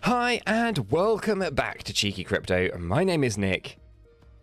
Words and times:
Hi, 0.00 0.40
and 0.46 0.90
welcome 0.90 1.40
back 1.54 1.82
to 1.84 1.92
Cheeky 1.92 2.24
Crypto. 2.24 2.76
My 2.78 3.04
name 3.04 3.22
is 3.22 3.36
Nick. 3.36 3.78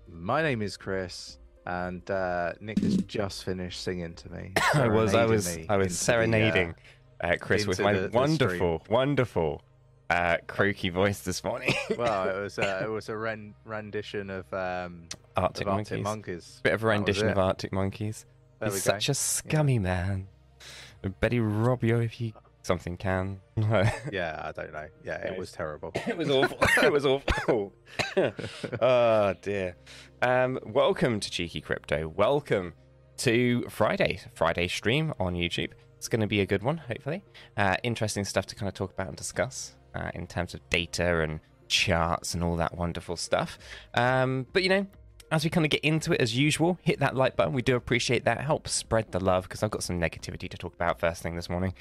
My 0.08 0.42
name 0.42 0.62
is 0.62 0.78
Chris, 0.78 1.38
and 1.66 2.10
uh, 2.12 2.54
Nick 2.60 2.80
has 2.80 2.98
just 2.98 3.44
finished 3.44 3.82
singing 3.82 4.14
to 4.16 4.32
me. 4.32 4.54
I 4.74 4.88
was, 4.88 5.16
I 5.16 5.26
serenading 5.26 5.30
was, 5.30 5.48
I 5.70 5.78
was 5.78 5.86
into 5.88 5.94
the, 5.94 5.96
serenading 5.96 6.76
uh, 7.22 7.36
Chris 7.40 7.66
with 7.66 7.80
my 7.80 7.94
the- 7.94 8.08
the 8.08 8.10
wonderful, 8.18 8.84
wonderful, 8.90 9.62
uh, 10.10 10.38
croaky 10.46 10.90
voice 10.90 11.22
this 11.22 11.44
morning. 11.44 11.74
uh, 11.90 11.96
well, 11.98 12.30
it 12.38 12.42
was 12.42 12.60
uh, 12.60 12.82
it 12.84 12.90
was 12.90 13.10
a 13.10 13.18
ren- 13.18 13.56
rendition 13.66 14.30
of 14.30 14.52
um, 14.54 15.06
Arctic 15.36 15.66
of 15.68 15.74
Monkeys. 15.74 15.92
Arctic 15.92 16.04
Monkeys. 16.04 16.60
Bit 16.64 16.74
of 16.74 16.84
a 16.84 16.88
rendition 16.88 17.30
of. 17.30 17.38
Arctic 17.38 17.74
Monkeys. 17.74 18.26
There 18.60 18.70
He's 18.70 18.84
such 18.84 19.10
a 19.10 19.14
scummy 19.14 19.80
man. 19.80 20.28
Betty 21.20 21.40
rob 21.40 21.84
you 21.84 21.98
if 22.00 22.20
you 22.20 22.34
something 22.68 22.98
can. 22.98 23.40
Yeah, 24.12 24.42
I 24.44 24.52
don't 24.52 24.74
know. 24.74 24.88
Yeah, 25.04 25.26
it 25.26 25.40
was 25.40 25.52
terrible. 25.54 25.94
It 26.08 26.18
was 26.18 26.30
awful. 26.30 26.58
it 26.84 26.92
was 26.92 27.06
awful. 27.06 27.74
oh 28.82 29.34
dear. 29.42 29.76
Um, 30.22 30.60
welcome 30.66 31.22
to 31.22 31.32
Cheeky 31.32 31.62
Crypto. 31.62 32.10
Welcome 32.10 32.74
to 33.20 33.66
Friday, 33.70 34.20
Friday 34.34 34.68
stream 34.68 35.14
on 35.18 35.34
YouTube. 35.34 35.72
It's 35.96 36.10
going 36.10 36.20
to 36.20 36.28
be 36.28 36.42
a 36.42 36.46
good 36.46 36.62
one, 36.62 36.78
hopefully. 36.78 37.24
Uh, 37.56 37.78
interesting 37.84 38.26
stuff 38.26 38.46
to 38.48 38.56
kind 38.56 38.68
of 38.68 38.74
talk 38.74 38.92
about 38.92 39.08
and 39.08 39.16
discuss 39.16 39.76
uh, 39.96 40.12
in 40.14 40.28
terms 40.28 40.54
of 40.54 40.60
data 40.70 41.22
and 41.22 41.40
charts 41.70 42.34
and 42.34 42.44
all 42.44 42.58
that 42.58 42.78
wonderful 42.78 43.16
stuff. 43.16 43.58
Um, 43.94 44.46
but 44.52 44.64
you 44.64 44.70
know, 44.70 44.88
as 45.32 45.44
we 45.44 45.50
kind 45.50 45.66
of 45.66 45.70
get 45.70 45.82
into 45.82 46.14
it, 46.14 46.22
as 46.22 46.38
usual, 46.38 46.80
hit 46.82 47.00
that 47.00 47.16
like 47.16 47.36
button. 47.36 47.54
We 47.54 47.62
do 47.62 47.76
appreciate 47.76 48.26
that. 48.26 48.42
Help 48.42 48.68
spread 48.68 49.12
the 49.12 49.20
love 49.20 49.44
because 49.44 49.64
I've 49.64 49.72
got 49.72 49.84
some 49.84 50.00
negativity 50.00 50.50
to 50.50 50.58
talk 50.58 50.74
about 50.74 51.00
first 51.00 51.22
thing 51.22 51.36
this 51.36 51.50
morning. 51.50 51.74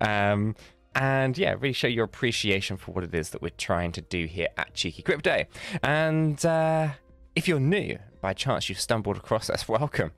Um, 0.00 0.54
and 0.94 1.36
yeah, 1.38 1.54
really 1.54 1.72
show 1.72 1.86
your 1.86 2.04
appreciation 2.04 2.76
for 2.76 2.92
what 2.92 3.04
it 3.04 3.14
is 3.14 3.30
that 3.30 3.42
we're 3.42 3.50
trying 3.50 3.92
to 3.92 4.00
do 4.00 4.26
here 4.26 4.48
at 4.56 4.74
Cheeky 4.74 5.02
Crypto. 5.02 5.44
And 5.82 6.44
uh, 6.44 6.90
if 7.34 7.48
you're 7.48 7.60
new, 7.60 7.98
by 8.20 8.34
chance 8.34 8.68
you've 8.68 8.80
stumbled 8.80 9.16
across 9.16 9.50
us, 9.50 9.68
welcome. 9.68 10.12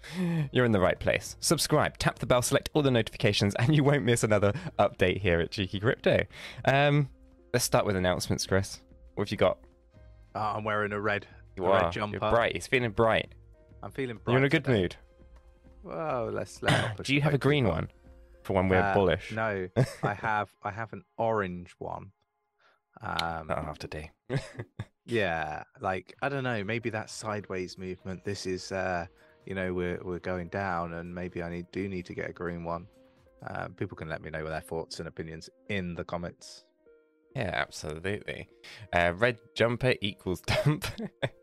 You're 0.52 0.64
in 0.64 0.72
the 0.72 0.80
right 0.80 0.98
place. 0.98 1.36
Subscribe, 1.40 1.98
tap 1.98 2.18
the 2.18 2.26
bell, 2.26 2.42
select 2.42 2.70
all 2.74 2.82
the 2.82 2.90
notifications, 2.90 3.54
and 3.58 3.74
you 3.74 3.84
won't 3.84 4.04
miss 4.04 4.22
another 4.22 4.52
update 4.78 5.20
here 5.20 5.40
at 5.40 5.50
Cheeky 5.50 5.80
Crypto. 5.80 6.24
Um, 6.64 7.08
let's 7.52 7.64
start 7.64 7.86
with 7.86 7.96
announcements, 7.96 8.46
Chris. 8.46 8.80
What 9.14 9.28
have 9.28 9.32
you 9.32 9.38
got? 9.38 9.58
Uh, 10.34 10.54
I'm 10.56 10.64
wearing 10.64 10.92
a 10.92 11.00
red, 11.00 11.26
You 11.56 11.66
are. 11.66 11.90
You're 11.94 12.08
bright. 12.08 12.52
It's 12.56 12.66
feeling 12.66 12.90
bright. 12.90 13.32
I'm 13.82 13.90
feeling 13.92 14.16
bright. 14.16 14.32
You're 14.32 14.38
in 14.38 14.44
a 14.44 14.48
good 14.48 14.64
today. 14.64 14.82
mood. 14.82 14.96
Well, 15.82 16.30
let's 16.32 16.58
push 16.96 17.06
Do 17.06 17.14
you 17.14 17.20
have 17.20 17.34
a 17.34 17.38
green 17.38 17.66
one 17.66 17.88
for 18.42 18.54
when 18.54 18.68
we're 18.68 18.80
Uh, 18.80 18.94
bullish? 18.94 19.32
No, 19.32 19.68
I 20.02 20.14
have 20.14 20.50
I 20.62 20.70
have 20.70 20.92
an 20.92 21.02
orange 21.18 21.74
one. 21.78 22.12
Um, 23.02 23.48
That'll 23.48 23.64
have 23.64 23.78
to 23.80 23.88
do. 23.88 24.38
Yeah, 25.06 25.64
like 25.80 26.14
I 26.22 26.28
don't 26.30 26.44
know, 26.44 26.64
maybe 26.64 26.88
that 26.90 27.10
sideways 27.10 27.76
movement. 27.76 28.24
This 28.24 28.46
is, 28.46 28.72
uh, 28.72 29.06
you 29.44 29.54
know, 29.54 29.74
we're 29.74 30.00
we're 30.02 30.20
going 30.20 30.48
down, 30.48 30.94
and 30.94 31.14
maybe 31.14 31.42
I 31.42 31.50
need 31.50 31.66
do 31.72 31.88
need 31.88 32.06
to 32.06 32.14
get 32.14 32.30
a 32.30 32.32
green 32.32 32.64
one. 32.64 32.86
Uh, 33.46 33.68
people 33.68 33.96
can 33.96 34.08
let 34.08 34.22
me 34.22 34.30
know 34.30 34.42
their 34.48 34.62
thoughts 34.62 35.00
and 35.00 35.08
opinions 35.08 35.50
in 35.68 35.94
the 35.94 36.04
comments. 36.04 36.63
Yeah, 37.34 37.50
absolutely. 37.52 38.48
Uh, 38.92 39.12
red 39.16 39.38
jumper 39.56 39.94
equals 40.00 40.40
dump. 40.46 40.86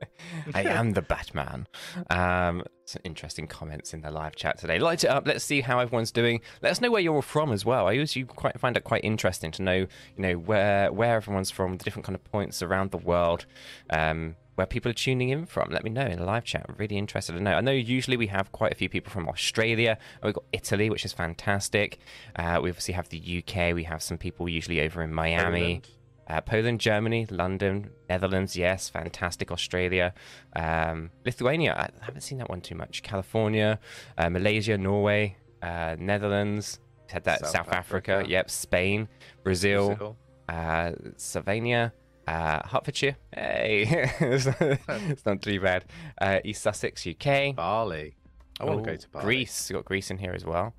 I 0.53 0.63
am 0.63 0.93
the 0.93 1.01
Batman. 1.01 1.67
Um, 2.09 2.63
some 2.85 3.01
interesting 3.03 3.45
comments 3.45 3.93
in 3.93 4.01
the 4.01 4.09
live 4.09 4.35
chat 4.35 4.57
today. 4.57 4.79
Light 4.79 5.03
it 5.03 5.09
up. 5.09 5.27
Let's 5.27 5.43
see 5.43 5.59
how 5.59 5.79
everyone's 5.79 6.11
doing. 6.11 6.39
Let 6.61 6.71
us 6.71 6.79
know 6.79 6.91
where 6.91 7.01
you're 7.01 7.15
all 7.15 7.21
from 7.21 7.51
as 7.51 7.65
well. 7.65 7.87
I 7.87 7.91
usually 7.91 8.23
quite 8.23 8.57
find 8.59 8.77
it 8.77 8.85
quite 8.85 9.03
interesting 9.03 9.51
to 9.51 9.61
know, 9.63 9.75
you 9.75 9.87
know, 10.17 10.33
where 10.33 10.91
where 10.93 11.15
everyone's 11.15 11.51
from, 11.51 11.77
the 11.77 11.83
different 11.83 12.05
kind 12.05 12.15
of 12.15 12.23
points 12.23 12.61
around 12.61 12.91
the 12.91 12.97
world, 12.97 13.45
um, 13.89 14.35
where 14.55 14.67
people 14.67 14.89
are 14.91 14.93
tuning 14.93 15.29
in 15.29 15.45
from. 15.45 15.69
Let 15.71 15.83
me 15.83 15.89
know 15.89 16.05
in 16.05 16.19
the 16.19 16.25
live 16.25 16.43
chat. 16.43 16.65
I'm 16.67 16.75
really 16.77 16.97
interested 16.97 17.33
to 17.33 17.39
know. 17.41 17.53
I 17.53 17.61
know 17.61 17.71
usually 17.71 18.17
we 18.17 18.27
have 18.27 18.51
quite 18.51 18.71
a 18.71 18.75
few 18.75 18.89
people 18.89 19.11
from 19.11 19.27
Australia. 19.29 19.97
We've 20.23 20.33
got 20.33 20.43
Italy, 20.51 20.89
which 20.89 21.05
is 21.05 21.13
fantastic. 21.13 21.99
Uh, 22.35 22.59
we 22.61 22.69
obviously 22.69 22.93
have 22.93 23.09
the 23.09 23.43
UK. 23.43 23.73
We 23.73 23.83
have 23.83 24.01
some 24.03 24.17
people 24.17 24.49
usually 24.49 24.81
over 24.81 25.01
in 25.01 25.13
Miami. 25.13 25.59
Poland. 25.61 25.89
Uh, 26.27 26.39
Poland, 26.39 26.79
Germany, 26.79 27.27
London, 27.29 27.89
Netherlands, 28.07 28.55
yes, 28.55 28.87
fantastic. 28.87 29.51
Australia, 29.51 30.13
um, 30.55 31.09
Lithuania, 31.25 31.73
I 31.75 32.05
haven't 32.05 32.21
seen 32.21 32.37
that 32.37 32.49
one 32.49 32.61
too 32.61 32.75
much. 32.75 33.03
California, 33.03 33.79
uh, 34.17 34.29
Malaysia, 34.29 34.77
Norway, 34.77 35.35
uh, 35.61 35.97
Netherlands, 35.99 36.79
had 37.09 37.25
that 37.25 37.39
South, 37.41 37.49
South 37.49 37.73
Africa, 37.73 38.13
Africa. 38.13 38.29
yep, 38.29 38.49
Spain, 38.49 39.09
Brazil, 39.43 39.87
Brazil. 39.89 40.17
uh, 40.47 40.91
Slovenia, 41.17 41.91
uh, 42.31 42.67
Hertfordshire, 42.67 43.17
hey, 43.35 44.09
it's, 44.21 44.45
not, 44.45 44.79
it's 45.09 45.25
not 45.25 45.41
too 45.41 45.59
bad. 45.59 45.85
Uh, 46.19 46.39
East 46.45 46.61
Sussex, 46.61 47.05
UK, 47.05 47.55
Bali. 47.55 48.15
I 48.59 48.65
want 48.65 48.83
to 48.83 48.89
go 48.91 48.95
to 48.95 49.09
Bali. 49.09 49.25
Greece, 49.25 49.69
you 49.69 49.75
got 49.75 49.85
Greece 49.85 50.09
in 50.11 50.17
here 50.17 50.33
as 50.33 50.45
well. 50.45 50.73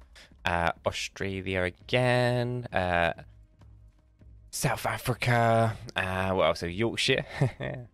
Uh, 0.44 0.72
Australia 0.86 1.62
again. 1.62 2.66
Uh, 2.72 3.12
South 4.50 4.86
Africa. 4.86 5.76
Uh, 5.94 6.30
what 6.32 6.44
else? 6.44 6.60
So 6.60 6.66
Yorkshire. 6.66 7.24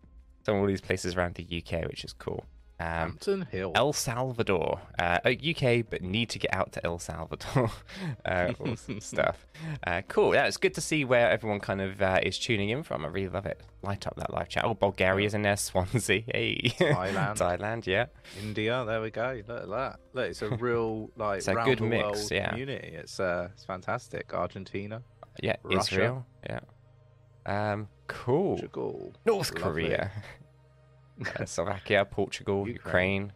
so 0.45 0.55
all 0.55 0.65
these 0.65 0.81
places 0.81 1.15
around 1.15 1.35
the 1.35 1.43
UK, 1.43 1.85
which 1.87 2.03
is 2.03 2.13
cool. 2.13 2.45
Um, 2.81 2.87
Hampton 2.87 3.41
Hill. 3.51 3.73
El 3.75 3.91
Salvador, 3.91 4.79
uh, 4.97 5.19
UK, 5.25 5.83
but 5.89 6.01
need 6.01 6.29
to 6.29 6.39
get 6.39 6.53
out 6.53 6.71
to 6.73 6.85
El 6.85 6.97
Salvador. 6.97 7.69
uh, 8.25 8.53
awesome 8.59 9.01
stuff. 9.01 9.45
Uh, 9.85 10.01
cool. 10.07 10.33
Yeah, 10.33 10.45
it's 10.45 10.55
good 10.55 10.73
to 10.75 10.81
see 10.81 11.03
where 11.03 11.29
everyone 11.29 11.59
kind 11.59 11.81
of 11.81 12.01
uh, 12.01 12.19
is 12.23 12.39
tuning 12.39 12.69
in 12.69 12.83
from. 12.83 13.03
I 13.03 13.09
really 13.09 13.27
love 13.27 13.45
it. 13.45 13.59
Light 13.81 14.07
up 14.07 14.15
that 14.15 14.33
live 14.33 14.47
chat. 14.47 14.63
Oh, 14.63 14.73
Bulgaria's 14.75 15.33
in 15.33 15.41
there. 15.41 15.57
Swansea. 15.57 16.23
Hey. 16.33 16.57
Thailand. 16.79 17.37
Thailand. 17.37 17.85
Yeah. 17.85 18.05
India. 18.41 18.83
There 18.87 19.01
we 19.01 19.11
go. 19.11 19.41
Look 19.45 19.63
at 19.63 19.69
that. 19.69 19.99
Look, 20.13 20.29
it's 20.29 20.41
a 20.41 20.49
real 20.55 21.11
like 21.17 21.39
It's 21.39 21.47
a 21.49 21.55
round 21.55 21.67
good 21.69 21.79
the 21.79 21.83
mix, 21.85 22.03
world 22.03 22.31
yeah. 22.31 22.49
community. 22.51 22.87
It's 22.95 23.19
uh, 23.19 23.49
it's 23.53 23.65
fantastic. 23.65 24.33
Argentina, 24.33 25.01
Yeah. 25.43 25.57
Russia. 25.63 25.79
Israel. 25.79 26.25
Yeah. 26.49 26.59
Um. 27.45 27.87
Cool. 28.07 28.55
Portugal, 28.55 29.13
North 29.25 29.53
Lovely. 29.53 29.83
Korea, 29.83 30.11
uh, 31.39 31.45
Slovakia, 31.45 32.05
Portugal, 32.05 32.67
Ukraine. 32.67 32.75
Ukraine. 32.75 33.33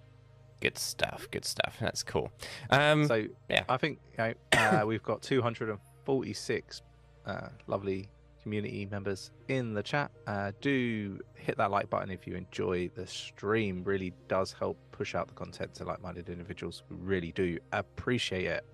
Good 0.62 0.78
stuff. 0.78 1.28
Good 1.32 1.46
stuff. 1.46 1.76
That's 1.80 2.04
cool. 2.04 2.32
Um. 2.70 3.06
So 3.06 3.26
yeah. 3.50 3.64
I 3.68 3.78
think 3.78 4.00
you 4.18 4.18
know, 4.18 4.34
uh, 4.54 4.84
we've 4.88 5.04
got 5.04 5.22
246 5.22 6.82
uh, 7.26 7.50
lovely 7.68 8.10
community 8.42 8.86
members 8.92 9.32
in 9.48 9.74
the 9.74 9.82
chat. 9.82 10.12
Uh, 10.28 10.52
do 10.62 11.20
hit 11.36 11.58
that 11.58 11.72
like 11.72 11.90
button 11.90 12.12
if 12.12 12.28
you 12.28 12.36
enjoy 12.36 12.90
the 12.96 13.08
stream. 13.08 13.84
Really 13.84 14.14
does 14.28 14.54
help 14.54 14.78
push 14.92 15.16
out 15.16 15.28
the 15.28 15.34
content 15.34 15.74
to 15.76 15.86
like-minded 15.86 16.30
individuals. 16.30 16.84
We 16.90 16.98
really 16.98 17.32
do 17.32 17.58
appreciate 17.72 18.46
it. 18.46 18.66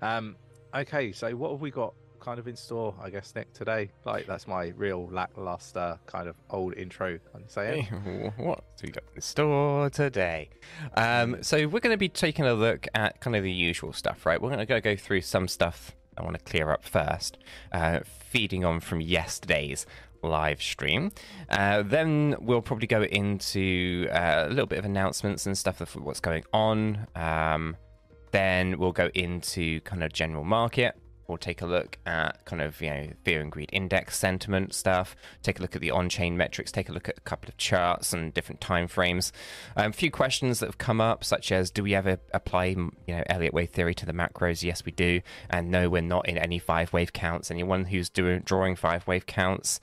Um, 0.00 0.36
okay, 0.74 1.12
so 1.12 1.34
what 1.36 1.50
have 1.50 1.60
we 1.60 1.70
got 1.70 1.94
kind 2.28 2.38
of 2.38 2.46
in 2.46 2.56
store? 2.56 2.94
I 3.00 3.08
guess 3.08 3.34
Nick 3.34 3.54
today. 3.54 3.90
Like 4.04 4.26
that's 4.26 4.46
my 4.46 4.74
real 4.76 5.08
lackluster 5.10 5.98
kind 6.04 6.28
of 6.28 6.36
old 6.50 6.74
intro. 6.76 7.18
I'm 7.34 7.48
saying. 7.48 7.86
What 8.36 8.64
we 8.82 8.90
got 8.90 9.04
in 9.14 9.22
store 9.22 9.88
today? 9.88 10.50
Um, 10.94 11.42
so 11.42 11.56
we're 11.66 11.80
going 11.80 11.94
to 11.94 11.96
be 11.96 12.10
taking 12.10 12.44
a 12.44 12.52
look 12.52 12.86
at 12.94 13.20
kind 13.20 13.34
of 13.34 13.42
the 13.42 13.50
usual 13.50 13.94
stuff, 13.94 14.26
right? 14.26 14.40
We're 14.40 14.50
going 14.50 14.66
to 14.66 14.80
go 14.80 14.94
through 14.94 15.22
some 15.22 15.48
stuff 15.48 15.92
I 16.18 16.22
want 16.22 16.36
to 16.36 16.44
clear 16.44 16.70
up 16.70 16.84
first, 16.84 17.38
uh, 17.72 18.00
feeding 18.04 18.62
on 18.62 18.80
from 18.80 19.00
yesterday's 19.00 19.86
live 20.22 20.60
stream. 20.60 21.12
Uh, 21.48 21.82
then 21.82 22.36
we'll 22.40 22.60
probably 22.60 22.88
go 22.88 23.04
into 23.04 24.06
uh, 24.10 24.44
a 24.46 24.50
little 24.50 24.66
bit 24.66 24.78
of 24.78 24.84
announcements 24.84 25.46
and 25.46 25.56
stuff 25.56 25.80
of 25.80 25.96
what's 25.96 26.20
going 26.20 26.44
on. 26.52 27.06
Um, 27.16 27.76
then 28.32 28.78
we'll 28.78 28.92
go 28.92 29.08
into 29.14 29.80
kind 29.80 30.04
of 30.04 30.12
general 30.12 30.44
market. 30.44 30.94
We'll 31.28 31.36
take 31.36 31.60
a 31.60 31.66
look 31.66 31.98
at 32.06 32.42
kind 32.46 32.62
of 32.62 32.80
you 32.80 32.88
know 32.88 33.08
fear 33.22 33.42
and 33.42 33.52
greed 33.52 33.68
index 33.70 34.16
sentiment 34.16 34.72
stuff. 34.72 35.14
Take 35.42 35.58
a 35.58 35.62
look 35.62 35.76
at 35.76 35.82
the 35.82 35.90
on-chain 35.90 36.38
metrics. 36.38 36.72
Take 36.72 36.88
a 36.88 36.92
look 36.92 37.06
at 37.06 37.18
a 37.18 37.20
couple 37.20 37.50
of 37.50 37.58
charts 37.58 38.14
and 38.14 38.32
different 38.32 38.62
time 38.62 38.88
frames. 38.88 39.30
Um, 39.76 39.90
a 39.90 39.92
few 39.92 40.10
questions 40.10 40.60
that 40.60 40.66
have 40.66 40.78
come 40.78 41.02
up, 41.02 41.22
such 41.22 41.52
as 41.52 41.70
do 41.70 41.82
we 41.82 41.94
ever 41.94 42.18
apply 42.32 42.64
you 42.64 42.92
know 43.08 43.22
Elliott 43.26 43.52
wave 43.52 43.68
theory 43.68 43.94
to 43.96 44.06
the 44.06 44.14
macros? 44.14 44.62
Yes, 44.62 44.86
we 44.86 44.92
do. 44.92 45.20
And 45.50 45.70
no, 45.70 45.90
we're 45.90 46.00
not 46.00 46.26
in 46.26 46.38
any 46.38 46.58
five 46.58 46.94
wave 46.94 47.12
counts. 47.12 47.50
Anyone 47.50 47.84
who's 47.84 48.08
doing 48.08 48.40
drawing 48.40 48.74
five 48.74 49.06
wave 49.06 49.26
counts 49.26 49.80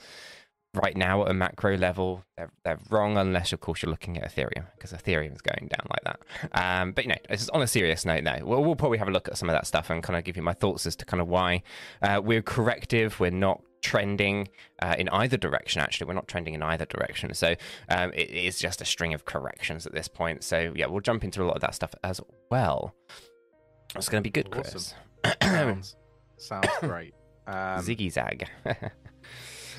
right 0.76 0.96
now 0.96 1.24
at 1.24 1.32
a 1.32 1.34
macro 1.34 1.78
level, 1.78 2.24
they're, 2.38 2.52
they're 2.64 2.80
wrong 2.90 3.18
unless, 3.18 3.54
of 3.54 3.60
course, 3.60 3.82
you're 3.82 3.90
looking 3.90 4.18
at 4.18 4.34
Ethereum 4.34 4.66
because 4.76 4.94
Ethereum 4.94 5.34
is 5.34 5.42
going 5.42 5.70
down 5.70 5.88
like 5.90 6.04
that. 6.04 6.20
Um, 6.54 6.92
but 6.92 7.06
you 7.06 7.10
know, 7.10 7.18
it's 7.30 7.50
on 7.50 7.62
a 7.62 7.68
serious 7.68 8.06
note 8.06 8.24
now. 8.24 8.38
We'll, 8.42 8.64
we'll 8.64 8.76
probably 8.76 8.98
have 8.98 9.08
a 9.08 9.12
look 9.12 9.28
at 9.28 9.38
some 9.38 9.50
of 9.50 9.54
that 9.54 9.68
stuff 9.68 9.90
and 9.90 10.04
kind 10.04 10.18
of 10.18 10.24
give 10.24 10.38
you 10.38 10.44
my 10.44 10.54
thoughts 10.54 10.86
as 10.86 10.96
to 10.98 11.06
kind 11.06 11.22
of 11.22 11.28
why 11.28 11.64
uh, 12.02 12.22
we're 12.24 12.42
corrective. 12.42 13.20
We're 13.20 13.32
not 13.32 13.62
trending 13.82 14.48
uh, 14.82 14.96
in 14.98 15.10
either 15.10 15.38
direction. 15.38 15.82
Actually, 15.82 16.08
we're 16.08 16.14
not 16.14 16.28
trending 16.28 16.54
in 16.56 16.64
either 16.64 16.86
direction. 16.86 17.34
So 17.34 17.56
um, 17.90 18.12
it 18.14 18.30
is 18.30 18.60
just 18.60 18.82
a 18.82 18.86
string 18.86 19.14
of 19.14 19.26
corrections 19.26 19.86
at 19.86 19.94
this 19.94 20.08
point. 20.08 20.44
So 20.44 20.74
yeah, 20.76 20.88
we'll 20.88 21.02
jump 21.02 21.24
into 21.24 21.44
a 21.44 21.46
lot 21.46 21.56
of 21.56 21.62
that 21.62 21.76
stuff 21.76 21.94
as 22.04 22.20
well. 22.50 22.96
It's 23.96 24.10
going 24.10 24.22
to 24.24 24.28
be 24.28 24.32
good, 24.32 24.52
Chris. 24.52 24.94
Awesome. 25.24 25.42
sounds 25.42 25.96
sounds 26.38 26.68
great. 26.82 27.14
Um, 27.48 27.80
Ziggy 27.80 28.12
zag. 28.12 28.48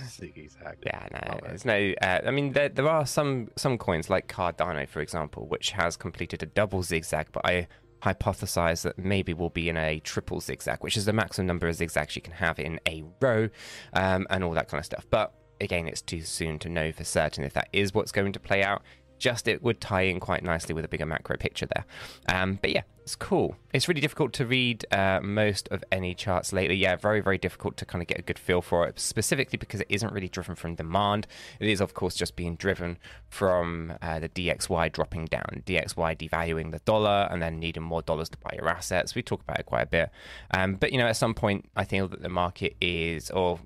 zag. 0.49 0.79
Yeah, 0.85 1.09
no, 1.13 1.39
there's 1.43 1.65
no. 1.65 1.93
Uh, 2.03 2.21
I 2.27 2.31
mean, 2.31 2.53
there 2.53 2.69
there 2.69 2.89
are 2.89 3.07
some 3.07 3.49
some 3.57 3.79
coins 3.79 4.11
like 4.11 4.29
Cardano, 4.29 4.89
for 4.89 5.01
example, 5.01 5.47
which 5.49 5.71
has 5.71 5.97
completed 5.97 6.43
a 6.43 6.47
double 6.47 6.83
zigzag, 6.83 7.29
but 7.33 7.45
I 7.47 7.69
hypothesize 8.03 8.83
that 8.83 8.99
maybe 8.99 9.33
we'll 9.35 9.51
be 9.51 9.69
in 9.69 9.77
a 9.77 10.01
triple 10.01 10.41
zigzag, 10.41 10.79
which 10.83 10.97
is 10.97 11.05
the 11.07 11.13
maximum 11.13 11.47
number 11.47 11.67
of 11.67 11.75
zigzags 11.75 12.15
you 12.15 12.23
can 12.23 12.35
have 12.35 12.59
in 12.59 12.79
a 12.87 13.03
row, 13.21 13.49
um, 13.95 14.27
and 14.31 14.45
all 14.45 14.53
that 14.53 14.69
kind 14.69 14.79
of 14.79 14.85
stuff. 14.85 15.07
But 15.11 15.33
again, 15.61 15.89
it's 15.89 16.03
too 16.03 16.21
soon 16.23 16.59
to 16.61 16.69
know 16.69 16.93
for 16.93 17.05
certain 17.05 17.45
if 17.45 17.53
that 17.55 17.69
is 17.73 17.95
what's 17.95 18.13
going 18.13 18.33
to 18.33 18.41
play 18.41 18.63
out. 18.63 18.83
Just 19.19 19.49
it 19.49 19.63
would 19.63 19.81
tie 19.81 20.03
in 20.03 20.21
quite 20.21 20.45
nicely 20.45 20.75
with 20.75 20.85
a 20.85 20.89
bigger 20.89 21.07
macro 21.07 21.39
picture 21.39 21.67
there. 21.67 21.87
Um, 22.29 22.59
but 22.61 22.71
yeah, 22.71 22.83
it's 23.07 23.15
cool. 23.15 23.55
It's 23.73 23.87
really 23.87 24.01
difficult 24.01 24.33
to 24.33 24.45
read 24.45 24.85
uh, 24.91 25.21
most 25.23 25.69
of 25.69 25.85
any 25.93 26.13
charts 26.13 26.53
lately. 26.53 26.75
Yeah, 26.75 26.97
very, 26.97 27.21
very 27.21 27.39
difficult 27.39 27.77
to 27.77 27.87
kind 27.87 28.03
of 28.03 28.09
get 28.09 28.19
a 28.19 28.23
good 28.23 28.37
feel 28.37 28.61
for 28.61 28.85
it, 28.85 28.99
specifically 28.99 29.59
because 29.59 29.81
it 29.81 29.87
isn't 29.89 30.13
really 30.13 30.29
driven 30.29 30.57
from 30.57 30.75
demand. 30.75 31.29
It 31.61 31.69
is, 31.69 31.81
of 31.81 31.95
course, 31.95 32.17
just 32.17 32.35
being 32.35 32.57
driven 32.57 32.99
from 33.29 33.93
uh, 34.03 34.19
the 34.19 34.29
DXY 34.29 34.91
dropping 34.91 35.27
down, 35.27 35.63
DXY 35.65 36.19
devaluing 36.19 36.73
the 36.73 36.81
dollar 36.81 37.29
and 37.31 37.41
then 37.41 37.61
needing 37.61 37.85
more 37.85 38.03
dollars 38.03 38.29
to 38.31 38.39
buy 38.39 38.57
your 38.57 38.69
assets. 38.69 39.15
We 39.15 39.23
talk 39.23 39.41
about 39.41 39.61
it 39.61 39.67
quite 39.67 39.83
a 39.83 39.87
bit. 39.87 40.11
Um, 40.51 40.75
but, 40.75 40.91
you 40.91 40.99
know, 40.99 41.07
at 41.07 41.17
some 41.17 41.33
point, 41.33 41.71
I 41.77 41.85
think 41.85 42.11
that 42.11 42.23
the 42.23 42.29
market 42.29 42.75
is, 42.81 43.31
or 43.31 43.61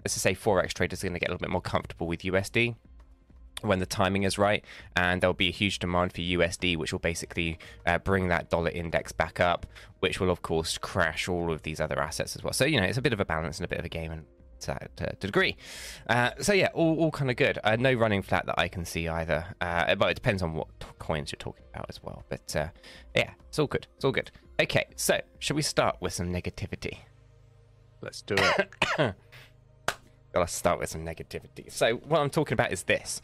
let's 0.00 0.14
just 0.14 0.24
say 0.24 0.34
Forex 0.34 0.72
traders 0.72 1.04
are 1.04 1.06
going 1.06 1.14
to 1.14 1.20
get 1.20 1.28
a 1.28 1.32
little 1.32 1.44
bit 1.44 1.50
more 1.50 1.62
comfortable 1.62 2.08
with 2.08 2.22
USD 2.22 2.74
when 3.62 3.78
the 3.78 3.86
timing 3.86 4.22
is 4.24 4.38
right, 4.38 4.64
and 4.96 5.20
there'll 5.20 5.34
be 5.34 5.48
a 5.48 5.52
huge 5.52 5.78
demand 5.78 6.12
for 6.12 6.20
USD, 6.20 6.76
which 6.76 6.92
will 6.92 7.00
basically 7.00 7.58
uh, 7.86 7.98
bring 7.98 8.28
that 8.28 8.50
dollar 8.50 8.70
index 8.70 9.12
back 9.12 9.40
up, 9.40 9.66
which 10.00 10.20
will 10.20 10.30
of 10.30 10.42
course 10.42 10.78
crash 10.78 11.28
all 11.28 11.52
of 11.52 11.62
these 11.62 11.80
other 11.80 12.00
assets 12.00 12.36
as 12.36 12.42
well. 12.42 12.52
So 12.52 12.64
you 12.64 12.80
know, 12.80 12.86
it's 12.86 12.98
a 12.98 13.02
bit 13.02 13.12
of 13.12 13.20
a 13.20 13.24
balance 13.24 13.58
and 13.58 13.64
a 13.64 13.68
bit 13.68 13.78
of 13.78 13.84
a 13.84 13.88
game, 13.88 14.12
and 14.12 14.24
to, 14.60 14.78
to, 14.96 15.06
to 15.06 15.26
degree. 15.26 15.56
Uh, 16.08 16.30
so 16.40 16.52
yeah, 16.52 16.68
all, 16.74 16.98
all 16.98 17.10
kind 17.10 17.30
of 17.30 17.36
good. 17.36 17.58
Uh, 17.64 17.76
no 17.76 17.92
running 17.92 18.22
flat 18.22 18.46
that 18.46 18.58
I 18.58 18.68
can 18.68 18.84
see 18.84 19.08
either, 19.08 19.44
uh, 19.60 19.94
but 19.94 20.10
it 20.10 20.14
depends 20.14 20.42
on 20.42 20.54
what 20.54 20.68
t- 20.80 20.86
coins 20.98 21.32
you're 21.32 21.38
talking 21.38 21.64
about 21.72 21.86
as 21.88 22.02
well. 22.02 22.24
But 22.28 22.54
uh, 22.56 22.68
yeah, 23.14 23.30
it's 23.48 23.58
all 23.58 23.66
good. 23.66 23.86
It's 23.96 24.04
all 24.04 24.12
good. 24.12 24.30
Okay, 24.60 24.86
so 24.96 25.20
should 25.38 25.56
we 25.56 25.62
start 25.62 25.96
with 26.00 26.12
some 26.12 26.32
negativity? 26.32 26.98
Let's 28.02 28.22
do 28.22 28.34
it. 28.38 29.14
Gotta 30.32 30.46
start 30.46 30.78
with 30.78 30.88
some 30.88 31.04
negativity. 31.04 31.70
So 31.72 31.96
what 31.96 32.20
I'm 32.20 32.30
talking 32.30 32.52
about 32.52 32.72
is 32.72 32.84
this: 32.84 33.20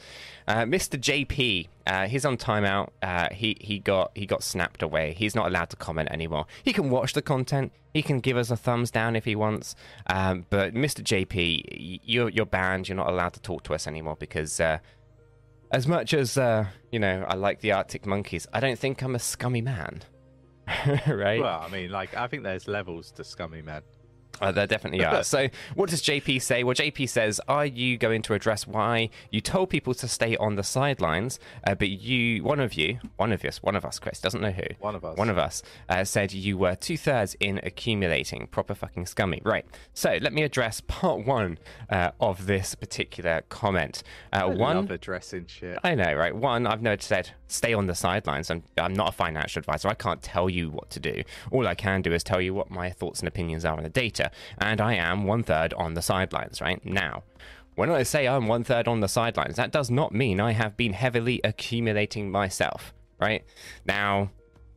uh, 0.49 0.63
Mr. 0.65 0.99
JP, 0.99 1.69
uh, 1.87 2.09
he's 2.09 2.25
on 2.25 2.37
timeout. 2.37 2.91
Uh, 3.01 3.29
he 3.33 3.57
he 3.61 3.79
got 3.79 4.11
he 4.15 4.27
got 4.27 4.43
snapped 4.43 4.83
away. 4.83 5.15
He's 5.17 5.35
not 5.35 5.47
allowed 5.47 5.71
to 5.71 5.77
comment 5.77 6.09
anymore. 6.11 6.47
He 6.65 6.73
can 6.73 6.91
watch 6.91 7.13
the 7.13 7.23
content. 7.23 7.73
He 7.95 8.03
can 8.03 8.19
give 8.21 8.37
us 8.37 8.51
a 8.51 8.57
thumbs 8.57 8.91
down 8.91 9.15
if 9.15 9.25
he 9.25 9.37
wants. 9.37 9.77
Um, 10.09 10.47
but 10.51 10.75
Mr. 10.75 11.03
JP, 11.03 12.01
you're 12.05 12.29
you're 12.29 12.45
banned. 12.45 12.89
You're 12.89 12.97
not 12.97 13.09
allowed 13.09 13.35
to 13.35 13.41
talk 13.41 13.63
to 13.65 13.75
us 13.75 13.87
anymore 13.87 14.17
because. 14.19 14.59
Uh, 14.61 14.79
as 15.73 15.87
much 15.89 16.15
as 16.15 16.39
uh, 16.39 16.67
you 16.93 16.99
know, 16.99 17.25
I 17.29 17.35
like 17.35 17.61
the 17.61 17.73
Arctic 17.73 18.07
Monkeys. 18.07 18.47
I 18.53 18.61
don't 18.61 18.79
think 18.79 19.03
I'm 19.03 19.15
a 19.15 19.19
scummy 19.19 19.61
man, 19.61 20.03
right? 21.07 21.41
well, 21.41 21.61
I 21.61 21.69
mean, 21.71 21.91
like, 21.91 22.17
I 22.17 22.29
think 22.29 22.45
there's 22.45 22.69
levels 22.69 23.11
to 23.13 23.25
scummy 23.25 23.63
man. 23.63 23.83
Uh, 24.41 24.53
there 24.53 24.67
definitely 24.67 25.05
are. 25.05 25.23
so, 25.25 25.49
what 25.75 25.91
does 25.91 26.03
JP 26.03 26.43
say? 26.43 26.65
Well, 26.65 26.75
JP 26.75 27.09
says, 27.09 27.41
Are 27.49 27.67
you 27.67 27.97
going 27.97 28.23
to 28.23 28.35
address 28.35 28.67
why 28.67 29.11
you 29.31 29.41
told 29.41 29.71
people 29.71 29.95
to 29.95 30.09
stay 30.09 30.37
on 30.37 30.57
the 30.57 30.63
sidelines, 30.63 31.39
uh, 31.67 31.75
but 31.75 31.89
you, 31.89 32.43
one 32.43 32.61
of 32.61 32.75
you, 32.75 32.99
one 33.17 33.33
of 33.33 33.45
us, 33.45 33.63
one 33.63 33.77
of 33.77 33.85
us, 33.85 33.99
Chris, 33.99 34.21
doesn't 34.21 34.41
know 34.41 34.51
who, 34.51 34.67
One 34.81 34.95
of 34.95 35.05
us. 35.05 35.17
one 35.17 35.31
of 35.31 35.39
us, 35.39 35.63
uh, 35.89 36.05
said 36.05 36.33
you 36.33 36.59
were 36.59 36.75
two 36.75 36.97
thirds 36.97 37.37
in 37.41 37.61
accumulating. 37.63 38.47
Proper 38.49 38.75
fucking 38.75 39.07
scummy. 39.07 39.41
Right. 39.45 39.65
So, 39.95 40.19
let 40.21 40.33
me 40.33 40.43
address 40.43 40.81
part 40.81 41.27
one 41.27 41.59
uh, 41.91 42.11
of 42.21 42.47
this 42.47 42.75
particular 42.75 43.43
comment. 43.49 44.03
Uh, 44.33 44.37
I 44.37 44.45
one. 44.47 44.77
love 44.77 44.91
addressing 44.91 45.47
shit. 45.47 45.79
I 45.83 45.95
know, 45.95 46.13
right? 46.15 46.35
One, 46.35 46.67
I've 46.67 46.83
never 46.83 47.01
said 47.01 47.31
stay 47.49 47.73
on 47.73 47.87
the 47.87 47.95
sidelines. 47.95 48.51
I'm, 48.51 48.63
I'm 48.77 48.95
not 48.95 49.11
a 49.11 49.13
financial 49.13 49.61
advisor. 49.61 49.89
I 49.89 49.95
can't 49.95 50.23
tell 50.23 50.51
you 50.51 50.71
what 50.71 50.91
to 50.91 51.01
do. 51.01 51.23
All 51.51 51.67
I 51.67 51.75
can 51.75 52.03
do 52.03 52.13
is 52.13 52.23
tell 52.23 52.41
you 52.41 52.55
what 52.55 52.71
my 52.71 52.91
thoughts 52.91 53.21
and 53.21 53.29
opinions 53.29 53.65
are 53.65 53.77
on 53.77 53.83
the 53.83 53.89
data. 53.89 54.26
And 54.59 54.81
I 54.81 54.95
am 54.95 55.25
one 55.25 55.43
third 55.43 55.73
on 55.75 55.95
the 55.95 56.03
sidelines, 56.03 56.61
right? 56.61 56.85
Now, 56.85 57.23
when 57.75 57.91
I 57.91 58.03
say 58.03 58.27
I'm 58.27 58.49
one 58.49 58.65
third 58.65 58.89
on 58.89 59.01
the 59.01 59.09
sidelines, 59.09 59.57
that 59.57 59.73
does 59.73 59.91
not 59.91 60.13
mean 60.13 60.41
I 60.41 60.53
have 60.53 60.77
been 60.77 60.95
heavily 60.95 61.41
accumulating 61.45 62.31
myself, 62.31 62.95
right? 63.21 63.45
Now, 63.85 64.31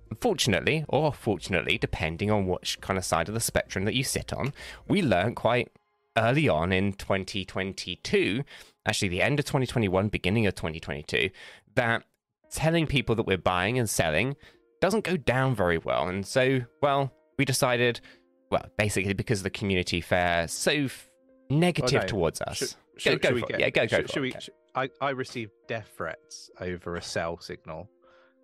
unfortunately, 0.10 0.86
or 0.90 1.14
fortunately, 1.14 1.78
depending 1.78 2.30
on 2.30 2.48
which 2.48 2.82
kind 2.82 2.98
of 2.98 3.06
side 3.06 3.28
of 3.28 3.34
the 3.34 3.40
spectrum 3.40 3.86
that 3.86 3.96
you 3.96 4.04
sit 4.04 4.34
on, 4.34 4.54
we 4.88 5.02
learned 5.02 5.36
quite 5.36 5.72
early 6.18 6.50
on 6.50 6.72
in 6.74 6.94
2022, 6.94 8.44
actually 8.86 9.08
the 9.08 9.22
end 9.22 9.40
of 9.40 9.46
2021, 9.46 10.10
beginning 10.10 10.46
of 10.46 10.56
2022, 10.56 11.30
that 11.76 12.04
telling 12.52 12.88
people 12.88 13.16
that 13.16 13.26
we're 13.26 13.38
buying 13.38 13.80
and 13.80 13.90
selling 13.90 14.36
doesn't 14.82 15.04
go 15.04 15.16
down 15.18 15.56
very 15.56 15.78
well. 15.78 16.08
And 16.08 16.26
so, 16.26 16.62
well, 16.82 17.14
we 17.38 17.46
decided, 17.46 18.02
well, 18.50 18.66
basically 18.78 19.14
because 19.14 19.44
the 19.44 19.50
community 19.50 20.02
fare 20.02 20.48
so 20.48 20.72
f- 20.72 21.10
negative 21.50 22.02
no, 22.02 22.08
towards 22.08 22.42
us. 22.42 22.58
Should, 22.58 22.70
go 22.70 22.76
should, 22.98 23.22
go 23.22 23.28
should 23.28 23.36
we 23.36 23.42
for 23.42 23.48
get, 23.48 23.56
it. 23.56 23.62
Yeah, 23.62 23.70
go, 23.70 23.82
go 23.82 23.98
should, 23.98 24.12
for 24.12 24.26
it. 24.26 24.36
Okay. 24.36 24.50
I, 24.76 24.90
I 25.02 25.10
received 25.12 25.52
death 25.68 25.92
threats 25.98 26.50
over 26.60 26.96
a 26.96 27.02
sell 27.02 27.40
signal. 27.40 27.90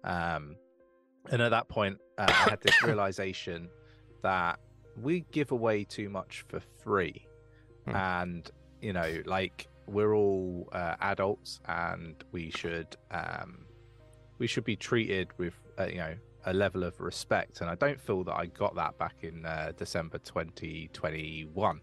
Um, 0.04 0.56
and 1.32 1.42
at 1.42 1.50
that 1.50 1.68
point, 1.68 1.98
uh, 2.18 2.26
I 2.28 2.50
had 2.50 2.62
this 2.62 2.82
realization 2.84 3.70
that 4.22 4.60
we 5.02 5.26
give 5.32 5.52
away 5.52 5.84
too 5.84 6.10
much 6.10 6.46
for 6.48 6.60
free. 6.84 7.28
Hmm. 7.86 7.96
And, 7.96 8.52
you 8.82 8.94
know, 8.94 9.22
like 9.26 9.68
we're 9.88 10.16
all 10.16 10.70
uh, 10.72 10.96
adults 11.02 11.60
and 11.68 12.16
we 12.32 12.52
should 12.52 12.96
um, 13.12 13.66
we 14.38 14.48
should 14.48 14.64
be 14.64 14.76
treated 14.76 15.30
with, 15.38 15.54
uh, 15.80 15.86
you 15.86 15.98
know, 15.98 16.14
a 16.46 16.54
level 16.54 16.84
of 16.84 17.00
respect. 17.00 17.62
And 17.62 17.70
I 17.70 17.76
don't 17.76 18.00
feel 18.00 18.24
that 18.26 18.36
I 18.36 18.46
got 18.48 18.76
that 18.76 18.98
back 18.98 19.16
in 19.22 19.46
uh, 19.46 19.74
December 19.78 20.18
2021. 20.20 21.82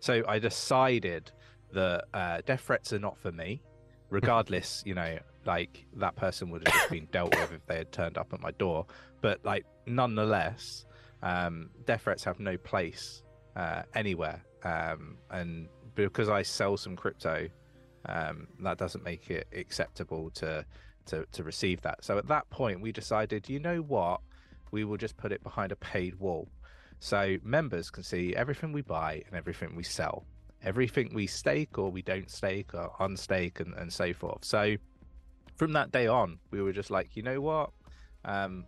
So 0.00 0.22
I 0.26 0.38
decided 0.38 1.30
that 1.72 2.04
uh, 2.12 2.40
death 2.44 2.62
threats 2.62 2.92
are 2.92 2.98
not 2.98 3.18
for 3.18 3.32
me. 3.32 3.62
Regardless, 4.10 4.82
you 4.84 4.94
know, 4.94 5.18
like 5.46 5.86
that 5.96 6.16
person 6.16 6.50
would 6.50 6.66
have 6.66 6.74
just 6.74 6.90
been 6.90 7.06
dealt 7.12 7.32
with 7.36 7.52
if 7.52 7.64
they 7.66 7.76
had 7.76 7.92
turned 7.92 8.18
up 8.18 8.32
at 8.32 8.40
my 8.40 8.50
door. 8.52 8.84
But 9.20 9.38
like, 9.44 9.64
nonetheless, 9.86 10.84
um, 11.22 11.70
death 11.86 12.02
threats 12.02 12.24
have 12.24 12.40
no 12.40 12.56
place 12.56 13.22
uh, 13.54 13.82
anywhere. 13.94 14.44
Um, 14.64 15.16
and 15.30 15.68
because 15.94 16.28
I 16.28 16.42
sell 16.42 16.76
some 16.76 16.96
crypto, 16.96 17.48
um, 18.06 18.48
that 18.60 18.78
doesn't 18.78 19.04
make 19.04 19.30
it 19.30 19.46
acceptable 19.54 20.30
to, 20.30 20.64
to 21.06 21.26
to 21.32 21.42
receive 21.42 21.80
that. 21.82 22.04
So 22.04 22.18
at 22.18 22.26
that 22.28 22.48
point, 22.50 22.80
we 22.80 22.92
decided, 22.92 23.48
you 23.48 23.58
know 23.58 23.78
what, 23.78 24.20
we 24.70 24.84
will 24.84 24.96
just 24.96 25.16
put 25.16 25.32
it 25.32 25.42
behind 25.42 25.72
a 25.72 25.76
paid 25.76 26.14
wall. 26.16 26.48
So 27.00 27.38
members 27.42 27.90
can 27.90 28.02
see 28.02 28.36
everything 28.36 28.72
we 28.72 28.82
buy 28.82 29.22
and 29.26 29.34
everything 29.34 29.74
we 29.74 29.82
sell, 29.82 30.24
everything 30.62 31.12
we 31.14 31.26
stake 31.26 31.78
or 31.78 31.90
we 31.90 32.02
don't 32.02 32.30
stake 32.30 32.74
or 32.74 32.90
unstake 33.00 33.60
and, 33.60 33.74
and 33.74 33.92
so 33.92 34.12
forth. 34.12 34.44
So 34.44 34.76
from 35.56 35.72
that 35.72 35.92
day 35.92 36.06
on, 36.06 36.38
we 36.50 36.60
were 36.62 36.72
just 36.72 36.90
like, 36.90 37.16
you 37.16 37.22
know 37.22 37.40
what, 37.40 37.70
um, 38.24 38.64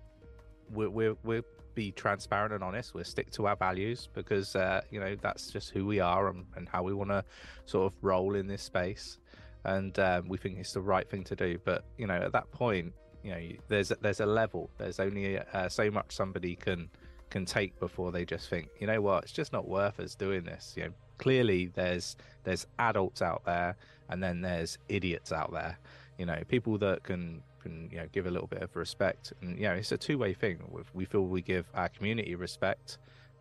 we're, 0.71 0.91
we're, 0.91 1.17
we'll 1.25 1.43
be 1.75 1.93
transparent 1.93 2.53
and 2.55 2.65
honest. 2.65 2.95
We'll 2.95 3.05
stick 3.05 3.31
to 3.33 3.47
our 3.47 3.57
values 3.57 4.09
because, 4.15 4.57
uh, 4.57 4.81
you 4.91 5.01
know, 5.01 5.17
that's 5.21 5.51
just 5.51 5.71
who 5.71 5.87
we 5.87 6.01
are 6.01 6.29
and, 6.29 6.47
and 6.57 6.69
how 6.69 6.83
we 6.83 6.95
want 6.95 7.11
to 7.11 7.25
sort 7.67 7.93
of 7.93 7.99
roll 8.03 8.35
in 8.35 8.47
this 8.47 8.63
space. 8.63 9.19
And 9.65 9.97
um, 9.99 10.29
we 10.29 10.39
think 10.39 10.59
it's 10.59 10.73
the 10.73 10.81
right 10.81 11.09
thing 11.09 11.25
to 11.25 11.37
do. 11.37 11.59
But, 11.65 11.85
you 11.97 12.07
know, 12.07 12.15
at 12.15 12.33
that 12.33 12.51
point, 12.51 12.93
you 13.23 13.31
know, 13.31 13.41
there's 13.69 13.93
there's 14.01 14.21
a 14.21 14.27
level. 14.27 14.71
There's 14.79 14.99
only 14.99 15.39
uh, 15.39 15.69
so 15.69 15.91
much 15.91 16.13
somebody 16.13 16.57
can 16.57 16.89
can 17.31 17.45
take 17.47 17.79
before 17.81 18.13
they 18.13 18.25
just 18.25 18.51
think, 18.51 18.69
you 18.79 18.87
know 18.87 19.01
what, 19.01 19.25
it's 19.25 19.33
just 19.33 19.53
not 19.53 19.67
worth 19.67 19.99
us 20.01 20.15
doing 20.15 20.45
this. 20.45 20.75
You 20.77 20.85
know, 20.85 20.91
clearly 21.19 21.71
there's 21.75 22.17
there's 22.45 22.67
adults 22.79 23.23
out 23.23 23.43
there, 23.45 23.77
and 24.09 24.23
then 24.23 24.41
there's 24.41 24.79
idiots 24.89 25.33
out 25.33 25.53
there. 25.53 25.79
You 26.19 26.27
know, 26.27 26.43
people 26.49 26.79
that 26.79 27.05
can 27.05 27.43
can 27.63 27.89
you 27.91 27.99
know 27.99 28.07
give 28.13 28.27
a 28.27 28.31
little 28.31 28.49
bit 28.49 28.63
of 28.63 28.75
respect, 28.77 29.33
and 29.41 29.57
you 29.57 29.65
know, 29.69 29.75
it's 29.75 29.93
a 29.93 29.97
two 29.97 30.19
way 30.19 30.35
thing. 30.35 30.59
We 30.93 31.05
feel 31.05 31.23
we 31.23 31.43
give 31.43 31.67
our 31.75 31.89
community 31.89 32.35
respect, 32.35 32.99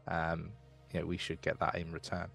um, 0.07 0.51
you 0.93 0.99
know, 0.99 1.05
we 1.05 1.17
should 1.17 1.41
get 1.41 1.59
that 1.59 1.75
in 1.75 1.91
return. 1.91 2.27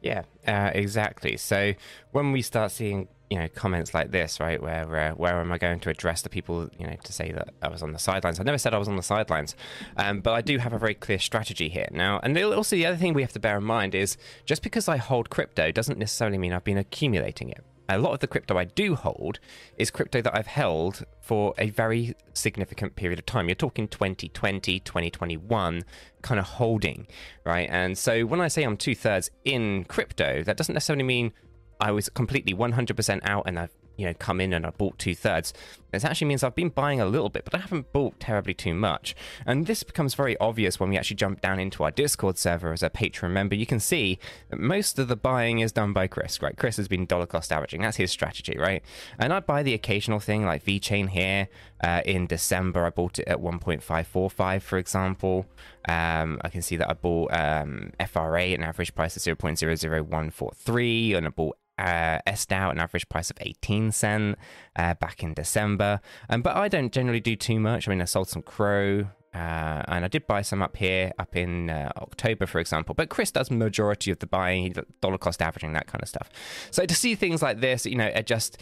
Yeah, 0.00 0.22
uh, 0.46 0.70
exactly. 0.74 1.36
So 1.36 1.74
when 2.12 2.32
we 2.32 2.42
start 2.42 2.70
seeing, 2.70 3.08
you 3.30 3.38
know, 3.38 3.48
comments 3.48 3.92
like 3.94 4.10
this, 4.10 4.38
right, 4.40 4.62
where 4.62 4.96
uh, 4.96 5.10
where 5.12 5.40
am 5.40 5.52
I 5.52 5.58
going 5.58 5.80
to 5.80 5.90
address 5.90 6.22
the 6.22 6.28
people, 6.28 6.68
you 6.78 6.86
know, 6.86 6.96
to 7.02 7.12
say 7.12 7.32
that 7.32 7.52
I 7.62 7.68
was 7.68 7.82
on 7.82 7.92
the 7.92 7.98
sidelines? 7.98 8.38
I 8.38 8.44
never 8.44 8.58
said 8.58 8.74
I 8.74 8.78
was 8.78 8.88
on 8.88 8.96
the 8.96 9.02
sidelines, 9.02 9.56
um, 9.96 10.20
but 10.20 10.32
I 10.32 10.40
do 10.40 10.58
have 10.58 10.72
a 10.72 10.78
very 10.78 10.94
clear 10.94 11.18
strategy 11.18 11.68
here 11.68 11.88
now. 11.90 12.20
And 12.22 12.38
also 12.38 12.76
the 12.76 12.86
other 12.86 12.96
thing 12.96 13.12
we 13.12 13.22
have 13.22 13.32
to 13.32 13.40
bear 13.40 13.58
in 13.58 13.64
mind 13.64 13.94
is 13.94 14.16
just 14.46 14.62
because 14.62 14.88
I 14.88 14.98
hold 14.98 15.30
crypto 15.30 15.72
doesn't 15.72 15.98
necessarily 15.98 16.38
mean 16.38 16.52
I've 16.52 16.64
been 16.64 16.78
accumulating 16.78 17.50
it. 17.50 17.64
A 17.88 17.98
lot 17.98 18.12
of 18.12 18.20
the 18.20 18.26
crypto 18.26 18.58
I 18.58 18.64
do 18.64 18.94
hold 18.94 19.38
is 19.78 19.90
crypto 19.90 20.20
that 20.20 20.36
I've 20.36 20.46
held 20.46 21.04
for 21.20 21.54
a 21.56 21.70
very 21.70 22.14
significant 22.34 22.96
period 22.96 23.18
of 23.18 23.24
time. 23.26 23.48
You're 23.48 23.54
talking 23.54 23.88
2020, 23.88 24.80
2021 24.80 25.82
kind 26.20 26.40
of 26.40 26.46
holding, 26.46 27.06
right? 27.44 27.68
And 27.70 27.96
so 27.96 28.26
when 28.26 28.40
I 28.40 28.48
say 28.48 28.62
I'm 28.62 28.76
two 28.76 28.94
thirds 28.94 29.30
in 29.44 29.84
crypto, 29.84 30.42
that 30.42 30.56
doesn't 30.56 30.74
necessarily 30.74 31.04
mean 31.04 31.32
I 31.80 31.92
was 31.92 32.08
completely 32.08 32.54
100% 32.54 33.20
out 33.22 33.44
and 33.46 33.58
I've 33.58 33.74
you 33.98 34.06
know 34.06 34.14
come 34.14 34.40
in 34.40 34.54
and 34.54 34.64
I 34.64 34.70
bought 34.70 34.98
two 34.98 35.14
thirds. 35.14 35.52
This 35.90 36.04
actually 36.04 36.28
means 36.28 36.42
I've 36.42 36.54
been 36.54 36.68
buying 36.68 37.00
a 37.00 37.06
little 37.06 37.30
bit, 37.30 37.44
but 37.44 37.54
I 37.54 37.58
haven't 37.58 37.92
bought 37.92 38.20
terribly 38.20 38.54
too 38.54 38.74
much. 38.74 39.16
And 39.46 39.66
this 39.66 39.82
becomes 39.82 40.14
very 40.14 40.36
obvious 40.38 40.78
when 40.78 40.90
we 40.90 40.98
actually 40.98 41.16
jump 41.16 41.40
down 41.40 41.58
into 41.58 41.82
our 41.82 41.90
Discord 41.90 42.36
server 42.36 42.72
as 42.72 42.82
a 42.82 42.90
Patreon 42.90 43.30
member. 43.30 43.54
You 43.54 43.66
can 43.66 43.80
see 43.80 44.18
that 44.50 44.60
most 44.60 44.98
of 44.98 45.08
the 45.08 45.16
buying 45.16 45.60
is 45.60 45.72
done 45.72 45.92
by 45.92 46.06
Chris, 46.06 46.42
right? 46.42 46.56
Chris 46.56 46.76
has 46.76 46.88
been 46.88 47.06
dollar 47.06 47.26
cost 47.26 47.50
averaging. 47.50 47.80
That's 47.80 47.96
his 47.96 48.10
strategy, 48.10 48.56
right? 48.58 48.82
And 49.18 49.32
I'd 49.32 49.46
buy 49.46 49.62
the 49.62 49.74
occasional 49.74 50.20
thing 50.20 50.44
like 50.44 50.64
VeChain 50.64 51.08
here. 51.08 51.48
Uh, 51.82 52.02
in 52.04 52.26
December, 52.26 52.84
I 52.84 52.90
bought 52.90 53.18
it 53.18 53.28
at 53.28 53.38
1.545, 53.38 54.62
for 54.62 54.78
example. 54.78 55.46
Um, 55.88 56.40
I 56.44 56.48
can 56.48 56.60
see 56.60 56.76
that 56.76 56.90
I 56.90 56.94
bought 56.94 57.32
um, 57.32 57.92
FRA 58.06 58.48
at 58.48 58.58
an 58.58 58.64
average 58.64 58.94
price 58.94 59.16
of 59.16 59.22
0.00143, 59.22 61.16
and 61.16 61.26
I 61.26 61.30
bought 61.30 61.56
uh, 61.78 62.18
SDAO 62.26 62.70
an 62.70 62.78
average 62.78 63.08
price 63.08 63.30
of 63.30 63.36
18 63.40 63.92
cent 63.92 64.38
uh, 64.76 64.94
back 64.94 65.22
in 65.22 65.34
December. 65.34 66.00
Um, 66.28 66.42
but 66.42 66.56
I 66.56 66.68
don't 66.68 66.92
generally 66.92 67.20
do 67.20 67.36
too 67.36 67.60
much. 67.60 67.86
I 67.86 67.90
mean, 67.90 68.02
I 68.02 68.04
sold 68.06 68.28
some 68.28 68.42
CRO. 68.42 69.08
Uh, 69.34 69.82
and 69.88 70.04
I 70.06 70.08
did 70.08 70.26
buy 70.26 70.40
some 70.42 70.62
up 70.62 70.74
here, 70.78 71.12
up 71.18 71.36
in 71.36 71.68
uh, 71.68 71.92
October, 71.98 72.46
for 72.46 72.58
example. 72.60 72.94
But 72.94 73.10
Chris 73.10 73.30
does 73.30 73.50
majority 73.50 74.10
of 74.10 74.18
the 74.20 74.26
buying, 74.26 74.74
dollar 75.02 75.18
cost 75.18 75.42
averaging, 75.42 75.74
that 75.74 75.86
kind 75.86 76.02
of 76.02 76.08
stuff. 76.08 76.30
So 76.70 76.86
to 76.86 76.94
see 76.94 77.14
things 77.14 77.42
like 77.42 77.60
this, 77.60 77.84
you 77.84 77.94
know, 77.94 78.10
are 78.14 78.22
just 78.22 78.58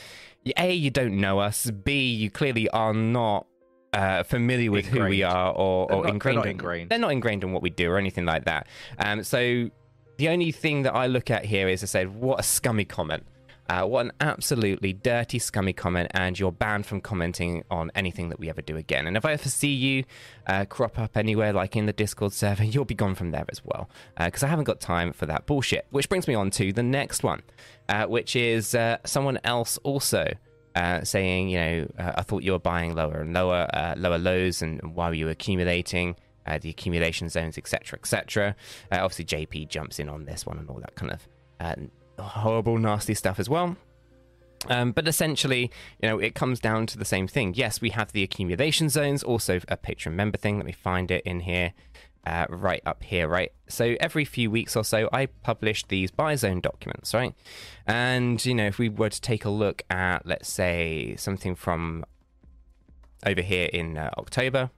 a 0.58 0.72
you 0.74 0.90
don't 0.90 1.18
know 1.18 1.38
us. 1.38 1.70
B 1.70 2.10
you 2.12 2.30
clearly 2.30 2.68
are 2.70 2.92
not 2.92 3.46
uh, 3.92 4.24
familiar 4.24 4.70
with 4.72 4.86
Ingrained. 4.88 5.04
who 5.04 5.10
we 5.10 5.22
are 5.22 5.52
or, 5.52 5.86
They're 5.86 5.96
or 5.96 6.00
not- 6.00 6.02
they're 6.02 6.12
ingrained, 6.12 6.82
in- 6.82 6.88
They're 6.88 6.98
not 6.98 7.12
ingrained 7.12 7.44
in 7.44 7.52
what 7.52 7.62
we 7.62 7.70
do 7.70 7.88
or 7.90 7.96
anything 7.96 8.26
like 8.26 8.44
that. 8.46 8.66
Um, 8.98 9.22
so 9.22 9.70
the 10.16 10.28
only 10.28 10.52
thing 10.52 10.82
that 10.82 10.94
I 10.94 11.06
look 11.06 11.30
at 11.30 11.44
here 11.44 11.68
is 11.68 11.80
to 11.80 11.86
say, 11.86 12.06
what 12.06 12.40
a 12.40 12.42
scummy 12.42 12.84
comment. 12.84 13.24
Uh, 13.68 13.84
what 13.84 14.06
an 14.06 14.12
absolutely 14.20 14.92
dirty, 14.92 15.40
scummy 15.40 15.72
comment, 15.72 16.08
and 16.14 16.38
you're 16.38 16.52
banned 16.52 16.86
from 16.86 17.00
commenting 17.00 17.64
on 17.68 17.90
anything 17.96 18.28
that 18.28 18.38
we 18.38 18.48
ever 18.48 18.62
do 18.62 18.76
again. 18.76 19.08
And 19.08 19.16
if 19.16 19.24
I 19.24 19.32
ever 19.32 19.48
see 19.48 19.72
you 19.72 20.04
uh, 20.46 20.66
crop 20.66 21.00
up 21.00 21.16
anywhere, 21.16 21.52
like 21.52 21.74
in 21.74 21.86
the 21.86 21.92
Discord 21.92 22.32
server, 22.32 22.62
you'll 22.64 22.84
be 22.84 22.94
gone 22.94 23.16
from 23.16 23.32
there 23.32 23.44
as 23.48 23.64
well, 23.64 23.90
because 24.18 24.44
I 24.44 24.46
haven't 24.46 24.66
got 24.66 24.80
time 24.80 25.12
for 25.12 25.26
that 25.26 25.46
bullshit. 25.46 25.86
Which 25.90 26.08
brings 26.08 26.28
me 26.28 26.34
on 26.34 26.50
to 26.50 26.72
the 26.72 26.84
next 26.84 27.24
one, 27.24 27.42
uh, 27.88 28.06
which 28.06 28.36
is 28.36 28.74
uh, 28.74 28.98
someone 29.04 29.40
else 29.42 29.78
also 29.78 30.32
uh, 30.76 31.02
saying, 31.02 31.48
you 31.48 31.58
know, 31.58 31.88
uh, 31.98 32.12
I 32.16 32.22
thought 32.22 32.42
you 32.42 32.52
were 32.52 32.58
buying 32.58 32.94
lower 32.94 33.22
and 33.22 33.32
lower, 33.32 33.66
uh, 33.72 33.94
lower 33.96 34.18
lows, 34.18 34.62
and 34.62 34.94
why 34.94 35.08
were 35.08 35.14
you 35.14 35.28
accumulating? 35.28 36.16
Uh, 36.46 36.58
the 36.58 36.70
accumulation 36.70 37.28
zones, 37.28 37.58
etc., 37.58 37.98
etc. 37.98 38.56
Uh, 38.92 38.98
obviously, 39.02 39.24
JP 39.24 39.68
jumps 39.68 39.98
in 39.98 40.08
on 40.08 40.24
this 40.24 40.46
one 40.46 40.58
and 40.58 40.68
all 40.70 40.78
that 40.78 40.94
kind 40.94 41.12
of 41.12 41.28
uh, 41.60 41.74
horrible, 42.22 42.78
nasty 42.78 43.14
stuff 43.14 43.38
as 43.40 43.48
well. 43.48 43.76
Um, 44.68 44.92
but 44.92 45.06
essentially, 45.06 45.70
you 46.02 46.08
know, 46.08 46.18
it 46.18 46.34
comes 46.34 46.60
down 46.60 46.86
to 46.86 46.98
the 46.98 47.04
same 47.04 47.28
thing. 47.28 47.54
Yes, 47.54 47.80
we 47.80 47.90
have 47.90 48.12
the 48.12 48.22
accumulation 48.22 48.88
zones, 48.88 49.22
also 49.22 49.60
a 49.68 49.76
patron 49.76 50.16
member 50.16 50.38
thing. 50.38 50.56
Let 50.56 50.66
me 50.66 50.72
find 50.72 51.10
it 51.10 51.24
in 51.24 51.40
here, 51.40 51.72
uh, 52.26 52.46
right 52.48 52.82
up 52.84 53.02
here, 53.02 53.28
right? 53.28 53.52
So 53.68 53.96
every 54.00 54.24
few 54.24 54.50
weeks 54.50 54.74
or 54.76 54.84
so, 54.84 55.08
I 55.12 55.26
publish 55.26 55.84
these 55.86 56.10
buy 56.10 56.34
zone 56.34 56.60
documents, 56.60 57.14
right? 57.14 57.34
And, 57.86 58.44
you 58.44 58.54
know, 58.54 58.66
if 58.66 58.78
we 58.78 58.88
were 58.88 59.10
to 59.10 59.20
take 59.20 59.44
a 59.44 59.50
look 59.50 59.82
at, 59.90 60.26
let's 60.26 60.48
say, 60.48 61.14
something 61.16 61.54
from 61.54 62.04
over 63.24 63.42
here 63.42 63.68
in 63.72 63.96
uh, 63.96 64.10
October, 64.18 64.70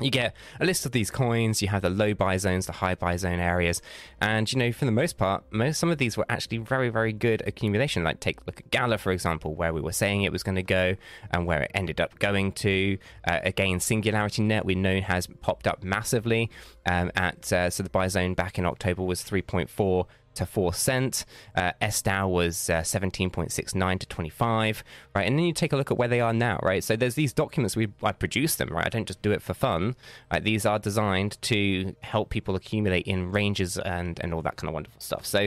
you 0.00 0.10
get 0.10 0.34
a 0.60 0.64
list 0.64 0.86
of 0.86 0.92
these 0.92 1.10
coins 1.10 1.60
you 1.60 1.68
have 1.68 1.82
the 1.82 1.90
low 1.90 2.14
buy 2.14 2.36
zones 2.36 2.66
the 2.66 2.72
high 2.72 2.94
buy 2.94 3.16
zone 3.16 3.40
areas 3.40 3.82
and 4.20 4.52
you 4.52 4.58
know 4.58 4.72
for 4.72 4.84
the 4.84 4.92
most 4.92 5.16
part 5.16 5.44
most 5.50 5.78
some 5.78 5.90
of 5.90 5.98
these 5.98 6.16
were 6.16 6.26
actually 6.28 6.58
very 6.58 6.88
very 6.88 7.12
good 7.12 7.42
accumulation. 7.46 8.04
Like 8.04 8.20
take 8.20 8.40
a 8.40 8.44
look 8.46 8.60
at 8.60 8.70
gala 8.70 8.98
for 8.98 9.12
example 9.12 9.54
where 9.54 9.72
we 9.72 9.80
were 9.80 9.92
saying 9.92 10.22
it 10.22 10.32
was 10.32 10.42
going 10.42 10.56
to 10.56 10.62
go 10.62 10.96
and 11.30 11.46
where 11.46 11.62
it 11.62 11.70
ended 11.74 12.00
up 12.00 12.18
going 12.18 12.52
to. 12.52 12.98
Uh, 13.26 13.40
again 13.42 13.78
SingularityNET 13.78 14.64
we 14.64 14.74
know 14.74 15.00
has 15.00 15.26
popped 15.40 15.66
up 15.66 15.82
massively 15.82 16.50
um, 16.86 17.10
at 17.16 17.52
uh, 17.52 17.68
so 17.70 17.82
the 17.82 17.90
buy 17.90 18.08
zone 18.08 18.34
back 18.34 18.58
in 18.58 18.64
october 18.64 19.02
was 19.02 19.22
3.4 19.22 20.06
to 20.38 20.46
4 20.46 20.72
cent. 20.74 21.24
Uh, 21.54 21.72
SDAO 21.82 22.28
was 22.30 22.70
uh, 22.70 22.80
17.69 22.80 23.98
to 23.98 24.06
25, 24.06 24.84
right? 25.14 25.26
And 25.26 25.38
then 25.38 25.44
you 25.44 25.52
take 25.52 25.72
a 25.72 25.76
look 25.76 25.90
at 25.90 25.98
where 25.98 26.08
they 26.08 26.20
are 26.20 26.32
now, 26.32 26.58
right? 26.62 26.82
So 26.82 26.96
there's 26.96 27.14
these 27.14 27.32
documents, 27.32 27.76
we 27.76 27.88
I 28.02 28.12
produce 28.12 28.56
them, 28.56 28.70
right? 28.70 28.86
I 28.86 28.88
don't 28.88 29.06
just 29.06 29.22
do 29.22 29.30
it 29.32 29.42
for 29.42 29.54
fun. 29.54 29.96
Right? 30.32 30.42
These 30.42 30.64
are 30.64 30.78
designed 30.78 31.40
to 31.42 31.94
help 32.00 32.30
people 32.30 32.56
accumulate 32.56 33.06
in 33.06 33.30
ranges 33.30 33.76
and, 33.78 34.18
and 34.20 34.32
all 34.32 34.42
that 34.42 34.56
kind 34.56 34.68
of 34.68 34.74
wonderful 34.74 35.00
stuff. 35.00 35.26
So, 35.26 35.46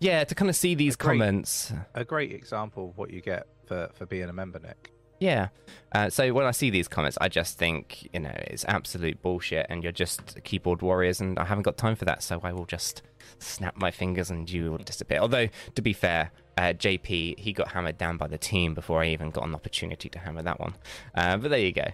yeah, 0.00 0.24
to 0.24 0.34
kind 0.34 0.48
of 0.48 0.56
see 0.56 0.74
these 0.74 0.94
Great. 0.94 1.18
comments. 1.18 1.72
A 1.94 2.04
great 2.04 2.32
example 2.32 2.90
of 2.90 2.98
what 2.98 3.10
you 3.10 3.20
get 3.20 3.46
for, 3.66 3.90
for 3.94 4.06
being 4.06 4.28
a 4.28 4.32
member, 4.32 4.58
Nick. 4.58 4.92
Yeah. 5.20 5.48
Uh, 5.92 6.10
so 6.10 6.32
when 6.32 6.46
I 6.46 6.52
see 6.52 6.70
these 6.70 6.86
comments, 6.86 7.18
I 7.20 7.28
just 7.28 7.58
think, 7.58 8.08
you 8.12 8.20
know, 8.20 8.34
it's 8.36 8.64
absolute 8.66 9.20
bullshit 9.22 9.66
and 9.68 9.82
you're 9.82 9.92
just 9.92 10.42
keyboard 10.44 10.82
warriors 10.82 11.20
and 11.20 11.38
I 11.38 11.44
haven't 11.44 11.64
got 11.64 11.76
time 11.76 11.96
for 11.96 12.04
that. 12.04 12.22
So 12.22 12.40
I 12.42 12.52
will 12.52 12.66
just 12.66 13.02
snap 13.38 13.76
my 13.76 13.90
fingers 13.90 14.30
and 14.30 14.48
you 14.50 14.70
will 14.70 14.78
disappear. 14.78 15.18
Although, 15.18 15.48
to 15.74 15.82
be 15.82 15.92
fair, 15.92 16.30
uh, 16.56 16.72
JP, 16.72 17.38
he 17.38 17.52
got 17.52 17.68
hammered 17.68 17.98
down 17.98 18.16
by 18.16 18.26
the 18.26 18.38
team 18.38 18.74
before 18.74 19.02
I 19.02 19.08
even 19.08 19.30
got 19.30 19.44
an 19.44 19.54
opportunity 19.54 20.08
to 20.08 20.18
hammer 20.18 20.42
that 20.42 20.58
one. 20.60 20.74
Uh, 21.14 21.36
but 21.36 21.50
there 21.50 21.60
you 21.60 21.72
go. 21.72 21.88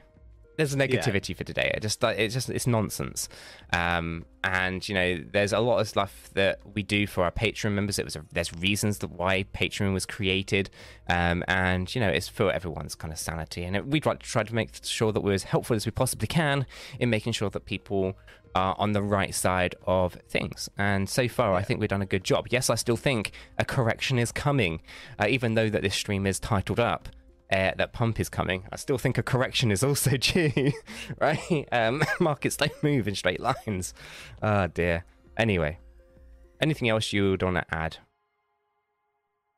There's 0.57 0.75
a 0.75 0.77
negativity 0.77 1.35
for 1.37 1.45
today. 1.45 1.73
It 1.75 1.81
just 1.81 2.03
it's 2.05 2.35
just 2.35 2.49
it's 2.51 2.67
nonsense. 2.67 3.29
Um, 3.73 4.25
and 4.43 4.87
you 4.89 4.95
know, 4.95 5.25
there's 5.33 5.53
a 5.53 5.59
lot 5.59 5.81
of 5.81 5.89
stuff 5.89 6.31
that 6.35 6.61
we 6.75 6.83
do 6.83 7.07
for 7.07 7.25
our 7.25 7.31
Patreon 7.31 7.73
members. 7.73 7.99
It 7.99 8.05
was 8.05 8.17
a, 8.17 8.25
there's 8.33 8.53
reasons 8.55 8.99
that 8.99 9.11
why 9.11 9.45
Patreon 9.55 9.93
was 9.93 10.07
created, 10.07 10.71
um, 11.09 11.43
and 11.49 11.93
you 11.95 12.01
know, 12.01 12.09
it's 12.09 12.29
for 12.29 12.53
everyone's 12.53 12.95
kind 12.95 13.13
of 13.13 13.19
sanity. 13.19 13.65
And 13.65 13.75
it, 13.75 13.87
we'd 13.87 14.07
like 14.07 14.21
to 14.21 14.27
try 14.27 14.43
to 14.43 14.55
make 14.55 14.71
sure 14.85 15.13
that 15.13 15.23
we're 15.23 15.33
as 15.33 15.45
helpful 15.45 15.75
as 15.75 15.87
we 15.87 15.93
possibly 15.93 16.29
can 16.29 16.67
in 17.01 17.11
making 17.11 17.33
sure 17.33 17.51
that 17.51 17.65
people 17.65 18.17
are 18.55 18.77
on 18.79 18.93
the 18.93 19.03
right 19.03 19.35
side 19.35 19.75
of 19.87 20.15
things. 20.29 20.69
And 20.79 21.09
so 21.09 21.27
far, 21.27 21.55
I 21.55 21.63
think 21.63 21.81
we've 21.81 21.89
done 21.89 22.03
a 22.03 22.07
good 22.07 22.23
job. 22.23 22.47
Yes, 22.51 22.71
I 22.71 22.77
still 22.77 22.97
think 22.97 23.33
a 23.59 23.65
correction 23.65 24.19
is 24.19 24.31
coming, 24.31 24.81
uh, 25.19 25.27
even 25.29 25.55
though 25.55 25.69
that 25.69 25.83
this 25.83 25.95
stream 25.95 26.27
is 26.27 26.39
titled 26.39 26.79
up 26.79 27.09
uh, 27.55 27.73
that 27.77 27.93
pump 27.93 28.19
is 28.19 28.29
coming. 28.29 28.65
I 28.73 28.77
still 28.77 28.99
think 28.99 29.17
a 29.17 29.23
correction 29.23 29.71
is 29.71 29.85
also 29.85 30.17
due, 30.17 30.73
right? 31.21 31.69
Um, 31.71 32.03
markets 32.21 32.57
don't 32.57 32.83
move 32.83 33.07
in 33.07 33.15
straight 33.15 33.41
lines. 33.41 33.95
Oh 34.43 34.67
dear. 34.67 35.05
Anyway, 35.37 35.79
anything 36.61 36.89
else 36.89 37.13
you 37.13 37.31
would 37.31 37.43
want 37.43 37.57
to 37.57 37.75
add? 37.75 37.99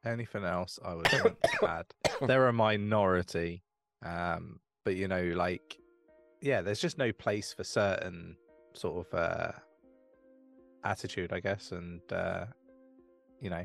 Anything 0.04 0.44
else 0.44 0.78
I 0.84 0.94
would 0.94 1.08
want 1.10 1.42
to 1.42 1.68
add? 1.68 1.86
They're 2.26 2.48
a 2.48 2.52
minority, 2.52 3.62
um, 4.04 4.60
but 4.84 4.94
you 4.96 5.08
know, 5.08 5.32
like, 5.34 5.78
yeah, 6.42 6.60
there's 6.60 6.80
just 6.80 6.98
no 6.98 7.12
place 7.12 7.52
for 7.52 7.64
certain 7.64 8.36
sort 8.74 9.06
of 9.06 9.18
uh, 9.18 9.52
attitude, 10.84 11.32
I 11.32 11.40
guess, 11.40 11.72
and 11.72 12.00
uh, 12.12 12.44
you 13.40 13.50
know, 13.50 13.64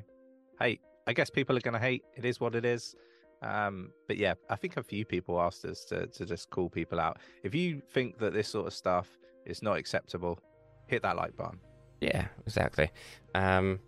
hate. 0.60 0.82
I 1.06 1.14
guess 1.14 1.30
people 1.30 1.58
are 1.58 1.62
going 1.62 1.74
to 1.74 1.80
hate. 1.80 2.04
It 2.16 2.26
is 2.26 2.40
what 2.40 2.56
it 2.56 2.64
is. 2.64 2.96
Um, 3.42 3.92
but 4.08 4.18
yeah, 4.18 4.36
I 4.50 4.56
think 4.56 4.78
a 4.78 4.84
few 4.84 5.06
people 5.06 5.42
asked 5.42 5.66
us 5.66 5.84
to, 5.86 6.08
to 6.08 6.26
just 6.26 6.50
call 6.50 6.70
people 6.70 7.00
out. 7.00 7.18
If 7.44 7.56
you 7.56 7.82
think 7.92 8.20
that 8.20 8.34
this 8.34 8.48
sort 8.48 8.68
of 8.68 8.74
stuff 8.74 9.08
is 9.46 9.64
not 9.64 9.78
acceptable, 9.78 10.40
hit 10.88 11.02
that 11.02 11.16
like 11.16 11.36
button. 11.36 11.60
Yeah, 12.02 12.28
exactly. 12.46 12.92
Um, 13.34 13.80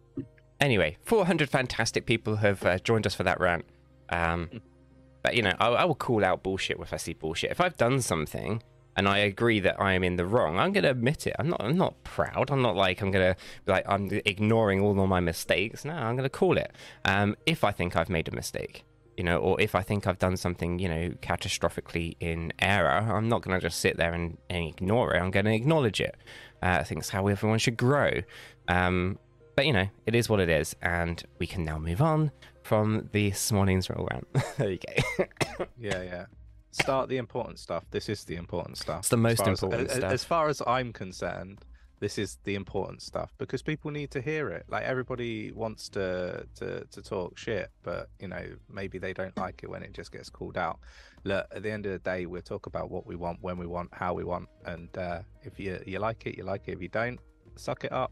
anyway, 0.60 0.98
400 1.04 1.50
fantastic 1.50 2.06
people 2.06 2.38
have 2.38 2.64
uh, 2.66 2.80
joined 2.80 3.06
us 3.06 3.14
for 3.14 3.24
that 3.24 3.40
rant. 3.40 3.66
Um, 4.10 4.50
but 5.24 5.36
you 5.36 5.42
know, 5.42 5.54
I, 5.60 5.68
I 5.70 5.86
will 5.86 5.96
call 5.96 6.24
out 6.24 6.44
bullshit 6.44 6.78
if 6.80 6.94
I 6.94 6.98
see 6.98 7.14
bullshit. 7.14 7.52
If 7.52 7.62
I've 7.62 7.78
done 7.78 8.02
something 8.02 8.64
and 8.96 9.08
I 9.08 9.20
agree 9.20 9.60
that 9.60 9.80
I 9.80 9.94
am 9.94 10.04
in 10.04 10.16
the 10.16 10.26
wrong, 10.26 10.58
I'm 10.58 10.72
going 10.72 10.84
to 10.84 10.92
admit 10.92 11.28
it. 11.28 11.36
I'm 11.40 11.50
not. 11.50 11.64
I'm 11.64 11.78
not 11.78 12.04
proud. 12.04 12.52
I'm 12.52 12.62
not 12.62 12.76
like 12.76 13.02
I'm 13.02 13.12
going 13.12 13.34
to 13.34 13.42
like 13.66 13.86
I'm 13.88 14.10
ignoring 14.26 14.82
all 14.82 15.00
of 15.00 15.10
my 15.10 15.20
mistakes. 15.20 15.86
No, 15.86 15.94
I'm 15.94 16.16
going 16.16 16.24
to 16.24 16.30
call 16.30 16.58
it. 16.58 16.72
Um, 17.06 17.36
if 17.46 17.64
I 17.64 17.72
think 17.72 17.96
I've 17.96 18.10
made 18.10 18.28
a 18.28 18.32
mistake, 18.32 18.86
you 19.18 19.24
know, 19.24 19.38
or 19.38 19.60
if 19.62 19.76
I 19.76 19.82
think 19.82 20.08
I've 20.08 20.20
done 20.20 20.38
something, 20.38 20.80
you 20.80 20.90
know, 20.90 21.10
catastrophically 21.22 22.16
in 22.20 22.52
error, 22.60 22.90
I'm 22.90 23.30
not 23.30 23.42
going 23.42 23.60
to 23.60 23.66
just 23.66 23.80
sit 23.80 23.98
there 23.98 24.14
and, 24.14 24.38
and 24.50 24.68
ignore 24.68 25.14
it. 25.14 25.22
I'm 25.22 25.32
going 25.32 25.46
to 25.46 25.54
acknowledge 25.54 26.02
it. 26.02 26.16
Uh, 26.62 26.78
I 26.80 26.84
think 26.84 27.00
it's 27.00 27.10
how 27.10 27.28
everyone 27.28 27.60
should 27.60 27.78
grow. 27.78 28.22
Um, 28.68 29.20
but 29.56 29.66
you 29.66 29.74
know, 29.74 29.88
it 30.06 30.16
is 30.16 30.30
what 30.30 30.40
it 30.40 30.50
is, 30.50 30.76
and 30.82 31.24
we 31.38 31.46
can 31.46 31.64
now 31.64 31.78
move 31.78 32.02
on 32.02 32.32
from 32.64 33.10
this 33.12 33.52
morning's 33.52 33.90
roll 33.90 34.08
round. 34.12 34.26
there 34.58 34.72
you 34.72 34.80
go. 35.18 35.26
Yeah, 35.80 36.02
yeah. 36.02 36.26
Start 36.72 37.08
the 37.10 37.18
important 37.18 37.60
stuff. 37.60 37.84
This 37.92 38.10
is 38.10 38.24
the 38.24 38.36
important 38.36 38.78
stuff. 38.80 39.00
It's 39.02 39.10
the 39.10 39.18
most 39.18 39.42
As 39.42 39.48
as- 39.50 39.64
important 39.64 39.92
as, 39.92 39.98
stuff. 39.98 40.12
As 40.12 40.24
far 40.24 40.48
as 40.48 40.62
I'm 40.66 40.92
concerned, 40.92 41.60
this 42.04 42.18
is 42.18 42.38
the 42.44 42.54
important 42.56 43.02
stuff 43.02 43.32
because 43.38 43.62
people 43.62 43.90
need 43.90 44.12
to 44.12 44.20
hear 44.20 44.50
it. 44.50 44.66
Like 44.68 44.84
everybody 44.84 45.54
wants 45.54 45.88
to 45.90 46.46
to 46.56 46.84
to 46.84 47.02
talk 47.02 47.38
shit, 47.38 47.70
but 47.82 48.10
you 48.20 48.28
know 48.28 48.46
maybe 48.70 48.98
they 48.98 49.14
don't 49.14 49.36
like 49.38 49.64
it 49.64 49.70
when 49.70 49.84
it 49.84 49.94
just 49.94 50.12
gets 50.12 50.30
called 50.30 50.58
out. 50.58 50.80
Look, 51.24 51.48
at 51.56 51.64
the 51.64 51.72
end 51.72 51.86
of 51.86 51.94
the 51.94 52.00
day, 52.00 52.26
we'll 52.26 52.42
talk 52.42 52.66
about 52.66 52.92
what 52.92 53.08
we 53.08 53.16
want, 53.16 53.38
when 53.42 53.58
we 53.58 53.66
want, 53.66 53.90
how 53.94 54.14
we 54.14 54.26
want, 54.26 54.50
and 54.66 54.90
uh, 54.98 55.20
if 55.44 55.58
you 55.58 55.82
you 55.86 56.00
like 56.00 56.28
it, 56.28 56.38
you 56.38 56.44
like 56.44 56.64
it. 56.68 56.74
If 56.74 56.82
you 56.82 56.90
don't, 56.90 57.20
suck 57.56 57.86
it 57.86 57.94
up. 57.94 58.12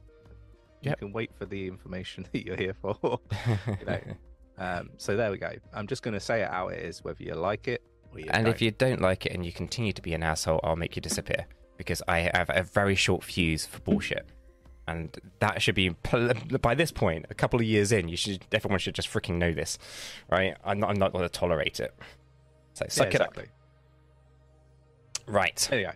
You 0.81 0.95
can 0.95 1.11
wait 1.11 1.31
for 1.37 1.45
the 1.45 1.67
information 1.67 2.25
that 2.31 2.45
you're 2.45 2.55
here 2.55 2.75
for. 2.81 3.19
you 3.67 3.85
know. 3.85 3.99
Um, 4.57 4.91
so 4.97 5.15
there 5.15 5.31
we 5.31 5.39
go. 5.39 5.53
I'm 5.73 5.87
just 5.87 6.03
going 6.03 6.13
to 6.13 6.19
say 6.19 6.43
it 6.43 6.49
how 6.49 6.67
it 6.67 6.77
is, 6.77 7.03
whether 7.03 7.23
you 7.23 7.33
like 7.33 7.67
it 7.67 7.81
or 8.11 8.19
you 8.19 8.27
and 8.29 8.45
don't. 8.45 8.53
if 8.53 8.61
you 8.61 8.69
don't 8.69 9.01
like 9.01 9.25
it 9.25 9.31
and 9.31 9.43
you 9.43 9.51
continue 9.51 9.91
to 9.91 10.03
be 10.03 10.13
an 10.13 10.21
asshole, 10.21 10.59
I'll 10.63 10.75
make 10.75 10.95
you 10.95 11.01
disappear 11.01 11.47
because 11.81 12.03
I 12.07 12.29
have 12.35 12.51
a 12.53 12.61
very 12.61 12.93
short 12.93 13.23
fuse 13.23 13.65
for 13.65 13.79
bullshit. 13.79 14.27
And 14.87 15.17
that 15.39 15.63
should 15.63 15.73
be 15.73 15.89
by 15.89 16.75
this 16.75 16.91
point, 16.91 17.25
a 17.31 17.33
couple 17.33 17.59
of 17.59 17.65
years 17.65 17.91
in, 17.91 18.07
you 18.07 18.17
should 18.17 18.45
everyone 18.51 18.77
should 18.77 18.93
just 18.93 19.09
freaking 19.09 19.37
know 19.37 19.51
this, 19.51 19.79
right? 20.29 20.55
I'm 20.63 20.79
not, 20.79 20.91
I'm 20.91 20.99
not 20.99 21.11
going 21.11 21.23
to 21.23 21.29
tolerate 21.29 21.79
it. 21.79 21.95
So 22.73 22.85
Yeah, 22.85 22.91
suck 22.91 23.07
it 23.07 23.15
exactly. 23.15 23.43
up. 23.45 23.49
Right. 25.27 25.69
Anyway, 25.71 25.93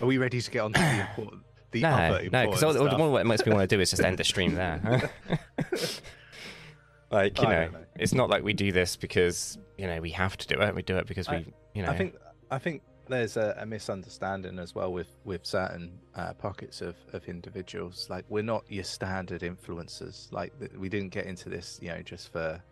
are 0.00 0.06
we 0.06 0.18
ready 0.18 0.40
to 0.40 0.50
get 0.50 0.60
on 0.60 0.72
to 0.72 0.80
the 0.80 1.00
important, 1.10 1.42
the 1.70 1.82
no, 1.82 2.20
no, 2.32 2.46
because 2.46 2.64
all, 2.64 2.76
all, 2.76 2.88
all 2.88 3.12
what 3.12 3.20
it 3.20 3.26
makes 3.26 3.46
me 3.46 3.52
want 3.52 3.68
to 3.68 3.76
do 3.76 3.80
is 3.80 3.90
just 3.90 4.02
end 4.02 4.18
the 4.18 4.24
stream 4.24 4.54
there. 4.54 4.80
like 7.12 7.38
you 7.38 7.44
know, 7.44 7.68
know. 7.68 7.84
it's 7.96 8.14
not 8.14 8.30
like 8.30 8.42
we 8.42 8.52
do 8.52 8.72
this 8.72 8.96
because 8.96 9.58
you 9.78 9.86
know 9.86 10.00
we 10.00 10.10
have 10.10 10.36
to 10.38 10.46
do 10.48 10.60
it. 10.60 10.74
We 10.74 10.82
do 10.82 10.96
it 10.96 11.06
because 11.06 11.28
we, 11.28 11.52
you 11.74 11.82
know. 11.82 11.90
I 11.90 11.96
think 11.96 12.16
I 12.50 12.58
think 12.58 12.82
there's 13.10 13.36
a, 13.36 13.56
a 13.58 13.66
misunderstanding 13.66 14.58
as 14.58 14.74
well 14.74 14.92
with 14.92 15.08
with 15.24 15.44
certain 15.44 15.98
uh, 16.14 16.32
pockets 16.34 16.80
of 16.80 16.96
of 17.12 17.24
individuals. 17.26 18.06
Like 18.08 18.24
we're 18.28 18.42
not 18.42 18.64
your 18.68 18.84
standard 18.84 19.42
influencers. 19.42 20.32
Like 20.32 20.52
we 20.76 20.88
didn't 20.88 21.10
get 21.10 21.26
into 21.26 21.48
this, 21.48 21.78
you 21.82 21.88
know, 21.88 22.02
just 22.02 22.32
for 22.32 22.62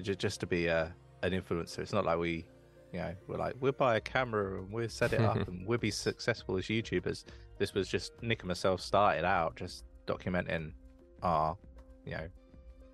just 0.00 0.18
just 0.18 0.40
to 0.40 0.46
be 0.46 0.66
a 0.66 0.94
an 1.22 1.32
influencer. 1.32 1.78
It's 1.78 1.92
not 1.92 2.04
like 2.04 2.18
we, 2.18 2.44
you 2.92 3.00
know, 3.00 3.14
we're 3.26 3.38
like 3.38 3.54
we'll 3.60 3.72
buy 3.72 3.96
a 3.96 4.00
camera 4.00 4.58
and 4.60 4.70
we'll 4.70 4.88
set 4.88 5.12
it 5.12 5.20
up 5.20 5.36
and 5.48 5.66
we'll 5.66 5.78
be 5.78 5.90
successful 5.90 6.56
as 6.56 6.66
YouTubers. 6.66 7.24
This 7.58 7.72
was 7.74 7.88
just 7.88 8.12
Nick 8.22 8.42
and 8.42 8.48
myself 8.48 8.80
started 8.80 9.24
out 9.24 9.56
just 9.56 9.84
documenting 10.06 10.72
our, 11.22 11.56
you 12.04 12.12
know, 12.12 12.28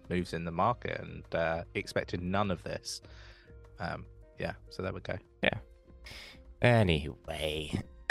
moves 0.08 0.34
in 0.34 0.44
the 0.44 0.50
market 0.50 1.00
and 1.00 1.34
uh, 1.34 1.64
expected 1.74 2.22
none 2.22 2.50
of 2.50 2.62
this. 2.62 3.00
Um, 3.78 4.04
yeah, 4.38 4.52
so 4.68 4.82
there 4.82 4.92
we 4.92 5.00
go. 5.00 5.16
Anyway, 6.62 7.72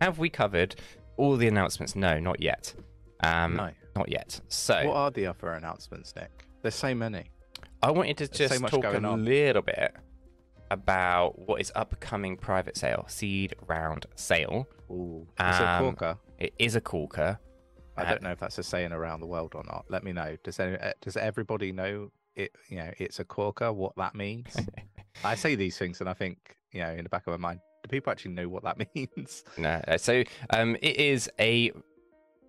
have 0.00 0.18
we 0.18 0.28
covered 0.28 0.76
all 1.16 1.36
the 1.36 1.48
announcements? 1.48 1.96
No, 1.96 2.18
not 2.20 2.40
yet. 2.40 2.74
Um, 3.20 3.56
No. 3.56 3.70
not 3.96 4.08
yet. 4.10 4.40
So 4.48 4.86
What 4.86 4.96
are 4.96 5.10
the 5.10 5.26
other 5.26 5.52
announcements, 5.52 6.14
Nick? 6.16 6.46
There's 6.62 6.74
so 6.74 6.94
many. 6.94 7.24
I 7.82 7.90
wanted 7.90 8.16
to 8.18 8.28
There's 8.28 8.50
just 8.50 8.62
much 8.62 8.70
talk 8.70 8.84
a 8.84 8.96
on. 9.04 9.24
little 9.24 9.62
bit 9.62 9.94
about 10.70 11.38
what 11.38 11.60
is 11.60 11.70
upcoming 11.74 12.36
private 12.36 12.76
sale, 12.76 13.04
seed 13.08 13.54
round 13.66 14.06
sale. 14.14 14.66
Ooh, 14.90 15.26
it's 15.38 15.58
a 15.58 15.68
Um, 15.68 15.82
corker. 15.84 16.18
It 16.38 16.54
is 16.58 16.76
a 16.76 16.80
corker. 16.80 17.38
I 17.96 18.02
uh, 18.02 18.10
don't 18.10 18.22
know 18.22 18.30
if 18.32 18.40
that's 18.40 18.58
a 18.58 18.62
saying 18.62 18.92
around 18.92 19.20
the 19.20 19.26
world 19.26 19.54
or 19.54 19.62
not. 19.64 19.84
Let 19.88 20.02
me 20.02 20.12
know. 20.12 20.36
Does 20.42 20.58
any, 20.58 20.76
uh, 20.78 20.92
does 21.00 21.16
everybody 21.16 21.70
know 21.72 22.10
it? 22.34 22.52
You 22.68 22.78
know, 22.78 22.90
it's 22.98 23.20
a 23.20 23.24
corker. 23.24 23.72
What 23.72 23.94
that 23.96 24.14
means? 24.14 24.56
I 25.24 25.34
say 25.36 25.54
these 25.54 25.78
things, 25.78 26.00
and 26.00 26.08
I 26.08 26.14
think 26.14 26.56
you 26.74 26.80
know, 26.82 26.90
in 26.90 27.04
the 27.04 27.08
back 27.08 27.26
of 27.26 27.30
my 27.30 27.36
mind, 27.48 27.60
do 27.82 27.88
people 27.88 28.10
actually 28.10 28.32
know 28.32 28.48
what 28.48 28.64
that 28.64 28.76
means? 28.94 29.44
No. 29.56 29.80
uh, 29.88 29.96
So 29.96 30.22
um, 30.50 30.76
it 30.82 30.96
is 30.96 31.30
a 31.38 31.70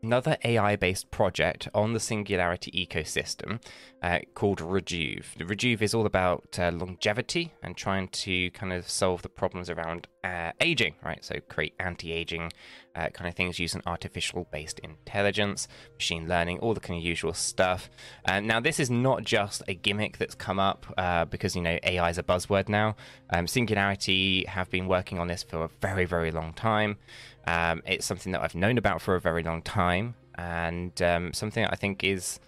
another 0.05 0.37
AI-based 0.45 1.09
project 1.09 1.67
on 1.73 1.93
the 1.93 1.99
Singularity 1.99 2.69
ecosystem 2.71 3.59
uh, 4.03 4.19
called 4.35 4.61
Rejuve. 4.61 5.33
Rejuve 5.39 5.81
is 5.81 5.95
all 5.95 6.05
about 6.05 6.59
uh, 6.59 6.69
longevity 6.71 7.53
and 7.63 7.75
trying 7.75 8.09
to 8.09 8.51
kind 8.51 8.71
of 8.71 8.87
solve 8.87 9.23
the 9.23 9.29
problems 9.29 9.67
around 9.67 10.07
uh, 10.23 10.51
aging, 10.61 10.93
right? 11.03 11.25
So 11.25 11.39
create 11.49 11.73
anti-aging 11.79 12.51
uh, 12.95 13.09
kind 13.09 13.27
of 13.27 13.33
things 13.33 13.57
using 13.57 13.81
artificial-based 13.87 14.79
intelligence, 14.79 15.67
machine 15.95 16.27
learning, 16.27 16.59
all 16.59 16.75
the 16.75 16.79
kind 16.79 16.99
of 16.99 17.03
usual 17.03 17.33
stuff. 17.33 17.89
Uh, 18.25 18.39
now, 18.39 18.59
this 18.59 18.79
is 18.79 18.91
not 18.91 19.23
just 19.23 19.63
a 19.67 19.73
gimmick 19.73 20.19
that's 20.19 20.35
come 20.35 20.59
up 20.59 20.85
uh, 20.97 21.25
because 21.25 21.55
you 21.55 21.63
know 21.63 21.79
AI 21.81 22.09
is 22.11 22.19
a 22.19 22.23
buzzword 22.23 22.69
now. 22.69 22.95
Um, 23.31 23.47
Singularity 23.47 24.45
have 24.45 24.69
been 24.69 24.87
working 24.87 25.17
on 25.17 25.27
this 25.27 25.41
for 25.41 25.63
a 25.63 25.69
very, 25.81 26.05
very 26.05 26.31
long 26.31 26.53
time. 26.53 26.97
Um, 27.47 27.81
it's 27.85 28.05
something 28.05 28.31
that 28.31 28.41
I've 28.41 28.55
known 28.55 28.77
about 28.77 29.01
for 29.01 29.15
a 29.15 29.21
very 29.21 29.43
long 29.43 29.61
time, 29.61 30.15
and 30.35 30.99
um, 31.01 31.33
something 31.33 31.63
that 31.63 31.73
I 31.73 31.75
think 31.75 32.03
is 32.03 32.39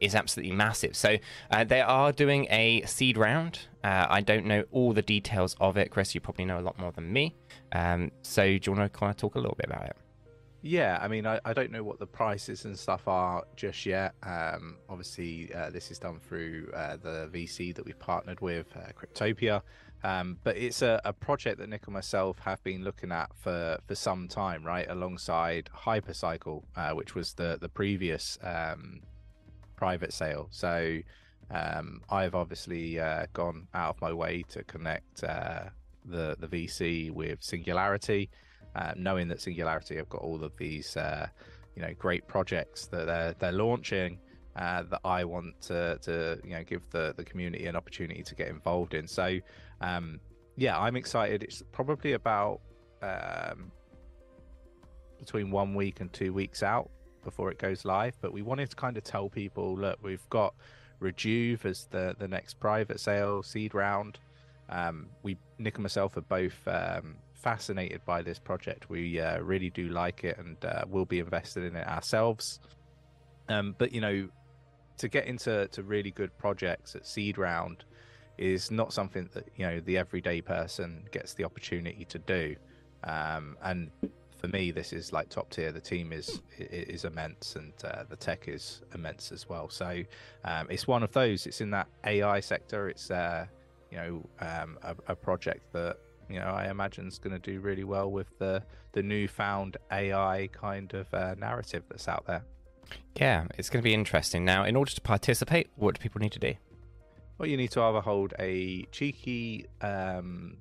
is 0.00 0.14
absolutely 0.14 0.54
massive. 0.54 0.94
So 0.94 1.16
uh, 1.50 1.64
they 1.64 1.80
are 1.80 2.12
doing 2.12 2.46
a 2.50 2.82
seed 2.82 3.16
round. 3.16 3.60
Uh, 3.82 4.06
I 4.08 4.20
don't 4.20 4.46
know 4.46 4.64
all 4.70 4.92
the 4.92 5.02
details 5.02 5.56
of 5.60 5.76
it, 5.76 5.90
Chris. 5.90 6.14
You 6.14 6.20
probably 6.20 6.44
know 6.44 6.58
a 6.58 6.62
lot 6.62 6.78
more 6.78 6.92
than 6.92 7.12
me. 7.12 7.34
Um, 7.72 8.12
so 8.22 8.44
do 8.44 8.60
you 8.62 8.76
want 8.76 8.92
to 8.92 8.98
kind 8.98 9.10
of 9.10 9.16
talk 9.16 9.34
a 9.34 9.38
little 9.38 9.56
bit 9.56 9.66
about 9.66 9.86
it? 9.86 9.96
Yeah, 10.60 10.98
I 11.00 11.06
mean, 11.06 11.24
I, 11.24 11.40
I 11.44 11.52
don't 11.52 11.70
know 11.70 11.84
what 11.84 12.00
the 12.00 12.06
prices 12.06 12.64
and 12.64 12.76
stuff 12.76 13.06
are 13.06 13.44
just 13.54 13.86
yet. 13.86 14.14
Um, 14.24 14.78
obviously, 14.88 15.52
uh, 15.54 15.70
this 15.70 15.92
is 15.92 16.00
done 16.00 16.18
through 16.18 16.72
uh, 16.74 16.96
the 16.96 17.30
VC 17.32 17.74
that 17.76 17.84
we've 17.84 17.98
partnered 17.98 18.40
with, 18.40 18.66
uh, 18.76 18.90
Cryptopia. 18.92 19.62
Um, 20.04 20.38
but 20.44 20.56
it's 20.56 20.82
a, 20.82 21.00
a 21.04 21.12
project 21.12 21.58
that 21.58 21.68
Nick 21.68 21.86
and 21.86 21.94
myself 21.94 22.38
have 22.40 22.62
been 22.62 22.84
looking 22.84 23.10
at 23.10 23.30
for, 23.34 23.78
for 23.86 23.94
some 23.94 24.28
time, 24.28 24.64
right? 24.64 24.86
Alongside 24.88 25.68
Hypercycle, 25.76 26.62
uh, 26.76 26.90
which 26.92 27.14
was 27.14 27.32
the, 27.34 27.58
the 27.60 27.68
previous 27.68 28.38
um, 28.42 29.00
private 29.76 30.12
sale. 30.12 30.48
So 30.50 30.98
um, 31.50 32.02
I've 32.10 32.34
obviously 32.34 33.00
uh, 33.00 33.26
gone 33.32 33.66
out 33.74 33.96
of 33.96 34.00
my 34.00 34.12
way 34.12 34.44
to 34.50 34.62
connect 34.64 35.24
uh, 35.24 35.64
the, 36.04 36.36
the 36.38 36.46
VC 36.46 37.10
with 37.10 37.42
Singularity 37.42 38.30
uh, 38.74 38.92
knowing 38.96 39.28
that 39.28 39.40
Singularity 39.40 39.96
have 39.96 40.08
got 40.08 40.22
all 40.22 40.42
of 40.44 40.56
these, 40.56 40.96
uh, 40.96 41.26
you 41.74 41.82
know, 41.82 41.92
great 41.98 42.26
projects 42.28 42.86
that 42.86 43.06
they're 43.06 43.34
they're 43.38 43.52
launching. 43.52 44.18
Uh, 44.58 44.82
that 44.90 45.00
I 45.04 45.22
want 45.22 45.60
to, 45.60 45.98
to 46.02 46.40
you 46.42 46.50
know 46.50 46.64
give 46.64 46.82
the, 46.90 47.14
the 47.16 47.22
community 47.22 47.66
an 47.66 47.76
opportunity 47.76 48.24
to 48.24 48.34
get 48.34 48.48
involved 48.48 48.92
in. 48.92 49.06
So 49.06 49.38
um, 49.80 50.18
yeah, 50.56 50.76
I'm 50.76 50.96
excited. 50.96 51.44
It's 51.44 51.62
probably 51.70 52.14
about 52.14 52.60
um, 53.00 53.70
between 55.16 55.52
one 55.52 55.76
week 55.76 56.00
and 56.00 56.12
two 56.12 56.32
weeks 56.32 56.64
out 56.64 56.90
before 57.22 57.52
it 57.52 57.58
goes 57.58 57.84
live. 57.84 58.16
But 58.20 58.32
we 58.32 58.42
wanted 58.42 58.70
to 58.70 58.74
kind 58.74 58.96
of 58.96 59.04
tell 59.04 59.28
people, 59.28 59.76
look, 59.76 60.00
we've 60.02 60.28
got 60.28 60.54
Rejuve 60.98 61.64
as 61.64 61.86
the 61.92 62.16
the 62.18 62.26
next 62.26 62.58
private 62.58 62.98
sale 62.98 63.44
seed 63.44 63.74
round. 63.74 64.18
Um, 64.68 65.06
we 65.22 65.36
Nick 65.58 65.76
and 65.76 65.84
myself 65.84 66.16
are 66.16 66.22
both 66.22 66.58
um, 66.66 67.14
fascinated 67.32 68.04
by 68.04 68.22
this 68.22 68.40
project. 68.40 68.90
We 68.90 69.20
uh, 69.20 69.38
really 69.38 69.70
do 69.70 69.88
like 69.90 70.24
it, 70.24 70.36
and 70.36 70.56
uh, 70.64 70.82
we'll 70.88 71.04
be 71.04 71.20
invested 71.20 71.62
in 71.62 71.76
it 71.76 71.86
ourselves. 71.86 72.58
Um, 73.48 73.76
but 73.78 73.92
you 73.92 74.00
know, 74.00 74.28
to 74.98 75.08
get 75.08 75.26
into 75.26 75.68
to 75.68 75.82
really 75.82 76.10
good 76.10 76.36
projects 76.38 76.94
at 76.94 77.06
seed 77.06 77.38
round 77.38 77.84
is 78.36 78.70
not 78.70 78.92
something 78.92 79.28
that 79.34 79.48
you 79.56 79.66
know 79.66 79.80
the 79.80 79.98
everyday 79.98 80.40
person 80.40 81.04
gets 81.10 81.34
the 81.34 81.44
opportunity 81.44 82.04
to 82.04 82.18
do. 82.18 82.56
Um, 83.04 83.56
and 83.62 83.90
for 84.38 84.48
me, 84.48 84.70
this 84.70 84.92
is 84.92 85.12
like 85.12 85.28
top 85.28 85.50
tier. 85.50 85.72
The 85.72 85.80
team 85.80 86.12
is 86.12 86.40
is 86.58 87.04
immense, 87.04 87.56
and 87.56 87.72
uh, 87.84 88.04
the 88.08 88.16
tech 88.16 88.48
is 88.48 88.82
immense 88.94 89.32
as 89.32 89.48
well. 89.48 89.68
So 89.68 90.02
um, 90.44 90.68
it's 90.70 90.86
one 90.86 91.02
of 91.02 91.12
those. 91.12 91.46
It's 91.46 91.60
in 91.60 91.70
that 91.70 91.88
AI 92.04 92.40
sector. 92.40 92.88
It's 92.88 93.10
uh, 93.10 93.46
you 93.90 93.98
know 93.98 94.28
um, 94.40 94.78
a, 94.82 94.94
a 95.08 95.16
project 95.16 95.72
that 95.72 95.98
you 96.30 96.38
know 96.38 96.46
I 96.46 96.70
imagine 96.70 97.08
is 97.08 97.18
going 97.18 97.38
to 97.38 97.52
do 97.52 97.60
really 97.60 97.84
well 97.84 98.10
with 98.10 98.38
the 98.38 98.62
the 98.92 99.02
newfound 99.02 99.76
AI 99.90 100.48
kind 100.52 100.92
of 100.94 101.12
uh, 101.12 101.34
narrative 101.36 101.82
that's 101.88 102.08
out 102.08 102.24
there. 102.26 102.44
Yeah, 103.16 103.46
it's 103.58 103.68
going 103.70 103.82
to 103.82 103.84
be 103.84 103.94
interesting. 103.94 104.44
Now, 104.44 104.64
in 104.64 104.76
order 104.76 104.92
to 104.92 105.00
participate, 105.00 105.68
what 105.76 105.94
do 105.96 106.00
people 106.00 106.20
need 106.20 106.32
to 106.32 106.38
do? 106.38 106.54
Well, 107.38 107.48
you 107.48 107.56
need 107.56 107.70
to 107.72 107.82
either 107.82 108.00
hold 108.00 108.34
a 108.38 108.82
cheeky 108.92 109.66
um, 109.80 110.56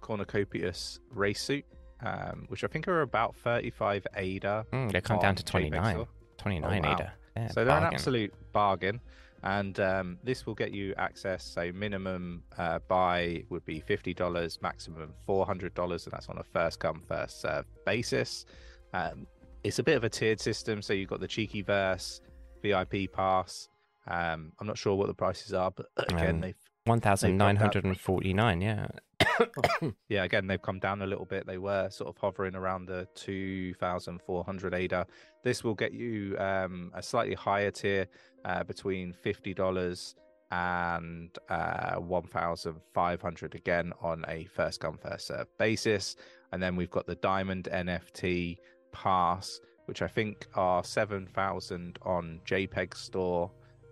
Cornucopias 0.00 1.00
race 1.10 1.40
suit, 1.42 1.64
um, 2.02 2.44
which 2.48 2.64
I 2.64 2.66
think 2.66 2.88
are 2.88 3.02
about 3.02 3.34
35 3.36 4.06
ADA. 4.16 4.66
Mm, 4.72 4.92
they 4.92 5.00
come 5.00 5.18
down 5.18 5.34
to 5.36 5.42
JPEG 5.42 5.50
29. 5.50 5.94
Store. 5.94 6.08
29 6.38 6.64
Oh, 6.84 6.88
wow. 6.88 6.94
ADA. 6.94 7.12
Yeah, 7.36 7.48
so 7.48 7.64
they're 7.64 7.76
an 7.76 7.84
absolute 7.84 8.32
bargain. 8.52 9.00
And 9.44 9.78
um, 9.78 10.18
this 10.24 10.46
will 10.46 10.54
get 10.56 10.72
you 10.72 10.94
access. 10.98 11.44
So 11.44 11.70
minimum 11.72 12.42
uh, 12.56 12.80
buy 12.88 13.44
would 13.50 13.64
be 13.64 13.78
fifty 13.78 14.12
dollars, 14.12 14.58
maximum 14.60 15.14
four 15.26 15.46
hundred 15.46 15.74
dollars, 15.74 16.06
and 16.06 16.12
that's 16.12 16.28
on 16.28 16.38
a 16.38 16.42
first 16.42 16.80
come 16.80 17.00
first 17.06 17.40
serve 17.42 17.64
basis. 17.86 18.46
Um, 18.92 19.28
it's 19.64 19.78
a 19.78 19.82
bit 19.82 19.96
of 19.96 20.04
a 20.04 20.08
tiered 20.08 20.40
system. 20.40 20.82
So 20.82 20.92
you've 20.92 21.08
got 21.08 21.20
the 21.20 21.28
cheeky 21.28 21.62
verse, 21.62 22.20
VIP 22.62 23.12
pass. 23.12 23.68
Um, 24.06 24.52
I'm 24.58 24.66
not 24.66 24.78
sure 24.78 24.94
what 24.94 25.08
the 25.08 25.14
prices 25.14 25.52
are, 25.52 25.70
but 25.70 25.86
again, 26.10 26.36
Um, 26.36 26.40
they've 26.40 26.54
1,949, 26.86 28.60
yeah. 28.62 28.86
yeah, 30.08 30.24
again, 30.24 30.46
they've 30.46 30.62
come 30.62 30.78
down 30.78 31.02
a 31.02 31.06
little 31.06 31.26
bit. 31.26 31.46
They 31.46 31.58
were 31.58 31.90
sort 31.90 32.08
of 32.08 32.16
hovering 32.16 32.54
around 32.54 32.86
the 32.86 33.06
2,400 33.14 34.74
ADA. 34.74 35.06
This 35.44 35.62
will 35.62 35.74
get 35.74 35.92
you 35.92 36.36
um, 36.38 36.90
a 36.94 37.02
slightly 37.02 37.34
higher 37.34 37.70
tier 37.70 38.06
uh, 38.46 38.64
between 38.64 39.12
$50 39.12 40.14
and 40.50 41.36
uh, 41.50 41.96
1,500 41.96 43.54
again 43.54 43.92
on 44.00 44.24
a 44.28 44.44
first 44.46 44.80
come, 44.80 44.96
first 44.96 45.26
serve 45.26 45.46
basis. 45.58 46.16
And 46.52 46.62
then 46.62 46.74
we've 46.74 46.90
got 46.90 47.06
the 47.06 47.16
Diamond 47.16 47.68
NFT 47.70 48.56
pass, 48.92 49.60
which 49.86 50.02
I 50.02 50.08
think 50.08 50.46
are 50.54 50.84
seven 50.84 51.26
thousand 51.26 51.98
on 52.02 52.40
JPEG 52.46 52.94
Store, 52.94 53.50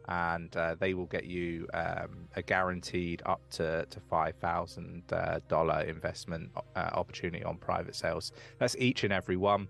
and 0.08 0.54
uh, 0.56 0.76
they 0.78 0.94
will 0.94 1.06
get 1.06 1.24
you 1.24 1.66
um, 1.74 2.28
a 2.36 2.42
guaranteed 2.42 3.22
up 3.26 3.40
to 3.50 3.86
to 3.86 4.00
five 4.00 4.36
thousand 4.36 5.02
uh, 5.12 5.40
investment 5.86 6.50
uh, 6.74 6.90
opportunity 6.92 7.44
on 7.44 7.56
private 7.56 7.96
sales. 7.96 8.32
That's 8.58 8.76
each 8.76 9.04
and 9.04 9.12
every 9.12 9.36
one. 9.36 9.68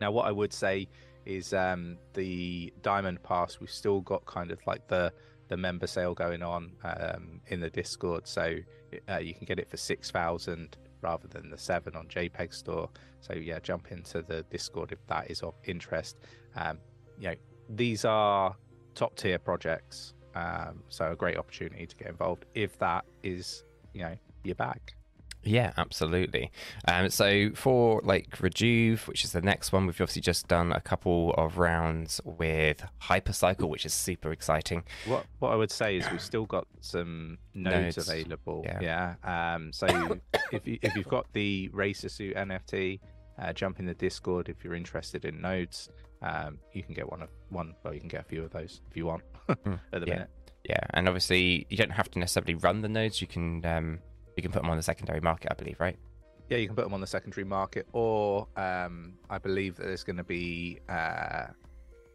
Now, 0.00 0.10
what 0.10 0.26
I 0.26 0.32
would 0.32 0.52
say 0.52 0.88
is 1.24 1.52
um, 1.52 1.96
the 2.14 2.72
Diamond 2.82 3.22
Pass. 3.22 3.60
We've 3.60 3.70
still 3.70 4.00
got 4.00 4.24
kind 4.26 4.50
of 4.50 4.58
like 4.66 4.88
the 4.88 5.12
the 5.48 5.56
member 5.56 5.86
sale 5.86 6.14
going 6.14 6.42
on 6.42 6.72
um, 6.82 7.40
in 7.48 7.60
the 7.60 7.70
Discord, 7.70 8.26
so 8.26 8.56
uh, 9.08 9.18
you 9.18 9.34
can 9.34 9.44
get 9.44 9.58
it 9.58 9.70
for 9.70 9.76
six 9.76 10.10
thousand 10.10 10.76
rather 11.02 11.28
than 11.28 11.50
the 11.50 11.58
seven 11.58 11.94
on 11.96 12.06
JPEG 12.06 12.54
Store. 12.54 12.88
So 13.20 13.34
yeah, 13.34 13.58
jump 13.60 13.92
into 13.92 14.22
the 14.22 14.44
Discord 14.50 14.92
if 14.92 15.04
that 15.06 15.30
is 15.30 15.42
of 15.42 15.54
interest. 15.64 16.18
Um, 16.56 16.78
you 17.18 17.28
know, 17.28 17.34
these 17.68 18.04
are 18.04 18.56
top 18.94 19.16
tier 19.16 19.38
projects, 19.38 20.14
um, 20.34 20.82
so 20.88 21.12
a 21.12 21.16
great 21.16 21.36
opportunity 21.36 21.86
to 21.86 21.96
get 21.96 22.08
involved 22.08 22.46
if 22.54 22.78
that 22.78 23.04
is 23.22 23.64
you 23.92 24.02
know 24.02 24.16
your 24.44 24.54
bag. 24.54 24.80
Yeah, 25.44 25.72
absolutely. 25.76 26.52
Um, 26.86 27.08
so 27.10 27.50
for 27.54 28.00
like 28.04 28.40
Rejuve, 28.40 29.08
which 29.08 29.24
is 29.24 29.32
the 29.32 29.40
next 29.42 29.72
one, 29.72 29.86
we've 29.86 29.94
obviously 30.00 30.22
just 30.22 30.46
done 30.48 30.72
a 30.72 30.80
couple 30.80 31.34
of 31.36 31.58
rounds 31.58 32.20
with 32.24 32.84
Hypercycle, 33.02 33.68
which 33.68 33.84
is 33.84 33.92
super 33.92 34.30
exciting. 34.32 34.84
What 35.06 35.26
what 35.40 35.52
I 35.52 35.56
would 35.56 35.70
say 35.70 35.96
is 35.96 36.10
we've 36.10 36.20
still 36.20 36.46
got 36.46 36.66
some 36.80 37.38
nodes, 37.54 37.96
Nodes, 37.96 38.08
available. 38.08 38.62
yeah. 38.64 39.14
Yeah. 39.24 39.54
Um. 39.54 39.72
So 39.72 39.86
if 40.52 40.66
you 40.66 40.78
if 40.82 40.94
you've 40.94 41.08
got 41.08 41.26
the 41.32 41.68
Racer 41.72 42.08
Suit 42.08 42.36
NFT, 42.36 43.00
uh, 43.38 43.52
jump 43.52 43.80
in 43.80 43.86
the 43.86 43.94
Discord 43.94 44.48
if 44.48 44.62
you're 44.62 44.74
interested 44.74 45.24
in 45.24 45.40
nodes. 45.40 45.88
Um. 46.22 46.58
You 46.72 46.82
can 46.84 46.94
get 46.94 47.10
one 47.10 47.22
of 47.22 47.30
one. 47.48 47.74
Well, 47.82 47.94
you 47.94 48.00
can 48.00 48.08
get 48.08 48.20
a 48.20 48.24
few 48.24 48.44
of 48.44 48.50
those 48.52 48.80
if 48.90 48.96
you 48.96 49.06
want. 49.06 49.22
Mm, 49.66 49.78
at 49.92 50.00
the 50.00 50.06
yeah. 50.06 50.12
minute. 50.14 50.30
Yeah, 50.64 50.78
and 50.90 51.08
obviously 51.08 51.66
you 51.68 51.76
don't 51.76 51.90
have 51.90 52.08
to 52.12 52.18
necessarily 52.20 52.54
run 52.54 52.80
the 52.80 52.88
nodes. 52.88 53.20
You 53.20 53.26
can 53.26 53.66
um, 53.66 53.98
you 54.36 54.42
can 54.42 54.52
put 54.52 54.62
them 54.62 54.70
on 54.70 54.76
the 54.76 54.82
secondary 54.82 55.20
market, 55.20 55.50
I 55.50 55.54
believe, 55.54 55.78
right? 55.80 55.96
Yeah, 56.48 56.58
you 56.58 56.66
can 56.66 56.76
put 56.76 56.84
them 56.84 56.94
on 56.94 57.00
the 57.00 57.06
secondary 57.06 57.44
market, 57.44 57.86
or 57.92 58.46
um, 58.56 59.14
I 59.30 59.38
believe 59.38 59.76
that 59.76 59.84
there's 59.84 60.04
going 60.04 60.16
to 60.16 60.24
be. 60.24 60.80
Uh, 60.88 61.46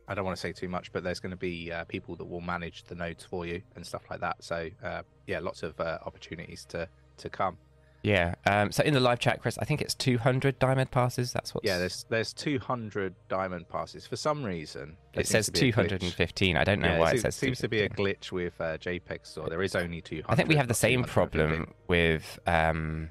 I 0.10 0.16
don't 0.16 0.24
want 0.24 0.38
to 0.38 0.42
say 0.42 0.54
too 0.54 0.70
much, 0.70 0.92
but 0.94 1.04
there's 1.04 1.20
going 1.20 1.32
to 1.32 1.38
be 1.38 1.72
uh, 1.72 1.84
people 1.86 2.16
that 2.16 2.26
will 2.26 2.42
manage 2.42 2.84
the 2.86 2.96
nodes 2.96 3.26
for 3.26 3.46
you 3.46 3.62
and 3.76 3.86
stuff 3.86 4.04
like 4.10 4.22
that. 4.22 4.42
So 4.42 4.70
uh, 4.84 5.02
yeah, 5.26 5.40
lots 5.40 5.64
of 5.64 5.80
uh, 5.80 6.00
opportunities 6.06 6.66
to 6.70 6.88
to 7.18 7.30
come. 7.30 7.58
Yeah. 8.04 8.36
Um, 8.46 8.72
so 8.72 8.84
in 8.84 8.94
the 8.94 9.00
live 9.00 9.20
chat, 9.20 9.42
Chris, 9.42 9.58
I 9.58 9.66
think 9.66 9.82
it's 9.82 9.94
200 9.96 10.60
diamond 10.60 10.92
passes. 10.92 11.34
That's 11.34 11.54
what. 11.54 11.66
Yeah, 11.66 11.78
there's 11.78 12.06
there's 12.10 12.32
200 12.34 13.16
diamond 13.28 13.68
passes. 13.70 14.06
For 14.08 14.16
some 14.16 14.44
reason, 14.44 14.96
It 15.14 15.28
says 15.28 15.48
seems 15.48 15.60
to 15.60 15.62
be 15.62 15.70
a 15.70 15.74
glitch. 15.74 16.00
215. 16.00 16.58
I 16.58 16.64
don't 16.64 16.80
know 16.80 16.88
Yeah, 16.94 17.00
why 17.00 17.12
it 17.12 17.16
it 17.16 17.22
seems, 17.24 17.36
seems 17.36 17.60
to 17.60 17.68
be 17.68 17.82
a 17.82 17.90
glitch 17.90 18.32
with 18.32 18.54
uh, 18.62 18.78
JPEG 18.78 19.26
Store. 19.26 19.50
There 19.50 19.62
is 19.64 19.76
only 19.76 20.02
200. 20.02 20.32
I 20.32 20.36
think 20.36 20.48
we 20.48 20.56
have 20.56 20.68
the 20.68 20.74
same 20.74 21.04
problem 21.04 21.74
with 21.88 22.40
um, 22.48 23.10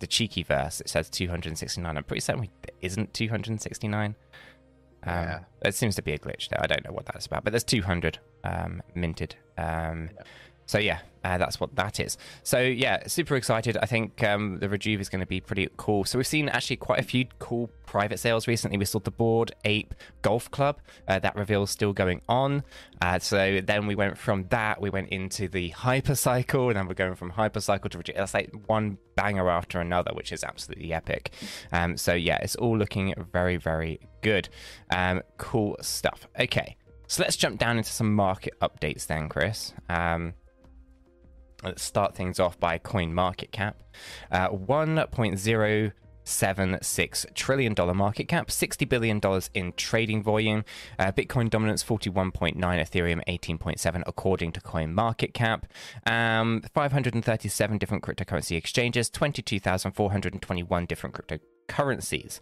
the 0.00 0.06
cheeky 0.06 0.42
verse. 0.42 0.80
It 0.80 0.88
says 0.88 1.08
269. 1.10 1.96
I'm 1.96 2.02
pretty 2.04 2.20
certain 2.20 2.40
we, 2.40 2.50
there 2.62 2.74
isn't 2.80 3.12
269. 3.14 4.14
Um, 5.04 5.12
Yeah. 5.14 5.40
It 5.64 5.74
seems 5.74 5.94
to 5.96 6.02
be 6.02 6.12
a 6.12 6.18
glitch 6.18 6.48
there. 6.48 6.60
I 6.62 6.66
don't 6.66 6.84
know 6.84 6.92
what 6.92 7.06
that's 7.06 7.26
about, 7.26 7.44
but 7.44 7.52
there's 7.52 7.64
200 7.64 8.18
um, 8.44 8.82
minted. 8.94 9.36
Um, 9.58 10.10
Yeah. 10.14 10.22
So 10.66 10.78
yeah, 10.78 11.00
uh, 11.24 11.38
that's 11.38 11.60
what 11.60 11.74
that 11.76 12.00
is. 12.00 12.18
So 12.42 12.60
yeah, 12.60 13.06
super 13.06 13.36
excited. 13.36 13.76
I 13.76 13.86
think 13.86 14.22
um, 14.22 14.58
the 14.58 14.68
Rejuve 14.68 15.00
is 15.00 15.08
going 15.08 15.20
to 15.20 15.26
be 15.26 15.40
pretty 15.40 15.68
cool. 15.76 16.04
So 16.04 16.18
we've 16.18 16.26
seen 16.26 16.48
actually 16.48 16.76
quite 16.76 16.98
a 16.98 17.02
few 17.02 17.26
cool 17.38 17.70
private 17.86 18.18
sales 18.18 18.48
recently. 18.48 18.78
We 18.78 18.84
saw 18.84 18.98
the 18.98 19.10
Bored 19.10 19.52
Ape 19.64 19.94
Golf 20.22 20.50
Club. 20.50 20.80
Uh, 21.06 21.18
that 21.20 21.36
reveal 21.36 21.62
is 21.62 21.70
still 21.70 21.92
going 21.92 22.22
on. 22.28 22.64
Uh, 23.00 23.18
so 23.18 23.60
then 23.62 23.86
we 23.86 23.94
went 23.94 24.18
from 24.18 24.46
that, 24.48 24.80
we 24.80 24.90
went 24.90 25.10
into 25.10 25.48
the 25.48 25.70
Hypercycle, 25.70 26.68
and 26.68 26.76
then 26.76 26.88
we're 26.88 26.94
going 26.94 27.14
from 27.14 27.32
Hypercycle 27.32 27.90
to 27.90 27.98
Rejuve. 27.98 28.16
That's 28.16 28.34
like 28.34 28.50
one 28.66 28.98
banger 29.14 29.48
after 29.48 29.80
another, 29.80 30.12
which 30.14 30.32
is 30.32 30.42
absolutely 30.42 30.92
epic. 30.92 31.32
Um, 31.70 31.96
so 31.96 32.14
yeah, 32.14 32.38
it's 32.38 32.56
all 32.56 32.76
looking 32.76 33.14
very, 33.32 33.56
very 33.56 34.00
good. 34.22 34.48
Um, 34.90 35.22
cool 35.36 35.76
stuff. 35.80 36.26
Okay. 36.38 36.76
So 37.06 37.22
let's 37.22 37.36
jump 37.36 37.58
down 37.58 37.76
into 37.76 37.90
some 37.90 38.14
market 38.14 38.54
updates 38.60 39.06
then, 39.06 39.28
Chris. 39.28 39.74
Um, 39.90 40.32
Let's 41.62 41.82
start 41.82 42.16
things 42.16 42.40
off 42.40 42.58
by 42.58 42.78
coin 42.78 43.12
market 43.14 43.52
cap. 43.52 43.80
Uh, 44.30 44.48
1.076 44.48 47.34
trillion 47.34 47.74
dollar 47.74 47.92
market 47.94 48.26
cap, 48.26 48.50
60 48.50 48.84
billion 48.86 49.20
dollars 49.20 49.48
in 49.54 49.72
trading 49.74 50.24
volume. 50.24 50.64
Uh, 50.98 51.12
Bitcoin 51.12 51.48
dominance 51.48 51.84
41.9, 51.84 52.56
Ethereum 52.56 53.22
18.7, 53.28 54.02
according 54.06 54.50
to 54.52 54.60
Coin 54.60 54.92
Market 54.92 55.32
Cap. 55.34 55.66
Um, 56.04 56.62
537 56.74 57.78
different 57.78 58.02
cryptocurrency 58.02 58.56
exchanges, 58.56 59.08
22,421 59.08 60.86
different 60.86 61.14
cryptocurrencies 61.14 62.40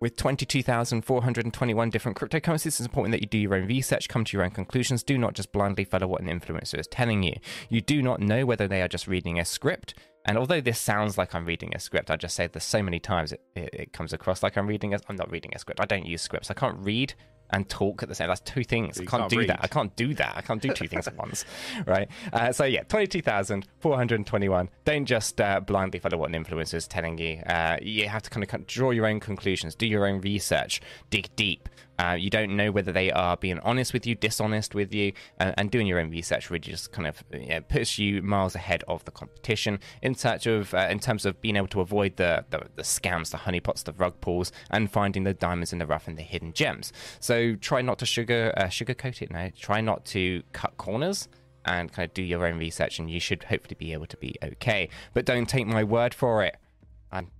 with 0.00 0.16
22,421 0.16 1.90
different 1.90 2.18
cryptocurrencies, 2.18 2.66
it's 2.66 2.80
important 2.80 3.12
that 3.12 3.20
you 3.20 3.28
do 3.28 3.38
your 3.38 3.54
own 3.54 3.66
research, 3.66 4.08
come 4.08 4.24
to 4.24 4.36
your 4.36 4.44
own 4.44 4.50
conclusions. 4.50 5.02
Do 5.02 5.18
not 5.18 5.34
just 5.34 5.52
blindly 5.52 5.84
follow 5.84 6.06
what 6.06 6.22
an 6.22 6.28
influencer 6.28 6.78
is 6.78 6.86
telling 6.86 7.22
you. 7.22 7.34
You 7.68 7.80
do 7.80 8.02
not 8.02 8.20
know 8.20 8.46
whether 8.46 8.66
they 8.66 8.80
are 8.80 8.88
just 8.88 9.06
reading 9.06 9.38
a 9.38 9.44
script. 9.44 9.94
And 10.24 10.36
although 10.36 10.60
this 10.60 10.78
sounds 10.78 11.16
like 11.16 11.34
I'm 11.34 11.46
reading 11.46 11.74
a 11.74 11.80
script, 11.80 12.10
I 12.10 12.16
just 12.16 12.34
say 12.34 12.46
this 12.46 12.64
so 12.64 12.82
many 12.82 12.98
times 12.98 13.32
it, 13.32 13.40
it, 13.54 13.70
it 13.72 13.92
comes 13.92 14.12
across 14.12 14.42
like 14.42 14.56
I'm 14.56 14.66
reading 14.66 14.94
a. 14.94 15.00
I'm 15.08 15.16
not 15.16 15.30
reading 15.30 15.52
a 15.54 15.58
script. 15.58 15.80
I 15.80 15.86
don't 15.86 16.06
use 16.06 16.22
scripts. 16.22 16.50
I 16.50 16.54
can't 16.54 16.78
read 16.78 17.14
and 17.52 17.68
talk 17.68 18.02
at 18.02 18.08
the 18.08 18.14
same. 18.14 18.28
That's 18.28 18.40
two 18.40 18.64
things. 18.64 18.98
I 18.98 19.04
can't, 19.04 19.10
can't 19.10 19.30
do 19.30 19.38
read. 19.38 19.48
that. 19.50 19.60
I 19.62 19.66
can't 19.66 19.94
do 19.96 20.14
that. 20.14 20.36
I 20.36 20.40
can't 20.42 20.60
do 20.60 20.72
two 20.72 20.88
things 20.88 21.06
at 21.06 21.16
once, 21.16 21.44
right? 21.86 22.08
Uh, 22.32 22.52
so 22.52 22.64
yeah, 22.64 22.82
twenty-two 22.84 23.22
thousand 23.22 23.66
four 23.78 23.96
hundred 23.96 24.24
twenty-one. 24.26 24.68
Don't 24.84 25.06
just 25.06 25.40
uh, 25.40 25.60
blindly 25.60 25.98
follow 25.98 26.18
what 26.18 26.34
an 26.34 26.44
influencer 26.44 26.74
is 26.74 26.86
telling 26.86 27.18
you. 27.18 27.38
Uh, 27.46 27.76
you 27.80 28.08
have 28.08 28.22
to 28.22 28.30
kind 28.30 28.44
of 28.44 28.66
draw 28.66 28.90
your 28.90 29.06
own 29.06 29.20
conclusions, 29.20 29.74
do 29.74 29.86
your 29.86 30.06
own 30.06 30.20
research, 30.20 30.80
dig 31.10 31.34
deep. 31.36 31.68
Uh, 32.00 32.14
you 32.14 32.30
don't 32.30 32.56
know 32.56 32.70
whether 32.70 32.92
they 32.92 33.12
are 33.12 33.36
being 33.36 33.58
honest 33.58 33.92
with 33.92 34.06
you, 34.06 34.14
dishonest 34.14 34.74
with 34.74 34.94
you, 34.94 35.12
uh, 35.38 35.52
and 35.58 35.70
doing 35.70 35.86
your 35.86 36.00
own 36.00 36.10
research 36.10 36.48
really 36.48 36.60
just 36.60 36.92
kind 36.92 37.06
of 37.06 37.22
you 37.30 37.48
know, 37.48 37.60
puts 37.60 37.98
you 37.98 38.22
miles 38.22 38.54
ahead 38.54 38.82
of 38.88 39.04
the 39.04 39.10
competition 39.10 39.78
in 40.00 40.14
terms 40.14 40.46
of 40.46 40.72
uh, 40.72 40.88
in 40.90 40.98
terms 40.98 41.26
of 41.26 41.38
being 41.42 41.56
able 41.56 41.66
to 41.66 41.80
avoid 41.82 42.16
the, 42.16 42.42
the 42.48 42.62
the 42.76 42.82
scams, 42.82 43.30
the 43.30 43.36
honeypots, 43.36 43.84
the 43.84 43.92
rug 43.92 44.18
pulls, 44.22 44.50
and 44.70 44.90
finding 44.90 45.24
the 45.24 45.34
diamonds 45.34 45.74
in 45.74 45.78
the 45.78 45.86
rough 45.86 46.08
and 46.08 46.16
the 46.16 46.22
hidden 46.22 46.54
gems. 46.54 46.90
So 47.18 47.54
try 47.56 47.82
not 47.82 47.98
to 47.98 48.06
sugar 48.06 48.54
uh, 48.56 48.64
sugarcoat 48.64 49.20
it. 49.20 49.30
No, 49.30 49.50
try 49.50 49.82
not 49.82 50.06
to 50.06 50.42
cut 50.54 50.78
corners 50.78 51.28
and 51.66 51.92
kind 51.92 52.08
of 52.08 52.14
do 52.14 52.22
your 52.22 52.46
own 52.46 52.56
research, 52.58 52.98
and 52.98 53.10
you 53.10 53.20
should 53.20 53.42
hopefully 53.44 53.76
be 53.78 53.92
able 53.92 54.06
to 54.06 54.16
be 54.16 54.36
okay. 54.42 54.88
But 55.12 55.26
don't 55.26 55.46
take 55.46 55.66
my 55.66 55.84
word 55.84 56.14
for 56.14 56.42
it. 56.42 56.56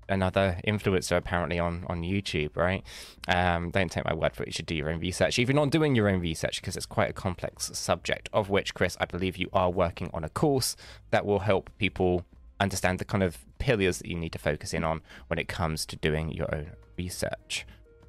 Another 0.09 0.59
influencer 0.67 1.17
apparently 1.17 1.59
on 1.59 1.85
on 1.89 2.03
YouTube, 2.03 2.57
right? 2.57 2.83
Um, 3.29 3.71
don't 3.71 3.91
take 3.91 4.05
my 4.05 4.15
word 4.15 4.35
for 4.35 4.43
it. 4.43 4.49
You 4.49 4.53
should 4.53 4.67
do 4.67 4.75
your 4.75 4.91
own 4.91 4.99
research, 4.99 5.39
If 5.39 5.49
you're 5.49 5.55
not 5.55 5.71
doing 5.71 5.95
your 5.95 6.09
own 6.09 6.21
research, 6.21 6.61
because 6.61 6.77
it's 6.77 6.87
quite 6.87 7.11
a 7.11 7.13
complex 7.13 7.71
subject. 7.75 8.29
Of 8.33 8.51
which, 8.51 8.75
Chris, 8.75 8.97
I 9.01 9.05
believe 9.05 9.37
you 9.37 9.49
are 9.53 9.71
working 9.71 10.11
on 10.13 10.25
a 10.25 10.29
course 10.29 10.77
that 11.11 11.25
will 11.25 11.41
help 11.41 11.71
people 11.79 12.25
understand 12.59 12.99
the 12.99 13.05
kind 13.05 13.23
of 13.23 13.39
pillars 13.59 13.99
that 13.99 14.09
you 14.09 14.17
need 14.17 14.33
to 14.33 14.39
focus 14.39 14.75
in 14.75 14.85
on 14.85 15.01
when 15.29 15.39
it 15.39 15.49
comes 15.49 15.87
to 15.87 15.97
doing 15.97 16.33
your 16.33 16.53
own 16.53 16.73
research. 16.99 17.65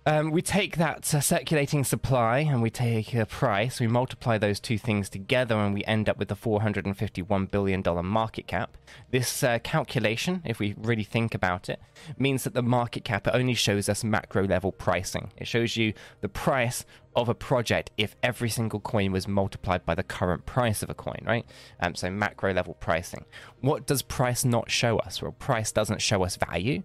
Um, 0.07 0.31
we 0.31 0.41
take 0.41 0.77
that 0.77 1.13
uh, 1.13 1.19
circulating 1.19 1.83
supply 1.83 2.39
and 2.39 2.61
we 2.61 2.69
take 2.69 3.13
a 3.13 3.25
price, 3.25 3.81
we 3.81 3.87
multiply 3.87 4.37
those 4.37 4.57
two 4.57 4.77
things 4.77 5.09
together, 5.09 5.55
and 5.55 5.73
we 5.73 5.83
end 5.83 6.07
up 6.07 6.17
with 6.17 6.29
the 6.29 6.35
$451 6.35 7.51
billion 7.51 7.83
market 8.05 8.47
cap. 8.47 8.77
This 9.11 9.43
uh, 9.43 9.59
calculation, 9.59 10.43
if 10.45 10.59
we 10.59 10.75
really 10.77 11.03
think 11.03 11.35
about 11.35 11.67
it, 11.67 11.81
means 12.17 12.45
that 12.45 12.53
the 12.53 12.63
market 12.63 13.03
cap 13.03 13.27
only 13.33 13.53
shows 13.53 13.89
us 13.89 14.01
macro 14.01 14.47
level 14.47 14.71
pricing. 14.71 15.33
It 15.35 15.45
shows 15.45 15.75
you 15.75 15.91
the 16.21 16.29
price 16.29 16.85
of 17.17 17.27
a 17.27 17.35
project 17.35 17.89
if 17.97 18.15
every 18.23 18.47
single 18.47 18.79
coin 18.79 19.11
was 19.11 19.27
multiplied 19.27 19.83
by 19.85 19.95
the 19.95 20.03
current 20.03 20.45
price 20.45 20.83
of 20.83 20.89
a 20.89 20.93
coin, 20.93 21.21
right? 21.25 21.45
Um, 21.81 21.95
so 21.95 22.09
macro 22.11 22.53
level 22.53 22.75
pricing. 22.75 23.25
What 23.59 23.87
does 23.87 24.03
price 24.03 24.45
not 24.45 24.71
show 24.71 24.99
us? 24.99 25.21
Well, 25.21 25.31
price 25.31 25.71
doesn't 25.71 26.01
show 26.01 26.23
us 26.23 26.37
value 26.37 26.83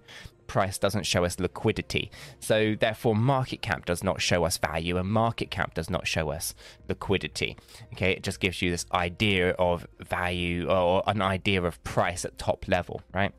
price 0.52 0.76
doesn't 0.76 1.04
show 1.04 1.24
us 1.24 1.40
liquidity. 1.40 2.10
So 2.38 2.76
therefore, 2.78 3.16
market 3.16 3.62
cap 3.62 3.86
does 3.86 4.04
not 4.04 4.20
show 4.20 4.44
us 4.44 4.58
value, 4.58 4.98
and 4.98 5.08
market 5.08 5.50
cap 5.50 5.72
does 5.72 5.88
not 5.88 6.06
show 6.06 6.28
us 6.28 6.54
liquidity. 6.90 7.56
Okay, 7.94 8.12
it 8.12 8.22
just 8.22 8.38
gives 8.38 8.60
you 8.60 8.70
this 8.70 8.84
idea 8.92 9.52
of 9.52 9.86
value 9.98 10.68
or 10.68 11.02
an 11.06 11.22
idea 11.22 11.62
of 11.62 11.82
price 11.84 12.26
at 12.26 12.36
top 12.36 12.68
level, 12.68 13.00
right? 13.14 13.32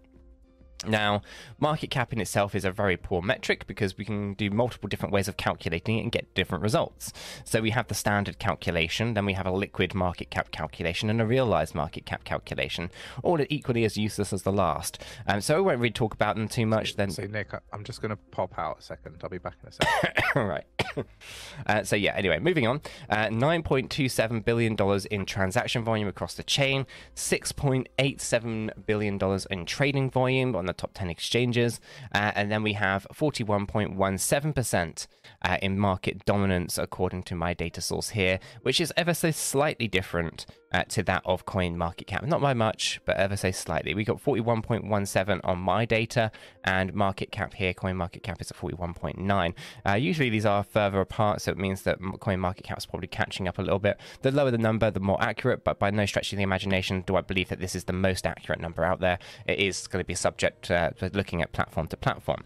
Now, 0.87 1.21
market 1.59 1.89
cap 1.89 2.13
in 2.13 2.19
itself 2.19 2.55
is 2.55 2.65
a 2.65 2.71
very 2.71 2.97
poor 2.97 3.21
metric 3.21 3.65
because 3.67 3.97
we 3.97 4.05
can 4.05 4.33
do 4.33 4.49
multiple 4.49 4.87
different 4.89 5.13
ways 5.13 5.27
of 5.27 5.37
calculating 5.37 5.99
it 5.99 6.01
and 6.01 6.11
get 6.11 6.33
different 6.33 6.63
results. 6.63 7.11
So 7.43 7.61
we 7.61 7.71
have 7.71 7.87
the 7.87 7.93
standard 7.93 8.39
calculation, 8.39 9.13
then 9.13 9.25
we 9.25 9.33
have 9.33 9.45
a 9.45 9.51
liquid 9.51 9.93
market 9.93 10.29
cap 10.29 10.51
calculation 10.51 11.09
and 11.09 11.21
a 11.21 11.25
realized 11.25 11.75
market 11.75 12.05
cap 12.05 12.23
calculation, 12.23 12.91
all 13.21 13.39
equally 13.49 13.83
as 13.85 13.97
useless 13.97 14.33
as 14.33 14.43
the 14.43 14.51
last. 14.51 14.99
Um, 15.27 15.41
so 15.41 15.57
I 15.57 15.59
won't 15.59 15.79
really 15.79 15.91
talk 15.91 16.13
about 16.13 16.35
them 16.35 16.47
too 16.47 16.65
much. 16.65 16.95
Then, 16.95 17.11
so 17.11 17.23
Nick, 17.23 17.51
I'm 17.71 17.83
just 17.83 18.01
going 18.01 18.11
to 18.11 18.17
pop 18.31 18.57
out 18.57 18.79
a 18.79 18.81
second. 18.81 19.17
I'll 19.23 19.29
be 19.29 19.37
back 19.37 19.55
in 19.63 19.69
a 19.69 19.71
second. 19.71 20.23
all 20.35 20.45
right. 20.45 20.65
uh, 21.67 21.83
so 21.83 21.95
yeah. 21.95 22.13
Anyway, 22.15 22.39
moving 22.39 22.67
on. 22.67 22.81
Uh, 23.09 23.27
9.27 23.27 24.45
billion 24.45 24.75
dollars 24.75 25.05
in 25.05 25.25
transaction 25.25 25.83
volume 25.83 26.07
across 26.07 26.33
the 26.35 26.43
chain, 26.43 26.85
6.87 27.15 28.85
billion 28.85 29.17
dollars 29.17 29.47
in 29.49 29.65
trading 29.65 30.09
volume 30.09 30.55
on 30.55 30.65
the 30.65 30.72
the 30.73 30.81
top 30.81 30.91
10 30.93 31.09
exchanges. 31.09 31.79
Uh, 32.13 32.31
and 32.35 32.51
then 32.51 32.63
we 32.63 32.73
have 32.73 33.07
41.17% 33.13 35.07
uh, 35.43 35.57
in 35.61 35.79
market 35.79 36.25
dominance, 36.25 36.77
according 36.77 37.23
to 37.23 37.35
my 37.35 37.53
data 37.53 37.81
source 37.81 38.09
here, 38.09 38.39
which 38.63 38.81
is 38.81 38.91
ever 38.97 39.13
so 39.13 39.31
slightly 39.31 39.87
different 39.87 40.45
uh, 40.73 40.83
to 40.89 41.03
that 41.03 41.21
of 41.25 41.45
Coin 41.45 41.77
Market 41.77 42.07
Cap. 42.07 42.25
Not 42.25 42.41
by 42.41 42.53
much, 42.53 42.99
but 43.05 43.17
ever 43.17 43.37
so 43.37 43.51
slightly. 43.51 43.93
We 43.93 44.03
got 44.03 44.23
41.17 44.23 45.39
on 45.43 45.59
my 45.59 45.85
data, 45.85 46.31
and 46.63 46.93
market 46.93 47.31
cap 47.31 47.53
here, 47.53 47.73
Coin 47.73 47.95
Market 47.95 48.23
Cap 48.23 48.41
is 48.41 48.51
at 48.51 48.57
41.9. 48.57 49.53
Uh, 49.87 49.93
usually 49.93 50.29
these 50.29 50.45
are 50.45 50.63
further 50.63 50.99
apart, 50.99 51.41
so 51.41 51.51
it 51.51 51.57
means 51.57 51.83
that 51.83 51.99
Coin 52.19 52.39
Market 52.39 52.63
Cap 52.63 52.77
is 52.77 52.85
probably 52.85 53.07
catching 53.07 53.47
up 53.47 53.59
a 53.59 53.61
little 53.61 53.79
bit. 53.79 53.99
The 54.21 54.31
lower 54.31 54.51
the 54.51 54.57
number, 54.57 54.89
the 54.89 54.99
more 54.99 55.21
accurate, 55.21 55.63
but 55.63 55.79
by 55.79 55.91
no 55.91 56.05
stretch 56.05 56.31
of 56.33 56.37
the 56.37 56.43
imagination 56.43 57.03
do 57.05 57.15
I 57.15 57.21
believe 57.21 57.49
that 57.49 57.59
this 57.59 57.75
is 57.75 57.83
the 57.85 57.93
most 57.93 58.25
accurate 58.25 58.59
number 58.59 58.83
out 58.83 58.99
there. 58.99 59.19
It 59.47 59.59
is 59.59 59.87
going 59.87 60.01
to 60.01 60.07
be 60.07 60.15
subject 60.15 60.71
uh, 60.71 60.91
to 60.91 61.09
looking 61.13 61.41
at 61.41 61.51
platform 61.51 61.87
to 61.87 61.97
platform. 61.97 62.43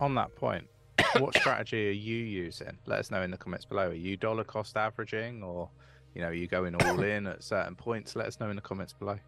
On 0.00 0.14
that 0.16 0.36
point, 0.36 0.66
what 1.18 1.34
strategy 1.34 1.88
are 1.88 1.92
you 1.92 2.18
using? 2.18 2.76
Let 2.84 2.98
us 2.98 3.10
know 3.10 3.22
in 3.22 3.30
the 3.30 3.38
comments 3.38 3.64
below. 3.64 3.88
Are 3.88 3.94
you 3.94 4.18
dollar 4.18 4.44
cost 4.44 4.76
averaging, 4.76 5.42
or 5.42 5.70
you 6.14 6.20
know, 6.20 6.28
are 6.28 6.34
you 6.34 6.46
going 6.46 6.74
all 6.74 7.02
in 7.14 7.26
at 7.26 7.42
certain 7.42 7.74
points? 7.74 8.14
Let 8.14 8.26
us 8.26 8.38
know 8.38 8.50
in 8.50 8.56
the 8.56 8.60
comments 8.60 8.92
below. 8.92 9.18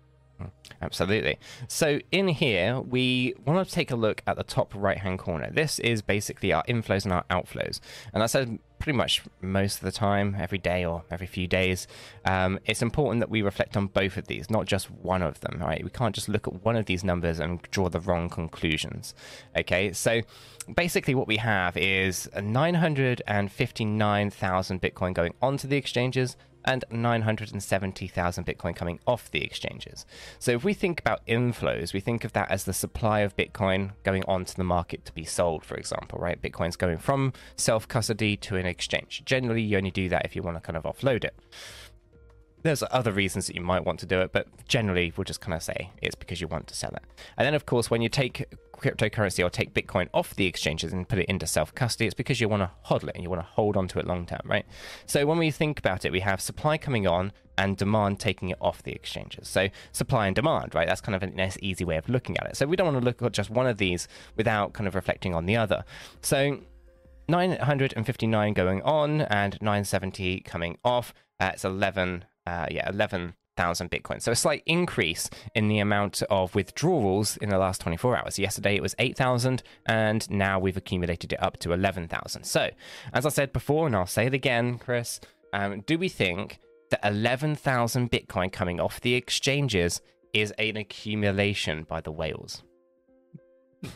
Absolutely. 0.82 1.38
So 1.68 2.00
in 2.10 2.28
here, 2.28 2.80
we 2.80 3.34
want 3.44 3.66
to 3.66 3.74
take 3.74 3.90
a 3.90 3.96
look 3.96 4.22
at 4.26 4.36
the 4.36 4.44
top 4.44 4.72
right-hand 4.74 5.18
corner. 5.18 5.50
This 5.50 5.78
is 5.78 6.02
basically 6.02 6.52
our 6.52 6.64
inflows 6.64 7.04
and 7.04 7.12
our 7.12 7.24
outflows. 7.30 7.80
And 8.12 8.22
that's 8.22 8.34
pretty 8.80 8.96
much 8.96 9.22
most 9.42 9.76
of 9.76 9.84
the 9.84 9.92
time, 9.92 10.34
every 10.38 10.58
day 10.58 10.84
or 10.84 11.04
every 11.10 11.26
few 11.26 11.46
days. 11.46 11.86
Um, 12.24 12.58
it's 12.64 12.80
important 12.82 13.20
that 13.20 13.30
we 13.30 13.42
reflect 13.42 13.76
on 13.76 13.88
both 13.88 14.16
of 14.16 14.26
these, 14.26 14.50
not 14.50 14.66
just 14.66 14.90
one 14.90 15.22
of 15.22 15.38
them, 15.40 15.58
right? 15.60 15.84
We 15.84 15.90
can't 15.90 16.14
just 16.14 16.28
look 16.28 16.48
at 16.48 16.64
one 16.64 16.76
of 16.76 16.86
these 16.86 17.04
numbers 17.04 17.38
and 17.38 17.60
draw 17.70 17.90
the 17.90 18.00
wrong 18.00 18.30
conclusions. 18.30 19.14
Okay, 19.56 19.92
so 19.92 20.22
basically 20.74 21.14
what 21.14 21.28
we 21.28 21.36
have 21.36 21.76
is 21.76 22.28
959,000 22.40 24.80
Bitcoin 24.80 25.14
going 25.14 25.34
onto 25.42 25.68
the 25.68 25.76
exchanges, 25.76 26.36
and 26.64 26.84
970,000 26.90 28.46
Bitcoin 28.46 28.74
coming 28.74 29.00
off 29.06 29.30
the 29.30 29.42
exchanges. 29.42 30.06
So 30.38 30.52
if 30.52 30.64
we 30.64 30.74
think 30.74 31.00
about 31.00 31.26
inflows, 31.26 31.92
we 31.92 32.00
think 32.00 32.24
of 32.24 32.32
that 32.32 32.50
as 32.50 32.64
the 32.64 32.72
supply 32.72 33.20
of 33.20 33.36
Bitcoin 33.36 33.92
going 34.02 34.24
onto 34.24 34.54
the 34.54 34.64
market 34.64 35.04
to 35.06 35.12
be 35.12 35.24
sold, 35.24 35.64
for 35.64 35.76
example, 35.76 36.18
right? 36.18 36.40
Bitcoin's 36.40 36.76
going 36.76 36.98
from 36.98 37.32
self 37.56 37.88
custody 37.88 38.36
to 38.38 38.56
an 38.56 38.66
exchange. 38.66 39.22
Generally, 39.24 39.62
you 39.62 39.76
only 39.76 39.90
do 39.90 40.08
that 40.08 40.24
if 40.24 40.36
you 40.36 40.42
want 40.42 40.56
to 40.56 40.60
kind 40.60 40.76
of 40.76 40.84
offload 40.84 41.24
it. 41.24 41.34
There's 42.62 42.82
other 42.90 43.12
reasons 43.12 43.46
that 43.46 43.56
you 43.56 43.62
might 43.62 43.84
want 43.84 44.00
to 44.00 44.06
do 44.06 44.20
it, 44.20 44.32
but 44.32 44.48
generally, 44.68 45.12
we'll 45.16 45.24
just 45.24 45.40
kind 45.40 45.54
of 45.54 45.62
say 45.62 45.90
it's 46.02 46.14
because 46.14 46.40
you 46.40 46.48
want 46.48 46.66
to 46.68 46.74
sell 46.74 46.90
it. 46.90 47.02
And 47.36 47.46
then, 47.46 47.54
of 47.54 47.66
course, 47.66 47.90
when 47.90 48.02
you 48.02 48.08
take 48.08 48.46
cryptocurrency 48.80 49.44
or 49.44 49.50
take 49.50 49.74
Bitcoin 49.74 50.08
off 50.12 50.34
the 50.34 50.46
exchanges 50.46 50.92
and 50.92 51.08
put 51.08 51.18
it 51.18 51.26
into 51.26 51.46
self 51.46 51.74
custody, 51.74 52.06
it's 52.06 52.14
because 52.14 52.40
you 52.40 52.48
want 52.48 52.62
to 52.62 52.70
hodl 52.90 53.08
it 53.08 53.14
and 53.14 53.22
you 53.22 53.30
want 53.30 53.40
to 53.42 53.46
hold 53.46 53.76
on 53.76 53.88
to 53.88 53.98
it 53.98 54.06
long 54.06 54.26
term, 54.26 54.40
right? 54.44 54.66
So 55.06 55.26
when 55.26 55.38
we 55.38 55.50
think 55.50 55.78
about 55.78 56.04
it, 56.04 56.12
we 56.12 56.20
have 56.20 56.40
supply 56.40 56.78
coming 56.78 57.06
on 57.06 57.32
and 57.56 57.76
demand 57.76 58.18
taking 58.18 58.48
it 58.48 58.56
off 58.60 58.82
the 58.82 58.92
exchanges. 58.92 59.48
So 59.48 59.68
supply 59.92 60.26
and 60.26 60.34
demand, 60.34 60.74
right? 60.74 60.88
That's 60.88 61.02
kind 61.02 61.14
of 61.14 61.22
a 61.22 61.26
nice, 61.26 61.58
easy 61.60 61.84
way 61.84 61.96
of 61.96 62.08
looking 62.08 62.38
at 62.38 62.46
it. 62.46 62.56
So 62.56 62.66
we 62.66 62.76
don't 62.76 62.86
want 62.86 62.98
to 62.98 63.04
look 63.04 63.22
at 63.22 63.32
just 63.32 63.50
one 63.50 63.66
of 63.66 63.76
these 63.76 64.08
without 64.36 64.72
kind 64.72 64.88
of 64.88 64.94
reflecting 64.94 65.34
on 65.34 65.46
the 65.46 65.56
other. 65.56 65.84
So 66.22 66.60
959 67.28 68.54
going 68.54 68.82
on 68.82 69.22
and 69.22 69.58
970 69.60 70.40
coming 70.40 70.78
off. 70.84 71.12
It's 71.38 71.64
11, 71.64 72.24
uh, 72.50 72.66
yeah, 72.70 72.88
11 72.88 73.34
thousand 73.56 73.90
Bitcoin. 73.90 74.22
So 74.22 74.32
a 74.32 74.36
slight 74.36 74.62
increase 74.64 75.28
in 75.54 75.68
the 75.68 75.80
amount 75.80 76.22
of 76.30 76.54
withdrawals 76.54 77.36
in 77.38 77.50
the 77.50 77.58
last 77.58 77.80
24 77.82 78.16
hours. 78.16 78.38
Yesterday 78.38 78.74
it 78.74 78.80
was 78.80 78.94
8,000 78.98 79.62
and 79.84 80.30
now 80.30 80.58
we've 80.58 80.78
accumulated 80.78 81.34
it 81.34 81.42
up 81.42 81.58
to 81.58 81.72
11,000. 81.72 82.44
So 82.44 82.70
as 83.12 83.26
I 83.26 83.28
said 83.28 83.52
before, 83.52 83.86
and 83.86 83.94
I'll 83.94 84.06
say 84.06 84.26
it 84.26 84.32
again, 84.32 84.78
Chris, 84.78 85.20
um, 85.52 85.80
do 85.80 85.98
we 85.98 86.08
think 86.08 86.58
that 86.90 87.00
11,000 87.04 88.10
Bitcoin 88.10 88.50
coming 88.50 88.80
off 88.80 89.00
the 89.00 89.14
exchanges 89.14 90.00
is 90.32 90.52
an 90.52 90.78
accumulation 90.78 91.82
by 91.82 92.00
the 92.00 92.12
whales? 92.12 92.62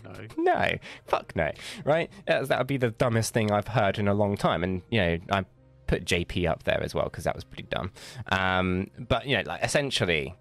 No. 0.04 0.26
no. 0.36 0.72
Fuck 1.06 1.34
no. 1.36 1.50
Right? 1.84 2.10
That 2.26 2.50
would 2.50 2.66
be 2.66 2.76
the 2.76 2.90
dumbest 2.90 3.32
thing 3.32 3.50
I've 3.50 3.68
heard 3.68 3.98
in 3.98 4.08
a 4.08 4.14
long 4.14 4.36
time. 4.36 4.62
And, 4.62 4.82
you 4.90 5.00
know, 5.00 5.18
I'm 5.30 5.46
put 5.86 6.04
JP 6.04 6.48
up 6.48 6.64
there 6.64 6.82
as 6.82 6.94
well 6.94 7.04
because 7.04 7.24
that 7.24 7.34
was 7.34 7.44
pretty 7.44 7.64
dumb. 7.64 7.92
Um, 8.30 8.90
but 9.08 9.26
you 9.26 9.36
know, 9.36 9.42
like 9.46 9.62
essentially, 9.62 10.34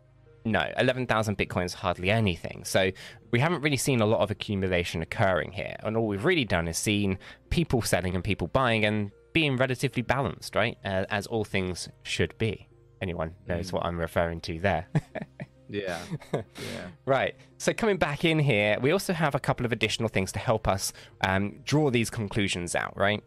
no, 0.46 0.72
eleven 0.78 1.06
thousand 1.06 1.38
Bitcoin 1.38 1.66
is 1.66 1.74
hardly 1.74 2.10
anything. 2.10 2.64
So 2.66 2.92
we 3.32 3.40
haven't 3.40 3.62
really 3.62 3.78
seen 3.78 4.02
a 4.02 4.06
lot 4.06 4.22
of 4.22 4.32
accumulation 4.32 5.02
occurring 5.02 5.52
here, 5.52 5.76
and 5.84 5.98
all 5.98 6.08
we've 6.08 6.26
really 6.26 6.46
done 6.46 6.68
is 6.68 6.78
seen 6.78 7.18
people 7.50 7.82
selling 7.82 8.16
and 8.16 8.24
people 8.24 8.48
buying 8.48 8.86
and 8.86 9.12
being 9.34 9.58
relatively 9.58 10.02
balanced, 10.02 10.56
right? 10.56 10.78
Uh, 10.86 11.06
as 11.10 11.28
all 11.28 11.44
things 11.44 11.90
should 12.04 12.38
be. 12.38 12.68
Anyone 13.02 13.34
knows 13.48 13.70
mm. 13.70 13.74
what 13.74 13.86
I'm 13.86 14.00
referring 14.00 14.40
to 14.42 14.60
there. 14.60 14.88
Yeah. 15.74 16.00
Yeah. 16.34 16.42
right. 17.06 17.36
So 17.58 17.74
coming 17.74 17.98
back 17.98 18.24
in 18.24 18.38
here, 18.38 18.78
we 18.80 18.92
also 18.92 19.12
have 19.12 19.34
a 19.34 19.40
couple 19.40 19.66
of 19.66 19.72
additional 19.72 20.08
things 20.08 20.32
to 20.34 20.40
help 20.40 20.68
us 20.68 20.94
um, 21.22 21.60
draw 21.66 21.90
these 21.90 22.12
conclusions 22.12 22.76
out, 22.76 22.96
right? 22.96 23.24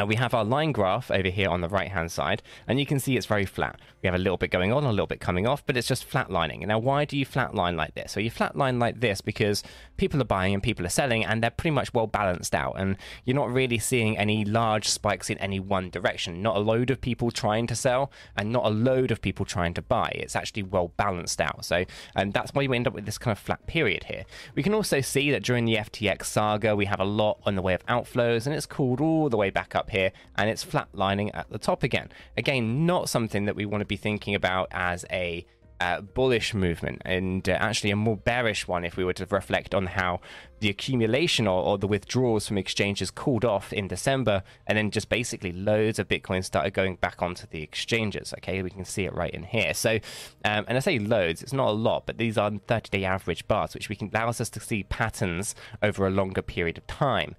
Uh, 0.00 0.06
we 0.06 0.16
have 0.16 0.34
our 0.34 0.44
line 0.44 0.72
graph 0.72 1.10
over 1.10 1.28
here 1.28 1.48
on 1.48 1.60
the 1.60 1.68
right 1.68 1.88
hand 1.88 2.10
side, 2.10 2.42
and 2.66 2.78
you 2.78 2.86
can 2.86 2.98
see 2.98 3.16
it's 3.16 3.26
very 3.26 3.46
flat. 3.46 3.80
We 4.04 4.08
have 4.08 4.14
a 4.14 4.18
little 4.18 4.36
bit 4.36 4.50
going 4.50 4.70
on, 4.70 4.84
a 4.84 4.90
little 4.90 5.06
bit 5.06 5.20
coming 5.20 5.46
off, 5.46 5.64
but 5.64 5.78
it's 5.78 5.88
just 5.88 6.06
flatlining. 6.06 6.66
Now, 6.66 6.78
why 6.78 7.06
do 7.06 7.16
you 7.16 7.24
flatline 7.24 7.74
like 7.74 7.94
this? 7.94 8.12
So 8.12 8.20
you 8.20 8.30
flatline 8.30 8.78
like 8.78 9.00
this 9.00 9.22
because 9.22 9.62
people 9.96 10.20
are 10.20 10.26
buying 10.26 10.52
and 10.52 10.62
people 10.62 10.84
are 10.84 10.90
selling, 10.90 11.24
and 11.24 11.42
they're 11.42 11.50
pretty 11.50 11.70
much 11.70 11.94
well 11.94 12.06
balanced 12.06 12.54
out, 12.54 12.74
and 12.78 12.98
you're 13.24 13.34
not 13.34 13.50
really 13.50 13.78
seeing 13.78 14.18
any 14.18 14.44
large 14.44 14.90
spikes 14.90 15.30
in 15.30 15.38
any 15.38 15.58
one 15.58 15.88
direction. 15.88 16.42
Not 16.42 16.56
a 16.56 16.58
load 16.58 16.90
of 16.90 17.00
people 17.00 17.30
trying 17.30 17.66
to 17.68 17.74
sell, 17.74 18.12
and 18.36 18.52
not 18.52 18.66
a 18.66 18.68
load 18.68 19.10
of 19.10 19.22
people 19.22 19.46
trying 19.46 19.72
to 19.72 19.80
buy. 19.80 20.10
It's 20.14 20.36
actually 20.36 20.64
well 20.64 20.88
balanced 20.98 21.40
out. 21.40 21.64
So, 21.64 21.86
and 22.14 22.34
that's 22.34 22.52
why 22.52 22.60
you 22.60 22.74
end 22.74 22.86
up 22.86 22.92
with 22.92 23.06
this 23.06 23.16
kind 23.16 23.32
of 23.32 23.38
flat 23.38 23.66
period 23.66 24.04
here. 24.04 24.26
We 24.54 24.62
can 24.62 24.74
also 24.74 25.00
see 25.00 25.30
that 25.30 25.44
during 25.44 25.64
the 25.64 25.76
FTX 25.76 26.26
saga, 26.26 26.76
we 26.76 26.84
have 26.84 27.00
a 27.00 27.06
lot 27.06 27.38
on 27.46 27.54
the 27.54 27.62
way 27.62 27.72
of 27.72 27.86
outflows, 27.86 28.44
and 28.44 28.54
it's 28.54 28.66
cooled 28.66 29.00
all 29.00 29.30
the 29.30 29.38
way 29.38 29.48
back 29.48 29.74
up 29.74 29.88
here, 29.88 30.12
and 30.36 30.50
it's 30.50 30.62
flatlining 30.62 31.30
at 31.32 31.48
the 31.48 31.58
top 31.58 31.82
again. 31.82 32.10
Again, 32.36 32.84
not 32.84 33.08
something 33.08 33.46
that 33.46 33.56
we 33.56 33.64
want 33.64 33.80
to 33.80 33.86
be 33.86 33.93
thinking 33.96 34.34
about 34.34 34.68
as 34.70 35.04
a 35.10 35.46
uh, 35.80 36.00
bullish 36.00 36.54
movement 36.54 37.02
and 37.04 37.48
uh, 37.48 37.52
actually 37.52 37.90
a 37.90 37.96
more 37.96 38.16
bearish 38.16 38.66
one 38.66 38.84
if 38.84 38.96
we 38.96 39.04
were 39.04 39.12
to 39.12 39.26
reflect 39.26 39.74
on 39.74 39.86
how 39.86 40.20
the 40.64 40.70
accumulation 40.70 41.46
or, 41.46 41.62
or, 41.62 41.76
the 41.76 41.86
withdrawals 41.86 42.48
from 42.48 42.56
exchanges 42.56 43.10
cooled 43.10 43.44
off 43.44 43.70
in 43.70 43.86
December 43.86 44.42
and 44.66 44.78
then 44.78 44.90
just 44.90 45.10
basically 45.10 45.52
loads 45.52 45.98
of 45.98 46.08
Bitcoin 46.08 46.42
started 46.42 46.72
going 46.72 46.96
back 46.96 47.20
onto 47.20 47.46
the 47.46 47.62
exchanges. 47.62 48.32
Okay, 48.38 48.62
we 48.62 48.70
can 48.70 48.86
see 48.86 49.04
it 49.04 49.12
right 49.12 49.32
in 49.34 49.42
here. 49.42 49.74
So, 49.74 49.96
um, 50.42 50.64
and 50.66 50.78
I 50.78 50.78
say 50.78 50.98
loads, 50.98 51.42
it's 51.42 51.52
not 51.52 51.68
a 51.68 51.72
lot, 51.72 52.06
but 52.06 52.16
these 52.16 52.38
are 52.38 52.50
30 52.50 52.88
day 52.88 53.04
average 53.04 53.46
bars, 53.46 53.74
which 53.74 53.90
we 53.90 53.94
can 53.94 54.10
allows 54.14 54.40
us 54.40 54.48
to 54.48 54.60
see 54.60 54.84
patterns 54.84 55.54
over 55.82 56.06
a 56.06 56.10
longer 56.10 56.40
period 56.40 56.78
of 56.78 56.86
time. 56.86 57.34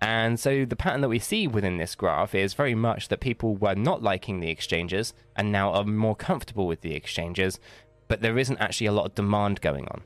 And 0.00 0.40
so 0.40 0.64
the 0.64 0.74
pattern 0.74 1.02
that 1.02 1.10
we 1.10 1.18
see 1.18 1.46
within 1.46 1.76
this 1.76 1.94
graph 1.94 2.34
is 2.34 2.54
very 2.54 2.74
much 2.74 3.08
that 3.08 3.20
people 3.20 3.56
were 3.56 3.74
not 3.74 4.02
liking 4.02 4.40
the 4.40 4.48
exchanges 4.48 5.12
and 5.36 5.52
now 5.52 5.70
are 5.72 5.84
more 5.84 6.16
comfortable 6.16 6.66
with 6.66 6.80
the 6.80 6.94
exchanges, 6.94 7.60
but 8.08 8.22
there 8.22 8.38
isn't 8.38 8.58
actually 8.58 8.86
a 8.86 8.92
lot 8.92 9.04
of 9.04 9.14
demand 9.14 9.60
going 9.60 9.86
on. 9.88 10.00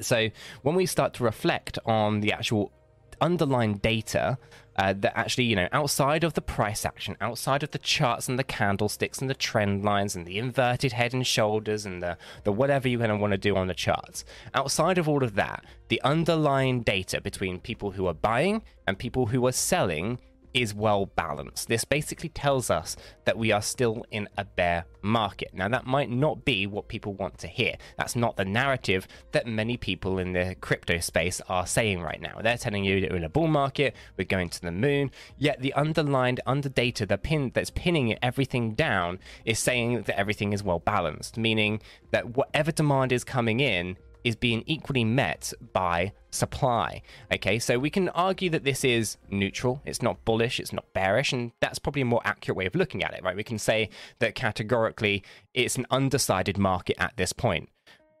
So 0.00 0.30
when 0.62 0.74
we 0.74 0.86
start 0.86 1.14
to 1.14 1.24
reflect 1.24 1.78
on 1.86 2.20
the 2.20 2.32
actual 2.32 2.72
underlying 3.20 3.74
data 3.74 4.38
uh, 4.76 4.92
that 4.92 5.16
actually, 5.16 5.44
you 5.44 5.56
know, 5.56 5.68
outside 5.72 6.24
of 6.24 6.34
the 6.34 6.42
price 6.42 6.84
action, 6.84 7.16
outside 7.20 7.62
of 7.62 7.70
the 7.70 7.78
charts 7.78 8.28
and 8.28 8.38
the 8.38 8.44
candlesticks 8.44 9.20
and 9.20 9.30
the 9.30 9.34
trend 9.34 9.84
lines 9.84 10.16
and 10.16 10.26
the 10.26 10.38
inverted 10.38 10.92
head 10.92 11.14
and 11.14 11.26
shoulders 11.26 11.86
and 11.86 12.02
the, 12.02 12.16
the 12.42 12.52
whatever 12.52 12.88
you're 12.88 12.98
going 12.98 13.10
to 13.10 13.16
want 13.16 13.30
to 13.30 13.38
do 13.38 13.56
on 13.56 13.68
the 13.68 13.74
charts, 13.74 14.24
outside 14.54 14.98
of 14.98 15.08
all 15.08 15.22
of 15.22 15.36
that, 15.36 15.64
the 15.88 16.02
underlying 16.02 16.82
data 16.82 17.20
between 17.20 17.60
people 17.60 17.92
who 17.92 18.06
are 18.06 18.14
buying 18.14 18.62
and 18.86 18.98
people 18.98 19.26
who 19.26 19.46
are 19.46 19.52
selling 19.52 20.18
is 20.54 20.72
well 20.72 21.06
balanced. 21.06 21.68
This 21.68 21.84
basically 21.84 22.28
tells 22.28 22.70
us 22.70 22.96
that 23.24 23.36
we 23.36 23.52
are 23.52 23.60
still 23.60 24.06
in 24.10 24.28
a 24.38 24.44
bear 24.44 24.86
market. 25.02 25.50
Now, 25.52 25.68
that 25.68 25.86
might 25.86 26.10
not 26.10 26.44
be 26.44 26.66
what 26.66 26.88
people 26.88 27.12
want 27.12 27.38
to 27.38 27.48
hear. 27.48 27.74
That's 27.98 28.16
not 28.16 28.36
the 28.36 28.44
narrative 28.44 29.06
that 29.32 29.46
many 29.46 29.76
people 29.76 30.18
in 30.18 30.32
the 30.32 30.56
crypto 30.60 30.98
space 30.98 31.40
are 31.48 31.66
saying 31.66 32.00
right 32.00 32.20
now. 32.20 32.40
They're 32.40 32.56
telling 32.56 32.84
you 32.84 33.00
that 33.00 33.10
we're 33.10 33.16
in 33.16 33.24
a 33.24 33.28
bull 33.28 33.48
market, 33.48 33.94
we're 34.16 34.24
going 34.24 34.48
to 34.50 34.62
the 34.62 34.72
moon, 34.72 35.10
yet 35.36 35.60
the 35.60 35.72
underlined 35.74 36.40
under 36.46 36.68
data, 36.68 37.04
the 37.04 37.18
pin 37.18 37.50
that's 37.52 37.70
pinning 37.70 38.16
everything 38.22 38.74
down 38.74 39.18
is 39.44 39.58
saying 39.58 40.02
that 40.02 40.18
everything 40.18 40.52
is 40.52 40.62
well 40.62 40.78
balanced, 40.78 41.36
meaning 41.36 41.82
that 42.12 42.36
whatever 42.36 42.70
demand 42.72 43.12
is 43.12 43.24
coming 43.24 43.60
in 43.60 43.96
is 44.24 44.34
being 44.34 44.64
equally 44.66 45.04
met 45.04 45.52
by 45.72 46.12
supply. 46.30 47.02
Okay, 47.32 47.58
so 47.58 47.78
we 47.78 47.90
can 47.90 48.08
argue 48.10 48.50
that 48.50 48.64
this 48.64 48.84
is 48.84 49.18
neutral, 49.30 49.80
it's 49.84 50.02
not 50.02 50.24
bullish, 50.24 50.58
it's 50.58 50.72
not 50.72 50.92
bearish, 50.94 51.32
and 51.32 51.52
that's 51.60 51.78
probably 51.78 52.02
a 52.02 52.06
more 52.06 52.22
accurate 52.24 52.56
way 52.56 52.66
of 52.66 52.74
looking 52.74 53.04
at 53.04 53.14
it, 53.14 53.22
right? 53.22 53.36
We 53.36 53.44
can 53.44 53.58
say 53.58 53.90
that 54.18 54.34
categorically 54.34 55.22
it's 55.52 55.76
an 55.76 55.86
undecided 55.90 56.58
market 56.58 56.96
at 56.98 57.16
this 57.16 57.32
point. 57.32 57.68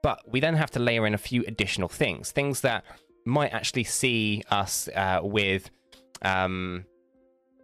But 0.02 0.20
we 0.30 0.38
then 0.38 0.54
have 0.54 0.70
to 0.72 0.78
layer 0.78 1.06
in 1.06 1.14
a 1.14 1.18
few 1.18 1.42
additional 1.46 1.88
things, 1.88 2.30
things 2.30 2.60
that 2.60 2.84
might 3.24 3.54
actually 3.54 3.84
see 3.84 4.42
us 4.50 4.88
uh, 4.94 5.20
with. 5.22 5.70
Um, 6.22 6.84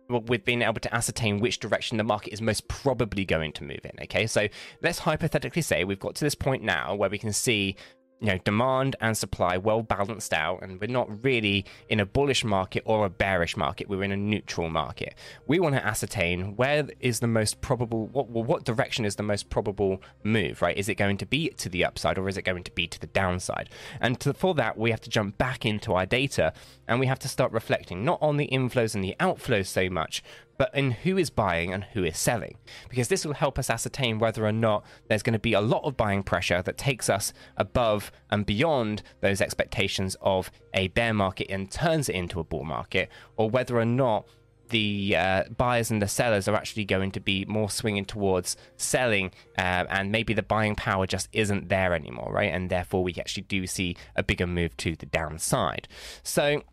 with 0.08 0.44
being 0.44 0.62
able 0.62 0.80
to 0.80 0.92
ascertain 0.92 1.38
which 1.38 1.60
direction 1.60 1.96
the 1.96 2.02
market 2.02 2.32
is 2.32 2.42
most 2.42 2.66
probably 2.66 3.24
going 3.24 3.52
to 3.52 3.62
move 3.62 3.78
in. 3.84 3.92
Okay, 4.02 4.26
so 4.26 4.48
let's 4.82 4.98
hypothetically 4.98 5.62
say 5.62 5.84
we've 5.84 6.00
got 6.00 6.16
to 6.16 6.24
this 6.24 6.34
point 6.34 6.64
now 6.64 6.96
where 6.96 7.08
we 7.08 7.16
can 7.16 7.32
see 7.32 7.76
you 8.20 8.26
know 8.26 8.38
demand 8.38 8.96
and 9.00 9.16
supply 9.16 9.56
well 9.56 9.82
balanced 9.82 10.32
out 10.32 10.62
and 10.62 10.80
we're 10.80 10.86
not 10.86 11.24
really 11.24 11.64
in 11.88 12.00
a 12.00 12.06
bullish 12.06 12.44
market 12.44 12.82
or 12.84 13.06
a 13.06 13.10
bearish 13.10 13.56
market. 13.56 13.88
We're 13.88 14.04
in 14.04 14.12
a 14.12 14.16
neutral 14.16 14.68
market. 14.68 15.14
We 15.46 15.58
want 15.58 15.74
to 15.74 15.84
ascertain 15.84 16.56
where 16.56 16.86
is 17.00 17.20
the 17.20 17.26
most 17.26 17.60
probable 17.60 18.06
what 18.08 18.28
what 18.28 18.64
direction 18.64 19.04
is 19.04 19.16
the 19.16 19.22
most 19.22 19.50
probable 19.50 20.02
move 20.22 20.62
right? 20.62 20.76
Is 20.76 20.88
it 20.88 20.96
going 20.96 21.16
to 21.18 21.26
be 21.26 21.48
to 21.48 21.68
the 21.68 21.84
upside 21.84 22.18
or 22.18 22.28
is 22.28 22.36
it 22.36 22.42
going 22.42 22.64
to 22.64 22.72
be 22.72 22.86
to 22.86 23.00
the 23.00 23.06
downside? 23.08 23.70
And 24.00 24.20
to, 24.20 24.34
for 24.34 24.54
that 24.54 24.76
we 24.76 24.90
have 24.90 25.00
to 25.02 25.10
jump 25.10 25.38
back 25.38 25.64
into 25.64 25.94
our 25.94 26.06
data 26.06 26.52
and 26.86 27.00
we 27.00 27.06
have 27.06 27.18
to 27.20 27.28
start 27.28 27.52
reflecting 27.52 28.04
not 28.04 28.18
on 28.20 28.36
the 28.36 28.48
inflows 28.52 28.94
and 28.94 29.02
the 29.02 29.16
outflows 29.18 29.66
so 29.66 29.88
much 29.88 30.22
but 30.60 30.74
in 30.74 30.90
who 30.90 31.16
is 31.16 31.30
buying 31.30 31.72
and 31.72 31.84
who 31.84 32.04
is 32.04 32.18
selling. 32.18 32.54
Because 32.90 33.08
this 33.08 33.24
will 33.24 33.32
help 33.32 33.58
us 33.58 33.70
ascertain 33.70 34.18
whether 34.18 34.44
or 34.44 34.52
not 34.52 34.84
there's 35.08 35.22
going 35.22 35.32
to 35.32 35.38
be 35.38 35.54
a 35.54 35.60
lot 35.62 35.84
of 35.84 35.96
buying 35.96 36.22
pressure 36.22 36.60
that 36.60 36.76
takes 36.76 37.08
us 37.08 37.32
above 37.56 38.12
and 38.30 38.44
beyond 38.44 39.02
those 39.22 39.40
expectations 39.40 40.18
of 40.20 40.50
a 40.74 40.88
bear 40.88 41.14
market 41.14 41.50
and 41.50 41.70
turns 41.70 42.10
it 42.10 42.14
into 42.14 42.40
a 42.40 42.44
bull 42.44 42.64
market, 42.64 43.08
or 43.38 43.48
whether 43.48 43.78
or 43.78 43.86
not 43.86 44.28
the 44.68 45.16
uh, 45.16 45.44
buyers 45.56 45.90
and 45.90 46.02
the 46.02 46.06
sellers 46.06 46.46
are 46.46 46.54
actually 46.54 46.84
going 46.84 47.10
to 47.12 47.20
be 47.20 47.46
more 47.46 47.70
swinging 47.70 48.04
towards 48.04 48.54
selling, 48.76 49.32
uh, 49.56 49.86
and 49.88 50.12
maybe 50.12 50.34
the 50.34 50.42
buying 50.42 50.74
power 50.74 51.06
just 51.06 51.30
isn't 51.32 51.70
there 51.70 51.94
anymore, 51.94 52.30
right? 52.34 52.52
And 52.52 52.68
therefore, 52.68 53.02
we 53.02 53.14
actually 53.18 53.44
do 53.44 53.66
see 53.66 53.96
a 54.14 54.22
bigger 54.22 54.46
move 54.46 54.76
to 54.76 54.94
the 54.94 55.06
downside. 55.06 55.88
So, 56.22 56.64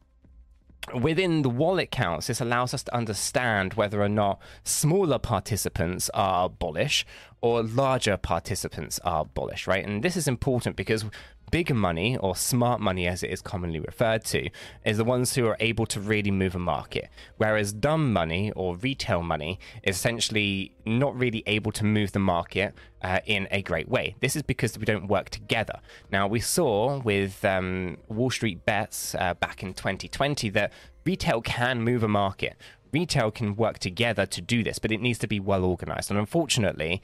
within 0.93 1.41
the 1.41 1.49
wallet 1.49 1.91
counts, 1.91 2.27
this 2.27 2.41
allows 2.41 2.73
us 2.73 2.83
to 2.83 2.95
understand 2.95 3.73
whether 3.73 4.01
or 4.01 4.09
not 4.09 4.39
smaller 4.63 5.19
participants 5.19 6.09
are 6.13 6.49
bullish 6.49 7.05
or 7.41 7.61
larger 7.61 8.17
participants 8.17 8.99
are 9.03 9.25
bullish, 9.25 9.67
right? 9.67 9.85
And 9.85 10.03
this 10.03 10.15
is 10.15 10.27
important 10.27 10.75
because 10.75 11.05
big 11.51 11.73
money, 11.73 12.17
or 12.17 12.35
smart 12.35 12.81
money 12.81 13.07
as 13.07 13.23
it 13.23 13.29
is 13.29 13.41
commonly 13.41 13.79
referred 13.79 14.23
to, 14.25 14.49
is 14.85 14.97
the 14.97 15.03
ones 15.03 15.35
who 15.35 15.47
are 15.47 15.57
able 15.59 15.85
to 15.87 15.99
really 15.99 16.31
move 16.31 16.55
a 16.55 16.59
market. 16.59 17.09
Whereas 17.37 17.73
dumb 17.73 18.11
money, 18.11 18.51
or 18.55 18.75
retail 18.75 19.21
money, 19.21 19.59
is 19.83 19.95
essentially 19.95 20.73
not 20.85 21.17
really 21.17 21.43
able 21.47 21.71
to 21.73 21.85
move 21.85 22.11
the 22.11 22.19
market 22.19 22.73
uh, 23.01 23.19
in 23.25 23.47
a 23.51 23.61
great 23.61 23.87
way. 23.87 24.15
This 24.19 24.35
is 24.35 24.43
because 24.43 24.77
we 24.77 24.85
don't 24.85 25.07
work 25.07 25.29
together. 25.29 25.79
Now, 26.11 26.27
we 26.27 26.39
saw 26.39 26.99
with 26.99 27.43
um, 27.45 27.97
Wall 28.07 28.29
Street 28.29 28.65
Bets 28.65 29.15
uh, 29.15 29.33
back 29.35 29.63
in 29.63 29.73
2020 29.73 30.49
that 30.49 30.73
retail 31.05 31.41
can 31.41 31.81
move 31.81 32.03
a 32.03 32.07
market. 32.07 32.55
Retail 32.91 33.31
can 33.31 33.55
work 33.55 33.79
together 33.79 34.25
to 34.25 34.41
do 34.41 34.63
this, 34.63 34.79
but 34.79 34.91
it 34.91 35.01
needs 35.01 35.19
to 35.19 35.27
be 35.27 35.39
well 35.39 35.63
organized. 35.63 36.09
And 36.09 36.19
unfortunately, 36.19 37.01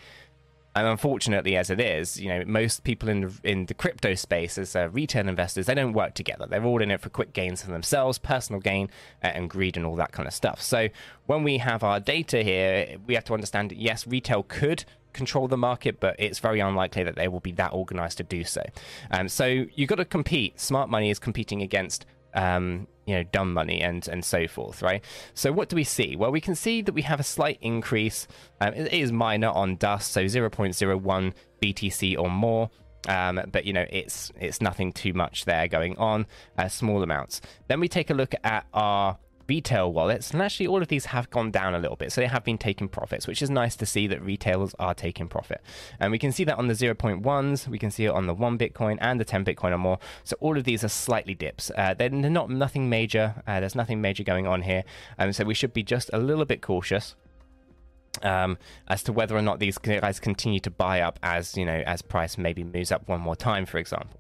and 0.75 0.87
unfortunately, 0.87 1.55
as 1.55 1.69
it 1.69 1.79
is, 1.79 2.19
you 2.19 2.29
know, 2.29 2.43
most 2.45 2.83
people 2.83 3.07
in 3.07 3.21
the, 3.21 3.39
in 3.43 3.65
the 3.67 3.73
crypto 3.75 4.15
space 4.15 4.57
as 4.57 4.75
uh, 4.75 4.89
retail 4.89 5.27
investors, 5.27 5.67
they 5.67 5.75
don't 5.75 5.93
work 5.93 6.15
together. 6.15 6.47
They're 6.47 6.63
all 6.63 6.81
in 6.81 6.89
it 6.89 6.99
for 6.99 7.09
quick 7.09 7.33
gains 7.33 7.61
for 7.61 7.71
themselves, 7.71 8.17
personal 8.17 8.59
gain, 8.59 8.89
uh, 9.23 9.27
and 9.27 9.49
greed, 9.49 9.77
and 9.77 9.85
all 9.85 9.95
that 9.97 10.11
kind 10.11 10.27
of 10.27 10.33
stuff. 10.33 10.61
So 10.61 10.89
when 11.27 11.43
we 11.43 11.59
have 11.59 11.83
our 11.83 11.99
data 11.99 12.41
here, 12.41 12.97
we 13.05 13.13
have 13.13 13.25
to 13.25 13.33
understand 13.33 13.71
yes, 13.71 14.07
retail 14.07 14.43
could 14.43 14.85
control 15.13 15.47
the 15.47 15.57
market, 15.57 15.99
but 15.99 16.15
it's 16.17 16.39
very 16.39 16.59
unlikely 16.59 17.03
that 17.03 17.15
they 17.15 17.27
will 17.27 17.39
be 17.39 17.51
that 17.51 17.71
organized 17.71 18.17
to 18.17 18.23
do 18.23 18.43
so. 18.43 18.63
Um, 19.11 19.29
so 19.29 19.45
you've 19.45 19.89
got 19.89 19.97
to 19.97 20.05
compete. 20.05 20.59
Smart 20.59 20.89
money 20.89 21.11
is 21.11 21.19
competing 21.19 21.61
against 21.61 22.07
um, 22.33 22.87
you 23.05 23.15
know, 23.15 23.23
dumb 23.23 23.53
money 23.53 23.81
and 23.81 24.07
and 24.07 24.23
so 24.23 24.47
forth, 24.47 24.81
right? 24.81 25.03
So 25.33 25.51
what 25.51 25.69
do 25.69 25.75
we 25.75 25.83
see? 25.83 26.15
Well, 26.15 26.31
we 26.31 26.41
can 26.41 26.55
see 26.55 26.81
that 26.81 26.93
we 26.93 27.01
have 27.03 27.19
a 27.19 27.23
slight 27.23 27.57
increase. 27.61 28.27
Um, 28.61 28.73
it 28.73 28.93
is 28.93 29.11
minor 29.11 29.49
on 29.49 29.75
dust, 29.75 30.11
so 30.11 30.25
0.01 30.25 31.33
BTC 31.61 32.17
or 32.17 32.29
more. 32.29 32.69
Um, 33.07 33.41
but 33.51 33.65
you 33.65 33.73
know, 33.73 33.85
it's 33.89 34.31
it's 34.39 34.61
nothing 34.61 34.93
too 34.93 35.13
much 35.13 35.45
there 35.45 35.67
going 35.67 35.97
on. 35.97 36.25
Uh, 36.57 36.69
small 36.69 37.03
amounts. 37.03 37.41
Then 37.67 37.79
we 37.79 37.87
take 37.87 38.09
a 38.09 38.13
look 38.13 38.33
at 38.43 38.65
our 38.73 39.17
retail 39.47 39.91
wallets, 39.91 40.31
and 40.31 40.41
actually 40.41 40.67
all 40.67 40.81
of 40.81 40.87
these 40.87 41.05
have 41.05 41.29
gone 41.29 41.51
down 41.51 41.73
a 41.73 41.79
little 41.79 41.95
bit. 41.95 42.11
So 42.11 42.21
they 42.21 42.27
have 42.27 42.43
been 42.43 42.57
taking 42.57 42.87
profits, 42.87 43.27
which 43.27 43.41
is 43.41 43.49
nice 43.49 43.75
to 43.77 43.85
see 43.85 44.07
that 44.07 44.21
retailers 44.21 44.73
are 44.79 44.93
taking 44.93 45.27
profit. 45.27 45.61
And 45.99 46.11
we 46.11 46.19
can 46.19 46.31
see 46.31 46.43
that 46.45 46.57
on 46.57 46.67
the 46.67 46.73
0.1s, 46.73 47.67
we 47.67 47.79
can 47.79 47.91
see 47.91 48.05
it 48.05 48.09
on 48.09 48.27
the 48.27 48.33
1 48.33 48.57
Bitcoin 48.57 48.97
and 49.01 49.19
the 49.19 49.25
10 49.25 49.45
Bitcoin 49.45 49.71
or 49.71 49.77
more. 49.77 49.99
So 50.23 50.35
all 50.39 50.57
of 50.57 50.63
these 50.63 50.83
are 50.83 50.89
slightly 50.89 51.33
dips. 51.33 51.71
Uh, 51.75 51.93
they're 51.93 52.09
not 52.09 52.49
nothing 52.49 52.89
major. 52.89 53.35
Uh, 53.47 53.59
there's 53.59 53.75
nothing 53.75 54.01
major 54.01 54.23
going 54.23 54.47
on 54.47 54.61
here. 54.61 54.83
Um, 55.19 55.33
so 55.33 55.43
we 55.43 55.53
should 55.53 55.73
be 55.73 55.83
just 55.83 56.09
a 56.13 56.17
little 56.17 56.45
bit 56.45 56.61
cautious. 56.61 57.15
Um, 58.21 58.59
as 58.87 59.01
to 59.03 59.11
whether 59.11 59.35
or 59.35 59.41
not 59.41 59.59
these 59.59 59.79
guys 59.79 60.19
continue 60.19 60.59
to 60.59 60.69
buy 60.69 61.01
up 61.01 61.17
as 61.23 61.57
you 61.57 61.65
know 61.65 61.81
as 61.87 62.03
price 62.03 62.37
maybe 62.37 62.63
moves 62.63 62.91
up 62.91 63.09
one 63.09 63.19
more 63.19 63.35
time, 63.35 63.65
for 63.65 63.79
example. 63.79 64.19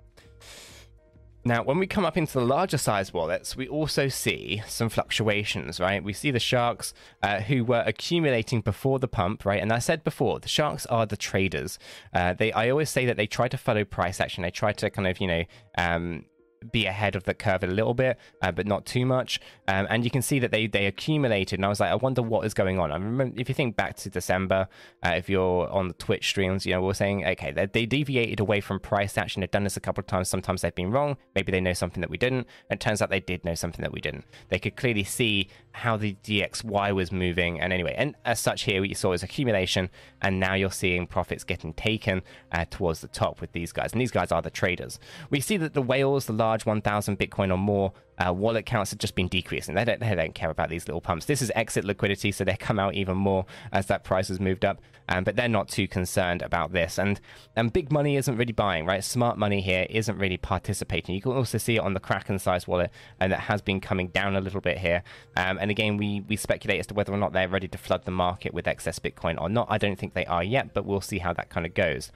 Now, 1.45 1.61
when 1.61 1.77
we 1.77 1.87
come 1.87 2.05
up 2.05 2.15
into 2.15 2.33
the 2.33 2.45
larger 2.45 2.77
size 2.77 3.13
wallets, 3.13 3.57
we 3.57 3.67
also 3.67 4.07
see 4.07 4.61
some 4.65 4.87
fluctuations, 4.87 5.79
right? 5.79 6.01
We 6.01 6.13
see 6.13 6.31
the 6.31 6.39
sharks 6.39 6.93
uh, 7.21 7.41
who 7.41 7.65
were 7.65 7.83
accumulating 7.85 8.61
before 8.61 8.99
the 8.99 9.09
pump, 9.09 9.43
right? 9.45 9.61
And 9.61 9.73
I 9.73 9.79
said 9.79 10.05
before, 10.05 10.39
the 10.39 10.47
sharks 10.47 10.85
are 10.85 11.05
the 11.05 11.17
traders. 11.17 11.77
Uh, 12.13 12.33
they, 12.33 12.53
I 12.53 12.69
always 12.69 12.89
say 12.89 13.05
that 13.05 13.17
they 13.17 13.27
try 13.27 13.49
to 13.49 13.57
follow 13.57 13.83
price 13.83 14.21
action. 14.21 14.43
They 14.43 14.51
try 14.51 14.71
to 14.71 14.89
kind 14.89 15.07
of, 15.07 15.19
you 15.19 15.27
know, 15.27 15.43
um, 15.77 16.25
be 16.71 16.85
ahead 16.85 17.15
of 17.15 17.23
the 17.23 17.33
curve 17.33 17.63
a 17.63 17.67
little 17.67 17.93
bit, 17.93 18.17
uh, 18.41 18.51
but 18.51 18.67
not 18.67 18.85
too 18.85 19.05
much. 19.05 19.39
Um, 19.67 19.87
and 19.89 20.03
you 20.03 20.11
can 20.11 20.21
see 20.21 20.39
that 20.39 20.51
they 20.51 20.67
they 20.67 20.85
accumulated. 20.85 21.59
And 21.59 21.65
I 21.65 21.69
was 21.69 21.79
like, 21.79 21.91
I 21.91 21.95
wonder 21.95 22.21
what 22.21 22.45
is 22.45 22.53
going 22.53 22.79
on. 22.79 22.91
I 22.91 22.95
remember 22.95 23.39
if 23.39 23.49
you 23.49 23.55
think 23.55 23.75
back 23.75 23.95
to 23.97 24.09
December, 24.09 24.67
uh, 25.05 25.13
if 25.15 25.29
you're 25.29 25.69
on 25.69 25.87
the 25.87 25.93
Twitch 25.95 26.27
streams, 26.27 26.65
you 26.65 26.73
know, 26.73 26.81
we're 26.81 26.93
saying, 26.93 27.25
okay, 27.25 27.51
they, 27.51 27.65
they 27.65 27.85
deviated 27.85 28.39
away 28.39 28.61
from 28.61 28.79
price 28.79 29.17
action. 29.17 29.41
They've 29.41 29.51
done 29.51 29.63
this 29.63 29.77
a 29.77 29.81
couple 29.81 30.01
of 30.01 30.07
times. 30.07 30.29
Sometimes 30.29 30.61
they've 30.61 30.75
been 30.75 30.91
wrong. 30.91 31.17
Maybe 31.35 31.51
they 31.51 31.61
know 31.61 31.73
something 31.73 32.01
that 32.01 32.09
we 32.09 32.17
didn't. 32.17 32.47
And 32.69 32.79
it 32.79 32.79
turns 32.79 33.01
out 33.01 33.09
they 33.09 33.19
did 33.19 33.43
know 33.43 33.55
something 33.55 33.81
that 33.81 33.91
we 33.91 34.01
didn't. 34.01 34.25
They 34.49 34.59
could 34.59 34.75
clearly 34.75 35.03
see 35.03 35.49
how 35.73 35.97
the 35.97 36.15
DXY 36.23 36.93
was 36.93 37.11
moving. 37.11 37.59
And 37.59 37.73
anyway, 37.73 37.95
and 37.97 38.15
as 38.25 38.39
such, 38.39 38.63
here 38.63 38.79
what 38.79 38.89
you 38.89 38.95
saw 38.95 39.13
is 39.13 39.23
accumulation, 39.23 39.89
and 40.21 40.39
now 40.39 40.53
you're 40.53 40.71
seeing 40.71 41.07
profits 41.07 41.43
getting 41.43 41.73
taken 41.73 42.21
uh, 42.51 42.65
towards 42.69 43.01
the 43.01 43.07
top 43.07 43.41
with 43.41 43.51
these 43.53 43.71
guys. 43.71 43.91
And 43.91 43.99
these 43.99 44.11
guys 44.11 44.31
are 44.31 44.41
the 44.41 44.51
traders. 44.51 44.99
We 45.29 45.39
see 45.39 45.57
that 45.57 45.73
the 45.73 45.81
whales, 45.81 46.25
the 46.25 46.33
large 46.33 46.52
1,000 46.61 47.17
Bitcoin 47.17 47.51
or 47.51 47.57
more 47.57 47.93
uh, 48.19 48.31
wallet 48.31 48.65
counts 48.65 48.91
have 48.91 48.99
just 48.99 49.15
been 49.15 49.27
decreasing. 49.27 49.75
They 49.75 49.85
don't, 49.85 49.99
they 49.99 50.15
don't 50.15 50.35
care 50.35 50.49
about 50.49 50.69
these 50.69 50.87
little 50.87 51.01
pumps. 51.01 51.25
This 51.25 51.41
is 51.41 51.51
exit 51.55 51.83
liquidity, 51.83 52.31
so 52.31 52.43
they 52.43 52.55
come 52.55 52.79
out 52.79 52.93
even 52.93 53.17
more 53.17 53.45
as 53.71 53.87
that 53.87 54.03
price 54.03 54.27
has 54.27 54.39
moved 54.39 54.63
up. 54.63 54.79
Um, 55.09 55.23
but 55.23 55.35
they're 55.35 55.49
not 55.49 55.67
too 55.67 55.87
concerned 55.87 56.41
about 56.41 56.71
this. 56.71 56.97
And 56.97 57.19
and 57.57 57.73
big 57.73 57.91
money 57.91 58.15
isn't 58.15 58.37
really 58.37 58.53
buying, 58.53 58.85
right? 58.85 59.03
Smart 59.03 59.37
money 59.37 59.59
here 59.59 59.85
isn't 59.89 60.17
really 60.17 60.37
participating. 60.37 61.13
You 61.13 61.21
can 61.21 61.33
also 61.33 61.57
see 61.57 61.75
it 61.75 61.79
on 61.79 61.93
the 61.93 61.99
Kraken 61.99 62.39
size 62.39 62.67
wallet, 62.67 62.89
and 63.19 63.31
that 63.31 63.41
has 63.41 63.61
been 63.61 63.81
coming 63.81 64.07
down 64.07 64.35
a 64.35 64.41
little 64.41 64.61
bit 64.61 64.77
here. 64.77 65.03
Um, 65.35 65.57
and 65.59 65.69
again, 65.69 65.97
we 65.97 66.21
we 66.21 66.37
speculate 66.37 66.79
as 66.79 66.87
to 66.87 66.93
whether 66.93 67.11
or 67.11 67.17
not 67.17 67.33
they're 67.33 67.49
ready 67.49 67.67
to 67.67 67.77
flood 67.77 68.05
the 68.05 68.11
market 68.11 68.53
with 68.53 68.67
excess 68.67 68.97
Bitcoin 68.99 69.41
or 69.41 69.49
not. 69.49 69.67
I 69.69 69.77
don't 69.77 69.97
think 69.97 70.13
they 70.13 70.25
are 70.25 70.43
yet, 70.43 70.73
but 70.73 70.85
we'll 70.85 71.01
see 71.01 71.19
how 71.19 71.33
that 71.33 71.49
kind 71.49 71.65
of 71.65 71.73
goes. 71.73 72.11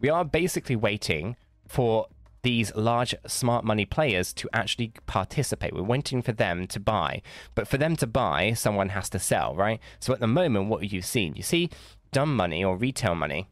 We 0.00 0.08
are 0.08 0.24
basically 0.24 0.76
waiting 0.76 1.36
for 1.66 2.06
these 2.48 2.74
large 2.74 3.14
smart 3.26 3.62
money 3.62 3.84
players 3.84 4.32
to 4.32 4.48
actually 4.54 4.90
participate. 5.04 5.74
We're 5.74 5.82
waiting 5.82 6.22
for 6.22 6.32
them 6.32 6.66
to 6.68 6.80
buy. 6.80 7.20
But 7.54 7.68
for 7.68 7.76
them 7.76 7.94
to 7.96 8.06
buy, 8.06 8.54
someone 8.54 8.88
has 8.88 9.10
to 9.10 9.18
sell, 9.18 9.54
right? 9.54 9.78
So 10.00 10.14
at 10.14 10.20
the 10.20 10.26
moment, 10.26 10.70
what 10.70 10.80
are 10.80 10.86
you 10.86 11.02
seeing? 11.02 11.36
You 11.36 11.42
see 11.42 11.68
dumb 12.10 12.34
money 12.34 12.64
or 12.64 12.74
retail 12.74 13.14
money 13.14 13.48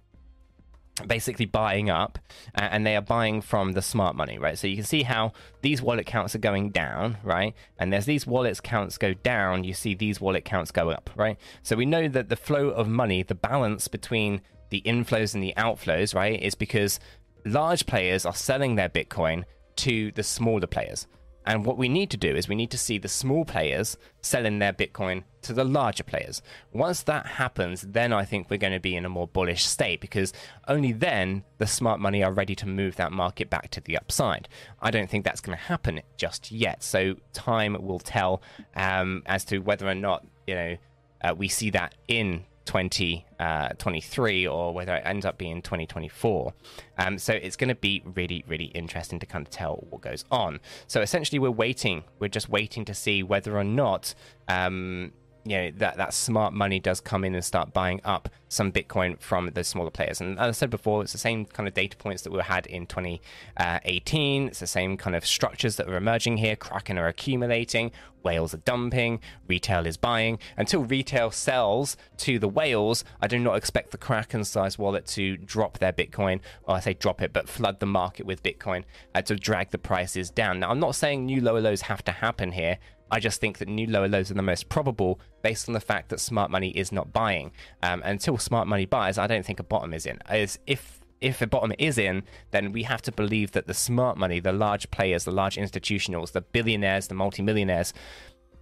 basically 1.06 1.44
buying 1.44 1.90
up 1.90 2.18
and 2.54 2.86
they 2.86 2.96
are 2.96 3.02
buying 3.02 3.42
from 3.42 3.72
the 3.72 3.82
smart 3.82 4.16
money 4.16 4.38
right 4.38 4.56
so 4.56 4.66
you 4.66 4.76
can 4.76 4.84
see 4.84 5.02
how 5.02 5.30
these 5.60 5.82
wallet 5.82 6.06
counts 6.06 6.34
are 6.34 6.38
going 6.38 6.70
down 6.70 7.18
right 7.22 7.54
and 7.78 7.94
as 7.94 8.06
these 8.06 8.26
wallets 8.26 8.62
counts 8.62 8.96
go 8.96 9.12
down 9.12 9.62
you 9.62 9.74
see 9.74 9.94
these 9.94 10.22
wallet 10.22 10.46
counts 10.46 10.70
go 10.70 10.88
up 10.88 11.10
right 11.14 11.36
so 11.62 11.76
we 11.76 11.84
know 11.84 12.08
that 12.08 12.30
the 12.30 12.34
flow 12.34 12.70
of 12.70 12.88
money 12.88 13.22
the 13.22 13.34
balance 13.34 13.88
between 13.88 14.40
the 14.70 14.80
inflows 14.86 15.34
and 15.34 15.42
the 15.42 15.52
outflows 15.58 16.14
right 16.14 16.42
is 16.42 16.54
because 16.54 16.98
large 17.46 17.86
players 17.86 18.26
are 18.26 18.34
selling 18.34 18.74
their 18.74 18.88
Bitcoin 18.88 19.44
to 19.76 20.10
the 20.12 20.22
smaller 20.22 20.66
players. 20.66 21.06
And 21.46 21.64
what 21.64 21.78
we 21.78 21.88
need 21.88 22.10
to 22.10 22.16
do 22.16 22.34
is 22.34 22.48
we 22.48 22.56
need 22.56 22.72
to 22.72 22.78
see 22.78 22.98
the 22.98 23.08
small 23.08 23.44
players 23.44 23.96
selling 24.20 24.58
their 24.58 24.72
Bitcoin 24.72 25.22
to 25.42 25.52
the 25.52 25.64
larger 25.64 26.02
players. 26.02 26.42
Once 26.72 27.04
that 27.04 27.24
happens, 27.24 27.82
then 27.82 28.12
I 28.12 28.24
think 28.24 28.50
we're 28.50 28.56
going 28.56 28.72
to 28.72 28.80
be 28.80 28.96
in 28.96 29.04
a 29.04 29.08
more 29.08 29.28
bullish 29.28 29.64
state 29.64 30.00
because 30.00 30.32
only 30.66 30.90
then 30.90 31.44
the 31.58 31.66
smart 31.68 32.00
money 32.00 32.24
are 32.24 32.32
ready 32.32 32.56
to 32.56 32.66
move 32.66 32.96
that 32.96 33.12
market 33.12 33.48
back 33.48 33.70
to 33.70 33.80
the 33.80 33.96
upside. 33.96 34.48
I 34.82 34.90
don't 34.90 35.08
think 35.08 35.24
that's 35.24 35.40
going 35.40 35.56
to 35.56 35.64
happen 35.64 36.02
just 36.16 36.50
yet. 36.50 36.82
So 36.82 37.14
time 37.32 37.76
will 37.80 38.00
tell 38.00 38.42
um, 38.74 39.22
as 39.26 39.44
to 39.46 39.58
whether 39.58 39.86
or 39.86 39.94
not 39.94 40.26
you 40.48 40.54
know 40.56 40.76
uh, 41.22 41.34
we 41.36 41.46
see 41.46 41.70
that 41.70 41.94
in 42.08 42.44
2023 42.66 44.46
uh, 44.46 44.50
or 44.50 44.74
whether 44.74 44.94
it 44.94 45.02
ends 45.06 45.24
up 45.24 45.38
being 45.38 45.62
2024. 45.62 46.52
Um, 46.98 47.18
so 47.18 47.32
it's 47.32 47.56
going 47.56 47.68
to 47.68 47.74
be 47.74 48.02
really, 48.04 48.44
really 48.46 48.66
interesting 48.66 49.18
to 49.20 49.26
kind 49.26 49.46
of 49.46 49.50
tell 49.50 49.86
what 49.88 50.02
goes 50.02 50.24
on. 50.30 50.60
So 50.86 51.00
essentially, 51.00 51.38
we're 51.38 51.50
waiting. 51.50 52.04
We're 52.18 52.28
just 52.28 52.48
waiting 52.48 52.84
to 52.84 52.94
see 52.94 53.22
whether 53.22 53.56
or 53.56 53.64
not. 53.64 54.14
Um, 54.48 55.12
you 55.46 55.56
know 55.56 55.70
that 55.76 55.96
that 55.96 56.12
smart 56.12 56.52
money 56.52 56.80
does 56.80 57.00
come 57.00 57.24
in 57.24 57.34
and 57.34 57.44
start 57.44 57.72
buying 57.72 58.00
up 58.04 58.28
some 58.48 58.72
Bitcoin 58.72 59.18
from 59.20 59.50
the 59.54 59.64
smaller 59.64 59.90
players. 59.90 60.20
And 60.20 60.38
as 60.38 60.48
I 60.48 60.50
said 60.52 60.70
before, 60.70 61.02
it's 61.02 61.12
the 61.12 61.18
same 61.18 61.44
kind 61.46 61.68
of 61.68 61.74
data 61.74 61.96
points 61.96 62.22
that 62.22 62.32
we 62.32 62.40
had 62.40 62.66
in 62.66 62.86
2018. 62.86 64.48
It's 64.48 64.60
the 64.60 64.66
same 64.66 64.96
kind 64.96 65.16
of 65.16 65.24
structures 65.24 65.76
that 65.76 65.88
are 65.88 65.96
emerging 65.96 66.38
here. 66.38 66.56
Kraken 66.56 66.98
are 66.98 67.08
accumulating, 67.08 67.92
whales 68.22 68.54
are 68.54 68.58
dumping, 68.58 69.20
retail 69.48 69.86
is 69.86 69.96
buying. 69.96 70.38
Until 70.56 70.84
retail 70.84 71.30
sells 71.30 71.96
to 72.18 72.38
the 72.38 72.48
whales, 72.48 73.04
I 73.20 73.28
do 73.28 73.38
not 73.38 73.56
expect 73.56 73.92
the 73.92 73.98
Kraken 73.98 74.44
size 74.44 74.78
wallet 74.78 75.06
to 75.08 75.36
drop 75.36 75.78
their 75.78 75.92
Bitcoin, 75.92 76.40
or 76.64 76.76
I 76.76 76.80
say 76.80 76.94
drop 76.94 77.22
it, 77.22 77.32
but 77.32 77.48
flood 77.48 77.80
the 77.80 77.86
market 77.86 78.26
with 78.26 78.42
Bitcoin 78.42 78.84
uh, 79.14 79.22
to 79.22 79.36
drag 79.36 79.70
the 79.70 79.78
prices 79.78 80.30
down. 80.30 80.60
Now, 80.60 80.70
I'm 80.70 80.80
not 80.80 80.94
saying 80.94 81.24
new 81.24 81.40
lower 81.40 81.60
lows 81.60 81.82
have 81.82 82.04
to 82.04 82.12
happen 82.12 82.52
here. 82.52 82.78
I 83.10 83.20
just 83.20 83.40
think 83.40 83.58
that 83.58 83.68
new 83.68 83.86
lower 83.86 84.08
lows 84.08 84.30
are 84.30 84.34
the 84.34 84.42
most 84.42 84.68
probable 84.68 85.20
based 85.42 85.68
on 85.68 85.74
the 85.74 85.80
fact 85.80 86.08
that 86.08 86.20
smart 86.20 86.50
money 86.50 86.70
is 86.70 86.92
not 86.92 87.12
buying. 87.12 87.52
Um, 87.82 88.02
until 88.04 88.38
smart 88.38 88.66
money 88.66 88.86
buys, 88.86 89.18
I 89.18 89.26
don't 89.26 89.44
think 89.44 89.60
a 89.60 89.64
bottom 89.64 89.94
is 89.94 90.06
in. 90.06 90.18
As 90.26 90.58
if 90.66 91.00
if 91.20 91.40
a 91.40 91.46
bottom 91.46 91.72
is 91.78 91.96
in, 91.96 92.22
then 92.50 92.72
we 92.72 92.82
have 92.82 93.00
to 93.02 93.12
believe 93.12 93.52
that 93.52 93.66
the 93.66 93.74
smart 93.74 94.18
money, 94.18 94.38
the 94.38 94.52
large 94.52 94.90
players, 94.90 95.24
the 95.24 95.30
large 95.30 95.56
institutionals, 95.56 96.32
the 96.32 96.42
billionaires, 96.42 97.08
the 97.08 97.14
multimillionaires, 97.14 97.94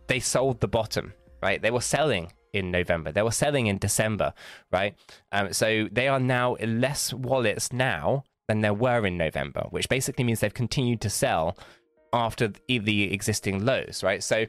they 0.07 0.21
sold 0.21 0.61
the 0.61 0.69
bottom, 0.69 1.13
right? 1.43 1.61
They 1.61 1.73
were 1.73 1.81
selling 1.81 2.33
in 2.53 2.71
November. 2.71 3.11
They 3.11 3.23
were 3.23 3.33
selling 3.33 3.67
in 3.67 3.79
December, 3.79 4.33
right? 4.71 4.95
Um, 5.33 5.53
so 5.53 5.89
they 5.91 6.07
are 6.07 6.21
now 6.21 6.57
less 6.65 7.13
wallets 7.13 7.73
now 7.73 8.23
than 8.47 8.61
there 8.61 8.75
were 8.75 9.05
in 9.07 9.17
November, 9.17 9.67
which 9.71 9.89
basically 9.89 10.25
means 10.25 10.41
they've 10.41 10.55
continued 10.55 11.01
to 11.01 11.11
sell 11.11 11.57
after 12.15 12.53
the 12.69 13.13
existing 13.13 13.65
lows, 13.65 14.03
right? 14.03 14.23
So 14.23 14.47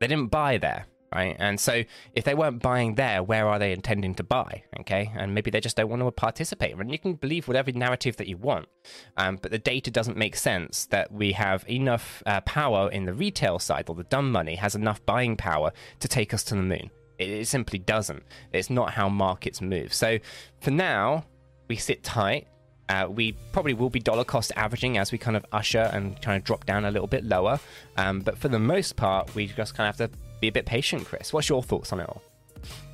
they 0.00 0.06
didn't 0.06 0.28
buy 0.30 0.58
there, 0.58 0.86
right? 1.14 1.36
And 1.38 1.58
so 1.58 1.82
if 2.14 2.24
they 2.24 2.34
weren't 2.34 2.62
buying 2.62 2.94
there, 2.94 3.22
where 3.22 3.48
are 3.48 3.58
they 3.58 3.72
intending 3.72 4.14
to 4.14 4.22
buy? 4.22 4.62
Okay, 4.80 5.10
and 5.16 5.34
maybe 5.34 5.50
they 5.50 5.60
just 5.60 5.76
don't 5.76 5.88
want 5.88 6.00
to 6.00 6.10
participate. 6.12 6.74
And 6.76 6.90
you 6.90 6.98
can 6.98 7.14
believe 7.14 7.48
whatever 7.48 7.72
narrative 7.72 8.16
that 8.16 8.28
you 8.28 8.36
want, 8.36 8.68
um, 9.16 9.36
but 9.42 9.50
the 9.50 9.58
data 9.58 9.90
doesn't 9.90 10.16
make 10.16 10.36
sense 10.36 10.86
that 10.86 11.12
we 11.12 11.32
have 11.32 11.68
enough 11.68 12.22
uh, 12.24 12.40
power 12.42 12.90
in 12.90 13.04
the 13.04 13.14
retail 13.14 13.58
side, 13.58 13.88
or 13.88 13.94
the 13.96 14.04
dumb 14.04 14.30
money 14.30 14.54
has 14.54 14.74
enough 14.74 15.04
buying 15.04 15.36
power 15.36 15.72
to 16.00 16.08
take 16.08 16.32
us 16.32 16.44
to 16.44 16.54
the 16.54 16.62
moon. 16.62 16.90
It, 17.18 17.28
it 17.30 17.48
simply 17.48 17.80
doesn't. 17.80 18.22
It's 18.52 18.70
not 18.70 18.92
how 18.92 19.08
markets 19.08 19.60
move. 19.60 19.92
So 19.92 20.18
for 20.60 20.70
now, 20.70 21.24
we 21.68 21.76
sit 21.76 22.02
tight. 22.04 22.46
Uh, 22.92 23.08
we 23.08 23.32
probably 23.52 23.72
will 23.72 23.88
be 23.88 24.00
dollar 24.00 24.22
cost 24.22 24.52
averaging 24.54 24.98
as 24.98 25.12
we 25.12 25.16
kind 25.16 25.34
of 25.34 25.46
usher 25.50 25.88
and 25.94 26.20
kind 26.20 26.36
of 26.36 26.44
drop 26.44 26.66
down 26.66 26.84
a 26.84 26.90
little 26.90 27.06
bit 27.06 27.24
lower. 27.24 27.58
Um, 27.96 28.20
but 28.20 28.36
for 28.36 28.48
the 28.48 28.58
most 28.58 28.96
part, 28.96 29.34
we 29.34 29.46
just 29.46 29.74
kind 29.74 29.88
of 29.88 29.96
have 29.98 30.10
to 30.10 30.18
be 30.40 30.48
a 30.48 30.52
bit 30.52 30.66
patient, 30.66 31.06
Chris. 31.06 31.32
What's 31.32 31.48
your 31.48 31.62
thoughts 31.62 31.90
on 31.94 32.00
it 32.00 32.08
all? 32.08 32.22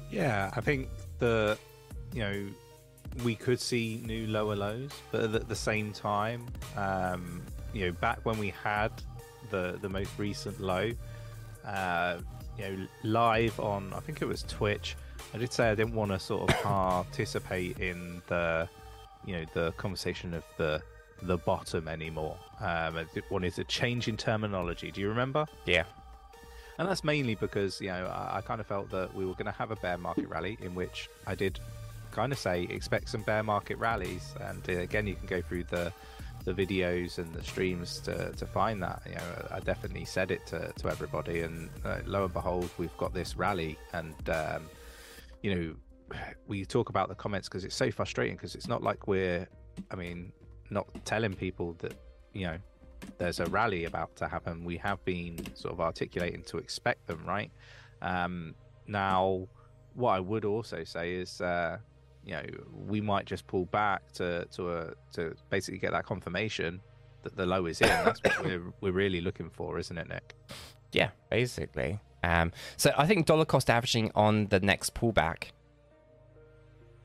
Yeah, 0.08 0.52
I 0.54 0.60
think 0.60 0.88
the, 1.18 1.58
you 2.12 2.20
know, 2.20 2.46
we 3.24 3.34
could 3.34 3.58
see 3.58 4.00
new 4.04 4.28
lower 4.28 4.54
lows, 4.54 4.92
but 5.10 5.34
at 5.34 5.48
the 5.48 5.56
same 5.56 5.92
time, 5.92 6.46
um, 6.76 7.42
you 7.72 7.86
know, 7.86 7.92
back 7.92 8.20
when 8.22 8.38
we 8.38 8.50
had 8.62 8.92
the 9.50 9.78
the 9.82 9.88
most 9.88 10.16
recent 10.16 10.60
low, 10.60 10.92
uh, 11.66 12.18
you 12.56 12.64
know, 12.64 12.86
live 13.02 13.58
on 13.58 13.92
I 13.94 13.98
think 13.98 14.22
it 14.22 14.26
was 14.26 14.44
Twitch, 14.44 14.94
I 15.34 15.38
did 15.38 15.52
say 15.52 15.68
I 15.68 15.74
didn't 15.74 15.94
want 15.94 16.12
to 16.12 16.20
sort 16.20 16.48
of 16.48 16.56
participate 16.62 17.80
in 17.80 18.22
the 18.28 18.68
you 19.24 19.36
know 19.36 19.44
the 19.54 19.72
conversation 19.72 20.34
of 20.34 20.44
the 20.56 20.82
the 21.22 21.36
bottom 21.36 21.88
anymore. 21.88 22.36
Um, 22.60 22.98
I 22.98 23.06
wanted 23.30 23.58
a 23.58 23.64
change 23.64 24.08
in 24.08 24.16
terminology. 24.16 24.90
Do 24.90 25.00
you 25.00 25.08
remember? 25.08 25.46
Yeah. 25.66 25.84
And 26.78 26.88
that's 26.88 27.02
mainly 27.02 27.34
because 27.34 27.80
you 27.80 27.88
know 27.88 28.06
I, 28.06 28.38
I 28.38 28.40
kind 28.40 28.60
of 28.60 28.66
felt 28.66 28.90
that 28.90 29.14
we 29.14 29.26
were 29.26 29.34
going 29.34 29.46
to 29.46 29.52
have 29.52 29.70
a 29.70 29.76
bear 29.76 29.98
market 29.98 30.28
rally 30.28 30.56
in 30.60 30.74
which 30.74 31.08
I 31.26 31.34
did 31.34 31.58
kind 32.12 32.32
of 32.32 32.38
say 32.38 32.62
expect 32.64 33.08
some 33.08 33.22
bear 33.22 33.42
market 33.42 33.78
rallies. 33.78 34.34
And 34.40 34.62
uh, 34.68 34.80
again, 34.80 35.06
you 35.06 35.14
can 35.14 35.26
go 35.26 35.42
through 35.42 35.64
the 35.64 35.92
the 36.44 36.54
videos 36.54 37.18
and 37.18 37.32
the 37.34 37.42
streams 37.42 37.98
to, 38.00 38.32
to 38.32 38.46
find 38.46 38.82
that. 38.82 39.02
You 39.06 39.16
know, 39.16 39.48
I 39.50 39.60
definitely 39.60 40.04
said 40.04 40.30
it 40.30 40.46
to, 40.46 40.72
to 40.78 40.88
everybody, 40.88 41.40
and 41.40 41.68
uh, 41.84 41.98
lo 42.06 42.24
and 42.24 42.32
behold, 42.32 42.70
we've 42.78 42.96
got 42.96 43.12
this 43.12 43.36
rally, 43.36 43.76
and 43.92 44.14
um, 44.30 44.62
you 45.42 45.54
know 45.54 45.74
we 46.46 46.64
talk 46.64 46.88
about 46.88 47.08
the 47.08 47.14
comments 47.14 47.48
because 47.48 47.64
it's 47.64 47.76
so 47.76 47.90
frustrating 47.90 48.36
because 48.36 48.54
it's 48.54 48.68
not 48.68 48.82
like 48.82 49.06
we're, 49.06 49.46
I 49.90 49.96
mean, 49.96 50.32
not 50.70 50.86
telling 51.04 51.34
people 51.34 51.74
that 51.78 51.94
you 52.32 52.46
know 52.46 52.58
there's 53.18 53.40
a 53.40 53.46
rally 53.46 53.84
about 53.84 54.14
to 54.16 54.28
happen. 54.28 54.64
We 54.64 54.76
have 54.78 55.04
been 55.04 55.38
sort 55.54 55.74
of 55.74 55.80
articulating 55.80 56.42
to 56.44 56.58
expect 56.58 57.06
them, 57.06 57.24
right? 57.26 57.50
Um, 58.02 58.54
now, 58.86 59.48
what 59.94 60.12
I 60.12 60.20
would 60.20 60.44
also 60.44 60.84
say 60.84 61.14
is, 61.14 61.40
uh, 61.40 61.78
you 62.24 62.34
know, 62.34 62.42
we 62.86 63.00
might 63.00 63.24
just 63.26 63.46
pull 63.46 63.66
back 63.66 64.12
to 64.12 64.44
to 64.46 64.72
a, 64.72 64.92
to 65.12 65.34
basically 65.50 65.78
get 65.78 65.92
that 65.92 66.06
confirmation 66.06 66.80
that 67.22 67.36
the 67.36 67.46
low 67.46 67.66
is 67.66 67.80
in. 67.80 67.88
That's 68.04 68.22
what 68.22 68.44
we're 68.44 68.72
we're 68.80 68.92
really 68.92 69.20
looking 69.20 69.50
for, 69.50 69.78
isn't 69.78 69.96
it, 69.96 70.08
Nick? 70.08 70.34
Yeah, 70.92 71.10
basically. 71.30 72.00
Um, 72.22 72.52
so 72.76 72.92
I 72.96 73.06
think 73.06 73.26
dollar 73.26 73.44
cost 73.44 73.70
averaging 73.70 74.10
on 74.14 74.46
the 74.46 74.60
next 74.60 74.94
pullback, 74.94 75.52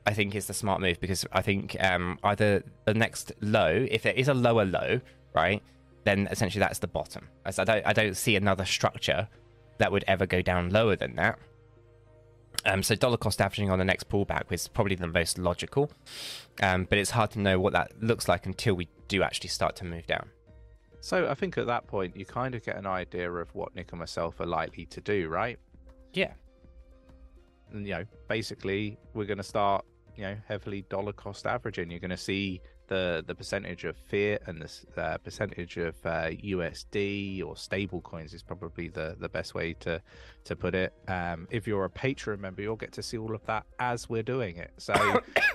I 0.06 0.12
think 0.12 0.34
is 0.34 0.46
the 0.46 0.54
smart 0.54 0.80
move 0.80 1.00
because 1.00 1.24
I 1.32 1.42
think 1.42 1.76
um, 1.80 2.18
either 2.24 2.62
the 2.84 2.94
next 2.94 3.32
low, 3.40 3.86
if 3.90 4.02
there 4.02 4.12
is 4.14 4.28
a 4.28 4.34
lower 4.34 4.64
low, 4.64 5.00
right, 5.34 5.62
then 6.04 6.28
essentially 6.30 6.60
that's 6.60 6.78
the 6.78 6.86
bottom. 6.86 7.28
As 7.46 7.58
I 7.58 7.64
don't, 7.64 7.86
I 7.86 7.92
don't 7.92 8.16
see 8.16 8.36
another 8.36 8.64
structure 8.64 9.28
that 9.78 9.90
would 9.90 10.04
ever 10.06 10.26
go 10.26 10.42
down 10.42 10.70
lower 10.70 10.96
than 10.96 11.16
that. 11.16 11.38
Um, 12.66 12.82
so 12.82 12.94
dollar 12.94 13.16
cost 13.16 13.40
averaging 13.40 13.70
on 13.70 13.78
the 13.78 13.84
next 13.84 14.08
pullback 14.08 14.44
is 14.50 14.68
probably 14.68 14.94
the 14.94 15.06
most 15.06 15.38
logical, 15.38 15.90
um, 16.62 16.84
but 16.88 16.98
it's 16.98 17.10
hard 17.10 17.30
to 17.32 17.40
know 17.40 17.58
what 17.58 17.72
that 17.72 17.92
looks 18.00 18.28
like 18.28 18.46
until 18.46 18.74
we 18.74 18.88
do 19.08 19.22
actually 19.22 19.48
start 19.48 19.76
to 19.76 19.84
move 19.84 20.06
down. 20.06 20.28
So 21.00 21.28
I 21.28 21.34
think 21.34 21.58
at 21.58 21.66
that 21.66 21.86
point 21.86 22.16
you 22.16 22.24
kind 22.24 22.54
of 22.54 22.64
get 22.64 22.76
an 22.76 22.86
idea 22.86 23.30
of 23.30 23.54
what 23.54 23.74
Nick 23.74 23.92
and 23.92 23.98
myself 23.98 24.40
are 24.40 24.46
likely 24.46 24.86
to 24.86 25.00
do, 25.00 25.28
right? 25.28 25.58
Yeah. 26.14 26.32
And, 27.72 27.86
you 27.86 27.94
know, 27.94 28.04
basically 28.28 28.96
we're 29.12 29.26
going 29.26 29.38
to 29.38 29.42
start, 29.42 29.84
you 30.16 30.22
know, 30.22 30.36
heavily 30.46 30.82
dollar 30.88 31.12
cost 31.12 31.46
averaging. 31.46 31.90
You're 31.90 32.00
going 32.00 32.10
to 32.10 32.16
see 32.16 32.60
the 32.86 33.24
the 33.26 33.34
percentage 33.34 33.84
of 33.84 33.96
fiat 33.96 34.42
and 34.46 34.60
the 34.60 35.00
uh, 35.00 35.18
percentage 35.18 35.76
of 35.76 35.94
uh, 36.04 36.30
USD 36.30 37.44
or 37.44 37.56
stable 37.56 38.00
coins 38.00 38.34
is 38.34 38.42
probably 38.42 38.88
the 38.88 39.16
the 39.18 39.28
best 39.28 39.54
way 39.54 39.74
to 39.80 40.00
to 40.44 40.56
put 40.56 40.74
it. 40.74 40.92
Um, 41.08 41.48
if 41.50 41.66
you're 41.66 41.84
a 41.84 41.90
Patreon 41.90 42.38
member, 42.38 42.62
you'll 42.62 42.76
get 42.76 42.92
to 42.92 43.02
see 43.02 43.18
all 43.18 43.34
of 43.34 43.44
that 43.46 43.64
as 43.78 44.08
we're 44.08 44.22
doing 44.22 44.56
it. 44.56 44.72
So 44.78 44.94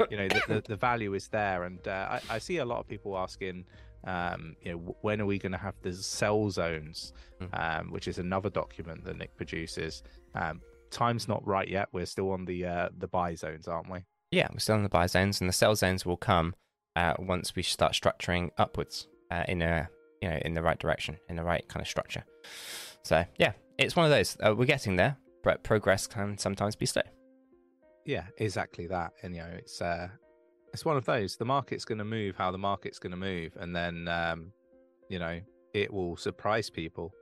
you 0.10 0.18
know 0.18 0.28
the, 0.28 0.42
the, 0.48 0.64
the 0.70 0.76
value 0.76 1.14
is 1.14 1.28
there, 1.28 1.64
and 1.64 1.86
uh, 1.88 2.20
I, 2.30 2.36
I 2.36 2.38
see 2.40 2.58
a 2.58 2.66
lot 2.66 2.80
of 2.80 2.88
people 2.88 3.18
asking. 3.18 3.66
Um, 4.06 4.56
you 4.62 4.72
know, 4.72 4.96
when 5.02 5.20
are 5.20 5.26
we 5.26 5.38
going 5.38 5.52
to 5.52 5.58
have 5.58 5.76
the 5.82 5.94
sell 5.94 6.50
zones, 6.50 7.12
um, 7.52 7.92
which 7.92 8.08
is 8.08 8.18
another 8.18 8.50
document 8.50 9.04
that 9.04 9.18
Nick 9.18 9.36
produces. 9.36 10.04
Um, 10.36 10.62
time's 10.90 11.28
not 11.28 11.46
right 11.46 11.68
yet. 11.68 11.90
We're 11.92 12.06
still 12.06 12.32
on 12.32 12.46
the 12.46 12.66
uh, 12.66 12.90
the 12.98 13.10
buy 13.10 13.36
zones, 13.36 13.68
aren't 13.68 13.92
we? 13.92 14.00
Yeah, 14.32 14.48
we're 14.52 14.60
still 14.60 14.76
in 14.76 14.84
the 14.84 14.90
buy 14.90 15.08
zones, 15.08 15.42
and 15.42 15.50
the 15.50 15.54
sell 15.54 15.76
zones 15.76 16.06
will 16.06 16.18
come 16.18 16.54
uh, 16.96 17.14
once 17.18 17.56
we 17.56 17.64
start 17.64 17.94
structuring 17.94 18.50
upwards 18.58 19.08
uh, 19.32 19.44
in 19.48 19.62
a 19.62 19.90
you 20.22 20.30
know 20.30 20.38
in 20.44 20.54
the 20.54 20.62
right 20.62 20.78
direction, 20.78 21.18
in 21.30 21.36
the 21.36 21.44
right 21.44 21.68
kind 21.68 21.82
of 21.82 21.88
structure. 21.88 22.24
So 23.04 23.26
yeah, 23.38 23.54
it's 23.78 23.96
one 23.96 24.06
of 24.06 24.12
those. 24.12 24.38
Uh, 24.44 24.54
we're 24.56 24.66
getting 24.66 24.96
there, 24.98 25.18
but 25.44 25.64
progress 25.64 26.06
can 26.06 26.38
sometimes 26.38 26.76
be 26.76 26.86
slow. 26.86 27.02
Yeah, 28.06 28.26
exactly 28.38 28.88
that. 28.88 29.12
And 29.24 29.36
you 29.36 29.42
know, 29.42 29.52
it's 29.58 29.82
uh, 29.82 30.10
it's 30.74 30.86
one 30.86 30.98
of 30.98 31.06
those. 31.06 31.38
The 31.38 31.46
market's 31.46 31.86
going 31.86 31.98
to 31.98 32.06
move 32.06 32.36
how 32.36 32.52
the 32.52 32.58
market's 32.58 33.00
going 33.00 33.12
to 33.12 33.18
move, 33.18 33.54
and 33.60 33.76
then 33.76 34.08
um, 34.08 34.52
you 35.10 35.20
know 35.20 35.40
it 35.74 35.92
will 35.92 36.18
surprise 36.18 36.70
people. 36.70 37.14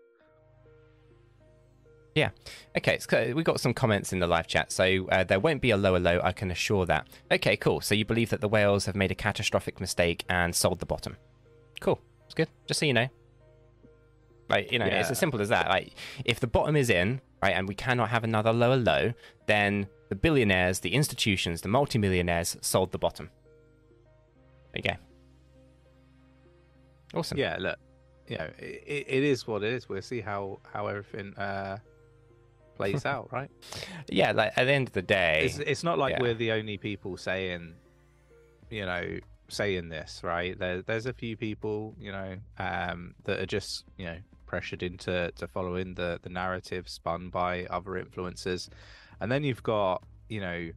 Yeah. 2.17 2.31
Okay, 2.75 2.97
so 2.97 3.33
we 3.35 3.43
got 3.43 3.59
some 3.59 3.75
comments 3.75 4.11
in 4.11 4.17
the 4.17 4.25
live 4.25 4.47
chat. 4.47 4.71
So 4.71 5.07
uh, 5.11 5.23
there 5.23 5.39
won't 5.39 5.61
be 5.61 5.69
a 5.69 5.77
lower 5.77 5.99
low, 5.99 6.19
I 6.23 6.31
can 6.31 6.49
assure 6.49 6.83
that. 6.87 7.07
Okay, 7.31 7.55
cool. 7.55 7.79
So 7.79 7.93
you 7.93 8.05
believe 8.05 8.31
that 8.31 8.41
the 8.41 8.47
whales 8.47 8.87
have 8.87 8.95
made 8.95 9.11
a 9.11 9.15
catastrophic 9.15 9.79
mistake 9.79 10.25
and 10.27 10.55
sold 10.55 10.79
the 10.79 10.87
bottom. 10.87 11.15
Cool. 11.79 11.99
It's 12.25 12.33
good. 12.33 12.49
Just 12.65 12.79
so 12.79 12.87
you 12.87 12.93
know. 12.93 13.07
Like, 14.49 14.71
you 14.71 14.79
know, 14.79 14.87
it's 14.87 15.11
as 15.11 15.19
simple 15.19 15.41
as 15.41 15.49
that. 15.49 15.69
Like, 15.69 15.93
if 16.25 16.39
the 16.39 16.47
bottom 16.47 16.75
is 16.75 16.89
in, 16.89 17.21
right, 17.43 17.53
and 17.53 17.67
we 17.67 17.75
cannot 17.75 18.09
have 18.09 18.23
another 18.23 18.51
lower 18.51 18.77
low, 18.77 19.13
then 19.45 19.85
the 20.09 20.15
billionaires, 20.15 20.79
the 20.79 20.95
institutions, 20.95 21.61
the 21.61 21.67
multimillionaires 21.67 22.57
sold 22.61 22.93
the 22.93 22.97
bottom. 22.97 23.29
There 24.73 24.81
you 24.83 24.89
go. 24.89 24.95
Awesome. 27.19 27.37
Yeah, 27.37 27.57
look, 27.59 27.77
you 28.27 28.37
know, 28.39 28.49
it, 28.57 29.05
it 29.07 29.23
is 29.23 29.45
what 29.45 29.63
it 29.63 29.71
is. 29.73 29.87
We'll 29.87 30.01
see 30.01 30.21
how 30.21 30.59
how 30.73 30.87
everything 30.87 31.35
uh, 31.35 31.77
plays 32.77 33.05
out, 33.13 33.31
right? 33.31 33.49
Yeah, 34.09 34.31
like 34.31 34.53
at 34.55 34.65
the 34.65 34.73
end 34.73 34.87
of 34.87 34.93
the 34.93 35.01
day, 35.01 35.43
It's 35.45 35.57
it's 35.59 35.83
not 35.83 35.97
like 35.97 36.13
yeah. 36.13 36.21
we're 36.21 36.33
the 36.33 36.51
only 36.53 36.77
people 36.77 37.17
saying, 37.17 37.73
you 38.69 38.85
know, 38.85 39.19
saying 39.49 39.89
this, 39.89 40.21
right? 40.23 40.57
There, 40.57 40.81
there's 40.81 41.05
a 41.05 41.13
few 41.13 41.37
people, 41.37 41.95
you 41.99 42.11
know, 42.11 42.35
um, 42.57 43.15
that 43.25 43.39
are 43.39 43.45
just, 43.45 43.85
you 43.97 44.05
know, 44.05 44.17
pressured 44.45 44.83
into 44.83 45.31
to 45.35 45.47
following 45.47 45.93
the 45.95 46.19
the 46.21 46.29
narrative 46.29 46.87
spun 46.87 47.29
by 47.29 47.65
other 47.65 47.91
influencers, 47.91 48.69
and 49.19 49.31
then 49.31 49.43
you've 49.43 49.63
got, 49.63 50.03
you 50.29 50.41
know, 50.41 50.69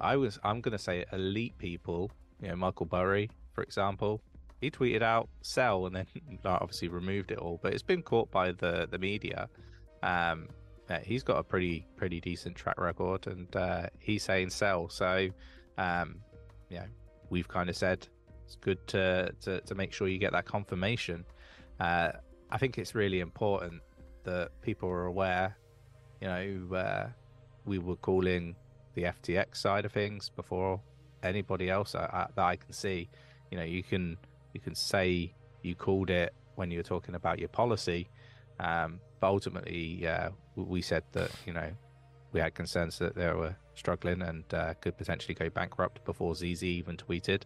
I 0.00 0.16
was 0.16 0.38
I'm 0.44 0.60
gonna 0.60 0.78
say 0.78 1.04
elite 1.12 1.56
people, 1.58 2.10
you 2.40 2.48
know, 2.48 2.56
Michael 2.56 2.86
Burry, 2.86 3.30
for 3.52 3.62
example. 3.62 4.20
He 4.60 4.70
tweeted 4.70 5.02
out 5.02 5.28
sell 5.42 5.84
and 5.84 5.94
then 5.94 6.06
obviously 6.44 6.88
removed 6.88 7.30
it 7.30 7.38
all, 7.38 7.60
but 7.62 7.74
it's 7.74 7.82
been 7.82 8.02
caught 8.02 8.30
by 8.30 8.52
the 8.52 8.88
the 8.90 8.98
media. 8.98 9.48
Um, 10.02 10.48
yeah, 10.88 11.00
he's 11.00 11.22
got 11.22 11.38
a 11.38 11.42
pretty 11.42 11.86
pretty 11.96 12.20
decent 12.20 12.56
track 12.56 12.80
record, 12.80 13.26
and 13.26 13.54
uh, 13.56 13.86
he's 13.98 14.22
saying 14.22 14.50
sell. 14.50 14.88
So, 14.88 15.28
um, 15.78 16.16
you 16.68 16.78
know, 16.78 16.86
we've 17.30 17.48
kind 17.48 17.70
of 17.70 17.76
said 17.76 18.06
it's 18.44 18.56
good 18.56 18.86
to, 18.88 19.32
to 19.42 19.60
to 19.62 19.74
make 19.74 19.92
sure 19.92 20.08
you 20.08 20.18
get 20.18 20.32
that 20.32 20.44
confirmation. 20.44 21.24
Uh, 21.80 22.12
I 22.50 22.58
think 22.58 22.78
it's 22.78 22.94
really 22.94 23.20
important 23.20 23.80
that 24.24 24.50
people 24.62 24.88
are 24.88 25.06
aware. 25.06 25.56
You 26.20 26.28
know, 26.28 26.76
uh, 26.76 27.08
we 27.64 27.78
were 27.78 27.96
calling 27.96 28.54
the 28.94 29.04
FTX 29.04 29.56
side 29.56 29.84
of 29.84 29.92
things 29.92 30.30
before 30.36 30.80
anybody 31.22 31.70
else 31.70 31.94
I, 31.94 32.04
I, 32.04 32.26
that 32.36 32.44
I 32.44 32.56
can 32.56 32.72
see. 32.72 33.08
You 33.50 33.58
know, 33.58 33.64
you 33.64 33.82
can 33.82 34.16
you 34.52 34.60
can 34.60 34.74
say 34.74 35.34
you 35.62 35.74
called 35.74 36.10
it 36.10 36.34
when 36.56 36.70
you 36.70 36.78
were 36.78 36.84
talking 36.84 37.14
about 37.14 37.38
your 37.38 37.48
policy, 37.48 38.08
um, 38.60 39.00
but 39.20 39.28
ultimately, 39.28 40.06
uh, 40.06 40.30
we 40.56 40.82
said 40.82 41.04
that 41.12 41.30
you 41.46 41.52
know 41.52 41.70
we 42.32 42.40
had 42.40 42.54
concerns 42.54 42.98
that 42.98 43.14
they 43.14 43.32
were 43.32 43.56
struggling 43.74 44.22
and 44.22 44.44
uh, 44.52 44.74
could 44.80 44.96
potentially 44.96 45.34
go 45.34 45.48
bankrupt 45.50 46.04
before 46.04 46.34
CZ 46.34 46.62
even 46.62 46.96
tweeted, 46.96 47.42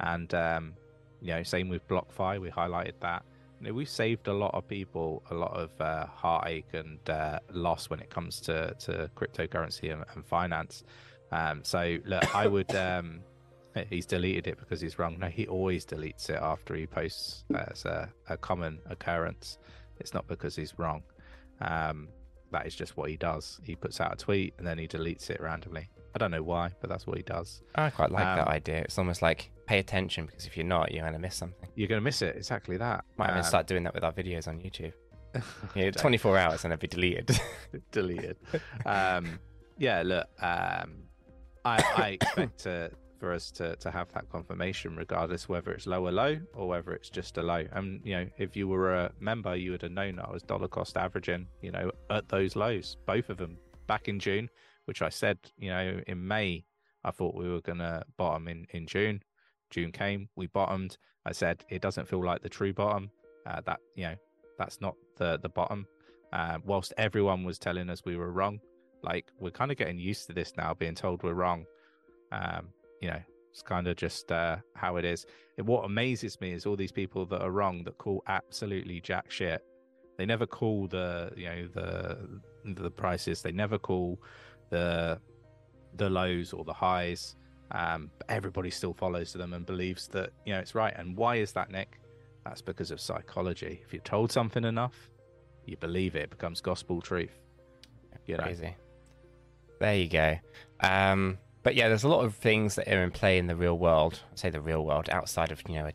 and 0.00 0.32
um, 0.34 0.74
you 1.20 1.34
know, 1.34 1.42
same 1.42 1.68
with 1.68 1.86
BlockFi, 1.88 2.40
we 2.40 2.50
highlighted 2.50 2.94
that. 3.00 3.22
You 3.60 3.68
know, 3.68 3.74
we've 3.74 3.88
saved 3.88 4.28
a 4.28 4.32
lot 4.32 4.54
of 4.54 4.68
people 4.68 5.22
a 5.30 5.34
lot 5.34 5.52
of 5.52 5.70
uh, 5.80 6.06
heartache 6.06 6.72
and 6.74 6.98
uh, 7.10 7.40
loss 7.50 7.90
when 7.90 8.00
it 8.00 8.08
comes 8.08 8.40
to, 8.42 8.74
to 8.80 9.10
cryptocurrency 9.16 9.92
and, 9.92 10.04
and 10.14 10.24
finance. 10.24 10.84
Um, 11.32 11.64
so 11.64 11.98
look, 12.04 12.34
I 12.34 12.46
would. 12.54 12.74
Um, 12.74 13.20
he's 13.90 14.06
deleted 14.06 14.46
it 14.46 14.58
because 14.58 14.80
he's 14.80 14.98
wrong. 14.98 15.18
No, 15.18 15.28
he 15.28 15.46
always 15.46 15.84
deletes 15.84 16.30
it 16.30 16.38
after 16.40 16.74
he 16.74 16.86
posts 16.86 17.44
as 17.54 17.84
a, 17.84 18.08
a 18.28 18.36
common 18.36 18.78
occurrence. 18.86 19.58
It's 20.00 20.14
not 20.14 20.26
because 20.26 20.56
he's 20.56 20.78
wrong. 20.78 21.02
Um, 21.60 22.08
that 22.52 22.66
is 22.66 22.74
just 22.74 22.96
what 22.96 23.10
he 23.10 23.16
does. 23.16 23.60
He 23.62 23.74
puts 23.76 24.00
out 24.00 24.12
a 24.12 24.16
tweet 24.16 24.54
and 24.58 24.66
then 24.66 24.78
he 24.78 24.86
deletes 24.88 25.30
it 25.30 25.40
randomly. 25.40 25.88
I 26.14 26.18
don't 26.18 26.30
know 26.30 26.42
why, 26.42 26.70
but 26.80 26.88
that's 26.88 27.06
what 27.06 27.16
he 27.18 27.22
does. 27.22 27.62
I 27.74 27.90
quite 27.90 28.10
like 28.10 28.24
that 28.24 28.48
Um, 28.48 28.52
idea. 28.54 28.78
It's 28.78 28.98
almost 28.98 29.20
like 29.22 29.50
pay 29.66 29.78
attention 29.78 30.26
because 30.26 30.46
if 30.46 30.56
you're 30.56 30.66
not, 30.66 30.90
you're 30.92 31.02
going 31.02 31.12
to 31.12 31.18
miss 31.18 31.34
something. 31.36 31.68
You're 31.74 31.88
going 31.88 32.00
to 32.00 32.04
miss 32.04 32.22
it. 32.22 32.34
Exactly 32.36 32.76
that. 32.78 33.04
Might 33.18 33.26
even 33.26 33.38
Um, 33.38 33.44
start 33.44 33.66
doing 33.66 33.82
that 33.84 33.94
with 33.94 34.02
our 34.04 34.12
videos 34.12 34.48
on 34.48 34.58
YouTube. 34.60 34.92
Yeah, 35.74 35.90
24 35.90 36.38
hours 36.38 36.64
and 36.64 36.72
it'll 36.72 36.80
be 36.80 36.86
deleted. 36.88 37.38
deleted. 37.92 38.36
um, 38.86 39.38
yeah, 39.76 40.02
look, 40.04 40.26
um, 40.42 41.02
I, 41.64 41.82
I 41.96 42.08
expect 42.20 42.58
to, 42.60 42.90
for 43.18 43.32
us 43.32 43.50
to, 43.52 43.76
to 43.76 43.90
have 43.90 44.12
that 44.12 44.28
confirmation, 44.30 44.96
regardless 44.96 45.48
whether 45.48 45.72
it's 45.72 45.86
low 45.86 46.06
or 46.06 46.12
low 46.12 46.38
or 46.54 46.68
whether 46.68 46.92
it's 46.92 47.10
just 47.10 47.38
a 47.38 47.42
low. 47.42 47.64
And 47.72 48.00
you 48.04 48.14
know, 48.16 48.26
if 48.38 48.56
you 48.56 48.68
were 48.68 48.94
a 48.94 49.12
member, 49.20 49.56
you 49.56 49.72
would 49.72 49.82
have 49.82 49.92
known 49.92 50.16
that 50.16 50.28
I 50.28 50.32
was 50.32 50.42
dollar 50.42 50.68
cost 50.68 50.96
averaging, 50.96 51.46
you 51.62 51.72
know, 51.72 51.90
at 52.10 52.28
those 52.28 52.56
lows, 52.56 52.96
both 53.06 53.28
of 53.30 53.38
them 53.38 53.58
back 53.86 54.08
in 54.08 54.18
June, 54.18 54.48
which 54.86 55.02
I 55.02 55.08
said, 55.08 55.38
you 55.58 55.70
know, 55.70 56.00
in 56.06 56.26
May, 56.26 56.64
I 57.04 57.10
thought 57.10 57.34
we 57.34 57.48
were 57.48 57.60
gonna 57.60 58.04
bottom 58.16 58.48
in 58.48 58.66
in 58.70 58.86
June. 58.86 59.22
June 59.70 59.92
came, 59.92 60.28
we 60.36 60.46
bottomed. 60.46 60.96
I 61.26 61.32
said 61.32 61.64
it 61.68 61.82
doesn't 61.82 62.08
feel 62.08 62.24
like 62.24 62.42
the 62.42 62.48
true 62.48 62.72
bottom. 62.72 63.10
Uh, 63.46 63.60
that 63.66 63.80
you 63.94 64.04
know, 64.04 64.14
that's 64.58 64.80
not 64.80 64.94
the 65.16 65.38
the 65.42 65.48
bottom. 65.48 65.86
Uh, 66.32 66.58
whilst 66.64 66.92
everyone 66.98 67.44
was 67.44 67.58
telling 67.58 67.88
us 67.88 68.02
we 68.04 68.16
were 68.16 68.32
wrong, 68.32 68.60
like 69.02 69.26
we're 69.38 69.50
kind 69.50 69.70
of 69.70 69.76
getting 69.76 69.98
used 69.98 70.26
to 70.26 70.32
this 70.32 70.52
now, 70.56 70.74
being 70.74 70.94
told 70.94 71.22
we're 71.22 71.34
wrong. 71.34 71.64
Um, 72.32 72.68
you 73.00 73.08
know, 73.08 73.20
it's 73.50 73.62
kind 73.62 73.88
of 73.88 73.96
just 73.96 74.30
uh, 74.30 74.56
how 74.74 74.96
it 74.96 75.04
is. 75.04 75.26
What 75.56 75.84
amazes 75.84 76.40
me 76.40 76.52
is 76.52 76.66
all 76.66 76.76
these 76.76 76.92
people 76.92 77.26
that 77.26 77.42
are 77.42 77.50
wrong 77.50 77.82
that 77.84 77.98
call 77.98 78.22
absolutely 78.28 79.00
jack 79.00 79.30
shit. 79.30 79.64
They 80.16 80.26
never 80.26 80.46
call 80.46 80.86
the 80.86 81.32
you 81.36 81.46
know 81.46 81.68
the 81.74 82.18
the 82.64 82.90
prices. 82.90 83.42
They 83.42 83.52
never 83.52 83.78
call 83.78 84.20
the 84.70 85.20
the 85.96 86.08
lows 86.08 86.52
or 86.52 86.64
the 86.64 86.72
highs. 86.72 87.36
Um, 87.70 88.10
but 88.16 88.30
everybody 88.30 88.70
still 88.70 88.94
follows 88.94 89.32
them 89.32 89.52
and 89.52 89.66
believes 89.66 90.08
that 90.08 90.30
you 90.46 90.52
know 90.52 90.60
it's 90.60 90.74
right. 90.74 90.94
And 90.96 91.16
why 91.16 91.36
is 91.36 91.52
that, 91.52 91.70
Nick? 91.70 92.00
That's 92.44 92.62
because 92.62 92.90
of 92.90 93.00
psychology. 93.00 93.80
If 93.84 93.92
you're 93.92 94.02
told 94.02 94.32
something 94.32 94.64
enough, 94.64 95.10
you 95.66 95.76
believe 95.76 96.16
it. 96.16 96.22
It 96.24 96.30
becomes 96.30 96.60
gospel 96.60 97.00
truth. 97.00 97.38
You 98.26 98.36
know, 98.36 98.44
Crazy. 98.44 98.74
There 99.80 99.96
you 99.96 100.08
go. 100.08 100.36
Um, 100.80 101.38
but 101.62 101.74
yeah, 101.74 101.88
there's 101.88 102.04
a 102.04 102.08
lot 102.08 102.24
of 102.24 102.34
things 102.34 102.74
that 102.76 102.88
are 102.88 103.02
in 103.02 103.10
play 103.10 103.38
in 103.38 103.46
the 103.46 103.56
real 103.56 103.78
world. 103.78 104.20
Say 104.34 104.50
the 104.50 104.60
real 104.60 104.84
world 104.84 105.08
outside 105.10 105.52
of 105.52 105.62
you 105.68 105.74
know 105.74 105.86
a 105.86 105.92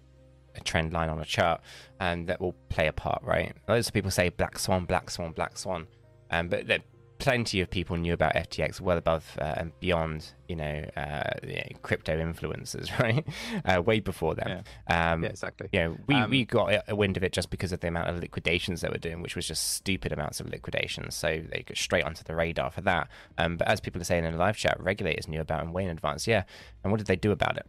a 0.55 0.61
trend 0.61 0.93
line 0.93 1.09
on 1.09 1.20
a 1.20 1.26
chart, 1.26 1.61
and 1.99 2.28
that 2.28 2.39
will 2.39 2.55
play 2.70 2.88
a 2.88 2.93
part, 2.93 3.24
right? 3.24 3.55
Loads 3.68 3.88
of 3.88 3.93
people 3.93 4.11
say 4.11 4.30
black 4.30 4.59
swan, 4.59 4.86
black 4.86 5.09
swan, 5.09 5.32
black 5.32 5.57
swan, 5.57 5.88
um, 6.32 6.47
but 6.47 6.68
there, 6.68 6.80
plenty 7.24 7.61
of 7.61 7.69
people 7.69 7.95
knew 7.95 8.11
about 8.11 8.34
FTX 8.36 8.82
well 8.82 8.97
above 8.97 9.38
uh, 9.39 9.53
and 9.55 9.71
beyond, 9.80 10.34
you 10.49 10.57
know, 10.57 10.84
uh, 10.97 11.30
you 11.41 11.55
know, 11.55 11.63
crypto 11.82 12.19
influencers, 12.19 12.99
right? 12.99 13.26
Uh, 13.63 13.82
way 13.82 14.01
before 14.01 14.36
them. 14.36 14.61
Yeah, 14.89 15.13
um, 15.13 15.24
yeah 15.24 15.30
exactly. 15.30 15.69
Yeah, 15.71 15.84
you 15.84 15.88
know, 15.88 15.97
we, 16.05 16.15
um, 16.15 16.30
we 16.30 16.43
got 16.43 16.84
a 16.86 16.93
wind 16.93 17.15
of 17.15 17.24
it 17.24 17.32
just 17.32 17.49
because 17.49 17.71
of 17.71 17.80
the 17.80 17.88
amount 17.88 18.09
of 18.09 18.19
liquidations 18.19 18.82
they 18.82 18.89
were 18.89 18.97
doing, 18.97 19.21
which 19.21 19.38
was 19.38 19.47
just 19.47 19.71
stupid 19.71 20.11
amounts 20.11 20.41
of 20.41 20.49
liquidations. 20.49 21.15
So 21.15 21.41
they 21.49 21.63
got 21.65 21.78
straight 21.78 22.03
onto 22.03 22.26
the 22.26 22.36
radar 22.36 22.69
for 22.69 22.82
that. 22.82 23.07
Um, 23.38 23.55
but 23.55 23.69
as 23.69 23.80
people 23.80 24.01
are 24.01 24.05
saying 24.05 24.26
in 24.26 24.34
the 24.34 24.38
live 24.38 24.57
chat, 24.57 24.76
regulators 24.82 25.30
knew 25.30 25.39
about 25.39 25.63
them 25.63 25.71
way 25.71 25.86
in 25.86 25.91
advance. 25.91 26.28
Yeah. 26.28 26.43
And 26.84 26.91
what 26.91 26.97
did 26.97 27.07
they 27.07 27.15
do 27.15 27.32
about 27.32 27.55
it? 27.55 27.65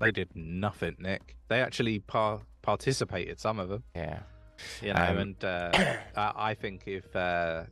They 0.00 0.10
did 0.10 0.30
nothing, 0.34 0.96
Nick. 0.98 1.36
They 1.46 1.60
actually 1.60 2.00
par- 2.00 2.40
participated, 2.62 3.38
some 3.38 3.60
of 3.60 3.68
them. 3.68 3.84
Yeah. 3.94 4.18
You 4.82 4.92
know, 4.92 5.00
um, 5.00 5.18
and 5.18 5.44
uh, 5.44 5.70
I 6.16 6.54
think 6.54 6.82
if 6.86 7.14
uh, 7.14 7.62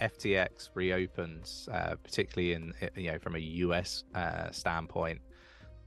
FTX 0.00 0.70
reopens, 0.74 1.68
uh, 1.72 1.94
particularly 2.02 2.54
in 2.54 2.72
you 2.96 3.12
know 3.12 3.18
from 3.18 3.36
a 3.36 3.38
US 3.38 4.04
uh, 4.14 4.50
standpoint, 4.50 5.20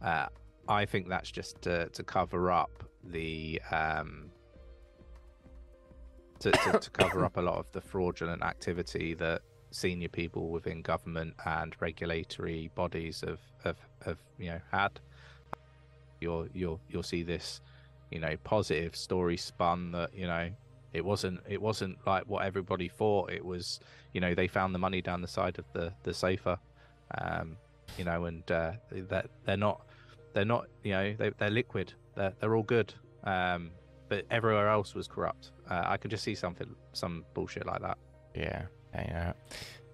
uh, 0.01 0.28
I 0.68 0.86
think 0.86 1.09
that's 1.09 1.32
just 1.32 1.61
to, 1.64 1.89
to 1.89 2.03
cover 2.03 2.51
up 2.51 2.84
the 3.03 3.61
um, 3.72 4.30
to, 6.39 6.51
to, 6.51 6.80
to, 6.80 6.89
cover 6.91 7.26
up 7.26 7.38
a 7.38 7.41
lot 7.41 7.57
of 7.57 7.72
the 7.72 7.82
fraudulent 7.82 8.43
activity 8.43 9.14
that 9.16 9.41
senior 9.72 10.09
people 10.09 10.49
within 10.49 10.82
government 10.82 11.34
and 11.45 11.76
regulatory 11.80 12.70
bodies 12.76 13.24
have 13.26 13.41
have, 13.64 13.78
have 14.05 14.18
you 14.38 14.49
know 14.49 14.59
had. 14.72 14.99
You'll 16.22 16.47
you'll 16.53 16.80
you'll 16.89 17.03
see 17.03 17.24
this, 17.24 17.61
you 18.11 18.20
know, 18.20 18.36
positive 18.43 18.95
story 18.95 19.38
spun 19.38 19.91
that 19.91 20.14
you 20.14 20.28
know 20.28 20.49
it 20.94 21.04
wasn't 21.04 21.39
it 21.50 21.62
wasn't 21.62 21.98
like 22.06 22.24
what 22.28 22.46
everybody 22.46 22.88
thought. 22.88 23.32
It 23.32 23.44
was 23.44 23.80
you 24.14 24.22
know 24.22 24.34
they 24.34 24.48
found 24.48 24.74
the 24.74 24.80
money 24.80 25.02
down 25.02 25.22
the 25.22 25.28
side 25.28 25.60
of 25.60 25.66
the 25.74 25.94
the 26.04 26.14
safer, 26.14 26.58
um, 27.18 27.58
you 27.98 28.06
know, 28.06 28.26
and 28.26 28.50
uh, 28.52 28.74
that 28.91 29.30
they're 29.46 29.58
not 29.58 29.82
they're 30.34 30.46
not 30.46 30.68
you 30.84 30.91
know 30.91 31.14
they 31.18 31.30
they're 31.38 31.50
liquid. 31.50 31.94
They're 32.16 32.34
they're 32.39 32.56
all 32.56 32.64
good. 32.64 32.94
Um, 33.24 33.72
but 34.10 34.26
everywhere 34.30 34.70
else 34.70 34.94
was 34.94 35.08
corrupt. 35.08 35.52
Uh, 35.70 35.84
I 35.86 35.98
could 35.98 36.12
just 36.12 36.24
see 36.24 36.36
something 36.36 36.76
some 36.91 37.26
bullshit 37.34 37.66
like 37.66 37.82
that. 37.82 37.98
Yeah, 38.36 38.64
yeah. 38.94 39.34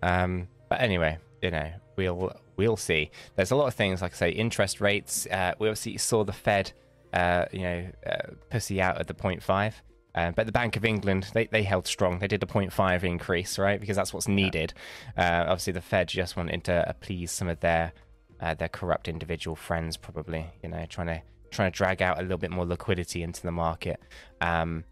Um, 0.02 0.48
but 0.68 0.82
anyway, 0.82 1.18
you 1.42 1.52
know, 1.52 1.72
we'll 1.96 2.34
we'll 2.58 2.78
see. 2.78 3.12
There's 3.36 3.52
a 3.52 3.56
lot 3.56 3.68
of 3.68 3.76
things 3.76 4.02
like 4.02 4.14
I 4.14 4.16
say, 4.16 4.30
interest 4.32 4.82
rates. 4.82 5.26
Uh, 5.28 5.54
we 5.60 5.70
obviously 5.70 5.98
saw 5.98 6.24
the 6.24 6.34
Fed, 6.34 6.74
uh, 7.14 7.46
you 7.52 7.62
know, 7.62 7.88
uh, 8.06 8.32
pussy 8.50 8.82
out 8.82 9.00
at 9.00 9.08
the 9.08 9.14
0.5. 9.14 9.74
Uh, 10.16 10.32
but 10.32 10.46
the 10.46 10.52
Bank 10.52 10.76
of 10.76 10.84
England, 10.84 11.30
they, 11.34 11.46
they 11.48 11.64
held 11.64 11.86
strong. 11.86 12.20
They 12.20 12.28
did 12.28 12.42
a 12.42 12.46
0.5 12.46 13.04
increase, 13.04 13.60
right? 13.60 13.80
Because 13.80 13.96
that's 13.96 14.14
what's 14.14 14.28
needed. 14.28 14.74
Yeah. 15.18 15.44
Uh, 15.44 15.52
obviously, 15.52 15.74
the 15.74 15.82
Fed 15.82 16.08
just 16.08 16.36
wanted 16.36 16.64
to 16.66 16.88
appease 16.90 17.32
some 17.32 17.48
of 17.48 17.60
their 17.60 17.94
uh, 18.42 18.54
their 18.54 18.70
corrupt 18.70 19.08
individual 19.08 19.56
friends, 19.56 19.98
probably. 19.98 20.46
You 20.64 20.70
know, 20.70 20.86
trying 20.90 21.08
to 21.08 21.22
trying 21.52 21.72
to 21.72 21.76
drag 21.76 22.02
out 22.02 22.20
a 22.20 22.22
little 22.22 22.38
bit 22.38 22.52
more 22.52 22.66
liquidity 22.66 23.24
into 23.24 23.42
the 23.42 23.52
market. 23.52 24.00
Um, 24.42 24.84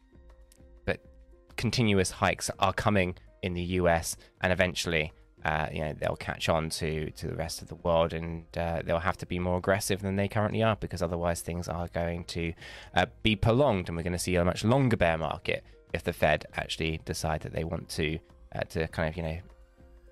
but 0.86 0.99
continuous 1.55 2.11
hikes 2.11 2.49
are 2.59 2.74
coming 2.74 3.15
in 3.41 3.53
the 3.53 3.63
US, 3.63 4.18
and 4.41 4.53
eventually 4.53 5.13
uh, 5.45 5.67
you 5.71 5.79
know 5.79 5.93
they'll 5.93 6.15
catch 6.15 6.49
on 6.49 6.69
to 6.69 7.11
to 7.11 7.27
the 7.27 7.35
rest 7.35 7.61
of 7.61 7.67
the 7.67 7.75
world, 7.75 8.13
and 8.13 8.45
uh, 8.57 8.81
they'll 8.83 8.99
have 8.99 9.17
to 9.17 9.25
be 9.25 9.39
more 9.39 9.57
aggressive 9.57 10.01
than 10.01 10.15
they 10.15 10.27
currently 10.27 10.63
are 10.63 10.75
because 10.75 11.01
otherwise 11.01 11.41
things 11.41 11.67
are 11.67 11.88
going 11.89 12.23
to 12.25 12.53
uh, 12.95 13.05
be 13.23 13.35
prolonged, 13.35 13.88
and 13.88 13.97
we're 13.97 14.03
going 14.03 14.13
to 14.13 14.19
see 14.19 14.35
a 14.35 14.45
much 14.45 14.63
longer 14.63 14.97
bear 14.97 15.17
market 15.17 15.63
if 15.93 16.03
the 16.03 16.13
Fed 16.13 16.45
actually 16.55 16.99
decide 17.05 17.41
that 17.41 17.53
they 17.53 17.63
want 17.63 17.89
to 17.89 18.19
uh, 18.55 18.61
to 18.61 18.88
kind 18.89 19.09
of 19.09 19.17
you 19.17 19.23
know 19.23 19.38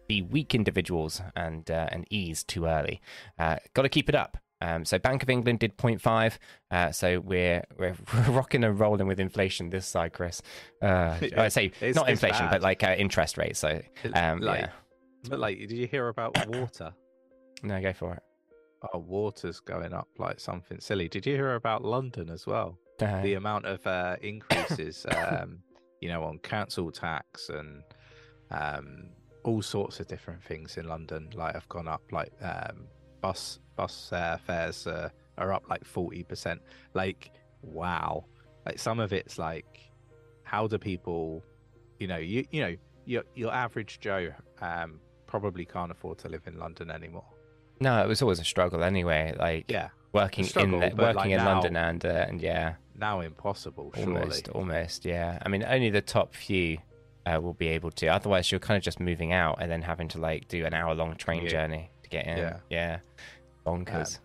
be 0.08 0.22
weak 0.22 0.54
individuals 0.54 1.22
and 1.36 1.70
uh, 1.70 1.88
and 1.92 2.06
ease 2.10 2.44
too 2.44 2.66
early. 2.66 3.02
Uh, 3.40 3.58
Got 3.74 3.84
to 3.84 3.90
keep 3.90 4.10
it 4.10 4.16
up. 4.16 4.38
Um, 4.62 4.86
so 4.86 4.98
Bank 4.98 5.22
of 5.22 5.30
England 5.30 5.60
did 5.60 5.78
0.5. 5.78 6.38
Uh, 6.72 6.92
so 6.92 7.20
we're 7.20 7.64
we're 7.78 7.96
rocking 8.30 8.64
and 8.64 8.80
rolling 8.80 9.08
with 9.08 9.20
inflation 9.20 9.70
this 9.70 9.86
side, 9.86 10.14
Chris. 10.14 10.42
Uh, 10.82 11.16
I 11.38 11.50
say 11.50 11.72
it's, 11.82 11.96
not 11.96 12.10
it's 12.10 12.24
inflation, 12.24 12.46
bad. 12.46 12.52
but 12.52 12.62
like 12.62 12.84
uh, 12.84 12.96
interest 12.98 13.38
rates. 13.38 13.60
So 13.60 13.82
um, 14.14 14.40
like, 14.40 14.62
yeah. 14.62 14.70
But 15.30 15.40
like, 15.40 15.58
did 15.60 15.72
you 15.72 15.88
hear 15.88 16.08
about 16.10 16.48
water? 16.56 16.94
no, 17.64 17.82
go 17.82 17.94
for 17.94 18.14
it. 18.14 18.24
Oh, 18.94 19.00
water's 19.00 19.60
going 19.60 19.94
up 19.94 20.08
like 20.18 20.40
something 20.40 20.80
silly. 20.80 21.08
Did 21.10 21.26
you 21.26 21.34
hear 21.34 21.56
about 21.56 21.84
London 21.84 22.30
as 22.30 22.46
well? 22.46 22.78
The 23.24 23.34
amount 23.34 23.66
of 23.66 23.86
uh, 23.88 24.16
increases, 24.22 25.06
um, 25.16 25.60
you 26.02 26.10
know, 26.10 26.24
on 26.24 26.38
council 26.40 26.92
tax 26.92 27.50
and 27.50 27.84
um, 28.52 29.10
all 29.44 29.62
sorts 29.62 30.00
of 30.00 30.08
different 30.08 30.44
things 30.44 30.78
in 30.78 30.88
London, 30.88 31.30
like 31.34 31.54
have 31.56 31.68
gone 31.70 31.88
up. 31.88 32.04
Like 32.12 32.32
um, 32.42 32.88
bus 33.22 33.60
bus 33.76 34.12
uh, 34.14 34.38
fares 34.46 34.88
uh, 34.88 35.10
are 35.38 35.52
up 35.52 35.64
like 35.70 35.84
forty 35.84 36.24
percent. 36.24 36.62
Like, 36.94 37.32
wow! 37.62 38.26
Like 38.66 38.80
some 38.80 39.00
of 39.00 39.14
it's 39.14 39.38
like, 39.38 39.92
how 40.44 40.68
do 40.68 40.78
people, 40.78 41.44
you 42.00 42.08
know, 42.08 42.18
you 42.18 42.46
you 42.52 42.62
know, 42.62 42.76
your 43.06 43.24
your 43.34 43.54
average 43.54 44.00
Joe 44.00 44.32
um, 44.62 45.00
probably 45.40 45.66
can't 45.66 45.92
afford 45.92 46.18
to 46.20 46.30
live 46.30 46.44
in 46.48 46.58
London 46.58 46.90
anymore. 46.90 47.26
No, 47.82 48.02
it 48.02 48.08
was 48.08 48.22
always 48.22 48.40
a 48.40 48.46
struggle 48.46 48.84
anyway. 48.84 49.36
Like 49.38 49.70
yeah, 49.70 49.90
working 50.14 50.46
struggle, 50.46 50.82
in 50.82 50.96
the, 50.96 50.96
working 50.96 51.16
like 51.16 51.30
in 51.30 51.38
now, 51.38 51.54
London 51.54 51.76
and 51.76 52.06
uh, 52.06 52.26
and 52.30 52.42
yeah, 52.42 52.76
now 52.98 53.20
impossible. 53.20 53.92
Almost, 53.98 54.46
surely. 54.46 54.60
almost, 54.60 55.04
yeah. 55.04 55.40
I 55.46 55.50
mean, 55.50 55.64
only 55.64 55.90
the 55.90 56.02
top 56.02 56.34
few 56.34 56.78
uh, 57.26 57.40
will 57.42 57.54
be 57.54 57.68
able 57.68 57.92
to. 57.92 58.08
Otherwise, 58.08 58.50
you're 58.50 58.60
kind 58.60 58.78
of 58.78 58.84
just 58.84 59.02
moving 59.02 59.34
out 59.34 59.58
and 59.60 59.70
then 59.70 59.82
having 59.82 60.08
to 60.10 60.20
like 60.20 60.48
do 60.48 60.66
an 60.66 60.74
hour 60.74 60.96
long 60.96 61.16
train 61.16 61.44
yeah. 61.44 61.50
journey 61.50 61.90
to 62.04 62.10
get 62.10 62.28
in. 62.28 62.38
Yeah, 62.38 62.58
yeah. 62.70 63.00
bonkers. 63.66 64.20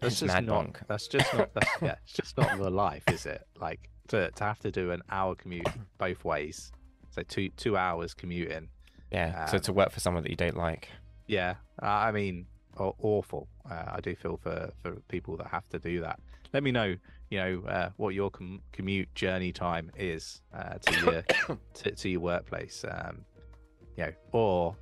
that's 0.00 0.20
just 0.20 0.24
mad 0.24 0.44
not, 0.44 0.66
bonk. 0.66 0.76
That's 0.88 1.08
just 1.08 1.32
not. 1.32 1.50
That's, 1.54 1.70
yeah, 1.80 1.94
it's 2.04 2.12
just 2.12 2.36
not 2.36 2.58
the 2.58 2.70
life, 2.70 3.04
is 3.10 3.24
it? 3.24 3.46
Like 3.58 3.88
to 4.08 4.30
to 4.30 4.44
have 4.44 4.58
to 4.58 4.70
do 4.70 4.90
an 4.90 5.00
hour 5.10 5.34
commute 5.34 5.66
both 5.96 6.22
ways. 6.22 6.70
So 7.12 7.22
two 7.22 7.48
two 7.56 7.78
hours 7.78 8.12
commuting 8.12 8.68
yeah. 9.10 9.44
Um, 9.44 9.48
so 9.48 9.58
to 9.58 9.72
work 9.72 9.90
for 9.90 10.00
someone 10.00 10.22
that 10.22 10.30
you 10.30 10.36
don't 10.36 10.56
like. 10.56 10.88
Yeah. 11.26 11.54
I 11.80 12.12
mean, 12.12 12.46
awful. 12.76 13.48
Uh, 13.68 13.84
I 13.92 14.00
do 14.00 14.14
feel 14.14 14.36
for 14.36 14.70
for 14.82 14.92
people 15.08 15.36
that 15.38 15.48
have 15.48 15.68
to 15.70 15.78
do 15.78 16.00
that. 16.00 16.20
Let 16.52 16.62
me 16.62 16.72
know, 16.72 16.96
you 17.30 17.38
know, 17.38 17.62
uh, 17.68 17.90
what 17.96 18.14
your 18.14 18.30
com- 18.30 18.62
commute 18.72 19.14
journey 19.14 19.52
time 19.52 19.90
is 19.96 20.42
uh, 20.52 20.74
to 20.74 21.00
your 21.00 21.58
to, 21.74 21.90
to, 21.92 22.08
your 22.08 22.20
workplace. 22.20 22.84
Um, 22.88 23.24
you 23.96 24.06
know, 24.06 24.12
or 24.32 24.76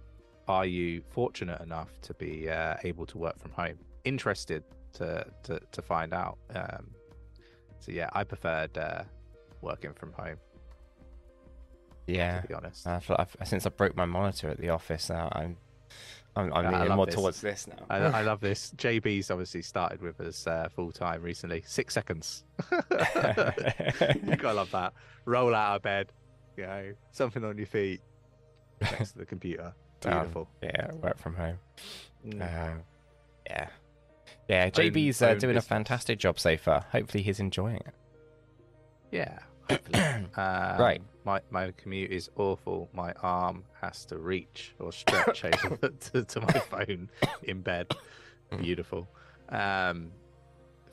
are 0.46 0.64
you 0.64 1.02
fortunate 1.10 1.60
enough 1.60 1.90
to 2.02 2.14
be 2.14 2.48
uh, 2.48 2.76
able 2.84 3.06
to 3.06 3.18
work 3.18 3.38
from 3.38 3.52
home? 3.52 3.78
Interested 4.04 4.64
to 4.94 5.26
to 5.44 5.60
to 5.72 5.82
find 5.82 6.12
out. 6.14 6.38
Um, 6.54 6.90
so 7.80 7.92
yeah, 7.92 8.08
I 8.12 8.24
preferred 8.24 8.76
uh, 8.76 9.02
working 9.60 9.92
from 9.92 10.12
home. 10.12 10.36
Yeah, 12.08 12.40
to 12.40 12.48
be 12.48 12.54
honest. 12.54 12.86
I 12.86 13.00
feel 13.00 13.24
since 13.44 13.66
I 13.66 13.70
broke 13.70 13.96
my 13.96 14.06
monitor 14.06 14.48
at 14.48 14.58
the 14.58 14.70
office, 14.70 15.10
now 15.10 15.28
I'm 15.32 15.56
I'm, 16.38 16.52
I'm 16.52 16.72
leaning 16.72 16.96
more 16.96 17.06
this. 17.06 17.14
towards 17.14 17.40
this 17.40 17.66
now. 17.66 17.84
I, 17.90 17.98
I, 17.98 18.22
love 18.22 18.40
this. 18.40 18.72
JB's 18.76 19.30
obviously 19.30 19.62
started 19.62 20.00
with 20.00 20.20
us 20.20 20.46
uh, 20.46 20.68
full 20.74 20.92
time 20.92 21.22
recently. 21.22 21.62
Six 21.66 21.94
seconds. 21.94 22.44
you 22.72 24.36
gotta 24.36 24.54
love 24.54 24.70
that. 24.70 24.92
Roll 25.24 25.54
out 25.54 25.76
of 25.76 25.82
bed, 25.82 26.12
you 26.56 26.64
know, 26.64 26.92
something 27.10 27.44
on 27.44 27.58
your 27.58 27.66
feet 27.66 28.00
next 28.80 29.12
to 29.12 29.18
the 29.18 29.26
computer. 29.26 29.74
Beautiful. 30.00 30.42
Um, 30.42 30.70
yeah, 30.70 30.92
work 30.94 31.18
from 31.18 31.34
home. 31.34 31.58
Mm. 32.26 32.40
Uh, 32.40 32.78
yeah, 33.46 33.68
yeah. 34.48 34.70
JB's 34.70 35.20
uh, 35.20 35.34
doing 35.34 35.54
business. 35.54 35.64
a 35.64 35.68
fantastic 35.68 36.18
job 36.20 36.38
so 36.38 36.56
far. 36.56 36.86
Hopefully, 36.92 37.22
he's 37.22 37.40
enjoying 37.40 37.76
it. 37.76 37.94
Yeah, 39.10 39.38
hopefully. 39.70 40.00
um, 40.36 40.78
right 40.78 41.00
my, 41.28 41.40
my 41.50 41.70
commute 41.72 42.10
is 42.10 42.30
awful. 42.36 42.88
My 42.94 43.12
arm 43.22 43.64
has 43.82 44.06
to 44.06 44.16
reach 44.16 44.74
or 44.78 44.92
stretch 44.92 45.44
over 45.64 45.88
to, 45.88 46.24
to, 46.24 46.40
my 46.40 46.52
phone 46.52 47.10
in 47.42 47.60
bed. 47.60 47.86
Beautiful. 48.62 49.06
Um, 49.50 50.10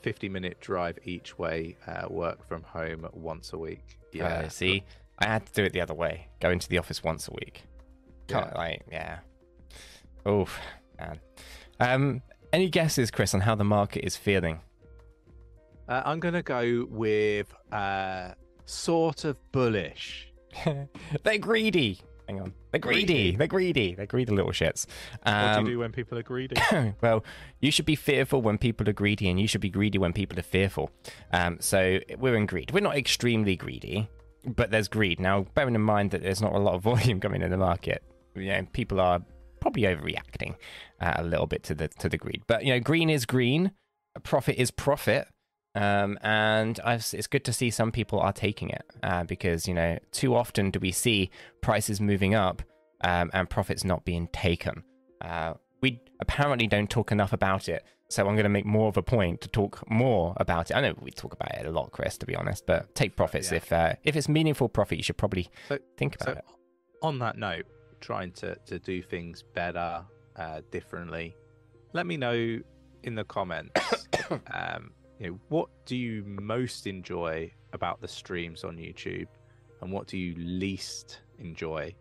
50 0.02 0.28
minute 0.28 0.60
drive 0.60 0.98
each 1.04 1.38
way, 1.38 1.78
uh, 1.86 2.06
work 2.10 2.46
from 2.46 2.62
home 2.64 3.08
once 3.14 3.54
a 3.54 3.58
week. 3.58 3.98
Yeah. 4.12 4.26
Uh, 4.26 4.48
see, 4.50 4.84
I 5.18 5.26
had 5.26 5.46
to 5.46 5.52
do 5.54 5.64
it 5.64 5.72
the 5.72 5.80
other 5.80 5.94
way. 5.94 6.28
Go 6.40 6.50
into 6.50 6.68
the 6.68 6.76
office 6.76 7.02
once 7.02 7.28
a 7.28 7.32
week. 7.32 7.62
Can't, 8.28 8.48
yeah. 8.52 8.58
like, 8.58 8.82
yeah. 8.92 9.18
Oof, 10.28 10.60
man. 10.98 11.18
Um, 11.80 12.22
any 12.52 12.68
guesses, 12.68 13.10
Chris, 13.10 13.32
on 13.32 13.40
how 13.40 13.54
the 13.54 13.64
market 13.64 14.04
is 14.04 14.18
feeling? 14.18 14.60
Uh, 15.88 16.02
I'm 16.04 16.20
going 16.20 16.34
to 16.34 16.42
go 16.42 16.86
with 16.90 17.54
uh, 17.72 18.32
sort 18.66 19.24
of 19.24 19.38
bullish. 19.52 20.30
They're 21.24 21.38
greedy. 21.38 22.00
Hang 22.28 22.40
on. 22.40 22.52
They're 22.72 22.80
greedy. 22.80 23.36
They're 23.36 23.46
greedy. 23.46 23.94
They're 23.94 24.06
greedy 24.06 24.34
little 24.34 24.50
shits. 24.50 24.86
what 25.22 25.30
do 25.54 25.58
Um, 25.60 25.66
you 25.66 25.72
do 25.72 25.78
when 25.78 25.92
people 25.92 26.18
are 26.18 26.22
greedy? 26.24 26.56
well, 27.00 27.24
you 27.60 27.70
should 27.70 27.86
be 27.86 27.94
fearful 27.94 28.42
when 28.42 28.58
people 28.58 28.88
are 28.88 28.92
greedy, 28.92 29.30
and 29.30 29.38
you 29.40 29.46
should 29.46 29.60
be 29.60 29.70
greedy 29.70 29.98
when 29.98 30.12
people 30.12 30.38
are 30.38 30.42
fearful. 30.42 30.90
Um, 31.32 31.58
so 31.60 32.00
we're 32.18 32.34
in 32.36 32.46
greed. 32.46 32.72
We're 32.72 32.80
not 32.80 32.96
extremely 32.96 33.54
greedy, 33.54 34.08
but 34.44 34.72
there's 34.72 34.88
greed. 34.88 35.20
Now, 35.20 35.46
bearing 35.54 35.76
in 35.76 35.80
mind 35.82 36.10
that 36.10 36.22
there's 36.22 36.42
not 36.42 36.52
a 36.52 36.58
lot 36.58 36.74
of 36.74 36.82
volume 36.90 37.20
coming 37.20 37.42
in 37.42 37.50
the 37.50 37.56
market, 37.56 38.02
you 38.34 38.46
know, 38.46 38.66
people 38.72 39.00
are 39.00 39.20
probably 39.60 39.82
overreacting 39.82 40.56
uh, 41.00 41.14
a 41.16 41.22
little 41.24 41.46
bit 41.46 41.62
to 41.64 41.74
the 41.76 41.86
to 41.88 42.08
the 42.08 42.18
greed. 42.18 42.42
But 42.48 42.64
you 42.64 42.72
know, 42.72 42.80
green 42.80 43.08
is 43.08 43.24
green, 43.24 43.70
profit 44.24 44.56
is 44.58 44.72
profit. 44.72 45.28
Um, 45.76 46.18
and 46.22 46.80
I've, 46.84 47.06
it's 47.12 47.26
good 47.26 47.44
to 47.44 47.52
see 47.52 47.70
some 47.70 47.92
people 47.92 48.18
are 48.18 48.32
taking 48.32 48.70
it 48.70 48.84
uh, 49.02 49.24
because 49.24 49.68
you 49.68 49.74
know 49.74 49.98
too 50.10 50.34
often 50.34 50.70
do 50.70 50.78
we 50.80 50.90
see 50.90 51.30
prices 51.60 52.00
moving 52.00 52.34
up 52.34 52.62
um, 53.02 53.30
and 53.34 53.48
profits 53.50 53.84
not 53.84 54.04
being 54.04 54.28
taken. 54.32 54.82
Uh, 55.20 55.54
we 55.82 56.00
apparently 56.20 56.66
don't 56.66 56.88
talk 56.88 57.12
enough 57.12 57.32
about 57.34 57.68
it, 57.68 57.84
so 58.08 58.26
I'm 58.26 58.34
going 58.34 58.44
to 58.44 58.48
make 58.48 58.64
more 58.64 58.88
of 58.88 58.96
a 58.96 59.02
point 59.02 59.42
to 59.42 59.48
talk 59.48 59.82
more 59.90 60.32
about 60.38 60.70
it. 60.70 60.74
I 60.76 60.80
know 60.80 60.94
we 61.00 61.10
talk 61.10 61.34
about 61.34 61.54
it 61.54 61.66
a 61.66 61.70
lot, 61.70 61.92
Chris, 61.92 62.16
to 62.18 62.26
be 62.26 62.34
honest, 62.34 62.64
but 62.66 62.94
take 62.94 63.14
profits 63.14 63.50
Yeah. 63.50 63.56
if 63.58 63.72
uh, 63.72 63.92
if 64.02 64.16
it's 64.16 64.28
meaningful 64.30 64.68
profit, 64.70 64.96
you 64.98 65.04
should 65.04 65.18
probably 65.18 65.48
So- 65.68 65.78
think 65.98 66.14
about 66.16 66.26
So, 66.26 66.32
it. 66.38 66.44
on 67.02 67.18
that 67.18 67.36
note, 67.36 67.66
trying 68.00 68.32
to, 68.32 68.56
to 68.66 68.78
do 68.78 69.02
things 69.02 69.42
better, 69.54 70.04
uh, 70.36 70.62
differently, 70.70 71.36
let 71.92 72.06
me 72.06 72.16
know 72.16 72.60
in 73.02 73.14
the 73.14 73.24
comments. 73.24 73.78
um, 74.52 74.90
you 75.18 75.30
know, 75.30 75.38
what 75.48 75.68
do 75.86 75.96
you 75.96 76.24
most 76.24 76.86
enjoy 76.86 77.50
about 77.72 78.00
the 78.00 78.08
streams 78.08 78.64
on 78.64 78.76
YouTube, 78.76 79.28
and 79.80 79.90
what 79.92 80.06
do 80.06 80.18
you 80.18 80.34
least 80.36 81.20
enjoy? 81.38 81.94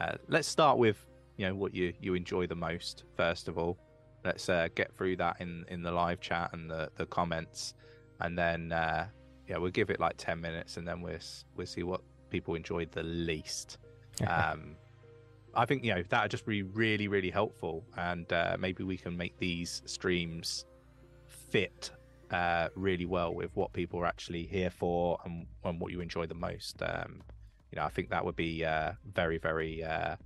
Uh, 0.00 0.14
let's 0.28 0.48
start 0.48 0.78
with 0.78 1.06
you 1.36 1.46
know 1.46 1.54
what 1.54 1.74
you 1.74 1.92
you 2.00 2.14
enjoy 2.14 2.46
the 2.46 2.56
most 2.56 3.04
first 3.16 3.48
of 3.48 3.58
all. 3.58 3.78
Let's 4.24 4.48
uh, 4.48 4.68
get 4.74 4.94
through 4.96 5.16
that 5.16 5.36
in 5.40 5.64
in 5.68 5.82
the 5.82 5.92
live 5.92 6.20
chat 6.20 6.50
and 6.52 6.70
the 6.70 6.90
the 6.96 7.06
comments, 7.06 7.74
and 8.20 8.36
then 8.36 8.72
uh, 8.72 9.06
yeah, 9.48 9.56
we'll 9.58 9.70
give 9.70 9.90
it 9.90 10.00
like 10.00 10.14
ten 10.16 10.40
minutes, 10.40 10.76
and 10.76 10.86
then 10.86 11.00
we'll 11.00 11.18
we'll 11.56 11.66
see 11.66 11.82
what 11.82 12.00
people 12.30 12.54
enjoyed 12.54 12.90
the 12.92 13.02
least. 13.02 13.78
Um, 14.26 14.76
I 15.54 15.64
think 15.64 15.82
you 15.82 15.94
know 15.94 16.02
that 16.10 16.22
would 16.22 16.30
just 16.30 16.44
be 16.44 16.62
really 16.62 17.08
really 17.08 17.30
helpful, 17.30 17.84
and 17.96 18.30
uh, 18.30 18.56
maybe 18.60 18.84
we 18.84 18.98
can 18.98 19.16
make 19.16 19.38
these 19.38 19.80
streams 19.86 20.66
fit 21.26 21.90
uh, 22.30 22.68
really 22.74 23.06
well 23.06 23.34
with 23.34 23.50
what 23.54 23.72
people 23.72 24.00
are 24.00 24.06
actually 24.06 24.44
here 24.46 24.70
for 24.70 25.18
and, 25.24 25.46
and 25.64 25.80
what 25.80 25.92
you 25.92 26.00
enjoy 26.00 26.26
the 26.26 26.34
most. 26.34 26.82
Um, 26.82 27.22
you 27.72 27.76
know, 27.76 27.84
I 27.84 27.88
think 27.88 28.10
that 28.10 28.24
would 28.24 28.36
be 28.36 28.64
uh, 28.64 28.92
very 29.04 29.38
very 29.38 29.82
uh, 29.84 30.16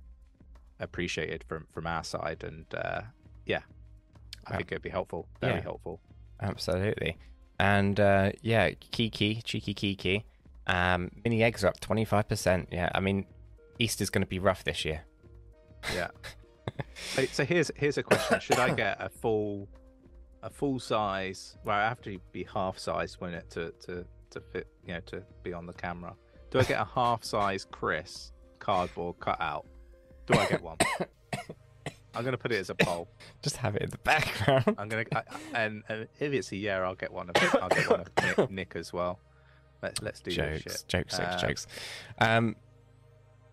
appreciated 0.79 1.43
from 1.47 1.65
from 1.71 1.87
our 1.87 2.03
side, 2.03 2.43
and 2.43 2.65
uh, 2.73 3.01
yeah, 3.45 3.61
I 4.47 4.51
Yeah. 4.51 4.57
think 4.57 4.71
it'd 4.71 4.81
be 4.81 4.89
helpful, 4.89 5.27
very 5.41 5.55
Yeah. 5.55 5.61
helpful. 5.61 5.99
Absolutely. 6.41 7.17
And 7.59 7.99
uh, 7.99 8.31
yeah, 8.41 8.71
Kiki, 8.71 9.41
cheeky 9.43 9.73
Kiki. 9.73 10.25
Um, 10.67 11.11
mini 11.23 11.43
eggs 11.43 11.63
are 11.63 11.67
up 11.67 11.79
25%. 11.79 12.67
Yeah, 12.71 12.89
I 12.93 12.99
mean, 12.99 13.25
Easter's 13.79 14.09
going 14.09 14.23
to 14.23 14.27
be 14.27 14.39
rough 14.39 14.63
this 14.63 14.83
year. 14.83 15.01
Yeah. 15.93 16.07
so, 17.13 17.25
so 17.27 17.45
here's 17.45 17.71
here's 17.75 17.97
a 17.97 18.03
question: 18.03 18.39
Should 18.39 18.59
I 18.59 18.73
get 18.73 18.97
a 18.99 19.07
full 19.09 19.69
a 20.45 20.49
full 20.49 20.79
size? 20.79 21.57
Well, 21.65 21.75
I 21.75 21.89
have 21.89 22.01
to 22.03 22.19
be 22.31 22.45
half 22.53 22.77
size 22.77 23.19
when 23.19 23.33
it 23.33 23.49
to 23.51 23.71
to 23.85 24.05
to 24.29 24.39
fit, 24.39 24.67
you 24.85 24.93
know, 24.93 24.99
to 25.07 25.23
be 25.43 25.51
on 25.51 25.65
the 25.65 25.73
camera. 25.73 26.13
Do 26.51 26.59
I 26.59 26.63
get 26.63 26.79
a 26.79 26.85
half 26.95 27.23
size 27.23 27.65
Chris 27.69 28.31
cardboard 28.59 29.19
cutout? 29.19 29.65
Do 30.27 30.37
I 30.37 30.45
get 30.47 30.61
one? 30.61 30.77
I'm 32.13 32.23
gonna 32.23 32.37
put 32.37 32.51
it 32.51 32.59
as 32.59 32.69
a 32.69 32.75
poll. 32.75 33.09
Just 33.41 33.57
have 33.57 33.75
it 33.75 33.81
in 33.81 33.89
the 33.89 33.97
background. 33.97 34.75
I'm 34.77 34.87
gonna 34.87 35.03
I, 35.13 35.23
and, 35.53 35.83
and 35.89 36.07
if 36.19 36.31
it's 36.31 36.51
a 36.51 36.55
yeah, 36.55 36.77
I'll 36.77 36.95
get 36.95 37.11
one 37.11 37.29
of 37.29 37.35
I'll 37.61 37.69
get 37.69 37.89
one 37.89 38.01
of 38.01 38.09
Nick, 38.37 38.51
Nick 38.51 38.75
as 38.75 38.93
well. 38.93 39.19
Let's 39.81 40.01
let's 40.01 40.19
do 40.21 40.31
this 40.31 40.37
jokes, 40.37 40.61
shit. 40.61 40.83
jokes, 40.87 41.17
jokes, 41.17 41.33
Um, 41.33 41.39
jokes. 41.39 41.67
Um, 42.19 42.55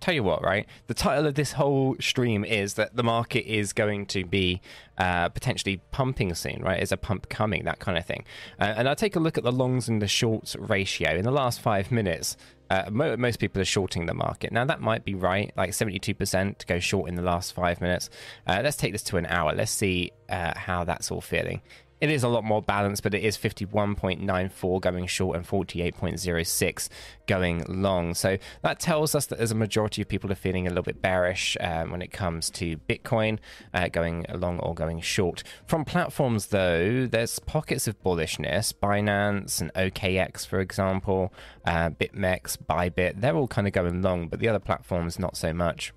tell 0.03 0.14
you 0.14 0.22
what, 0.22 0.42
right? 0.42 0.66
The 0.88 0.94
title 0.94 1.26
of 1.26 1.34
this 1.34 1.53
whole 1.53 1.96
stream 2.00 2.44
is 2.44 2.74
that 2.74 2.96
the 2.96 3.05
market 3.05 3.48
is 3.48 3.72
going 3.72 4.07
to 4.07 4.24
be 4.24 4.61
uh, 4.98 5.28
potentially 5.28 5.80
pumping 5.92 6.34
soon, 6.34 6.61
right? 6.62 6.82
Is 6.82 6.92
a 6.92 6.96
pump 6.96 7.28
coming, 7.28 7.64
that 7.64 7.78
kind 7.78 7.96
of 7.96 8.05
thing. 8.05 8.24
Uh, 8.61 8.74
and 8.76 8.88
I 8.88 8.94
take 8.94 9.16
a 9.16 9.20
look 9.20 9.38
at 9.38 9.44
the 9.44 9.53
longs 9.53 9.88
and 9.88 10.03
the 10.03 10.09
shorts 10.09 10.57
ratio 10.57 11.14
in 11.14 11.24
the 11.24 11.30
last 11.30 11.61
five 11.61 11.90
minutes. 11.90 12.36
Uh, 12.68 12.88
most 12.90 13.38
people 13.38 13.61
are 13.61 13.66
shorting 13.66 14.07
the 14.07 14.14
market. 14.14 14.50
Now, 14.50 14.64
that 14.64 14.80
might 14.80 15.05
be 15.05 15.14
right, 15.14 15.53
like 15.57 15.70
72% 15.70 16.59
to 16.59 16.66
go 16.66 16.78
short 16.78 17.09
in 17.09 17.16
the 17.16 17.22
last 17.22 17.53
five 17.53 17.82
minutes. 17.82 18.09
Uh, 18.46 18.62
let's 18.64 18.78
take 18.78 18.92
this 18.92 19.03
to 19.05 19.18
an 19.18 19.26
hour. 19.26 19.55
Let's 19.55 19.70
see 19.70 20.12
uh, 20.30 20.55
how 20.57 20.84
that's 20.84 21.11
all 21.11 21.20
feeling. 21.20 21.61
It 22.03 22.11
is 22.11 22.24
a 22.24 22.28
lot 22.28 22.42
more 22.42 22.61
balanced, 22.61 23.05
but 23.05 23.14
it 23.14 23.22
is 23.22 23.38
51.94 23.38 24.80
going 24.80 25.07
short 25.07 25.36
and 25.36 25.46
48.06 25.46 26.88
going 27.28 27.64
long. 27.68 28.14
So 28.14 28.38
that 28.62 28.80
tells 28.80 29.14
us 29.14 29.26
that 29.26 29.38
there's 29.38 29.53
a 29.53 29.55
majority 29.55 30.03
of 30.03 30.09
people 30.09 30.32
are 30.32 30.34
feeling 30.34 30.66
a 30.66 30.70
little 30.70 30.82
bit 30.82 31.00
bearish 31.00 31.57
um, 31.61 31.92
when 31.92 32.03
it 32.03 32.11
comes 32.11 32.50
to 32.50 32.78
Bitcoin 32.88 33.38
uh, 33.72 33.86
going 33.86 34.26
long 34.34 34.59
or 34.59 34.74
going 34.74 35.00
short. 35.00 35.44
From 35.64 35.84
platforms, 35.84 36.48
though, 36.48 37.07
there's 37.07 37.38
pockets 37.38 37.86
of 37.86 38.03
bullishness. 38.03 38.74
Binance 38.74 39.61
and 39.61 39.72
OKX, 39.74 40.44
for 40.44 40.59
example, 40.59 41.32
uh, 41.64 41.90
BitMEX, 41.90 42.59
Bybit, 42.68 43.20
they're 43.20 43.36
all 43.36 43.46
kind 43.46 43.68
of 43.68 43.72
going 43.72 44.03
long, 44.03 44.26
but 44.26 44.40
the 44.40 44.48
other 44.48 44.59
platforms, 44.59 45.20
not 45.20 45.36
so 45.36 45.53
much. 45.53 45.92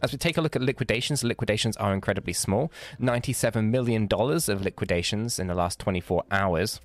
As 0.00 0.12
we 0.12 0.18
take 0.18 0.36
a 0.36 0.40
look 0.40 0.54
at 0.54 0.62
liquidations, 0.62 1.24
liquidations 1.24 1.76
are 1.76 1.92
incredibly 1.92 2.32
small. 2.32 2.70
$97 3.00 3.70
million 3.70 4.06
of 4.12 4.62
liquidations 4.62 5.38
in 5.40 5.48
the 5.48 5.54
last 5.54 5.80
24 5.80 6.22
hours. 6.30 6.80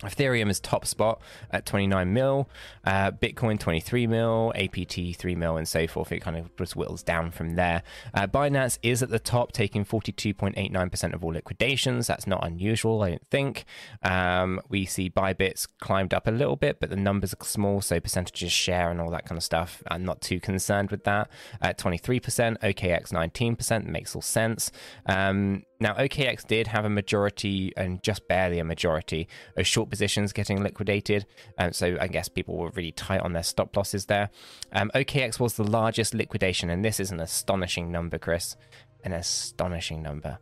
Ethereum 0.00 0.50
is 0.50 0.60
top 0.60 0.86
spot 0.86 1.20
at 1.50 1.64
29 1.64 2.12
mil, 2.12 2.48
uh, 2.84 3.10
Bitcoin 3.12 3.58
23 3.58 4.06
mil, 4.06 4.52
APT 4.54 5.16
3 5.16 5.34
mil, 5.34 5.56
and 5.56 5.66
so 5.66 5.86
forth. 5.86 6.12
It 6.12 6.20
kind 6.20 6.36
of 6.36 6.54
just 6.56 6.76
whittles 6.76 7.02
down 7.02 7.30
from 7.30 7.54
there. 7.54 7.82
Uh, 8.12 8.26
Binance 8.26 8.78
is 8.82 9.02
at 9.02 9.08
the 9.08 9.18
top, 9.18 9.52
taking 9.52 9.86
42.89% 9.86 11.14
of 11.14 11.24
all 11.24 11.32
liquidations. 11.32 12.06
That's 12.06 12.26
not 12.26 12.44
unusual, 12.44 13.02
I 13.02 13.10
don't 13.10 13.26
think. 13.30 13.64
Um, 14.02 14.60
we 14.68 14.84
see 14.84 15.08
Bybits 15.08 15.66
climbed 15.80 16.12
up 16.12 16.26
a 16.26 16.30
little 16.30 16.56
bit, 16.56 16.78
but 16.78 16.90
the 16.90 16.96
numbers 16.96 17.32
are 17.32 17.44
small, 17.44 17.80
so 17.80 17.98
percentages 17.98 18.52
share 18.52 18.90
and 18.90 19.00
all 19.00 19.10
that 19.10 19.24
kind 19.24 19.38
of 19.38 19.44
stuff. 19.44 19.82
I'm 19.90 20.04
not 20.04 20.20
too 20.20 20.40
concerned 20.40 20.90
with 20.90 21.04
that. 21.04 21.30
At 21.62 21.78
23%, 21.78 22.58
OKX 22.60 23.12
19%, 23.12 23.86
makes 23.86 24.14
all 24.14 24.22
sense. 24.22 24.70
Um, 25.06 25.62
now, 25.78 25.92
OKX 25.94 26.46
did 26.46 26.68
have 26.68 26.84
a 26.86 26.90
majority 26.90 27.72
and 27.76 28.02
just 28.02 28.26
barely 28.28 28.58
a 28.58 28.64
majority 28.64 29.28
of 29.56 29.66
short 29.66 29.90
positions 29.90 30.32
getting 30.32 30.62
liquidated. 30.62 31.26
Um, 31.58 31.72
so 31.72 31.98
I 32.00 32.08
guess 32.08 32.28
people 32.28 32.56
were 32.56 32.70
really 32.70 32.92
tight 32.92 33.20
on 33.20 33.34
their 33.34 33.42
stop 33.42 33.76
losses 33.76 34.06
there. 34.06 34.30
Um, 34.72 34.90
OKX 34.94 35.38
was 35.38 35.54
the 35.54 35.64
largest 35.64 36.14
liquidation, 36.14 36.70
and 36.70 36.84
this 36.84 36.98
is 36.98 37.10
an 37.10 37.20
astonishing 37.20 37.92
number, 37.92 38.18
Chris. 38.18 38.56
An 39.04 39.12
astonishing 39.12 40.02
number. 40.02 40.38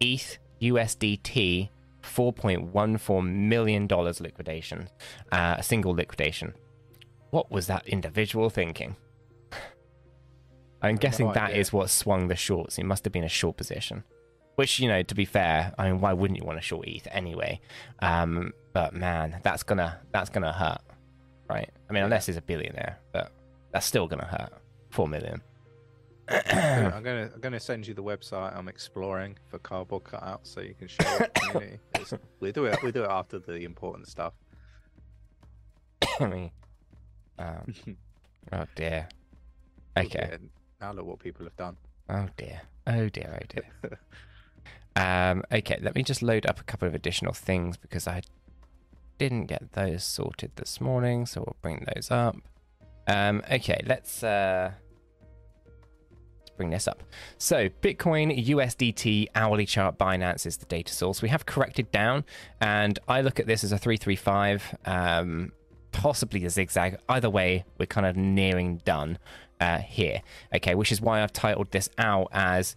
ETH 0.00 0.38
USDT, 0.60 1.68
$4.14 2.02 3.32
million 3.32 3.86
liquidation, 3.86 4.88
uh, 5.30 5.56
a 5.58 5.62
single 5.62 5.92
liquidation. 5.92 6.54
What 7.30 7.52
was 7.52 7.68
that 7.68 7.86
individual 7.86 8.50
thinking? 8.50 8.96
I'm 10.82 10.96
guessing 10.96 11.32
that 11.32 11.56
is 11.56 11.72
what 11.72 11.88
swung 11.88 12.26
the 12.26 12.34
shorts. 12.34 12.78
It 12.78 12.84
must 12.84 13.04
have 13.04 13.12
been 13.12 13.22
a 13.22 13.28
short 13.28 13.56
position. 13.56 14.02
Which, 14.56 14.78
you 14.80 14.88
know, 14.88 15.02
to 15.02 15.14
be 15.14 15.24
fair, 15.24 15.72
I 15.78 15.90
mean, 15.90 16.00
why 16.00 16.12
wouldn't 16.12 16.38
you 16.38 16.44
want 16.44 16.58
a 16.58 16.62
short 16.62 16.86
ETH 16.86 17.08
anyway? 17.10 17.60
Um, 18.00 18.52
but 18.72 18.94
man, 18.94 19.40
that's 19.42 19.62
gonna 19.62 19.98
that's 20.12 20.28
gonna 20.30 20.52
hurt, 20.52 20.80
right? 21.48 21.70
I 21.88 21.92
mean, 21.92 22.02
unless 22.04 22.26
he's 22.26 22.36
a 22.36 22.42
billionaire, 22.42 22.98
but 23.12 23.32
that's 23.72 23.86
still 23.86 24.06
gonna 24.06 24.26
hurt. 24.26 24.52
Four 24.90 25.08
million. 25.08 25.40
I'm 26.28 27.02
gonna 27.02 27.30
I'm 27.34 27.40
gonna 27.40 27.60
send 27.60 27.86
you 27.86 27.94
the 27.94 28.02
website 28.02 28.56
I'm 28.56 28.68
exploring 28.68 29.36
for 29.48 29.58
cardboard 29.58 30.04
cutouts 30.04 30.46
so 30.46 30.60
you 30.60 30.74
can 30.74 30.88
show 30.88 31.02
the 31.18 31.28
community. 31.34 31.78
It's- 31.94 32.14
we 32.40 32.52
do 32.52 32.66
it 32.66 32.82
we 32.82 32.92
do 32.92 33.04
it 33.04 33.10
after 33.10 33.38
the 33.38 33.64
important 33.64 34.06
stuff. 34.08 34.34
I 36.20 36.26
mean, 36.26 36.50
um, 37.38 37.74
oh 38.52 38.64
dear. 38.74 39.08
Okay. 39.96 40.28
Yeah, 40.30 40.36
now 40.80 40.92
look 40.92 41.06
what 41.06 41.18
people 41.18 41.44
have 41.44 41.56
done. 41.56 41.76
Oh 42.08 42.28
dear. 42.36 42.60
Oh 42.86 43.08
dear. 43.08 43.38
Oh 43.40 43.46
dear. 43.48 43.98
Um, 44.96 45.42
okay, 45.50 45.78
let 45.80 45.94
me 45.94 46.02
just 46.02 46.22
load 46.22 46.46
up 46.46 46.60
a 46.60 46.64
couple 46.64 46.86
of 46.86 46.94
additional 46.94 47.32
things 47.32 47.76
because 47.76 48.06
I 48.06 48.22
didn't 49.18 49.46
get 49.46 49.72
those 49.72 50.04
sorted 50.04 50.52
this 50.56 50.80
morning, 50.80 51.26
so 51.26 51.40
we'll 51.40 51.56
bring 51.62 51.86
those 51.94 52.10
up. 52.10 52.36
Um, 53.06 53.42
okay, 53.50 53.82
let's 53.86 54.22
uh, 54.22 54.72
let's 56.38 56.50
bring 56.56 56.70
this 56.70 56.86
up. 56.86 57.02
So, 57.38 57.68
Bitcoin, 57.68 58.44
USDT, 58.46 59.28
hourly 59.34 59.66
chart, 59.66 59.98
Binance 59.98 60.46
is 60.46 60.58
the 60.58 60.66
data 60.66 60.92
source. 60.92 61.22
We 61.22 61.28
have 61.30 61.46
corrected 61.46 61.90
down, 61.90 62.24
and 62.60 62.98
I 63.08 63.20
look 63.22 63.40
at 63.40 63.46
this 63.46 63.64
as 63.64 63.72
a 63.72 63.78
three 63.78 63.96
three 63.96 64.16
five, 64.16 64.76
um, 64.84 65.52
possibly 65.92 66.44
a 66.44 66.50
zigzag. 66.50 66.98
Either 67.08 67.30
way, 67.30 67.64
we're 67.78 67.86
kind 67.86 68.06
of 68.06 68.16
nearing 68.16 68.78
done. 68.84 69.18
uh, 69.62 69.78
here. 69.78 70.20
Okay, 70.54 70.74
which 70.74 70.90
is 70.90 71.00
why 71.00 71.22
I've 71.22 71.32
titled 71.32 71.70
this 71.70 71.88
out 71.96 72.28
as 72.32 72.74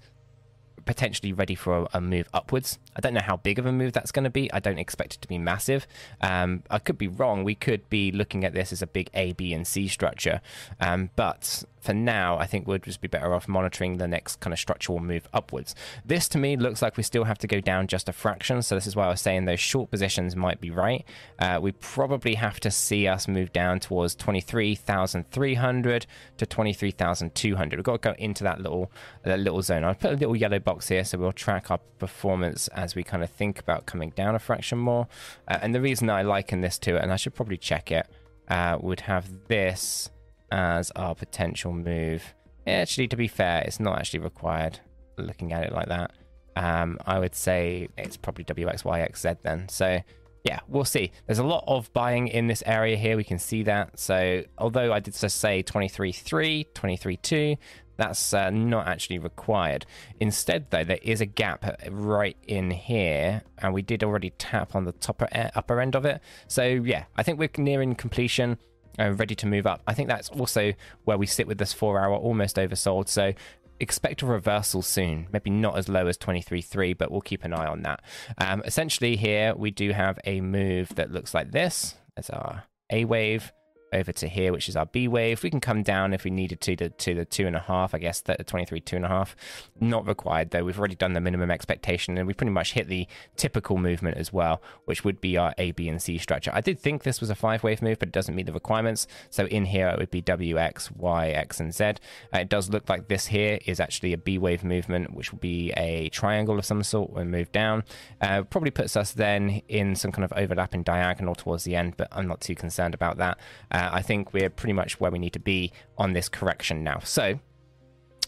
potentially 0.86 1.34
ready 1.34 1.56
for 1.56 1.78
a, 1.78 1.88
a, 1.96 2.02
move 2.02 2.30
upwards. 2.34 2.80
I 2.96 3.02
don't 3.02 3.14
know 3.14 3.22
how 3.22 3.38
big 3.38 3.60
of 3.60 3.66
a 3.66 3.72
move 3.72 3.94
that's 3.94 4.12
going 4.12 4.24
to 4.24 4.30
be. 4.30 4.52
I 4.54 4.60
don't 4.60 4.78
expect 4.78 5.16
it 5.16 5.22
to 5.22 5.28
be 5.28 5.38
massive. 5.38 5.88
Um, 6.22 6.64
I 6.70 6.80
could 6.80 6.98
be 6.98 7.08
wrong. 7.08 7.44
We 7.44 7.56
could 7.56 7.90
be 7.90 8.12
looking 8.12 8.46
at 8.46 8.54
this 8.54 8.72
as 8.72 8.82
a 8.82 8.88
big 8.88 9.10
A, 9.14 9.34
B, 9.34 9.54
and 9.54 9.68
C 9.68 9.88
structure. 9.88 10.42
Um, 10.80 11.10
but 11.16 11.64
for 11.86 11.94
now, 11.94 12.38
I 12.38 12.48
think 12.48 12.68
we'll 12.68 12.80
just 12.80 13.00
be 13.00 13.08
better 13.08 13.34
off 13.34 13.48
monitoring 13.48 13.98
the 13.98 14.08
next 14.08 14.40
kind 14.40 14.52
of 14.52 14.60
structural 14.60 15.00
move 15.00 15.30
upwards. 15.34 15.76
This 16.04 16.28
to 16.30 16.40
me 16.40 16.58
looks 16.58 16.82
like 16.82 16.98
we 16.98 17.04
still 17.04 17.26
have 17.26 17.38
to 17.40 17.48
go 17.48 17.60
down 17.60 17.86
just 17.86 18.10
a 18.10 18.14
fraction. 18.14 18.64
So 18.64 18.74
this 18.74 18.88
is 18.88 18.96
why 18.96 19.06
I 19.06 19.10
was 19.10 19.22
saying 19.22 19.46
those 19.46 19.60
short 19.60 19.92
positions 19.92 20.36
might 20.36 20.60
be 20.60 20.72
right. 20.72 21.06
Uh, 21.38 21.60
we 21.62 21.74
probably 21.74 22.34
have 22.34 22.60
to 22.62 22.72
see 22.72 23.08
us 23.08 23.28
move 23.28 23.54
down 23.54 23.80
towards 23.80 24.16
23,300 24.16 26.08
to 26.38 26.46
23,200. 26.46 27.78
We've 27.78 27.84
got 27.84 28.02
to 28.02 28.10
go 28.10 28.16
into 28.18 28.44
that 28.44 28.60
little 28.60 28.92
that 29.24 29.40
little 29.40 29.62
zone. 29.62 29.84
I'll 29.84 29.94
put 29.94 30.14
a 30.14 30.16
little 30.16 30.36
yellow 30.36 30.60
box 30.60 30.88
here 30.88 31.04
so 31.04 31.20
we'll 31.20 31.34
track 31.34 31.70
our 31.70 31.80
performance 32.00 32.68
as 32.70 32.96
we 32.96 33.04
kind 33.04 33.24
of 33.24 33.30
think 33.30 33.60
about 33.60 33.86
coming 33.86 34.10
down 34.10 34.34
a 34.34 34.40
fraction 34.40 34.80
more. 34.80 35.08
Uh, 35.48 35.60
and 35.62 35.76
the 35.76 35.82
reason 35.82 36.10
I 36.10 36.24
liken 36.24 36.62
this 36.62 36.80
to 36.80 36.96
it, 36.96 37.04
and 37.04 37.14
I 37.14 37.16
should 37.16 37.36
probably 37.36 37.58
check 37.58 37.92
it, 37.92 38.08
uh, 38.48 38.78
would 38.82 39.02
have 39.02 39.48
this 39.48 40.10
as 40.52 40.92
our 40.92 41.16
potential 41.16 41.74
move. 41.74 42.34
Actually, 42.68 43.08
to 43.10 43.16
be 43.16 43.28
fair, 43.28 43.64
it's 43.66 43.80
not 43.80 43.98
actually 44.00 44.20
required 44.20 44.80
looking 45.18 45.54
at 45.54 45.64
it 45.64 45.72
like 45.72 45.88
that. 45.88 46.12
Um, 46.56 46.98
I 47.06 47.20
would 47.20 47.36
say 47.36 47.90
it's 47.98 48.18
probably 48.18 48.46
WXYXZ 48.46 49.38
then. 49.44 49.70
So, 49.70 50.00
yeah, 50.44 50.60
we'll 50.68 50.86
see. 50.86 51.12
There's 51.26 51.40
a 51.40 51.44
lot 51.44 51.64
of 51.68 51.92
buying 51.94 52.28
in 52.28 52.48
this 52.48 52.64
area 52.66 52.96
here. 52.96 53.18
We 53.18 53.24
can 53.24 53.40
see 53.40 53.64
that. 53.64 54.00
So, 54.00 54.44
although 54.58 54.94
I 54.94 55.00
did 55.00 55.16
just 55.16 55.40
say 55.40 55.64
23.3, 55.64 56.66
23.2, 56.74 57.58
that's 57.98 58.34
uh, 58.34 58.50
not 58.50 58.88
actually 58.88 59.20
required. 59.20 59.86
Instead, 60.20 60.68
though, 60.70 60.84
there 60.84 61.00
is 61.02 61.22
a 61.22 61.26
gap 61.26 61.66
right 61.90 62.38
in 62.48 62.72
here, 62.72 63.42
and 63.58 63.74
we 63.74 63.82
did 63.82 64.04
already 64.04 64.32
tap 64.32 64.76
on 64.76 64.86
the 64.86 64.92
top 64.94 65.24
upper 65.34 65.82
end 65.82 65.96
of 65.96 66.06
it. 66.06 66.22
So, 66.48 66.64
yeah, 66.64 67.06
I 67.16 67.24
think 67.24 67.40
we're 67.40 67.50
nearing 67.58 67.96
completion 67.96 68.58
uh, 69.00 69.12
ready 69.12 69.36
to 69.36 69.48
move 69.48 69.66
up. 69.66 69.82
I 69.88 69.94
think 69.94 70.10
that's 70.10 70.30
also 70.30 70.74
where 71.04 71.18
we 71.18 71.26
sit 71.26 71.48
with 71.48 71.58
this 71.58 71.74
four 71.74 72.00
hour 72.00 72.16
almost 72.16 72.56
oversold. 72.58 73.08
So 73.08 73.34
expect 73.80 74.22
a 74.22 74.26
reversal 74.26 74.82
soon. 74.82 75.28
Maybe 75.32 75.50
not 75.50 75.78
as 75.78 75.90
low 75.90 76.08
as 76.08 76.18
23.3, 76.18 76.98
but 76.98 77.12
we'll 77.12 77.22
keep 77.22 77.44
an 77.44 77.54
eye 77.54 77.68
on 77.68 77.82
that. 77.84 78.02
Um, 78.38 78.62
essentially, 78.66 79.16
here 79.16 79.54
we 79.56 79.72
do 79.72 79.92
have 79.92 80.20
a 80.26 80.42
move 80.42 80.90
that 80.96 81.12
looks 81.12 81.34
like 81.34 81.52
this. 81.52 81.96
There's 82.16 82.30
our 82.30 82.64
A 82.92 83.06
wave 83.06 83.52
over 83.96 84.12
to 84.12 84.28
here, 84.28 84.52
which 84.52 84.70
is 84.70 84.76
our 84.76 84.86
B 84.86 85.08
wave. 85.08 85.42
We 85.42 85.50
can 85.50 85.62
come 85.62 85.82
down 85.82 86.14
if 86.14 86.24
we 86.24 86.32
needed 86.32 86.62
to 86.62 86.76
to, 86.76 86.90
to 86.90 87.14
the 87.16 87.26
two 87.26 87.48
and 87.48 87.56
a 87.56 87.60
half, 87.60 87.96
I 87.96 88.00
guess, 88.00 88.22
the 88.22 88.36
23, 88.36 88.82
two 88.82 88.96
and 88.98 89.06
a 89.06 89.08
half. 89.08 89.36
Not 89.80 90.08
required 90.08 90.52
though. 90.52 90.64
We've 90.64 90.78
already 90.78 90.96
done 90.96 91.14
the 91.14 91.22
minimum 91.22 91.52
expectation 91.52 92.18
and 92.18 92.28
we 92.28 92.34
pretty 92.34 92.52
much 92.52 92.74
hit 92.74 92.88
the 92.88 93.08
typical 93.36 93.78
movement 93.78 94.18
as 94.18 94.32
well, 94.32 94.62
which 94.86 95.04
would 95.04 95.22
be 95.22 95.38
our 95.38 95.54
A, 95.58 95.72
B, 95.72 95.88
and 95.90 96.02
C 96.02 96.18
structure. 96.18 96.52
I 96.54 96.62
did 96.62 96.80
think 96.80 97.04
this 97.04 97.22
was 97.22 97.30
a 97.30 97.36
five 97.36 97.64
wave 97.64 97.82
move, 97.82 98.00
but 98.00 98.10
it 98.10 98.14
doesn't 98.14 98.36
meet 98.36 98.46
the 98.46 98.54
requirements. 98.54 99.08
So 99.30 99.46
in 99.48 99.66
here, 99.66 99.88
it 99.88 99.98
would 99.98 100.12
be 100.12 100.22
W, 100.22 100.58
X, 100.58 100.92
Y, 100.92 101.30
X, 101.30 101.60
and 101.60 101.74
Z. 101.74 101.86
Uh, 101.86 102.40
it 102.40 102.50
does 102.50 102.70
look 102.70 102.90
like 102.90 103.08
this 103.08 103.28
here 103.28 103.60
is 103.66 103.80
actually 103.80 104.14
a 104.14 104.18
B 104.18 104.38
wave 104.38 104.64
movement, 104.64 105.14
which 105.14 105.32
will 105.32 105.40
be 105.40 105.72
a 105.78 106.10
triangle 106.10 106.60
of 106.60 106.66
some 106.66 106.84
sort 106.84 107.12
when 107.12 107.32
moved 107.32 107.52
down. 107.52 107.84
Uh, 108.22 108.44
probably 108.44 108.72
puts 108.72 108.96
us 108.96 109.14
then 109.14 109.62
in 109.68 109.96
some 109.96 110.12
kind 110.12 110.26
of 110.26 110.34
overlapping 110.34 110.84
diagonal 110.84 111.36
towards 111.36 111.64
the 111.64 111.76
end, 111.76 111.96
but 111.98 112.08
I'm 112.12 112.28
not 112.28 112.42
too 112.42 112.56
concerned 112.56 112.94
about 112.94 113.18
that. 113.18 113.38
Uh, 113.72 113.85
I 113.92 114.02
think 114.02 114.34
we're 114.34 114.50
pretty 114.50 114.74
much 114.74 115.00
where 115.00 115.12
we 115.12 115.20
need 115.20 115.34
to 115.34 115.40
be 115.40 115.72
on 115.98 116.14
this 116.14 116.30
correction 116.30 116.84
now. 116.84 117.00
So 117.04 117.40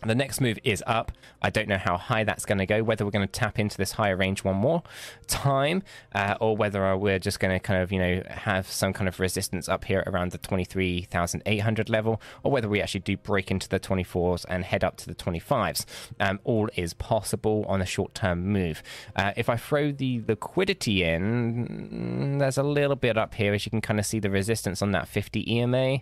the 0.05 0.15
next 0.15 0.41
move 0.41 0.59
is 0.63 0.83
up. 0.85 1.11
I 1.41 1.49
don't 1.49 1.67
know 1.67 1.77
how 1.77 1.97
high 1.97 2.23
that's 2.23 2.45
going 2.45 2.57
to 2.59 2.65
go, 2.65 2.83
whether 2.83 3.05
we're 3.05 3.11
going 3.11 3.27
to 3.27 3.31
tap 3.31 3.59
into 3.59 3.77
this 3.77 3.93
higher 3.93 4.15
range 4.15 4.43
one 4.43 4.55
more 4.55 4.83
time, 5.27 5.83
uh, 6.13 6.35
or 6.39 6.55
whether 6.55 6.95
we're 6.95 7.19
just 7.19 7.39
going 7.39 7.53
to 7.53 7.59
kind 7.59 7.81
of, 7.81 7.91
you 7.91 7.99
know, 7.99 8.23
have 8.29 8.67
some 8.67 8.93
kind 8.93 9.07
of 9.07 9.19
resistance 9.19 9.67
up 9.67 9.85
here 9.85 10.03
around 10.07 10.31
the 10.31 10.37
23,800 10.37 11.89
level, 11.89 12.21
or 12.43 12.51
whether 12.51 12.69
we 12.69 12.81
actually 12.81 12.99
do 13.01 13.17
break 13.17 13.49
into 13.49 13.67
the 13.69 13.79
24s 13.79 14.45
and 14.49 14.65
head 14.65 14.83
up 14.83 14.97
to 14.97 15.07
the 15.07 15.15
25s. 15.15 15.85
Um, 16.19 16.39
all 16.43 16.69
is 16.75 16.93
possible 16.93 17.65
on 17.67 17.81
a 17.81 17.85
short 17.85 18.13
term 18.13 18.47
move. 18.47 18.83
Uh, 19.15 19.33
if 19.35 19.49
I 19.49 19.57
throw 19.57 19.91
the 19.91 20.23
liquidity 20.27 21.03
in, 21.03 22.37
there's 22.39 22.57
a 22.57 22.63
little 22.63 22.95
bit 22.95 23.17
up 23.17 23.35
here, 23.35 23.53
as 23.53 23.65
you 23.65 23.69
can 23.69 23.81
kind 23.81 23.99
of 23.99 24.05
see 24.05 24.19
the 24.19 24.29
resistance 24.29 24.81
on 24.81 24.91
that 24.91 25.07
50 25.07 25.51
EMA 25.51 26.01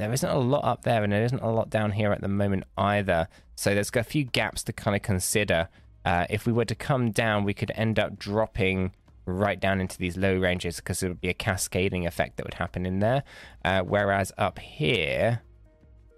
there 0.00 0.12
isn't 0.12 0.28
a 0.28 0.38
lot 0.38 0.64
up 0.64 0.82
there 0.82 1.02
and 1.04 1.12
there 1.12 1.24
isn't 1.24 1.42
a 1.42 1.50
lot 1.50 1.70
down 1.70 1.92
here 1.92 2.12
at 2.12 2.20
the 2.20 2.28
moment 2.28 2.64
either. 2.76 3.28
So 3.56 3.74
there's 3.74 3.90
got 3.90 4.00
a 4.00 4.04
few 4.04 4.24
gaps 4.24 4.62
to 4.64 4.72
kind 4.72 4.96
of 4.96 5.02
consider. 5.02 5.68
Uh, 6.04 6.26
if 6.30 6.46
we 6.46 6.52
were 6.52 6.64
to 6.64 6.74
come 6.74 7.10
down, 7.10 7.44
we 7.44 7.54
could 7.54 7.70
end 7.74 7.98
up 7.98 8.18
dropping 8.18 8.92
right 9.26 9.60
down 9.60 9.80
into 9.80 9.98
these 9.98 10.16
low 10.16 10.38
ranges 10.38 10.76
because 10.76 11.02
it 11.02 11.08
would 11.08 11.20
be 11.20 11.28
a 11.28 11.34
cascading 11.34 12.06
effect 12.06 12.36
that 12.36 12.44
would 12.44 12.54
happen 12.54 12.86
in 12.86 13.00
there. 13.00 13.22
Uh, 13.64 13.82
whereas 13.82 14.32
up 14.38 14.58
here, 14.58 15.42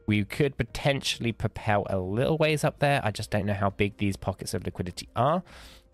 we 0.07 0.25
could 0.25 0.57
potentially 0.57 1.33
propel 1.33 1.87
a 1.91 1.99
little 1.99 2.37
ways 2.39 2.65
up 2.65 2.79
there. 2.79 3.01
I 3.05 3.11
just 3.11 3.31
don't 3.31 3.47
know 3.47 3.55
how 3.55 3.71
big 3.71 3.97
these 3.99 4.17
pockets 4.17 4.55
of 4.55 4.65
liquidity 4.65 5.09
are. 5.17 5.43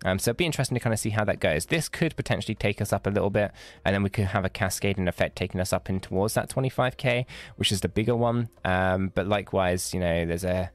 Um, 0.05 0.17
so 0.19 0.29
it'd 0.29 0.37
be 0.37 0.45
interesting 0.45 0.75
to 0.75 0.79
kind 0.79 0.93
of 0.93 0.99
see 0.99 1.09
how 1.09 1.25
that 1.25 1.39
goes. 1.39 1.65
This 1.65 1.89
could 1.89 2.15
potentially 2.15 2.55
take 2.55 2.81
us 2.81 2.93
up 2.93 3.05
a 3.05 3.09
little 3.09 3.29
bit, 3.29 3.51
and 3.83 3.93
then 3.93 4.03
we 4.03 4.09
could 4.09 4.25
have 4.25 4.45
a 4.45 4.49
cascading 4.49 5.07
effect 5.07 5.35
taking 5.35 5.59
us 5.59 5.73
up 5.73 5.89
in 5.89 5.99
towards 5.99 6.33
that 6.35 6.49
25k, 6.49 7.25
which 7.57 7.71
is 7.71 7.81
the 7.81 7.89
bigger 7.89 8.15
one. 8.15 8.49
Um, 8.63 9.11
but 9.13 9.27
likewise, 9.27 9.93
you 9.93 9.99
know, 9.99 10.25
there's 10.25 10.45
a 10.45 10.71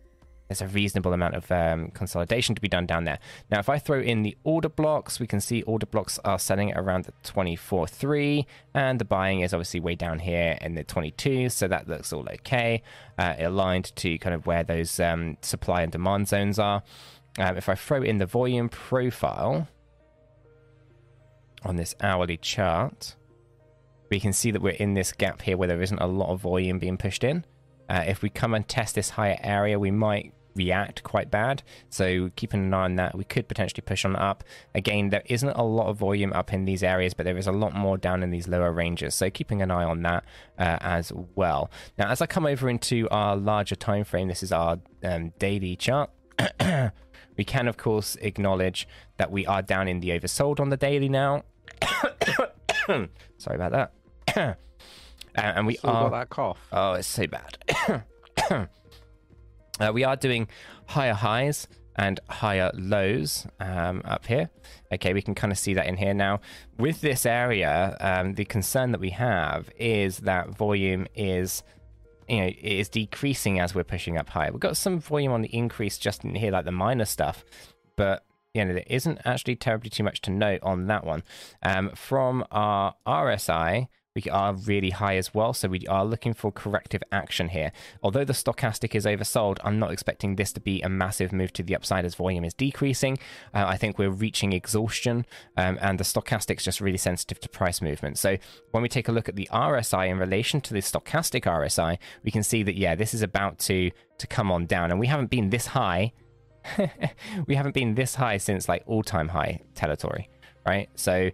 there's 0.48 0.60
a 0.60 0.66
reasonable 0.68 1.12
amount 1.12 1.34
of 1.34 1.50
um, 1.50 1.88
consolidation 1.88 2.54
to 2.54 2.60
be 2.60 2.68
done 2.68 2.86
down 2.86 3.04
there. 3.04 3.18
Now, 3.50 3.60
if 3.60 3.68
I 3.68 3.78
throw 3.78 4.00
in 4.00 4.22
the 4.22 4.36
order 4.44 4.68
blocks, 4.68 5.18
we 5.18 5.26
can 5.26 5.40
see 5.40 5.62
order 5.62 5.86
blocks 5.86 6.18
are 6.24 6.38
selling 6.38 6.72
around 6.74 7.06
the 7.06 7.12
24.3, 7.24 8.44
and 8.74 8.98
the 8.98 9.04
buying 9.04 9.40
is 9.40 9.54
obviously 9.54 9.80
way 9.80 9.94
down 9.94 10.18
here 10.18 10.58
in 10.60 10.74
the 10.74 10.84
22, 10.84 11.48
so 11.48 11.66
that 11.68 11.88
looks 11.88 12.12
all 12.12 12.26
okay, 12.34 12.82
uh, 13.18 13.34
aligned 13.38 13.96
to 13.96 14.18
kind 14.18 14.34
of 14.34 14.46
where 14.46 14.62
those 14.62 15.00
um, 15.00 15.38
supply 15.40 15.82
and 15.82 15.92
demand 15.92 16.28
zones 16.28 16.58
are. 16.58 16.82
Um, 17.38 17.56
if 17.56 17.68
I 17.68 17.74
throw 17.74 18.02
in 18.02 18.18
the 18.18 18.26
volume 18.26 18.68
profile 18.68 19.68
on 21.64 21.76
this 21.76 21.94
hourly 22.00 22.36
chart, 22.36 23.16
we 24.10 24.20
can 24.20 24.32
see 24.32 24.50
that 24.50 24.62
we're 24.62 24.70
in 24.70 24.94
this 24.94 25.12
gap 25.12 25.42
here 25.42 25.56
where 25.56 25.68
there 25.68 25.82
isn't 25.82 25.98
a 25.98 26.06
lot 26.06 26.28
of 26.28 26.40
volume 26.40 26.78
being 26.78 26.96
pushed 26.96 27.24
in. 27.24 27.44
Uh, 27.88 28.04
if 28.06 28.22
we 28.22 28.30
come 28.30 28.54
and 28.54 28.66
test 28.68 28.94
this 28.94 29.10
higher 29.10 29.38
area, 29.42 29.78
we 29.78 29.90
might 29.90 30.32
react 30.54 31.02
quite 31.02 31.30
bad. 31.30 31.62
So 31.90 32.30
keeping 32.36 32.64
an 32.64 32.74
eye 32.74 32.84
on 32.84 32.96
that, 32.96 33.16
we 33.16 33.24
could 33.24 33.48
potentially 33.48 33.82
push 33.84 34.04
on 34.04 34.14
up. 34.16 34.44
Again, 34.74 35.10
there 35.10 35.22
isn't 35.26 35.50
a 35.50 35.64
lot 35.64 35.88
of 35.88 35.96
volume 35.96 36.32
up 36.32 36.52
in 36.52 36.64
these 36.64 36.82
areas, 36.82 37.14
but 37.14 37.24
there 37.24 37.36
is 37.36 37.46
a 37.46 37.52
lot 37.52 37.74
more 37.74 37.98
down 37.98 38.22
in 38.22 38.30
these 38.30 38.46
lower 38.46 38.72
ranges. 38.72 39.14
So 39.14 39.30
keeping 39.30 39.62
an 39.62 39.70
eye 39.70 39.84
on 39.84 40.02
that 40.02 40.24
uh, 40.58 40.78
as 40.80 41.12
well. 41.34 41.70
Now, 41.98 42.10
as 42.10 42.20
I 42.20 42.26
come 42.26 42.46
over 42.46 42.68
into 42.68 43.08
our 43.10 43.36
larger 43.36 43.76
time 43.76 44.04
frame, 44.04 44.28
this 44.28 44.42
is 44.42 44.52
our 44.52 44.78
um, 45.02 45.32
daily 45.38 45.76
chart. 45.76 46.10
we 47.36 47.44
can, 47.44 47.68
of 47.68 47.76
course, 47.76 48.16
acknowledge 48.20 48.86
that 49.16 49.30
we 49.30 49.46
are 49.46 49.62
down 49.62 49.88
in 49.88 50.00
the 50.00 50.10
oversold 50.10 50.60
on 50.60 50.70
the 50.70 50.76
daily 50.76 51.08
now. 51.08 51.44
Sorry 52.86 53.56
about 53.56 53.72
that. 53.72 53.92
uh, 54.36 54.54
and 55.34 55.66
we 55.66 55.76
Still 55.76 55.90
are. 55.90 56.10
got 56.10 56.18
that 56.18 56.30
cough. 56.30 56.58
Oh, 56.72 56.92
it's 56.92 57.08
so 57.08 57.26
bad. 57.26 57.58
uh, 59.80 59.92
we 59.92 60.04
are 60.04 60.16
doing 60.16 60.48
higher 60.86 61.14
highs 61.14 61.66
and 61.96 62.20
higher 62.28 62.70
lows 62.74 63.46
um, 63.60 64.02
up 64.04 64.26
here. 64.26 64.50
Okay, 64.92 65.12
we 65.12 65.22
can 65.22 65.34
kind 65.34 65.52
of 65.52 65.58
see 65.58 65.74
that 65.74 65.86
in 65.86 65.96
here 65.96 66.14
now. 66.14 66.40
With 66.78 67.00
this 67.00 67.24
area, 67.24 67.96
um, 68.00 68.34
the 68.34 68.44
concern 68.44 68.92
that 68.92 69.00
we 69.00 69.10
have 69.10 69.70
is 69.78 70.18
that 70.18 70.50
volume 70.50 71.06
is 71.14 71.62
you 72.28 72.38
know, 72.40 72.46
it 72.46 72.58
is 72.58 72.88
decreasing 72.88 73.60
as 73.60 73.74
we're 73.74 73.84
pushing 73.84 74.16
up 74.16 74.30
higher. 74.30 74.50
We've 74.50 74.60
got 74.60 74.76
some 74.76 74.98
volume 75.00 75.32
on 75.32 75.42
the 75.42 75.54
increase 75.54 75.98
just 75.98 76.24
in 76.24 76.34
here, 76.34 76.52
like 76.52 76.64
the 76.64 76.72
minor 76.72 77.04
stuff, 77.04 77.44
but 77.96 78.24
you 78.54 78.64
know, 78.64 78.72
there 78.72 78.84
isn't 78.86 79.20
actually 79.24 79.56
terribly 79.56 79.90
too 79.90 80.04
much 80.04 80.20
to 80.22 80.30
note 80.30 80.60
on 80.62 80.86
that 80.86 81.04
one. 81.04 81.24
Um, 81.62 81.90
from 81.90 82.44
our 82.52 82.94
RSI, 83.06 83.88
we 84.14 84.30
are 84.30 84.54
really 84.54 84.90
high 84.90 85.16
as 85.16 85.34
well. 85.34 85.52
So 85.52 85.68
we 85.68 85.86
are 85.88 86.04
looking 86.04 86.34
for 86.34 86.52
corrective 86.52 87.02
action 87.10 87.48
here. 87.48 87.72
Although 88.02 88.24
the 88.24 88.32
stochastic 88.32 88.94
is 88.94 89.06
oversold, 89.06 89.58
I'm 89.64 89.78
not 89.78 89.90
expecting 89.90 90.36
this 90.36 90.52
to 90.52 90.60
be 90.60 90.80
a 90.82 90.88
massive 90.88 91.32
move 91.32 91.52
to 91.54 91.64
the 91.64 91.74
upside 91.74 92.04
as 92.04 92.14
volume 92.14 92.44
is 92.44 92.54
decreasing. 92.54 93.18
Uh, 93.52 93.64
I 93.66 93.76
think 93.76 93.98
we're 93.98 94.10
reaching 94.10 94.52
exhaustion 94.52 95.26
um, 95.56 95.78
and 95.80 95.98
the 95.98 96.04
stochastic 96.04 96.58
is 96.58 96.64
just 96.64 96.80
really 96.80 96.96
sensitive 96.96 97.40
to 97.40 97.48
price 97.48 97.82
movement. 97.82 98.18
So 98.18 98.36
when 98.70 98.84
we 98.84 98.88
take 98.88 99.08
a 99.08 99.12
look 99.12 99.28
at 99.28 99.34
the 99.34 99.48
RSI 99.52 100.08
in 100.08 100.18
relation 100.18 100.60
to 100.60 100.74
the 100.74 100.80
stochastic 100.80 101.42
RSI, 101.42 101.98
we 102.22 102.30
can 102.30 102.44
see 102.44 102.62
that, 102.62 102.76
yeah, 102.76 102.94
this 102.94 103.14
is 103.14 103.22
about 103.22 103.58
to, 103.60 103.90
to 104.18 104.26
come 104.28 104.52
on 104.52 104.66
down 104.66 104.92
and 104.92 105.00
we 105.00 105.08
haven't 105.08 105.30
been 105.30 105.50
this 105.50 105.66
high. 105.66 106.12
we 107.46 107.56
haven't 107.56 107.74
been 107.74 107.96
this 107.96 108.14
high 108.14 108.36
since 108.36 108.68
like 108.68 108.84
all 108.86 109.02
time 109.02 109.28
high 109.28 109.60
territory, 109.74 110.30
right? 110.64 110.88
So 110.94 111.30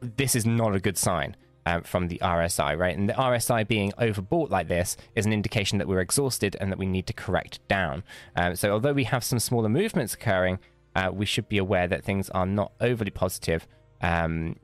this 0.00 0.34
is 0.34 0.46
not 0.46 0.74
a 0.74 0.80
good 0.80 0.96
sign. 0.96 1.36
Um, 1.66 1.82
from 1.82 2.08
the 2.08 2.18
RSI, 2.22 2.78
right? 2.78 2.96
And 2.96 3.08
the 3.08 3.14
RSI 3.14 3.66
being 3.68 3.92
overbought 3.98 4.50
like 4.50 4.68
this 4.68 4.96
is 5.14 5.26
an 5.26 5.32
indication 5.32 5.78
that 5.78 5.88
we're 5.88 6.00
exhausted 6.00 6.56
and 6.60 6.70
that 6.72 6.78
we 6.78 6.86
need 6.86 7.06
to 7.08 7.12
correct 7.12 7.58
down. 7.68 8.04
Um, 8.36 8.56
so 8.56 8.70
although 8.70 8.92
we 8.92 9.04
have 9.04 9.22
some 9.22 9.40
smaller 9.40 9.68
movements 9.68 10.14
occurring, 10.14 10.60
uh, 10.94 11.10
we 11.12 11.26
should 11.26 11.48
be 11.48 11.58
aware 11.58 11.86
that 11.88 12.04
things 12.04 12.30
are 12.30 12.46
not 12.46 12.72
overly 12.80 13.10
positive 13.10 13.66
um, 14.00 14.56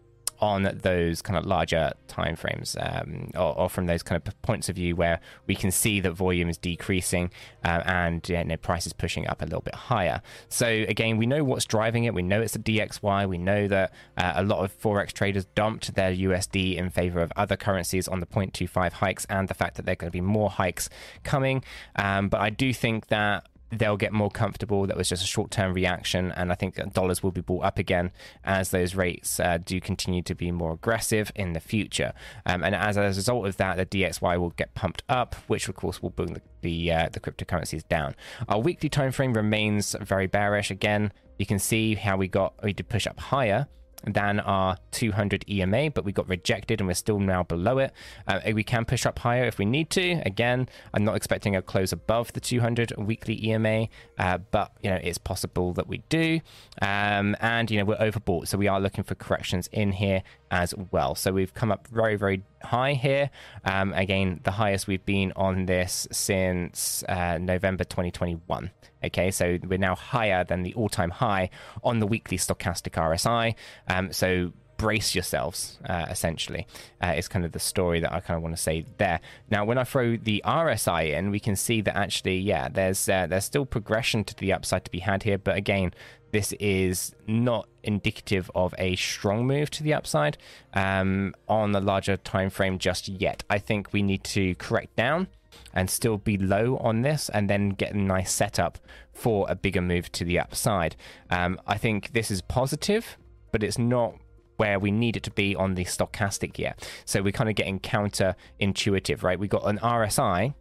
on 0.42 0.64
those 0.82 1.22
kind 1.22 1.38
of 1.38 1.46
larger 1.46 1.92
time 2.08 2.34
frames 2.34 2.76
um, 2.80 3.30
or, 3.36 3.56
or, 3.56 3.70
from 3.70 3.86
those 3.86 4.02
kind 4.02 4.20
of 4.26 4.42
points 4.42 4.68
of 4.68 4.74
view 4.74 4.96
where 4.96 5.20
we 5.46 5.54
can 5.54 5.70
see 5.70 6.00
that 6.00 6.10
volume 6.10 6.48
is 6.48 6.58
decreasing 6.58 7.30
uh, 7.64 7.80
and 7.86 8.28
you 8.28 8.42
know, 8.42 8.56
price 8.56 8.84
is 8.84 8.92
pushing 8.92 9.26
up 9.28 9.40
a 9.40 9.44
little 9.44 9.60
bit 9.60 9.76
higher. 9.76 10.20
So 10.48 10.66
again, 10.66 11.16
we 11.16 11.26
know 11.26 11.44
what's 11.44 11.64
driving 11.64 12.04
it. 12.04 12.12
We 12.12 12.22
know 12.22 12.42
it's 12.42 12.54
the 12.54 12.58
DXY. 12.58 13.28
We 13.28 13.38
know 13.38 13.68
that 13.68 13.92
uh, 14.16 14.32
a 14.34 14.42
lot 14.42 14.64
of 14.64 14.76
forex 14.80 15.12
traders 15.12 15.44
dumped 15.54 15.94
their 15.94 16.12
USD 16.12 16.76
in 16.76 16.90
favor 16.90 17.20
of 17.20 17.32
other 17.36 17.56
currencies 17.56 18.08
on 18.08 18.18
the 18.18 18.26
0.25 18.26 18.92
hikes 18.94 19.24
and 19.26 19.46
the 19.46 19.54
fact 19.54 19.76
that 19.76 19.86
there 19.86 19.92
are 19.92 19.96
going 19.96 20.10
to 20.10 20.12
be 20.12 20.20
more 20.20 20.50
hikes 20.50 20.90
coming. 21.22 21.62
Um, 21.94 22.28
but 22.28 22.40
I 22.40 22.50
do 22.50 22.74
think 22.74 23.06
that 23.06 23.46
they'll 23.72 23.96
get 23.96 24.12
more 24.12 24.30
comfortable. 24.30 24.86
That 24.86 24.96
was 24.96 25.08
just 25.08 25.24
a 25.24 25.26
short 25.26 25.50
term 25.50 25.72
reaction. 25.72 26.30
And 26.32 26.52
I 26.52 26.54
think 26.54 26.76
dollars 26.92 27.22
will 27.22 27.32
be 27.32 27.40
bought 27.40 27.64
up 27.64 27.78
again 27.78 28.12
as 28.44 28.70
those 28.70 28.94
rates 28.94 29.40
uh, 29.40 29.58
do 29.64 29.80
continue 29.80 30.22
to 30.22 30.34
be 30.34 30.50
more 30.50 30.72
aggressive 30.72 31.32
in 31.34 31.54
the 31.54 31.60
future. 31.60 32.12
Um, 32.46 32.62
and 32.62 32.74
as 32.74 32.96
a 32.96 33.02
result 33.02 33.46
of 33.46 33.56
that, 33.56 33.76
the 33.76 33.86
DXY 33.86 34.38
will 34.38 34.50
get 34.50 34.74
pumped 34.74 35.02
up, 35.08 35.34
which 35.46 35.68
of 35.68 35.74
course 35.74 36.02
will 36.02 36.10
bring 36.10 36.34
the, 36.34 36.42
the, 36.60 36.92
uh, 36.92 37.08
the 37.10 37.20
cryptocurrencies 37.20 37.86
down. 37.88 38.14
Our 38.48 38.60
weekly 38.60 38.88
time 38.88 39.12
frame 39.12 39.32
remains 39.32 39.96
very 40.00 40.26
bearish. 40.26 40.70
Again, 40.70 41.12
you 41.38 41.46
can 41.46 41.58
see 41.58 41.94
how 41.94 42.16
we 42.16 42.28
got, 42.28 42.54
we 42.62 42.72
did 42.72 42.88
push 42.88 43.06
up 43.06 43.18
higher 43.18 43.66
than 44.06 44.40
our 44.40 44.76
200 44.90 45.44
EMA, 45.48 45.90
but 45.90 46.04
we 46.04 46.12
got 46.12 46.28
rejected 46.28 46.80
and 46.80 46.88
we're 46.88 46.94
still 46.94 47.18
now 47.18 47.42
below 47.42 47.78
it. 47.78 47.92
Uh, 48.26 48.40
we 48.54 48.64
can 48.64 48.84
push 48.84 49.06
up 49.06 49.18
higher 49.18 49.44
if 49.44 49.58
we 49.58 49.64
need 49.64 49.90
to. 49.90 50.22
Again, 50.26 50.68
I'm 50.94 51.04
not 51.04 51.16
expecting 51.16 51.56
a 51.56 51.62
close 51.62 51.92
above 51.92 52.32
the 52.32 52.40
200 52.40 52.94
weekly 52.96 53.44
EMA, 53.46 53.88
uh, 54.18 54.38
but 54.50 54.72
you 54.82 54.90
know 54.90 54.98
it's 55.02 55.18
possible 55.18 55.72
that 55.74 55.86
we 55.86 55.98
do. 56.08 56.40
Um, 56.80 57.36
and 57.40 57.70
you 57.70 57.78
know 57.78 57.84
we're 57.84 57.96
overbought, 57.96 58.48
so 58.48 58.58
we 58.58 58.68
are 58.68 58.80
looking 58.80 59.04
for 59.04 59.14
corrections 59.14 59.68
in 59.72 59.92
here 59.92 60.22
as 60.50 60.74
well. 60.90 61.14
So 61.14 61.32
we've 61.32 61.54
come 61.54 61.72
up 61.72 61.86
very 61.88 62.16
very 62.16 62.42
high 62.62 62.94
here. 62.94 63.30
Um, 63.64 63.92
again, 63.92 64.40
the 64.44 64.52
highest 64.52 64.86
we've 64.86 65.04
been 65.04 65.32
on 65.36 65.66
this 65.66 66.06
since 66.10 67.04
uh, 67.08 67.38
November 67.38 67.84
2021. 67.84 68.70
Okay, 69.04 69.30
so 69.30 69.58
we're 69.66 69.78
now 69.78 69.94
higher 69.94 70.44
than 70.44 70.62
the 70.62 70.74
all 70.74 70.88
time 70.88 71.10
high 71.10 71.50
on 71.82 71.98
the 71.98 72.06
weekly 72.06 72.36
stochastic 72.38 72.92
RSI. 72.92 73.54
Um, 73.88 74.12
so 74.12 74.52
brace 74.82 75.14
yourselves, 75.14 75.78
uh, 75.88 76.06
essentially, 76.10 76.66
uh, 77.00 77.14
is 77.16 77.28
kind 77.28 77.44
of 77.44 77.52
the 77.52 77.60
story 77.60 78.00
that 78.00 78.12
I 78.12 78.18
kind 78.18 78.36
of 78.36 78.42
want 78.42 78.56
to 78.56 78.60
say 78.60 78.84
there. 78.98 79.20
Now, 79.48 79.64
when 79.64 79.78
I 79.78 79.84
throw 79.84 80.16
the 80.16 80.42
RSI 80.44 81.12
in, 81.12 81.30
we 81.30 81.38
can 81.38 81.54
see 81.54 81.80
that 81.82 81.96
actually, 81.96 82.38
yeah, 82.38 82.68
there's 82.68 83.08
uh, 83.08 83.28
there's 83.28 83.44
still 83.44 83.64
progression 83.64 84.24
to 84.24 84.34
the 84.34 84.52
upside 84.52 84.84
to 84.84 84.90
be 84.90 84.98
had 84.98 85.22
here, 85.22 85.38
but 85.38 85.56
again, 85.56 85.94
this 86.32 86.52
is 86.54 87.14
not 87.28 87.68
indicative 87.84 88.50
of 88.54 88.74
a 88.76 88.96
strong 88.96 89.46
move 89.46 89.70
to 89.70 89.82
the 89.84 89.94
upside 89.94 90.36
um, 90.74 91.34
on 91.46 91.72
the 91.72 91.80
larger 91.80 92.16
time 92.16 92.50
frame 92.50 92.78
just 92.78 93.06
yet. 93.08 93.44
I 93.48 93.58
think 93.58 93.92
we 93.92 94.02
need 94.02 94.24
to 94.24 94.56
correct 94.56 94.96
down 94.96 95.28
and 95.72 95.88
still 95.90 96.18
be 96.18 96.36
low 96.36 96.76
on 96.78 97.02
this 97.02 97.28
and 97.28 97.48
then 97.48 97.70
get 97.70 97.94
a 97.94 97.98
nice 97.98 98.32
setup 98.32 98.78
for 99.12 99.46
a 99.48 99.54
bigger 99.54 99.82
move 99.82 100.10
to 100.12 100.24
the 100.24 100.38
upside. 100.38 100.96
Um, 101.30 101.60
I 101.66 101.78
think 101.78 102.12
this 102.12 102.30
is 102.30 102.42
positive, 102.42 103.16
but 103.50 103.62
it's 103.62 103.78
not 103.78 104.14
where 104.56 104.78
we 104.78 104.90
need 104.90 105.16
it 105.16 105.22
to 105.24 105.30
be 105.30 105.56
on 105.56 105.74
the 105.74 105.84
stochastic 105.84 106.58
yet. 106.58 106.88
So 107.04 107.22
we're 107.22 107.32
kind 107.32 107.50
of 107.50 107.56
getting 107.56 107.80
counterintuitive, 107.80 109.22
right? 109.22 109.38
We 109.38 109.48
got 109.48 109.66
an 109.66 109.78
RSI 109.78 110.54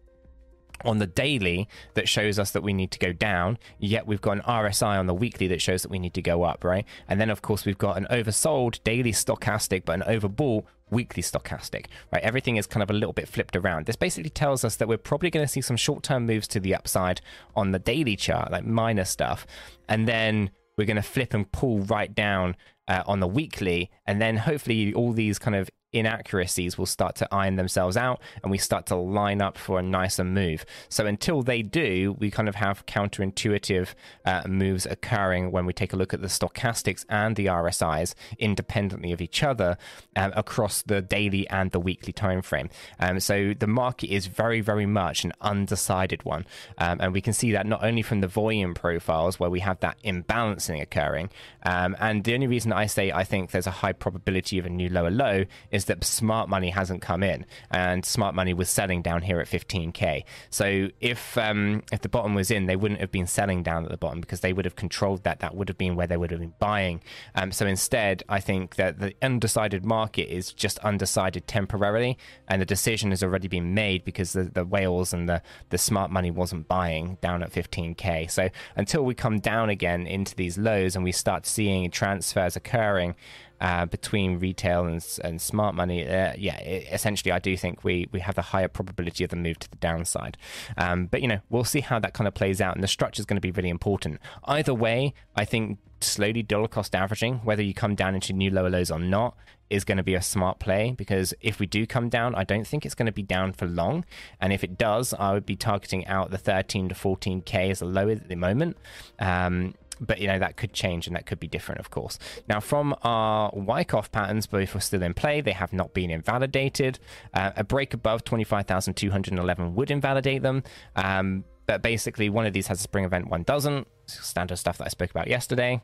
on 0.86 1.00
the 1.00 1.08
daily 1.08 1.68
that 1.94 2.08
shows 2.08 2.40
us 2.40 2.52
that 2.52 2.62
we 2.62 2.74
need 2.74 2.92
to 2.92 3.00
go 3.00 3.12
down, 3.12 3.58
yet 3.80 4.08
we've 4.08 4.22
got 4.22 4.38
an 4.38 4.44
RSI 4.44 5.00
on 5.00 5.08
the 5.08 5.14
weekly 5.14 5.48
that 5.48 5.62
shows 5.62 5.82
that 5.84 5.92
we 5.92 6.00
need 6.00 6.14
to 6.14 6.22
go 6.22 6.44
up, 6.44 6.64
right? 6.64 6.86
And 7.08 7.20
then, 7.20 7.30
of 7.30 7.42
course, 7.42 7.66
we've 7.66 7.78
got 7.78 7.98
an 7.98 8.08
oversold 8.10 8.84
daily 8.84 9.12
stochastic, 9.12 9.86
but 9.86 10.02
an 10.02 10.20
overbought 10.20 10.66
weekly 10.90 11.24
stochastic, 11.24 11.86
right? 12.12 12.22
Everything 12.22 12.58
is 12.58 12.68
kind 12.68 12.84
of 12.84 12.90
a 12.90 12.94
little 12.94 13.14
bit 13.14 13.28
flipped 13.28 13.56
around. 13.56 13.86
This 13.86 13.96
basically 13.96 14.30
tells 14.30 14.64
us 14.64 14.76
that 14.76 14.88
we're 14.88 14.98
probably 14.98 15.30
going 15.30 15.46
to 15.46 15.52
see 15.52 15.62
some 15.62 15.78
short 15.78 16.04
term 16.04 16.26
moves 16.26 16.48
to 16.50 16.60
the 16.60 16.76
upside 16.76 17.22
on 17.56 17.72
the 17.72 17.80
daily 17.80 18.16
chart, 18.16 18.52
like 18.52 18.66
minor 18.66 19.06
stuff, 19.06 19.48
and 19.88 20.08
then 20.08 20.52
we're 20.78 20.86
going 20.86 20.96
to 20.96 21.02
flip 21.02 21.34
and 21.34 21.52
pull 21.52 21.80
right 21.80 22.14
down 22.14 22.56
uh, 22.88 23.04
on 23.08 23.20
the 23.20 23.28
weekly, 23.28 23.90
and 24.06 24.22
then 24.22 24.38
hopefully 24.38 24.94
all 24.94 25.14
these 25.14 25.40
kind 25.40 25.56
of 25.56 25.70
inaccuracies 25.94 26.78
will 26.78 26.86
start 26.86 27.16
to 27.16 27.28
iron 27.34 27.56
themselves 27.56 27.98
out 27.98 28.22
and 28.44 28.52
we 28.52 28.58
start 28.58 28.86
to 28.88 28.96
line 28.96 29.42
up 29.42 29.58
for 29.58 29.80
a 29.80 29.84
nicer 29.84 30.24
move. 30.24 30.66
So 30.90 31.06
until 31.06 31.42
they 31.44 31.62
do, 31.62 32.16
we 32.20 32.32
kind 32.32 32.48
of 32.48 32.56
have 32.56 32.86
counterintuitive 32.86 33.94
uh, 34.26 34.44
moves 34.48 34.86
occurring 34.86 35.52
when 35.52 35.66
we 35.66 35.74
take 35.74 35.94
a 35.94 35.96
look 35.96 36.14
at 36.14 36.22
the 36.22 36.28
stochastics 36.28 37.06
and 37.10 37.36
the 37.36 37.48
RSIs 37.48 38.14
independently 38.40 39.12
of 39.12 39.22
each 39.22 39.44
other 39.44 39.78
um, 40.16 40.32
across 40.36 40.82
the 40.82 41.02
daily 41.02 41.48
and 41.50 41.72
the 41.72 41.80
weekly 41.80 42.14
time 42.14 42.42
frame. 42.42 42.70
Um, 43.00 43.20
so 43.20 43.54
the 43.58 43.68
market 43.68 44.14
is 44.14 44.28
very, 44.28 44.62
very 44.62 44.86
much 44.86 45.24
an 45.24 45.34
undecided 45.42 46.24
one. 46.24 46.46
Um, 46.78 47.00
and 47.02 47.14
we 47.14 47.22
can 47.22 47.34
see 47.34 47.52
that 47.52 47.66
not 47.66 47.84
only 47.84 48.02
from 48.02 48.22
the 48.22 48.28
volume 48.28 48.74
profiles 48.74 49.40
where 49.40 49.50
we 49.50 49.60
have 49.60 49.80
that 49.82 49.98
imbalancing 50.04 50.82
occurring. 50.82 51.30
Um, 51.64 51.96
and 52.00 52.24
the 52.24 52.34
only 52.34 52.48
reason 52.48 52.72
I 52.72 52.86
say 52.86 53.12
I 53.12 53.24
think 53.24 53.52
there's 53.52 53.68
a 53.68 53.72
high 53.72 53.94
probability 53.94 54.58
of 54.58 54.66
a 54.66 54.70
new 54.70 54.90
lower 54.90 55.12
low 55.12 55.46
is 55.72 55.81
is 55.82 55.86
that 55.86 56.04
smart 56.04 56.48
money 56.48 56.70
hasn't 56.70 57.02
come 57.02 57.24
in, 57.24 57.44
and 57.72 58.06
smart 58.06 58.36
money 58.36 58.54
was 58.54 58.70
selling 58.70 59.02
down 59.02 59.24
here 59.24 59.40
at 59.40 59.48
15k. 59.48 60.24
So 60.52 60.90
if 61.00 61.38
um, 61.38 61.82
if 61.92 62.02
the 62.02 62.10
bottom 62.10 62.36
was 62.36 62.52
in, 62.52 62.68
they 62.68 62.76
wouldn't 62.76 63.00
have 63.00 63.12
been 63.12 63.26
selling 63.26 63.64
down 63.64 63.84
at 63.84 63.90
the 63.90 63.98
bottom 63.98 64.22
because 64.22 64.42
they 64.42 64.54
would 64.54 64.66
have 64.66 64.76
controlled 64.76 65.24
that. 65.24 65.40
That 65.40 65.56
would 65.56 65.70
have 65.70 65.78
been 65.78 65.96
where 65.96 66.06
they 66.06 66.18
would 66.18 66.30
have 66.30 66.40
been 66.40 66.54
buying. 66.60 67.02
Um, 67.34 67.52
so 67.52 67.66
instead, 67.66 68.24
I 68.30 68.40
think 68.40 68.76
that 68.76 69.00
the 69.00 69.16
undecided 69.24 69.84
market 69.84 70.32
is 70.32 70.54
just 70.54 70.78
undecided 70.80 71.48
temporarily, 71.48 72.18
and 72.48 72.62
the 72.62 72.66
decision 72.66 73.10
has 73.10 73.24
already 73.24 73.48
been 73.48 73.74
made 73.74 74.06
because 74.06 74.34
the, 74.34 74.44
the 74.44 74.66
whales 74.66 75.14
and 75.14 75.28
the 75.28 75.42
the 75.70 75.80
smart 75.80 76.12
money 76.12 76.30
wasn't 76.30 76.68
buying 76.68 77.18
down 77.22 77.42
at 77.42 77.52
15k. 77.52 78.30
So 78.30 78.50
until 78.76 79.04
we 79.04 79.16
come 79.16 79.40
down 79.40 79.70
again 79.70 80.06
into 80.06 80.36
these 80.36 80.60
lows 80.60 80.96
and 80.96 81.04
we 81.04 81.12
start 81.12 81.48
seeing 81.48 81.90
transfers 81.90 82.56
occurring 82.56 83.16
uh, 83.62 83.86
between 83.86 84.40
retail 84.40 84.86
and, 84.86 85.06
and 85.24 85.40
smart 85.40 85.76
money, 85.76 86.06
uh, 86.08 86.34
yeah, 86.38 86.58
it, 86.58 86.88
essentially, 86.92 87.32
I 87.32 87.40
do 87.40 87.56
think 87.56 87.84
we 87.84 88.08
we 88.12 88.20
have 88.20 88.36
the 88.36 88.42
higher 88.42 88.68
probability 88.68 89.24
of 89.24 89.30
the 89.30 89.36
move 89.36 89.60
to 89.60 89.70
the 89.70 89.78
downside. 89.78 90.36
Um, 90.78 91.06
but 91.06 91.22
you 91.22 91.28
know, 91.28 91.40
we'll 91.50 91.64
see 91.64 91.82
how 91.82 92.00
that 92.00 92.14
kind 92.14 92.28
of 92.28 92.34
plays 92.34 92.60
out, 92.60 92.76
and 92.76 92.84
the 92.84 92.88
structure 92.88 93.22
is 93.22 93.26
going 93.26 93.38
to 93.38 93.42
be 93.42 93.52
really 93.52 93.70
important. 93.70 94.20
Either 94.46 94.74
way, 94.74 95.14
I 95.36 95.46
think 95.46 95.78
slowly 96.04 96.42
dollar 96.42 96.68
cost 96.68 96.96
averaging, 96.96 97.36
whether 97.44 97.62
you 97.62 97.74
come 97.74 97.96
down 97.96 98.16
into 98.16 98.34
new 98.34 98.50
lower 98.50 98.70
lows 98.70 98.90
or 98.90 99.00
not, 99.00 99.38
is 99.70 99.86
going 99.86 99.98
to 99.98 100.04
be 100.04 100.16
a 100.16 100.22
smart 100.22 100.60
play 100.60 100.94
because 100.98 101.34
if 101.40 101.60
we 101.60 101.66
do 101.66 101.88
come 101.88 102.10
down, 102.10 102.36
I 102.36 102.44
don't 102.44 102.68
think 102.68 102.86
it's 102.86 102.96
going 102.96 103.06
to 103.06 103.12
be 103.12 103.24
down 103.24 103.54
for 103.54 103.66
long. 103.66 104.06
And 104.42 104.52
if 104.52 104.64
it 104.64 104.78
does, 104.78 105.14
I 105.14 105.32
would 105.34 105.46
be 105.46 105.56
targeting 105.56 106.06
out 106.08 106.30
the 106.30 106.38
13 106.38 106.90
to 106.90 106.96
14k 106.96 107.72
as 107.72 107.82
a 107.82 107.86
low 107.86 108.10
at 108.10 108.28
the 108.28 108.36
moment. 108.36 108.78
Um, 109.20 109.76
but 110.02 110.20
you 110.20 110.28
know 110.28 110.40
that 110.40 110.58
could 110.58 110.74
change 110.74 111.08
and 111.08 111.16
that 111.16 111.26
could 111.26 111.40
be 111.40 111.48
different, 111.48 111.80
of 111.80 111.92
course. 111.92 112.18
Now, 112.50 112.60
from 112.60 112.96
our 113.04 113.52
Wyckoff 113.54 114.12
patterns, 114.12 114.48
both 114.48 114.74
were 114.74 114.82
still 114.82 115.04
in 115.04 115.14
play. 115.14 115.42
They 115.42 115.52
have 115.52 115.72
not 115.72 115.94
been 115.94 116.10
invalidated. 116.10 117.00
Uh, 117.34 117.52
a 117.56 117.64
break 117.64 117.94
above 117.94 118.24
25,211 118.24 119.76
would 119.76 119.92
invalidate 119.92 120.42
them. 120.42 120.64
Um, 120.96 121.46
but 121.68 121.82
basically, 121.82 122.30
one 122.30 122.46
of 122.46 122.54
these 122.54 122.68
has 122.68 122.80
a 122.80 122.84
spring 122.84 123.06
event, 123.06 123.30
one 123.30 123.44
doesn't. 123.44 123.88
Standard 124.08 124.58
stuff 124.58 124.80
that 124.80 124.86
I 124.86 124.90
spoke 124.90 125.12
about 125.12 125.28
yesterday. 125.28 125.82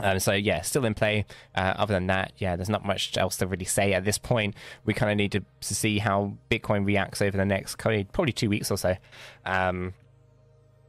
Um, 0.00 0.18
so 0.18 0.32
yeah, 0.32 0.62
still 0.62 0.84
in 0.84 0.94
play. 0.94 1.26
Uh, 1.54 1.74
other 1.76 1.94
than 1.94 2.06
that, 2.08 2.32
yeah, 2.38 2.56
there's 2.56 2.68
not 2.68 2.84
much 2.84 3.16
else 3.16 3.36
to 3.38 3.46
really 3.46 3.64
say 3.64 3.92
at 3.92 4.04
this 4.04 4.18
point. 4.18 4.54
We 4.84 4.94
kind 4.94 5.12
of 5.12 5.16
need 5.16 5.32
to, 5.32 5.40
to 5.40 5.74
see 5.74 5.98
how 5.98 6.34
Bitcoin 6.50 6.86
reacts 6.86 7.20
over 7.20 7.36
the 7.36 7.44
next 7.44 7.76
probably 7.78 8.32
two 8.32 8.48
weeks 8.48 8.70
or 8.70 8.78
so. 8.78 8.96
Um, 9.44 9.94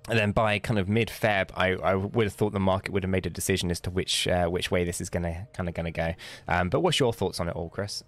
and 0.10 0.20
then 0.20 0.32
by 0.32 0.60
kind 0.60 0.80
of 0.80 0.90
mid 0.90 1.08
Feb, 1.08 1.50
I, 1.56 1.74
I 1.76 1.96
would 1.96 2.26
have 2.26 2.34
thought 2.34 2.52
the 2.52 2.60
market 2.60 2.92
would 2.92 3.04
have 3.04 3.10
made 3.10 3.26
a 3.26 3.30
decision 3.30 3.72
as 3.72 3.80
to 3.82 3.90
which 3.90 4.28
uh, 4.28 4.48
which 4.48 4.70
way 4.70 4.84
this 4.84 5.00
is 5.00 5.10
going 5.10 5.24
to 5.24 5.48
kind 5.54 5.70
of 5.70 5.76
going 5.76 5.86
to 5.86 5.92
go. 5.92 6.14
Um, 6.48 6.70
but 6.70 6.82
what's 6.82 7.00
your 7.00 7.14
thoughts 7.14 7.40
on 7.40 7.48
it 7.48 7.56
all, 7.56 7.70
Chris? 7.70 8.04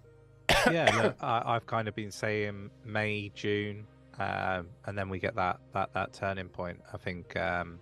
yeah, 0.70 0.94
look, 1.02 1.16
I, 1.22 1.54
have 1.54 1.66
kind 1.66 1.88
of 1.88 1.94
been 1.94 2.10
saying 2.10 2.70
May, 2.84 3.30
June, 3.34 3.86
um, 4.18 4.68
and 4.84 4.96
then 4.96 5.08
we 5.08 5.18
get 5.18 5.34
that 5.36 5.60
that 5.72 5.94
that 5.94 6.12
turning 6.12 6.48
point. 6.48 6.80
I 6.92 6.98
think 6.98 7.34
um, 7.36 7.80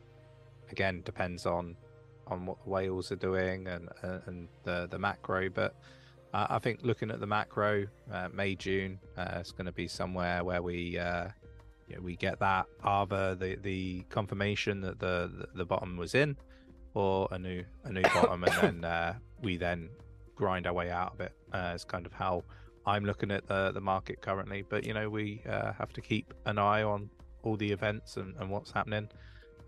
again 0.71 1.03
depends 1.05 1.45
on 1.45 1.77
on 2.29 2.47
what 2.47 2.63
the 2.63 2.71
whales 2.71 3.11
are 3.11 3.17
doing 3.17 3.67
and 3.67 3.89
uh, 4.03 4.19
and 4.27 4.49
the 4.65 4.89
the 4.91 4.99
macro, 4.99 5.49
but. 5.51 5.75
Uh, 6.33 6.49
I 6.51 6.59
think 6.59 6.81
looking 6.83 7.13
at 7.13 7.21
the 7.21 7.29
macro, 7.29 7.87
uh, 8.11 8.29
May 8.35 8.57
June, 8.57 8.99
uh, 9.17 9.37
it's 9.37 9.53
going 9.53 9.67
to 9.67 9.73
be 9.73 9.87
somewhere 9.87 10.43
where 10.43 10.63
we 10.63 10.99
uh, 10.99 11.29
you 11.95 12.01
know, 12.01 12.05
we 12.05 12.17
get 12.17 12.39
that 12.41 12.67
either 12.83 13.35
the 13.35 13.57
the 13.63 14.05
confirmation 14.09 14.81
that 14.81 14.99
the, 14.99 15.31
the, 15.39 15.59
the 15.59 15.65
bottom 15.65 15.97
was 15.97 16.15
in, 16.15 16.37
or 16.95 17.29
a 17.31 17.39
new 17.39 17.65
a 17.85 17.93
new 17.93 18.03
bottom, 18.15 18.45
and 18.45 18.53
then 18.61 18.85
uh, 18.85 19.15
we 19.43 19.57
then 19.57 19.89
grind 20.35 20.67
our 20.67 20.73
way 20.73 20.91
out 20.91 21.15
of 21.15 21.21
it. 21.21 21.33
Uh, 21.53 21.73
it's 21.75 21.85
kind 21.85 22.07
of 22.07 22.13
how 22.13 22.43
I'm 22.87 23.05
looking 23.05 23.31
at 23.31 23.47
the 23.47 23.71
the 23.73 23.81
market 23.81 24.21
currently, 24.21 24.65
but 24.69 24.85
you 24.85 24.95
know 24.95 25.09
we 25.09 25.43
uh, 25.49 25.73
have 25.73 25.93
to 25.93 26.01
keep 26.01 26.35
an 26.47 26.59
eye 26.59 26.83
on 26.83 27.11
all 27.43 27.57
the 27.57 27.71
events 27.71 28.17
and, 28.17 28.35
and 28.39 28.51
what's 28.51 28.73
happening 28.73 29.09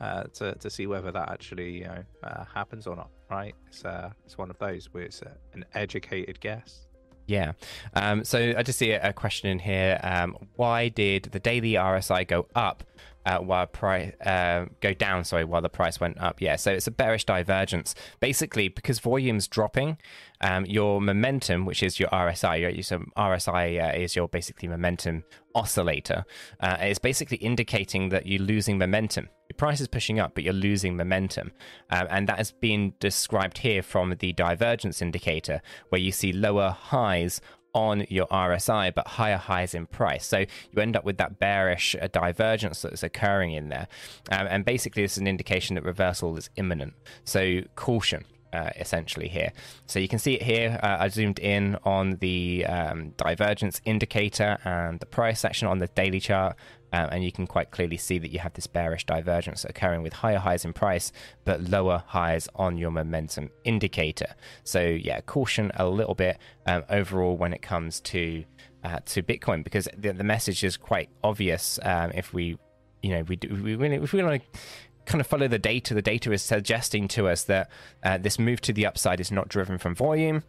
uh, 0.00 0.24
to 0.34 0.54
to 0.54 0.70
see 0.70 0.86
whether 0.86 1.12
that 1.12 1.30
actually 1.30 1.78
you 1.78 1.84
know 1.84 2.02
uh, 2.24 2.44
happens 2.44 2.86
or 2.86 2.96
not. 2.96 3.10
Right? 3.30 3.54
It's 3.68 3.84
uh, 3.84 4.10
it's 4.24 4.38
one 4.38 4.50
of 4.50 4.58
those 4.58 4.88
where 4.92 5.04
it's 5.04 5.22
uh, 5.22 5.34
an 5.52 5.64
educated 5.74 6.40
guess. 6.40 6.86
Yeah. 7.26 7.52
Um, 7.94 8.24
so 8.24 8.54
I 8.56 8.62
just 8.62 8.78
see 8.78 8.92
a, 8.92 9.12
question 9.12 9.50
in 9.50 9.58
here. 9.58 9.98
Um, 10.02 10.36
why 10.56 10.88
did 10.88 11.24
the 11.24 11.40
daily 11.40 11.72
RSI 11.72 12.26
go 12.26 12.46
up 12.54 12.84
uh, 13.26 13.38
while 13.38 13.66
price 13.66 14.12
uh, 14.22 14.66
go 14.80 14.94
down? 14.94 15.24
Sorry, 15.24 15.44
while 15.44 15.60
the 15.60 15.68
price 15.68 16.00
went 16.00 16.18
up. 16.18 16.40
Yeah. 16.40 16.56
So 16.56 16.72
it's 16.72 16.86
a 16.86 16.90
bearish 16.90 17.24
divergence. 17.24 17.94
Basically, 18.20 18.68
because 18.68 19.00
volume's 19.00 19.48
dropping, 19.48 19.98
um, 20.40 20.64
your 20.66 21.00
momentum, 21.00 21.66
which 21.66 21.82
is 21.82 21.98
your 21.98 22.08
RSI, 22.10 22.74
your, 22.74 22.82
so 22.82 23.00
RSI 23.16 23.82
uh, 23.82 23.98
is 23.98 24.16
your 24.16 24.28
basically 24.28 24.68
momentum 24.68 25.24
oscillator, 25.54 26.24
uh, 26.60 26.76
is 26.82 26.98
basically 26.98 27.38
indicating 27.38 28.10
that 28.10 28.26
you're 28.26 28.42
losing 28.42 28.78
momentum. 28.78 29.28
Your 29.48 29.56
price 29.56 29.80
is 29.80 29.88
pushing 29.88 30.18
up, 30.20 30.34
but 30.34 30.44
you're 30.44 30.52
losing 30.52 30.96
momentum. 30.96 31.52
Um, 31.90 32.06
and 32.10 32.28
that 32.28 32.38
has 32.38 32.52
been 32.52 32.94
described 33.00 33.58
here 33.58 33.82
from 33.82 34.14
the 34.18 34.32
divergence 34.32 35.00
indicator, 35.00 35.62
where 35.88 36.00
you 36.00 36.12
see 36.12 36.32
lower 36.32 36.70
highs 36.70 37.40
on 37.76 38.06
your 38.08 38.26
RSI, 38.28 38.92
but 38.94 39.06
higher 39.06 39.36
highs 39.36 39.74
in 39.74 39.86
price. 39.86 40.26
So 40.26 40.38
you 40.38 40.82
end 40.82 40.96
up 40.96 41.04
with 41.04 41.18
that 41.18 41.38
bearish 41.38 41.94
uh, 42.00 42.08
divergence 42.08 42.80
that's 42.82 43.02
occurring 43.02 43.52
in 43.52 43.68
there. 43.68 43.86
Um, 44.32 44.46
and 44.48 44.64
basically, 44.64 45.02
this 45.02 45.12
is 45.12 45.18
an 45.18 45.26
indication 45.26 45.74
that 45.74 45.84
reversal 45.84 46.36
is 46.38 46.48
imminent. 46.56 46.94
So 47.24 47.60
caution. 47.76 48.24
Uh, 48.52 48.70
essentially 48.76 49.28
here. 49.28 49.52
So 49.86 49.98
you 49.98 50.08
can 50.08 50.18
see 50.18 50.34
it 50.34 50.42
here. 50.42 50.80
Uh, 50.82 50.96
I 51.00 51.08
zoomed 51.08 51.38
in 51.40 51.76
on 51.84 52.12
the 52.20 52.64
um, 52.64 53.10
divergence 53.18 53.82
indicator 53.84 54.56
and 54.64 54.98
the 54.98 55.04
price 55.04 55.40
section 55.40 55.68
on 55.68 55.78
the 55.78 55.88
daily 55.88 56.20
chart, 56.20 56.56
uh, 56.92 57.08
and 57.10 57.24
you 57.24 57.32
can 57.32 57.46
quite 57.46 57.70
clearly 57.70 57.96
see 57.96 58.18
that 58.18 58.30
you 58.30 58.38
have 58.38 58.54
this 58.54 58.66
bearish 58.66 59.04
divergence 59.04 59.64
occurring 59.64 60.02
with 60.02 60.12
higher 60.12 60.38
highs 60.38 60.64
in 60.64 60.72
price 60.72 61.12
but 61.44 61.60
lower 61.62 62.02
highs 62.06 62.48
on 62.54 62.78
your 62.78 62.90
momentum 62.90 63.50
indicator. 63.64 64.34
So 64.64 64.80
yeah, 64.80 65.20
caution 65.22 65.72
a 65.74 65.86
little 65.88 66.14
bit 66.14 66.38
um, 66.66 66.84
overall 66.88 67.36
when 67.36 67.52
it 67.52 67.62
comes 67.62 68.00
to 68.02 68.44
uh, 68.84 69.00
to 69.04 69.22
Bitcoin 69.22 69.64
because 69.64 69.88
the, 69.96 70.12
the 70.12 70.24
message 70.24 70.62
is 70.62 70.76
quite 70.76 71.08
obvious. 71.24 71.78
Um, 71.82 72.12
if 72.14 72.32
we, 72.32 72.56
you 73.02 73.10
know, 73.10 73.22
we 73.22 73.36
do, 73.36 73.48
we 73.48 73.74
really, 73.74 73.96
if 73.96 74.12
we 74.12 74.22
want 74.22 74.40
to 74.40 74.60
kind 75.06 75.20
of 75.20 75.26
follow 75.26 75.48
the 75.48 75.58
data, 75.58 75.94
the 75.94 76.02
data 76.02 76.32
is 76.32 76.42
suggesting 76.42 77.08
to 77.08 77.28
us 77.28 77.44
that 77.44 77.70
uh, 78.04 78.18
this 78.18 78.38
move 78.38 78.60
to 78.60 78.72
the 78.72 78.86
upside 78.86 79.20
is 79.20 79.32
not 79.32 79.48
driven 79.48 79.78
from 79.78 79.94
volume. 79.94 80.44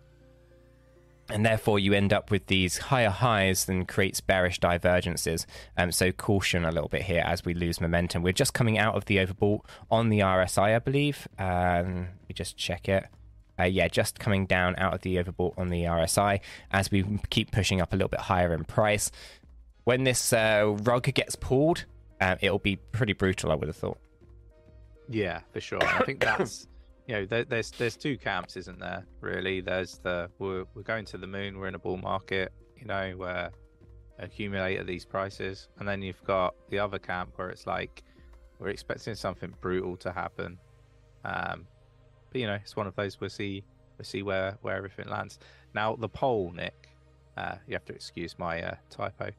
And 1.29 1.45
therefore, 1.45 1.79
you 1.79 1.93
end 1.93 2.13
up 2.13 2.31
with 2.31 2.47
these 2.47 2.77
higher 2.77 3.09
highs 3.09 3.65
than 3.65 3.85
creates 3.85 4.21
bearish 4.21 4.59
divergences. 4.59 5.45
Um, 5.77 5.91
so, 5.91 6.11
caution 6.11 6.63
a 6.63 6.71
little 6.71 6.89
bit 6.89 7.03
here 7.03 7.23
as 7.25 7.43
we 7.43 7.53
lose 7.53 7.81
momentum. 7.81 8.23
We're 8.23 8.33
just 8.33 8.53
coming 8.53 8.77
out 8.77 8.95
of 8.95 9.05
the 9.05 9.17
overbought 9.17 9.61
on 9.91 10.09
the 10.09 10.19
RSI, 10.19 10.75
I 10.75 10.79
believe. 10.79 11.27
Um, 11.37 12.07
we 12.27 12.33
just 12.33 12.57
check 12.57 12.87
it. 12.87 13.05
Uh, 13.59 13.63
yeah, 13.63 13.87
just 13.87 14.19
coming 14.19 14.45
down 14.45 14.75
out 14.77 14.93
of 14.93 15.01
the 15.01 15.15
overbought 15.17 15.57
on 15.57 15.69
the 15.69 15.83
RSI 15.83 16.39
as 16.71 16.91
we 16.91 17.03
keep 17.29 17.51
pushing 17.51 17.81
up 17.81 17.91
a 17.91 17.95
little 17.95 18.09
bit 18.09 18.19
higher 18.21 18.53
in 18.53 18.63
price. 18.63 19.11
When 19.83 20.03
this 20.03 20.31
uh, 20.31 20.75
rug 20.83 21.11
gets 21.13 21.35
pulled, 21.35 21.85
uh, 22.21 22.35
it'll 22.41 22.59
be 22.59 22.75
pretty 22.75 23.13
brutal, 23.13 23.51
I 23.51 23.55
would 23.55 23.67
have 23.67 23.75
thought. 23.75 23.97
Yeah, 25.09 25.41
for 25.51 25.61
sure. 25.61 25.83
I 25.83 26.03
think 26.03 26.19
that's 26.19 26.67
you 27.07 27.15
know 27.15 27.25
there, 27.25 27.45
there's 27.45 27.71
there's 27.71 27.95
two 27.95 28.17
camps, 28.17 28.57
isn't 28.57 28.79
there? 28.79 29.05
Really, 29.21 29.61
there's 29.61 29.97
the 29.99 30.29
we're 30.39 30.65
we're 30.75 30.83
going 30.83 31.05
to 31.05 31.17
the 31.17 31.27
moon, 31.27 31.57
we're 31.57 31.67
in 31.67 31.75
a 31.75 31.79
bull 31.79 31.97
market, 31.97 32.51
you 32.77 32.85
know, 32.85 33.13
where 33.15 33.51
accumulate 34.19 34.77
at 34.77 34.87
these 34.87 35.05
prices, 35.05 35.69
and 35.79 35.87
then 35.87 36.01
you've 36.01 36.23
got 36.23 36.53
the 36.69 36.79
other 36.79 36.99
camp 36.99 37.31
where 37.37 37.49
it's 37.49 37.65
like 37.65 38.03
we're 38.59 38.69
expecting 38.69 39.15
something 39.15 39.53
brutal 39.61 39.95
to 39.97 40.11
happen. 40.11 40.57
Um, 41.23 41.65
but 42.31 42.41
you 42.41 42.47
know, 42.47 42.55
it's 42.55 42.75
one 42.75 42.87
of 42.87 42.95
those 42.95 43.19
we'll 43.21 43.29
see 43.29 43.63
we'll 43.97 44.05
see 44.05 44.21
where 44.21 44.57
where 44.61 44.75
everything 44.75 45.07
lands. 45.07 45.39
Now 45.73 45.95
the 45.95 46.09
poll, 46.09 46.51
Nick, 46.51 46.89
uh, 47.37 47.55
you 47.67 47.73
have 47.73 47.85
to 47.85 47.93
excuse 47.93 48.37
my 48.37 48.61
uh, 48.61 48.75
typo. 48.89 49.31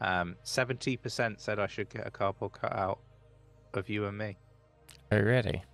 Um, 0.00 0.36
seventy 0.44 0.96
percent 0.96 1.40
said 1.40 1.58
I 1.58 1.66
should 1.66 1.88
get 1.88 2.06
a 2.06 2.10
cardboard 2.10 2.52
cutout 2.52 3.00
of 3.74 3.88
you 3.88 4.06
and 4.06 4.16
me. 4.16 4.36
Oh, 5.10 5.18
really? 5.18 5.64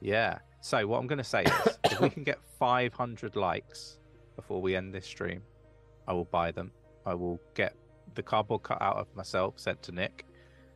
Yeah. 0.00 0.38
So 0.60 0.86
what 0.86 0.98
I'm 0.98 1.06
going 1.06 1.18
to 1.18 1.24
say 1.24 1.42
is, 1.44 1.78
if 1.84 2.00
we 2.00 2.10
can 2.10 2.22
get 2.24 2.38
500 2.58 3.34
likes 3.36 3.98
before 4.36 4.60
we 4.60 4.76
end 4.76 4.94
this 4.94 5.06
stream, 5.06 5.42
I 6.06 6.12
will 6.12 6.26
buy 6.26 6.50
them. 6.50 6.70
I 7.06 7.14
will 7.14 7.40
get 7.54 7.74
the 8.14 8.22
cardboard 8.22 8.62
cut 8.62 8.80
out 8.82 8.96
of 8.96 9.06
myself 9.16 9.54
sent 9.58 9.82
to 9.84 9.92
Nick, 9.92 10.26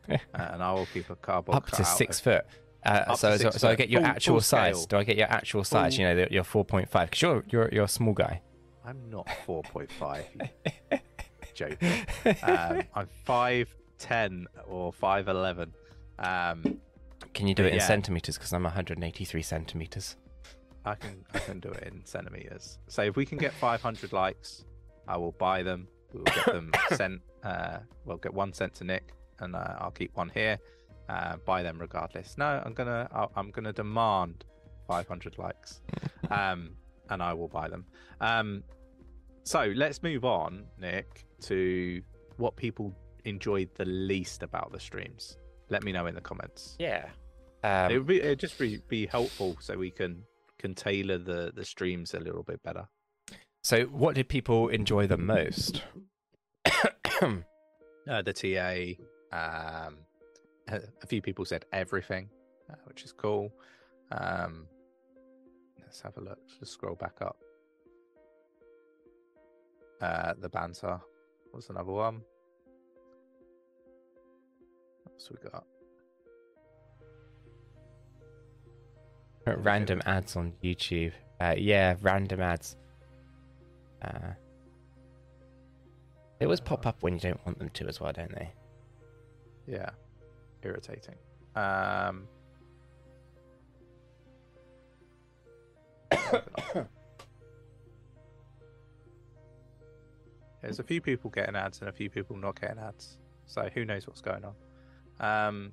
uh, 0.09 0.17
and 0.33 0.63
I 0.63 0.71
will 0.73 0.87
keep 0.87 1.09
a 1.09 1.15
cardboard 1.15 1.55
up 1.57 1.67
to 1.71 1.85
six 1.85 2.17
of- 2.19 2.23
foot. 2.23 2.45
Uh, 2.83 3.15
so, 3.15 3.35
so, 3.37 3.49
so 3.49 3.67
I 3.69 3.73
get 3.75 3.89
your 3.89 4.01
Full- 4.01 4.09
actual 4.11 4.33
full 4.35 4.41
size. 4.41 4.75
scale. 4.83 4.85
Do 4.87 4.97
I 4.97 5.03
get 5.03 5.17
your 5.17 5.27
actual 5.27 5.63
size? 5.63 5.95
Full- 5.95 6.05
You 6.05 6.15
know, 6.15 6.27
you're 6.29 6.43
four 6.43 6.63
point 6.63 6.87
five. 6.89 7.09
Because 7.09 7.21
you're 7.21 7.43
you're 7.49 7.69
you're 7.71 7.83
a 7.85 7.87
small 7.87 8.13
guy. 8.13 8.41
I'm 8.85 9.09
not 9.09 9.25
4.5. 9.47 10.23
you 10.91 10.99
joking. 11.55 12.05
Um, 12.43 12.83
I'm 12.93 13.09
5'10 13.27 14.45
or 14.67 14.93
5'11. 14.93 15.69
Um, 16.19 16.79
Can 17.35 17.47
you 17.47 17.53
do 17.53 17.63
But 17.63 17.67
it 17.67 17.73
in 17.73 17.79
yeah. 17.79 17.87
centimeters? 17.87 18.37
Because 18.37 18.53
I'm 18.53 18.63
183 18.63 19.41
centimeters. 19.41 20.15
I 20.85 20.95
can 20.95 21.25
I 21.33 21.39
can 21.39 21.59
do 21.59 21.69
it 21.69 21.83
in 21.83 22.05
centimeters. 22.05 22.79
So 22.87 23.01
if 23.03 23.15
we 23.15 23.25
can 23.25 23.37
get 23.37 23.53
500 23.53 24.13
likes, 24.13 24.63
I 25.07 25.17
will 25.17 25.33
buy 25.33 25.61
them. 25.63 25.87
We 26.13 26.19
will 26.19 26.25
get 26.25 26.45
them 26.45 26.71
sent. 26.93 27.21
Uh, 27.43 27.79
we'll 28.05 28.17
get 28.17 28.33
one 28.33 28.53
sent 28.53 28.73
to 28.75 28.83
Nick, 28.83 29.13
and 29.39 29.55
uh, 29.55 29.75
I'll 29.79 29.91
keep 29.91 30.15
one 30.15 30.31
here. 30.33 30.57
Uh, 31.09 31.35
buy 31.45 31.61
them 31.61 31.77
regardless. 31.79 32.37
No, 32.37 32.61
I'm 32.65 32.73
gonna 32.73 33.07
I'll, 33.11 33.31
I'm 33.35 33.51
gonna 33.51 33.73
demand 33.73 34.45
500 34.87 35.37
likes, 35.37 35.81
um, 36.31 36.71
and 37.09 37.21
I 37.21 37.33
will 37.33 37.47
buy 37.49 37.67
them. 37.67 37.85
Um, 38.21 38.63
so 39.43 39.73
let's 39.75 40.01
move 40.01 40.23
on, 40.23 40.65
Nick, 40.79 41.25
to 41.41 42.01
what 42.37 42.55
people 42.55 42.95
enjoyed 43.25 43.69
the 43.75 43.85
least 43.85 44.41
about 44.43 44.71
the 44.71 44.79
streams. 44.79 45.37
Let 45.69 45.83
me 45.83 45.91
know 45.91 46.05
in 46.05 46.15
the 46.15 46.21
comments. 46.21 46.75
Yeah. 46.79 47.09
It 47.65 47.91
Um, 47.91 47.93
would 47.93 48.07
be 48.07 48.17
it'd 48.21 48.39
just 48.39 48.57
be, 48.59 48.81
be 48.87 49.05
helpful 49.07 49.57
so 49.59 49.77
we 49.77 49.91
can 49.91 50.23
can 50.59 50.75
tailor 50.75 51.17
the 51.17 51.51
the 51.55 51.65
streams 51.65 52.13
a 52.13 52.19
little 52.19 52.43
bit 52.43 52.61
better. 52.63 52.87
so, 53.63 53.83
what 53.85 54.15
did 54.15 54.27
people 54.29 54.69
enjoy 54.69 55.07
the 55.07 55.17
most? 55.17 55.81
Uh, 58.07 58.21
the 58.21 58.33
TA, 58.33 58.93
um, 59.35 59.97
a 60.67 61.07
few 61.07 61.21
people 61.23 61.43
said 61.43 61.65
everything, 61.73 62.29
uh, 62.69 62.75
which 62.85 63.03
is 63.03 63.11
cool. 63.11 63.51
Um, 64.11 64.67
let's 65.81 66.01
have 66.01 66.15
a 66.17 66.21
look. 66.21 66.37
Just 66.59 66.73
scroll 66.73 66.93
back 66.95 67.15
up. 67.21 67.37
Uh, 70.01 70.33
the 70.39 70.49
banter 70.49 70.99
was 71.51 71.69
another 71.71 71.91
one. 71.93 72.21
What 75.03 75.13
else 75.13 75.31
we 75.31 75.49
got? 75.49 75.65
Random 79.45 80.01
ads 80.05 80.35
on 80.35 80.53
YouTube. 80.63 81.13
Uh, 81.39 81.55
yeah, 81.57 81.95
random 82.01 82.41
ads. 82.41 82.75
Uh, 84.01 84.33
they 86.39 86.45
always 86.45 86.59
pop 86.59 86.85
up 86.85 87.01
when 87.01 87.13
you 87.13 87.19
don't 87.19 87.45
want 87.45 87.59
them 87.59 87.69
to, 87.69 87.87
as 87.87 88.01
well, 88.01 88.11
don't 88.11 88.33
they? 88.33 88.51
Yeah, 89.67 89.89
irritating. 90.63 91.15
Um, 91.55 92.27
there's 100.61 100.79
a 100.79 100.83
few 100.83 101.01
people 101.01 101.29
getting 101.29 101.55
ads 101.55 101.79
and 101.79 101.89
a 101.89 101.93
few 101.93 102.09
people 102.09 102.35
not 102.35 102.59
getting 102.59 102.79
ads, 102.79 103.17
so 103.45 103.69
who 103.73 103.85
knows 103.85 104.07
what's 104.07 104.21
going 104.21 104.43
on. 104.43 104.53
Um, 105.19 105.71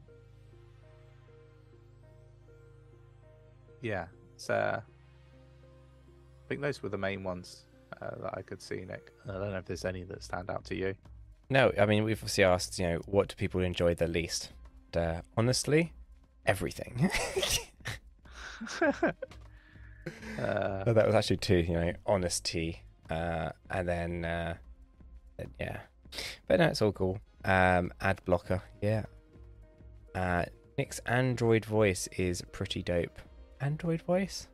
yeah, 3.83 4.07
so 4.37 4.55
I 4.81 4.83
think 6.49 6.61
those 6.61 6.83
were 6.83 6.89
the 6.89 6.99
main 6.99 7.23
ones 7.25 7.65
uh, 8.01 8.11
that 8.23 8.35
I 8.37 8.43
could 8.43 8.63
see, 8.63 8.85
Nick. 8.85 9.13
I 9.29 9.33
don't 9.33 9.51
know 9.53 9.59
if 9.59 9.65
there's 9.67 9.85
any 9.85 10.03
that 10.05 10.23
stand 10.23 10.51
out 10.51 10.65
to 10.67 10.75
you. 10.75 10.95
No, 11.51 11.73
I 11.79 11.85
mean 11.87 12.05
we've 12.05 12.17
obviously 12.19 12.45
asked, 12.45 12.79
you 12.79 12.87
know, 12.87 12.99
what 13.07 13.29
do 13.29 13.35
people 13.37 13.61
enjoy 13.61 13.95
the 13.95 14.07
least? 14.07 14.51
And, 14.95 15.03
uh, 15.05 15.23
honestly, 15.37 15.93
everything. 16.47 17.11
Uh, 20.39 20.83
Oh, 20.87 20.93
that 20.93 21.07
was 21.07 21.15
actually 21.15 21.37
two, 21.37 21.59
you 21.59 21.75
know, 21.75 21.93
honesty, 22.07 22.83
uh, 23.09 23.51
and 23.71 23.89
then, 23.89 24.25
uh, 24.25 24.55
then, 25.37 25.51
yeah, 25.61 25.81
but 26.49 26.59
no, 26.59 26.67
it's 26.67 26.83
all 26.83 26.91
cool. 26.91 27.19
Um, 27.45 27.93
ad 28.01 28.21
blocker, 28.25 28.63
yeah. 28.81 29.05
Uh, 30.15 30.45
Nick's 30.77 30.99
Android 31.07 31.65
voice 31.65 32.09
is 32.17 32.43
pretty 32.51 32.83
dope. 32.83 33.21
Android 33.63 34.03
voice? 34.03 34.49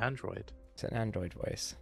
Android. 0.00 0.52
It's 0.74 0.84
an 0.84 0.94
Android 0.94 1.32
voice. 1.34 1.76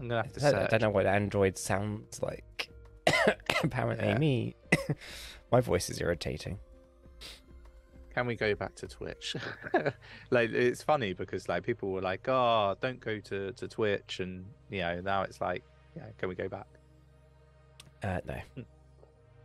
I'm 0.00 0.08
gonna 0.08 0.22
have 0.22 0.32
to 0.32 0.40
say 0.40 0.48
I 0.48 0.50
search. 0.52 0.70
don't 0.70 0.82
know 0.82 0.90
what 0.90 1.06
Android 1.06 1.58
sounds 1.58 2.22
like. 2.22 2.70
Apparently, 3.64 4.06
Yeah. 4.08 4.18
me. 4.18 4.54
My 5.52 5.60
voice 5.60 5.90
is 5.90 6.00
irritating. 6.00 6.58
Can 8.14 8.26
we 8.26 8.36
go 8.36 8.54
back 8.54 8.74
to 8.76 8.86
Twitch? 8.86 9.36
like 10.30 10.50
it's 10.50 10.82
funny 10.82 11.12
because 11.12 11.48
like 11.48 11.62
people 11.64 11.90
were 11.90 12.02
like, 12.02 12.28
"Oh, 12.28 12.76
don't 12.80 13.00
go 13.00 13.18
to 13.20 13.52
to 13.52 13.68
Twitch," 13.68 14.20
and 14.20 14.44
you 14.70 14.80
know 14.80 15.00
now 15.00 15.22
it's 15.22 15.40
like, 15.40 15.64
"Yeah, 15.96 16.04
can 16.18 16.28
we 16.28 16.34
go 16.34 16.48
back?" 16.48 16.66
Uh, 18.02 18.20
no. 18.26 18.64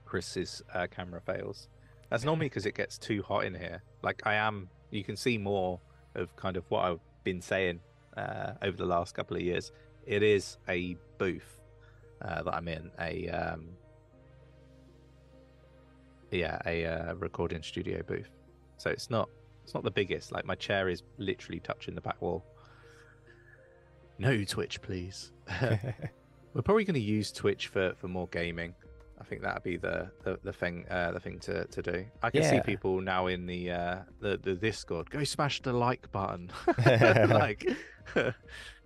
Chris's 0.06 0.61
uh, 0.74 0.88
camera 0.90 1.22
fails. 1.22 1.69
That's 2.10 2.24
normally 2.24 2.48
because 2.48 2.65
it 2.65 2.76
gets 2.76 2.98
too 2.98 3.22
hot 3.24 3.45
in 3.45 3.53
here. 3.53 3.82
Like 4.02 4.22
I 4.26 4.36
am, 4.36 4.69
you 4.91 5.03
can 5.03 5.15
see 5.18 5.38
more 5.38 5.80
of 6.18 6.35
kind 6.35 6.57
of 6.57 6.64
what 6.69 6.85
I've 6.85 6.99
been 7.23 7.41
saying 7.41 7.80
uh, 8.15 8.53
over 8.61 8.77
the 8.77 8.85
last 8.85 9.15
couple 9.15 9.38
of 9.38 9.44
years. 9.44 9.72
It 10.06 10.23
is 10.23 10.57
a 10.68 10.95
booth 11.18 11.60
uh, 12.22 12.44
that 12.44 12.53
I'm 12.53 12.68
in, 12.68 12.91
a 12.99 13.30
um, 13.30 13.69
yeah, 16.31 16.60
a 16.65 16.85
uh, 16.85 17.14
recording 17.15 17.61
studio 17.64 18.02
booth. 18.06 18.30
So 18.77 18.89
it's 18.89 19.10
not 19.10 19.30
it's 19.64 19.73
not 19.73 19.84
the 19.84 19.91
biggest. 19.91 20.31
Like 20.31 20.45
my 20.45 20.56
chair 20.56 20.89
is 20.89 21.03
literally 21.18 21.60
touching 21.60 21.95
the 21.95 22.02
back 22.02 22.22
wall. 22.22 22.45
No 24.18 24.44
Twitch, 24.44 24.81
please. 24.81 25.31
We're 26.53 26.61
probably 26.64 26.85
going 26.85 26.95
to 26.95 26.99
use 26.99 27.31
Twitch 27.31 27.68
for, 27.68 27.94
for 27.95 28.07
more 28.07 28.27
gaming. 28.30 28.73
I 29.19 29.23
think 29.23 29.41
that'd 29.41 29.64
be 29.64 29.77
the 29.77 30.11
the, 30.23 30.39
the 30.44 30.53
thing 30.53 30.85
uh, 30.89 31.11
the 31.11 31.19
thing 31.19 31.39
to, 31.39 31.65
to 31.65 31.81
do. 31.81 32.06
I 32.22 32.30
can 32.30 32.44
see 32.44 32.61
people 32.61 33.02
now 33.02 33.27
in 33.27 33.45
the 33.45 33.72
uh, 33.72 33.98
the 34.19 34.38
the 34.38 34.56
Discord. 34.56 35.10
Go 35.10 35.23
smash 35.23 35.61
the 35.61 35.73
like 35.73 36.11
button. 36.11 36.52
like, 36.85 37.65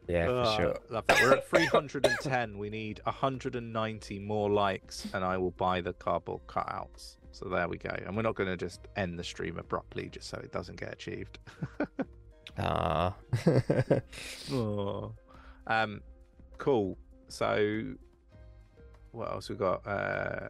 yeah, 0.07 0.25
for 0.25 0.37
uh, 0.37 0.57
sure. 0.57 0.75
love 0.89 1.05
that. 1.07 1.21
We're 1.21 1.33
at 1.33 1.49
310. 1.49 2.57
We 2.57 2.69
need 2.69 3.01
190 3.03 4.19
more 4.19 4.49
likes, 4.49 5.07
and 5.13 5.23
I 5.23 5.37
will 5.37 5.51
buy 5.51 5.81
the 5.81 5.93
cardboard 5.93 6.47
cutouts. 6.47 7.17
So 7.33 7.47
there 7.47 7.67
we 7.67 7.77
go. 7.77 7.95
And 8.05 8.15
we're 8.15 8.23
not 8.23 8.35
going 8.35 8.49
to 8.49 8.57
just 8.57 8.87
end 8.95 9.17
the 9.17 9.23
stream 9.23 9.57
abruptly 9.57 10.09
just 10.09 10.29
so 10.29 10.37
it 10.37 10.51
doesn't 10.51 10.79
get 10.79 10.91
achieved. 10.93 11.39
Ah. 12.57 13.15
Oh. 14.51 15.13
Um, 15.67 16.01
cool. 16.57 16.97
So, 17.29 17.93
what 19.11 19.31
else 19.31 19.49
we 19.49 19.55
got? 19.55 19.85
Uh, 19.85 20.49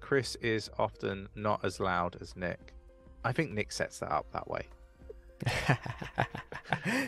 Chris 0.00 0.36
is 0.36 0.70
often 0.78 1.28
not 1.34 1.64
as 1.64 1.80
loud 1.80 2.16
as 2.20 2.36
Nick. 2.36 2.74
I 3.24 3.32
think 3.32 3.52
Nick 3.52 3.72
sets 3.72 3.98
that 4.00 4.10
up 4.12 4.26
that 4.32 4.48
way. 4.48 4.66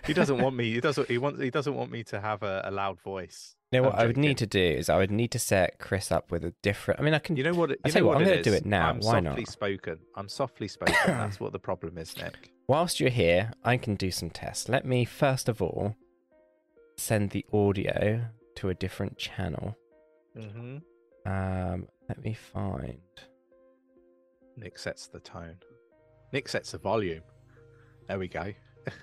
He 0.07 0.12
doesn't 0.15 0.39
want 0.39 0.57
me. 0.57 0.73
He 0.73 0.81
doesn't. 0.81 1.09
He 1.09 1.19
wants. 1.19 1.41
He 1.41 1.51
doesn't 1.51 1.74
want 1.74 1.91
me 1.91 2.03
to 2.05 2.20
have 2.20 2.43
a, 2.43 2.62
a 2.65 2.70
loud 2.70 3.01
voice. 3.01 3.55
You 3.70 3.81
know 3.81 3.89
what 3.89 3.99
I 3.99 4.07
would 4.07 4.16
need 4.16 4.39
to 4.39 4.47
do 4.47 4.61
is 4.61 4.89
I 4.89 4.97
would 4.99 5.11
need 5.11 5.31
to 5.32 5.39
set 5.39 5.78
Chris 5.78 6.11
up 6.11 6.31
with 6.31 6.45
a 6.45 6.53
different. 6.62 6.99
I 7.01 7.03
mean, 7.03 7.15
I 7.15 7.19
can. 7.19 7.37
You 7.37 7.45
know 7.45 7.55
what? 7.55 7.70
it- 7.70 7.81
I 7.85 7.89
You 7.89 7.95
know 7.95 8.07
what, 8.07 8.15
what 8.16 8.23
I'm 8.23 8.28
gonna 8.28 8.43
do 8.43 8.53
it 8.53 8.66
now. 8.66 8.89
I'm 8.89 8.97
Why 9.01 9.23
softly 9.23 9.43
not? 9.43 9.49
spoken. 9.49 9.99
I'm 10.16 10.28
softly 10.28 10.69
spoken. 10.69 10.95
That's 11.07 11.39
what 11.41 11.53
the 11.53 11.59
problem 11.59 11.99
is, 11.99 12.16
Nick. 12.16 12.51
Whilst 12.69 13.01
you're 13.01 13.11
here, 13.11 13.53
I 13.65 13.77
can 13.77 13.95
do 13.95 14.11
some 14.11 14.31
tests. 14.31 14.69
Let 14.69 14.85
me 14.85 15.05
first 15.05 15.49
of 15.49 15.61
all 15.62 15.95
send 16.97 17.31
the 17.31 17.45
audio 17.53 18.23
to 18.57 18.69
a 18.70 18.74
different 18.74 19.19
channel. 19.19 19.77
Mm-hmm. 20.36 20.78
Um, 21.31 21.86
let 22.09 22.23
me 22.23 22.35
find. 22.35 22.98
Nick 24.57 24.78
sets 24.78 25.07
the 25.09 25.20
tone. 25.20 25.57
Nick 26.32 26.48
sets 26.48 26.73
the 26.73 26.78
volume. 26.78 27.23
There 28.09 28.19
we 28.19 28.28
go. 28.28 28.52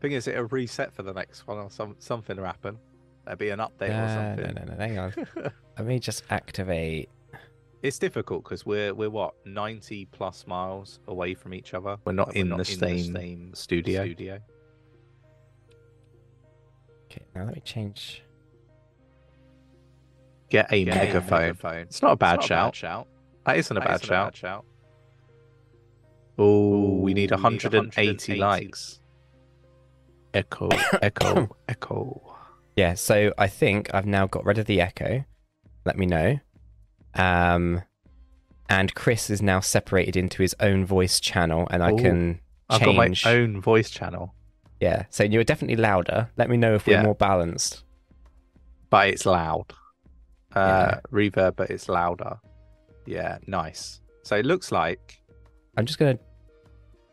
Thing 0.00 0.12
is, 0.12 0.26
it'll 0.26 0.44
reset 0.44 0.92
for 0.94 1.02
the 1.02 1.12
next 1.12 1.46
one, 1.46 1.58
or 1.58 1.70
some 1.70 1.94
something 1.98 2.36
will 2.36 2.44
happen. 2.44 2.76
There'll 3.24 3.38
be 3.38 3.50
an 3.50 3.60
update 3.60 3.90
or 3.90 4.02
Uh, 4.02 4.36
something. 4.36 4.54
no, 4.54 4.64
no, 4.64 4.74
no, 4.74 4.78
hang 4.78 4.98
on. 4.98 5.14
Let 5.78 5.86
me 5.86 5.98
just 6.00 6.24
activate. 6.30 7.08
it's 7.82 7.98
difficult 7.98 8.42
because 8.42 8.66
we're 8.66 8.92
we're 8.94 9.10
what 9.10 9.34
ninety 9.46 10.06
plus 10.06 10.44
miles 10.46 10.98
away 11.06 11.34
from 11.34 11.54
each 11.54 11.72
other. 11.74 11.96
We're 12.04 12.12
not, 12.12 12.34
in, 12.34 12.48
the 12.48 12.64
same 12.64 13.54
studio. 13.54 14.02
studio. 14.04 14.38
Okay, 17.10 17.24
now 17.34 17.44
let 17.44 17.54
me 17.54 17.60
change. 17.64 18.24
Get 20.52 20.70
a 20.70 20.84
Get 20.84 20.94
a 20.94 20.98
megaphone. 20.98 21.40
megaphone. 21.40 21.78
It's 21.78 22.02
not 22.02 22.12
a 22.12 22.16
bad 22.16 22.40
It's 22.40 22.50
not 22.50 22.58
a 22.60 22.64
bad 22.66 22.74
shout. 22.76 23.08
That 23.46 23.56
isn't 23.56 23.74
a 23.74 23.80
That 23.80 23.88
bad 23.88 23.94
isn't 24.02 24.04
a 24.14 24.36
shout. 24.36 24.64
Oh, 26.38 26.98
we 27.00 27.14
need 27.14 27.30
Ooh, 27.32 27.36
we 27.36 27.42
need 27.50 27.62
180 27.64 27.76
180 27.76 28.34
likes. 28.36 29.00
Echo, 30.34 30.68
echo, 31.02 31.56
echo. 31.68 32.36
Yeah, 32.76 32.92
so 32.94 33.32
I 33.38 33.48
think 33.48 33.94
I've 33.94 34.04
now 34.04 34.26
got 34.26 34.44
rid 34.44 34.58
of 34.58 34.66
the 34.66 34.82
echo. 34.82 35.24
Let 35.86 35.96
me 35.96 36.04
know. 36.04 36.38
Um, 37.14 37.80
and 38.68 38.94
Chris 38.94 39.30
is 39.30 39.40
now 39.40 39.60
separated 39.60 40.16
into 40.18 40.42
his 40.42 40.54
own 40.60 40.84
voice 40.84 41.18
channel, 41.18 41.66
and 41.70 41.82
I 41.82 41.92
Ooh, 41.92 41.96
can 41.96 42.40
I've 42.68 42.82
got 42.82 42.94
my 42.94 43.14
own 43.24 43.58
voice 43.62 43.88
channel, 43.88 44.34
Yeah, 44.80 45.04
so 45.08 45.24
you're 45.24 45.44
definitely 45.44 45.76
louder. 45.76 46.28
Let 46.36 46.50
me 46.50 46.58
know 46.58 46.74
if 46.74 46.86
we're 46.86 46.94
Yeah. 46.98 47.04
more 47.04 47.14
balanced. 47.14 47.84
but 48.90 49.08
it's 49.08 49.24
loud. 49.24 49.72
Uh, 50.54 51.00
reverb, 51.10 51.56
but 51.56 51.70
it's 51.70 51.88
louder. 51.88 52.38
Yeah, 53.06 53.38
nice. 53.46 54.00
So 54.22 54.36
it 54.36 54.44
looks 54.46 54.70
like 54.72 55.20
I'm 55.76 55.86
just 55.86 55.98
gonna. 55.98 56.18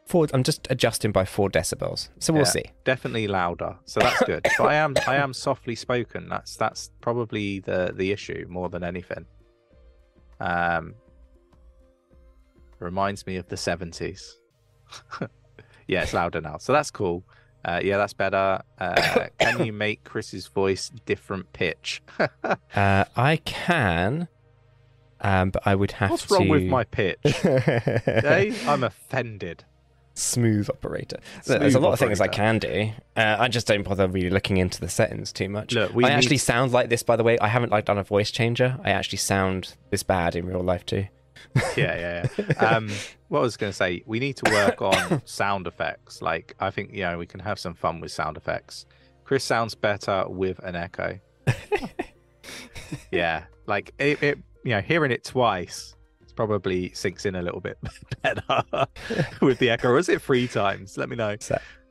Four, 0.07 0.27
I'm 0.33 0.41
just 0.43 0.65
adjusting 0.71 1.11
by 1.11 1.23
four 1.23 1.49
decibels, 1.49 2.09
so 2.19 2.33
we'll 2.33 2.41
Yeah. 2.41 2.49
see. 2.49 2.65
definitely 2.83 3.27
louder. 3.27 3.75
So 3.85 3.99
that's 3.99 4.23
good. 4.23 4.43
but 4.57 4.65
I 4.67 4.73
am 4.75 4.95
I 5.07 5.15
am 5.17 5.33
softly 5.33 5.75
spoken. 5.75 6.27
That's 6.27 6.55
that's 6.55 6.89
probably 6.99 7.59
the 7.59 7.93
the 7.95 8.11
issue 8.11 8.45
more 8.49 8.69
than 8.69 8.83
anything. 8.83 9.25
Um, 10.39 10.95
reminds 12.79 13.25
me 13.27 13.35
of 13.37 13.47
the 13.47 13.57
seventies. 13.57 14.39
yeah, 15.87 16.01
it's 16.03 16.13
louder 16.13 16.41
now. 16.41 16.57
So 16.57 16.73
that's 16.73 16.91
cool. 16.91 17.23
Uh, 17.65 17.81
yeah, 17.83 17.97
that's 17.97 18.13
better. 18.13 18.61
Uh, 18.79 19.27
can 19.39 19.65
you 19.65 19.73
make 19.73 20.03
Chris's 20.03 20.47
voice 20.47 20.91
different 21.05 21.51
pitch? 21.53 22.01
Uh, 22.75 23.05
I 23.17 23.37
can, 23.45 24.27
um, 25.21 25.49
but 25.49 25.63
I 25.65 25.75
would 25.75 25.91
have 25.93 26.11
What's 26.11 26.25
to. 26.27 26.35
wrong 26.35 26.47
with 26.47 26.63
my 26.63 26.83
pitch? 26.85 27.17
hey, 27.23 28.53
I'm 28.67 28.83
offended. 28.83 29.65
Smooth 30.13 30.69
operator. 30.69 31.17
Look, 31.47 31.59
There's 31.59 31.61
a 31.75 31.77
Smooth 31.77 31.83
lot 31.83 31.93
of 31.93 31.99
things 31.99 32.21
I 32.21 32.27
can 32.27 32.59
do. 32.59 32.91
Uh, 33.17 33.37
I 33.39 33.47
just 33.47 33.67
don't 33.67 33.83
bother 33.83 34.07
really 34.07 34.29
looking 34.29 34.57
into 34.57 34.79
the 34.81 34.89
settings 34.89 35.31
too 35.33 35.49
much. 35.49 35.73
Look, 35.73 35.91
I 35.93 35.95
need- 35.95 36.05
actually 36.05 36.37
sound 36.37 36.71
like 36.71 36.89
this, 36.89 37.03
by 37.03 37.15
the 37.15 37.23
way. 37.23 37.37
I 37.39 37.47
haven't 37.47 37.71
like 37.71 37.85
done 37.85 37.97
a 37.97 38.03
voice 38.03 38.29
changer. 38.31 38.77
I 38.83 38.91
actually 38.91 39.17
sound 39.19 39.75
this 39.89 40.03
bad 40.03 40.35
in 40.35 40.45
real 40.45 40.61
life 40.61 40.85
too. 40.85 41.07
yeah, 41.75 42.25
yeah, 42.27 42.27
yeah. 42.37 42.53
Um, 42.75 42.89
what 43.29 43.39
I 43.39 43.43
was 43.43 43.57
going 43.57 43.71
to 43.71 43.75
say, 43.77 44.03
we 44.05 44.19
need 44.19 44.35
to 44.37 44.51
work 44.51 44.81
on 44.81 45.21
sound 45.25 45.67
effects. 45.67 46.21
Like, 46.21 46.55
I 46.59 46.69
think, 46.69 46.93
you 46.93 47.01
know, 47.03 47.17
we 47.17 47.25
can 47.25 47.39
have 47.39 47.57
some 47.59 47.73
fun 47.73 47.99
with 48.01 48.11
sound 48.11 48.37
effects. 48.37 48.85
Chris 49.23 49.43
sounds 49.43 49.75
better 49.75 50.25
with 50.27 50.59
an 50.59 50.75
echo. 50.75 51.19
yeah, 53.11 53.43
like 53.67 53.93
it, 53.99 54.21
it, 54.23 54.39
you 54.63 54.71
know, 54.71 54.81
hearing 54.81 55.11
it 55.11 55.23
twice 55.23 55.95
it's 56.21 56.33
probably 56.33 56.91
sinks 56.93 57.25
in 57.25 57.35
a 57.35 57.41
little 57.41 57.61
bit 57.61 57.77
better 58.21 58.63
with 59.41 59.59
the 59.59 59.69
echo. 59.69 59.89
Or 59.89 59.97
is 59.99 60.09
it 60.09 60.21
three 60.21 60.47
times? 60.47 60.97
Let 60.97 61.09
me 61.09 61.15
know. 61.15 61.35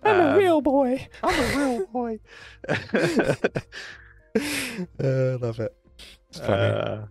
I'm 0.04 0.20
a 0.20 0.28
Um, 0.30 0.36
real 0.36 0.60
boy. 0.60 1.08
I'm 1.22 1.40
a 1.40 1.56
real 1.56 1.86
boy. 1.86 2.18
uh, 2.68 3.34
love 5.40 5.60
it. 5.60 5.74
It's 6.30 6.40
funny. 6.40 6.72
Uh, 6.72 7.02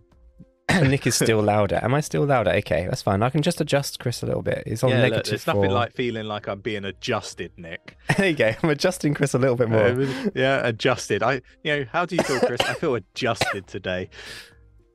Nick 0.82 1.06
is 1.06 1.14
still 1.14 1.42
louder. 1.42 1.80
Am 1.82 1.94
I 1.94 2.00
still 2.00 2.24
louder? 2.24 2.50
Okay, 2.50 2.86
that's 2.86 3.02
fine. 3.02 3.22
I 3.22 3.30
can 3.30 3.42
just 3.42 3.60
adjust 3.60 3.98
Chris 3.98 4.22
a 4.22 4.26
little 4.26 4.42
bit. 4.42 4.64
He's 4.66 4.82
on 4.82 4.90
yeah, 4.90 5.02
look, 5.02 5.10
negative 5.12 5.30
there's 5.30 5.46
nothing 5.46 5.70
like 5.70 5.94
feeling 5.94 6.26
like 6.26 6.46
I'm 6.46 6.60
being 6.60 6.84
adjusted, 6.84 7.52
Nick. 7.56 7.96
there 8.16 8.28
you 8.28 8.36
go. 8.36 8.52
I'm 8.62 8.70
adjusting 8.70 9.14
Chris 9.14 9.34
a 9.34 9.38
little 9.38 9.56
bit 9.56 9.70
more. 9.70 9.86
Uh, 9.86 10.30
yeah, 10.34 10.66
adjusted. 10.66 11.22
I, 11.22 11.40
you 11.62 11.76
know, 11.76 11.84
how 11.90 12.04
do 12.04 12.16
you 12.16 12.22
feel, 12.22 12.40
Chris? 12.40 12.60
I 12.60 12.74
feel 12.74 12.94
adjusted 12.94 13.66
today. 13.66 14.10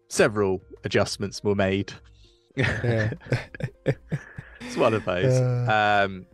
Several 0.09 0.61
adjustments 0.83 1.43
were 1.43 1.55
made. 1.55 1.91
Yeah. 2.55 3.13
it's 3.85 4.77
one 4.77 4.93
of 4.93 5.05
those. 5.05 5.33
Uh. 5.33 6.05
Um, 6.05 6.25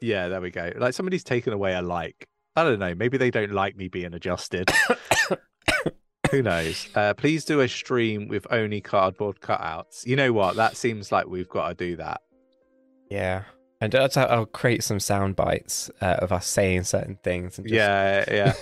yeah, 0.00 0.28
there 0.28 0.40
we 0.40 0.50
go. 0.50 0.72
Like 0.76 0.94
somebody's 0.94 1.24
taken 1.24 1.52
away 1.52 1.74
a 1.74 1.82
like. 1.82 2.26
I 2.56 2.64
don't 2.64 2.78
know. 2.78 2.94
Maybe 2.94 3.18
they 3.18 3.30
don't 3.30 3.52
like 3.52 3.76
me 3.76 3.88
being 3.88 4.14
adjusted. 4.14 4.70
Who 6.30 6.42
knows? 6.42 6.88
Uh, 6.94 7.14
please 7.14 7.44
do 7.44 7.60
a 7.60 7.68
stream 7.68 8.28
with 8.28 8.46
only 8.50 8.80
cardboard 8.80 9.40
cutouts. 9.40 10.06
You 10.06 10.16
know 10.16 10.32
what? 10.32 10.56
That 10.56 10.76
seems 10.76 11.10
like 11.10 11.26
we've 11.26 11.48
got 11.48 11.68
to 11.68 11.74
do 11.74 11.96
that. 11.96 12.20
Yeah. 13.10 13.44
And 13.80 13.92
that's 13.92 14.16
how 14.16 14.24
I'll 14.24 14.46
create 14.46 14.82
some 14.82 15.00
sound 15.00 15.36
bites 15.36 15.90
uh, 16.00 16.16
of 16.18 16.32
us 16.32 16.46
saying 16.46 16.84
certain 16.84 17.18
things. 17.22 17.58
And 17.58 17.66
just... 17.66 17.74
Yeah, 17.74 18.54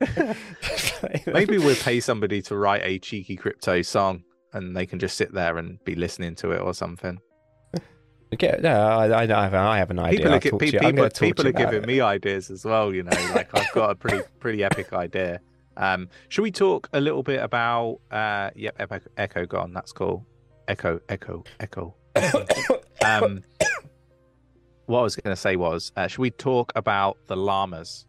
yeah. 0.00 0.34
Maybe 1.26 1.58
we'll 1.58 1.76
pay 1.76 2.00
somebody 2.00 2.42
to 2.42 2.56
write 2.56 2.82
a 2.84 2.98
cheeky 2.98 3.36
crypto 3.36 3.82
song 3.82 4.24
and 4.52 4.76
they 4.76 4.86
can 4.86 4.98
just 4.98 5.16
sit 5.16 5.32
there 5.32 5.58
and 5.58 5.82
be 5.84 5.94
listening 5.94 6.34
to 6.36 6.52
it 6.52 6.60
or 6.60 6.74
something. 6.74 7.18
Okay, 8.34 8.58
no, 8.62 8.70
I, 8.70 9.08
I, 9.08 9.22
I 9.24 9.42
have, 9.44 9.52
I 9.52 9.76
have 9.76 9.90
an 9.90 9.98
idea. 9.98 10.20
People 10.20 10.30
are, 10.30 10.34
I'll 10.36 10.40
gi- 10.40 10.50
talk 10.50 10.60
to 10.60 10.64
you- 10.64 10.72
people, 10.72 10.92
gonna 10.92 11.08
talk 11.10 11.12
to 11.12 11.24
people 11.26 11.46
are 11.48 11.52
giving 11.52 11.82
it. 11.82 11.86
me 11.86 12.00
ideas 12.00 12.50
as 12.50 12.64
well. 12.64 12.94
You 12.94 13.02
know, 13.02 13.10
like 13.34 13.50
I've 13.52 13.70
got 13.74 13.90
a 13.90 13.94
pretty 13.94 14.22
pretty 14.40 14.64
epic 14.64 14.94
idea. 14.94 15.38
Um, 15.76 16.08
should 16.28 16.42
we 16.42 16.50
talk 16.50 16.88
a 16.92 17.00
little 17.00 17.22
bit 17.22 17.40
about? 17.42 17.98
Uh, 18.10 18.50
yep, 18.54 18.76
Echo, 18.78 19.00
Echo 19.16 19.46
gone. 19.46 19.72
That's 19.72 19.92
cool. 19.92 20.26
Echo, 20.68 21.00
Echo, 21.08 21.44
Echo. 21.60 21.94
Um, 23.04 23.42
what 24.86 25.00
I 25.00 25.02
was 25.02 25.16
going 25.16 25.34
to 25.34 25.40
say 25.40 25.56
was, 25.56 25.90
uh, 25.96 26.06
should 26.06 26.20
we 26.20 26.30
talk 26.30 26.72
about 26.76 27.18
the 27.26 27.36
llamas? 27.36 28.06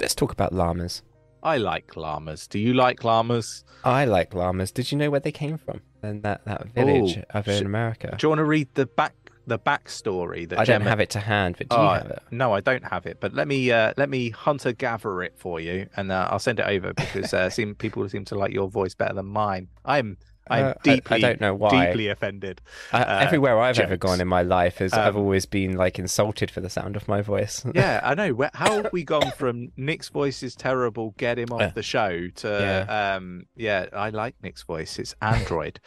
Let's 0.00 0.14
talk 0.14 0.30
about 0.32 0.52
llamas. 0.52 1.02
I 1.42 1.56
like 1.56 1.96
llamas. 1.96 2.46
Do 2.46 2.58
you 2.58 2.72
like 2.74 3.02
llamas? 3.02 3.64
I 3.84 4.04
like 4.04 4.32
llamas. 4.34 4.70
Did 4.70 4.92
you 4.92 4.98
know 4.98 5.10
where 5.10 5.20
they 5.20 5.32
came 5.32 5.58
from? 5.58 5.80
And 6.02 6.22
that, 6.22 6.44
that 6.44 6.68
village 6.68 7.18
Oh, 7.34 7.38
over 7.38 7.52
sh- 7.52 7.60
in 7.60 7.66
America. 7.66 8.14
Do 8.16 8.24
you 8.24 8.28
want 8.28 8.38
to 8.40 8.44
read 8.44 8.68
the 8.74 8.86
back 8.86 9.14
the 9.46 9.58
backstory 9.58 10.48
that 10.48 10.58
I 10.58 10.64
don't 10.64 10.80
have 10.82 11.00
it 11.00 11.10
to 11.10 11.20
hand, 11.20 11.54
but 11.58 11.68
do 11.68 11.76
you 11.76 11.82
Oh, 11.82 11.88
have 11.92 12.06
it? 12.06 12.22
No, 12.30 12.52
I 12.52 12.60
don't 12.60 12.84
have 12.84 13.06
it. 13.06 13.18
But 13.20 13.32
let 13.34 13.46
me 13.46 13.70
uh, 13.70 13.92
let 13.96 14.08
me 14.10 14.30
hunter 14.30 14.72
gather 14.72 15.22
it 15.22 15.34
for 15.38 15.60
you, 15.60 15.88
and 15.96 16.10
uh, 16.10 16.28
I'll 16.30 16.38
send 16.38 16.58
it 16.60 16.66
over 16.66 16.92
because 16.94 17.32
uh, 17.32 17.48
seem 17.56 17.74
people 17.74 18.08
seem 18.08 18.24
to 18.26 18.34
like 18.34 18.52
your 18.52 18.68
voice 18.68 18.94
better 18.94 19.14
than 19.14 19.26
mine. 19.26 19.68
I'm 19.84 20.16
I'm 20.48 20.64
Uh, 20.64 20.68
I- 20.70 20.74
deeply 20.82 21.16
I, 21.16 21.20
don't 21.20 21.40
know 21.40 21.54
why. 21.54 21.86
deeply 21.86 22.08
offended. 22.08 22.60
I, 22.92 23.02
uh, 23.02 23.18
everywhere 23.20 23.58
I've 23.58 23.78
ever 23.80 23.96
gone 23.96 24.20
in 24.20 24.28
my 24.28 24.42
life 24.42 24.80
is 24.80 24.92
I've 24.92 25.16
Um, 25.16 25.22
always 25.22 25.44
been 25.46 25.76
like 25.76 25.98
insulted 25.98 26.50
for 26.52 26.60
the 26.60 26.70
sound 26.70 26.94
of 26.96 27.06
my 27.08 27.20
voice. 27.20 27.64
Yeah, 27.74 28.00
I 28.02 28.14
know. 28.14 28.48
How 28.54 28.82
have 28.82 28.92
we 28.92 29.02
gone 29.04 29.32
from 29.36 29.72
Nick's 29.76 30.08
voice 30.08 30.42
is 30.44 30.54
terrible, 30.54 31.14
get 31.18 31.38
him 31.38 31.50
off 31.52 31.60
Yeah. 31.60 31.68
the 31.70 31.82
show 31.82 32.28
to 32.28 32.94
um 32.94 33.46
yeah, 33.56 33.86
I 33.92 34.10
like 34.10 34.34
Nick's 34.42 34.62
voice. 34.62 34.98
It's 34.98 35.14
Android. 35.20 35.78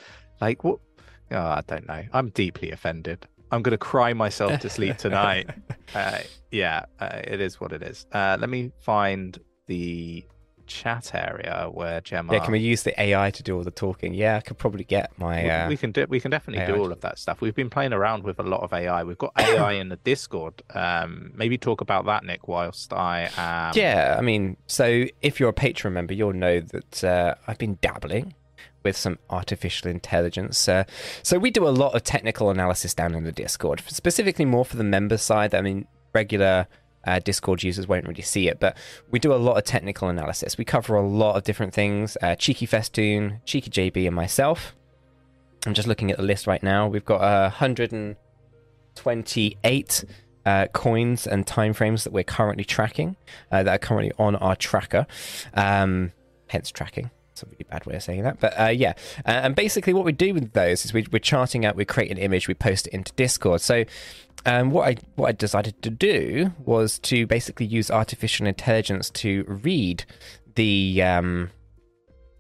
like 0.42 0.64
what? 0.64 0.80
Oh, 1.32 1.38
I 1.38 1.62
don't 1.68 1.88
know. 1.88 2.04
I'm 2.12 2.30
deeply 2.30 2.72
offended. 2.72 3.28
I'm 3.52 3.62
gonna 3.62 3.78
cry 3.78 4.14
myself 4.14 4.60
to 4.62 4.70
sleep 4.70 4.98
tonight. 5.06 5.50
uh, 5.96 6.20
yeah, 6.52 6.86
uh, 7.00 7.22
it 7.24 7.40
is 7.42 7.60
what 7.60 7.72
it 7.74 7.82
is. 7.84 8.06
Uh, 8.12 8.38
let 8.40 8.50
me 8.50 8.72
find 8.80 9.38
the 9.68 10.26
chat 10.68 11.16
area 11.16 11.68
where 11.72 12.00
Gemma. 12.02 12.32
yeah, 12.34 12.40
can 12.40 12.52
we 12.52 12.60
use 12.60 12.84
the 12.84 13.00
AI 13.02 13.32
to 13.32 13.42
do 13.42 13.58
all 13.58 13.64
the 13.64 13.72
talking? 13.72 14.14
Yeah, 14.14 14.36
I 14.38 14.42
could 14.42 14.58
probably 14.60 14.84
get 14.84 15.12
my. 15.18 15.44
we- 15.44 15.50
Uh, 15.50 15.68
we 15.68 15.78
can 15.78 15.92
do, 15.92 16.06
we 16.08 16.20
can 16.20 16.30
definitely 16.30 16.64
do 16.68 16.74
AI. 16.76 16.80
all 16.80 16.92
of 16.92 17.02
that 17.02 17.18
stuff. 17.18 17.42
We've 17.42 17.56
been 17.56 17.72
playing 17.72 17.92
around 17.94 18.24
with 18.24 18.40
a 18.40 18.44
lot 18.44 18.62
of 18.62 18.72
AI. 18.72 19.04
We've 19.04 19.18
got 19.18 19.32
AI 19.38 19.72
in 19.82 19.90
the 19.90 19.96
Discord. 19.98 20.62
Um, 20.76 21.32
maybe 21.36 21.58
talk 21.58 21.82
about 21.82 22.06
that, 22.06 22.24
Nick, 22.24 22.48
whilst 22.48 22.94
I 22.94 23.30
am. 23.36 23.74
Yeah, 23.76 24.16
I 24.18 24.22
mean, 24.22 24.58
so 24.68 25.06
if 25.24 25.40
you're 25.40 25.50
a 25.50 25.54
Patreon 25.54 25.92
member, 25.94 26.14
you'll 26.14 26.34
know 26.34 26.60
that 26.60 27.04
uh, 27.04 27.34
I've 27.48 27.58
been 27.58 27.80
dabbling 27.82 28.36
with 28.84 28.98
some 28.98 29.20
artificial 29.30 29.90
intelligence. 29.90 30.68
Uh, 30.68 30.84
so 31.24 31.38
we 31.38 31.52
do 31.52 31.68
a 31.68 31.70
lot 31.70 31.96
of 31.96 32.04
technical 32.04 32.50
analysis 32.50 32.94
down 32.94 33.16
in 33.16 33.24
the 33.24 33.32
Discord, 33.32 33.84
specifically 33.88 34.46
more 34.46 34.66
for 34.66 34.78
the 34.78 34.84
member 34.84 35.18
side. 35.18 35.54
I 35.54 35.62
mean, 35.62 35.86
regular 36.14 36.68
uh, 37.06 37.20
Discord 37.20 37.64
users 37.64 37.88
won't 37.88 38.08
really 38.08 38.22
see 38.22 38.48
it, 38.48 38.60
but 38.60 38.78
we 39.12 39.20
do 39.20 39.34
a 39.34 39.36
lot 39.36 39.58
of 39.58 39.64
technical 39.64 40.10
analysis. 40.10 40.58
We 40.58 40.66
cover 40.66 40.96
a 40.96 41.08
lot 41.08 41.36
of 41.36 41.44
different 41.44 41.74
things. 41.74 42.18
Uh, 42.22 42.36
Cheeky 42.36 42.66
Festoon, 42.66 43.42
Cheeky 43.46 43.70
JB, 43.70 44.08
and 44.08 44.16
myself. 44.16 44.76
I'm 45.66 45.74
just 45.74 45.88
looking 45.88 46.12
at 46.12 46.18
the 46.18 46.24
list 46.24 46.48
right 46.48 46.64
now. 46.64 46.88
We've 46.88 47.06
got 47.06 47.22
uh, 47.22 47.50
128 47.50 50.06
uh, 50.46 50.68
coins 50.74 51.28
and 51.28 51.46
timeframes 51.46 52.04
that 52.04 52.14
we're 52.14 52.24
currently 52.24 52.64
tracking, 52.64 53.18
uh, 53.52 53.64
that 53.64 53.76
are 53.76 53.80
currently 53.80 54.14
on 54.18 54.38
our 54.38 54.56
tracker. 54.56 55.06
Um, 55.54 56.14
hence 56.48 56.72
tracking. 56.72 57.12
A 57.44 57.46
really 57.48 57.66
bad 57.70 57.86
way 57.86 57.96
of 57.96 58.04
saying 58.04 58.24
that, 58.24 58.40
but 58.40 58.60
uh, 58.60 58.68
yeah. 58.68 58.94
Uh, 59.26 59.42
and 59.44 59.56
basically, 59.56 59.94
what 59.94 60.06
we 60.06 60.12
do 60.12 60.34
with 60.34 60.54
those 60.54 60.86
is 60.86 60.94
we, 60.94 61.06
we're 61.12 61.20
charting 61.20 61.66
out, 61.66 61.76
we 61.76 61.86
create 61.86 62.12
an 62.12 62.18
image, 62.18 62.48
we 62.48 62.54
post 62.54 62.88
it 62.88 62.94
into 62.94 63.12
Discord. 63.14 63.62
So, 63.62 63.86
um, 64.46 64.72
what 64.72 64.88
I 64.88 64.96
what 65.16 65.28
I 65.28 65.32
decided 65.34 65.82
to 65.82 65.90
do 65.90 66.54
was 66.66 67.00
to 67.00 67.26
basically 67.28 67.66
use 67.66 67.92
artificial 67.92 68.48
intelligence 68.48 69.10
to 69.12 69.44
read 69.48 70.06
the 70.56 71.02
um, 71.04 71.52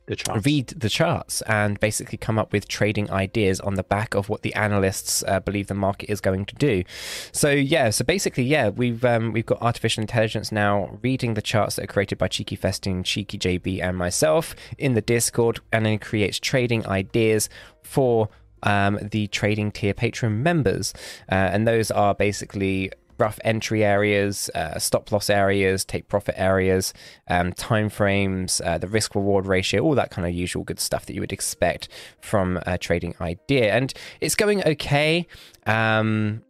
the 0.10 0.16
charts. 0.16 0.46
read 0.46 0.68
the 0.70 0.90
charts 0.90 1.42
and 1.44 1.80
basically 1.80 2.18
come 2.18 2.40
up 2.40 2.52
with 2.52 2.68
trading 2.68 3.10
ideas 3.12 3.60
on 3.60 3.76
the 3.76 3.84
back 3.84 4.16
of 4.16 4.28
what 4.28 4.42
the 4.42 4.54
analysts 4.56 5.24
uh, 5.28 5.40
believe 5.40 5.68
the 5.68 5.76
market 5.76 6.10
is 6.10 6.20
going 6.20 6.46
to 6.46 6.56
do. 6.56 6.84
So 7.32 7.52
yeah, 7.52 7.92
so 7.92 8.04
basically 8.04 8.44
yeah, 8.44 8.70
we've 8.70 9.06
um, 9.06 9.32
we've 9.32 9.46
got 9.46 9.62
artificial 9.62 10.02
intelligence 10.02 10.52
now 10.52 10.98
reading 11.04 11.36
the 11.36 11.44
charts 11.44 11.76
that 11.76 11.84
are 11.84 11.94
created 11.94 12.18
by 12.18 12.28
Cheeky 12.28 12.56
Festing, 12.56 13.04
Cheeky 13.04 13.38
JB, 13.38 13.84
and 13.84 13.96
myself 13.96 14.56
in 14.80 14.96
the 14.96 15.02
Discord, 15.02 15.60
and 15.72 15.86
then 15.86 16.00
creates 16.00 16.40
trading 16.40 16.86
ideas 16.88 17.48
for. 17.84 18.30
Um, 18.62 19.00
the 19.02 19.28
trading 19.28 19.72
tier 19.72 19.94
patron 19.94 20.44
members, 20.44 20.94
uh, 21.32 21.36
and 21.36 21.66
those 21.66 21.92
are 21.92 22.14
basically 22.14 22.92
rough 23.20 23.40
entry 23.44 23.84
areas, 23.84 24.50
uh, 24.56 24.80
stop 24.80 25.12
loss 25.12 25.30
areas, 25.30 25.86
take 25.86 26.08
profit 26.08 26.36
areas, 26.38 26.94
um, 27.28 27.54
time 27.54 27.90
frames, 27.90 28.62
uh, 28.64 28.78
the 28.78 28.88
risk 28.88 29.14
reward 29.16 29.46
ratio, 29.46 29.82
all 29.82 29.96
that 29.96 30.10
kind 30.12 30.28
of 30.28 30.34
usual 30.34 30.64
good 30.64 30.80
stuff 30.80 31.06
that 31.06 31.14
you 31.14 31.22
would 31.22 31.34
expect 31.34 31.90
from 32.22 32.60
a 32.66 32.78
trading 32.78 33.14
idea. 33.22 33.74
And 33.74 33.94
it's 34.22 34.36
going 34.36 34.64
okay. 34.66 35.28
Um, 35.66 36.44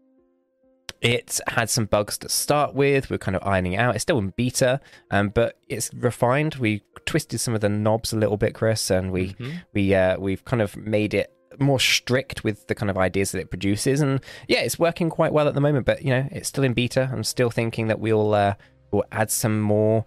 it 1.02 1.40
had 1.48 1.70
some 1.70 1.86
bugs 1.86 2.18
to 2.20 2.30
start 2.30 2.74
with. 2.76 3.10
We're 3.10 3.18
kind 3.20 3.38
of 3.38 3.44
ironing 3.48 3.78
out. 3.78 3.96
It's 3.96 4.02
still 4.02 4.18
in 4.18 4.34
beta, 4.36 4.82
um, 5.12 5.30
but 5.30 5.58
it's 5.70 5.94
refined. 5.94 6.56
We 6.56 6.84
twisted 7.06 7.40
some 7.40 7.54
of 7.56 7.62
the 7.62 7.70
knobs 7.70 8.12
a 8.12 8.18
little 8.18 8.36
bit, 8.36 8.54
Chris, 8.54 8.90
and 8.92 9.12
we 9.12 9.30
Mhm. 9.36 9.64
we 9.74 9.96
uh, 9.96 10.20
we've 10.20 10.44
kind 10.44 10.62
of 10.62 10.76
made 10.76 11.14
it 11.14 11.32
more 11.60 11.80
strict 11.80 12.44
with 12.44 12.68
the 12.68 12.76
kind 12.76 12.90
of 12.90 12.98
ideas 12.98 13.32
that 13.32 13.40
it 13.40 13.50
produces 13.50 14.02
and 14.02 14.22
yeah 14.48 14.60
it's 14.60 14.80
working 14.80 15.10
quite 15.10 15.34
well 15.34 15.48
at 15.48 15.54
the 15.54 15.62
moment 15.62 15.86
but 15.86 16.04
you 16.04 16.10
know 16.10 16.28
it's 16.32 16.48
still 16.50 16.64
in 16.64 16.74
beta 16.74 17.10
i'm 17.12 17.24
still 17.24 17.50
thinking 17.50 17.88
that 17.88 18.00
we'll 18.00 18.34
uh, 18.34 18.54
we'll 18.92 19.04
add 19.12 19.30
some 19.32 19.60
more 19.60 20.06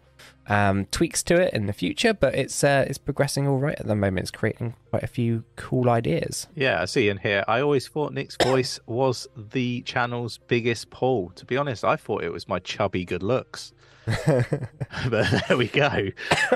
um, 0.48 0.86
tweaks 0.86 1.22
to 1.22 1.40
it 1.40 1.54
in 1.54 1.66
the 1.66 1.72
future 1.72 2.12
but 2.12 2.34
it's 2.34 2.64
uh, 2.64 2.84
it's 2.88 2.98
progressing 2.98 3.46
all 3.46 3.58
right 3.58 3.78
at 3.78 3.86
the 3.86 3.94
moment 3.94 4.20
it's 4.20 4.30
creating 4.30 4.74
quite 4.90 5.02
a 5.04 5.08
few 5.08 5.44
cool 5.56 5.88
ideas 5.88 6.48
Yeah, 6.54 6.82
I 6.82 6.86
see 6.86 7.08
in 7.08 7.18
here. 7.18 7.44
I 7.46 7.60
always 7.60 7.86
thought 7.86 8.12
Nick's 8.12 8.36
voice 8.42 8.80
was 8.86 9.28
the 9.36 9.82
channel's 9.82 10.38
biggest 10.38 10.90
pull. 10.90 11.30
To 11.36 11.44
be 11.44 11.56
honest, 11.56 11.84
I 11.84 11.96
thought 11.96 12.24
it 12.24 12.32
was 12.32 12.48
my 12.48 12.58
chubby 12.58 13.04
good 13.04 13.22
looks. 13.22 13.72
but 14.16 15.44
there 15.48 15.56
we 15.56 15.68
go. 15.68 16.08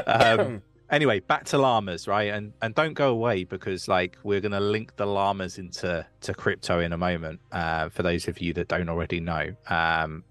Um, 0.07 0.63
anyway, 0.91 1.21
back 1.21 1.45
to 1.47 1.59
llamas, 1.59 2.07
right? 2.09 2.33
And 2.33 2.53
and 2.63 2.75
don't 2.75 2.95
go 2.95 3.11
away 3.11 3.45
because 3.45 3.89
like 3.89 4.19
we're 4.23 4.41
gonna 4.41 4.61
link 4.61 4.97
the 4.97 5.07
llamas 5.07 5.59
into 5.59 6.07
to 6.21 6.35
crypto 6.35 6.81
in 6.81 6.93
a 6.93 6.99
moment. 6.99 7.41
Uh, 7.53 7.89
for 7.89 8.03
those 8.03 8.29
of 8.29 8.41
you 8.41 8.53
that 8.55 8.69
don't 8.69 8.89
already 8.89 9.21
know. 9.21 9.51
Um, 9.69 10.25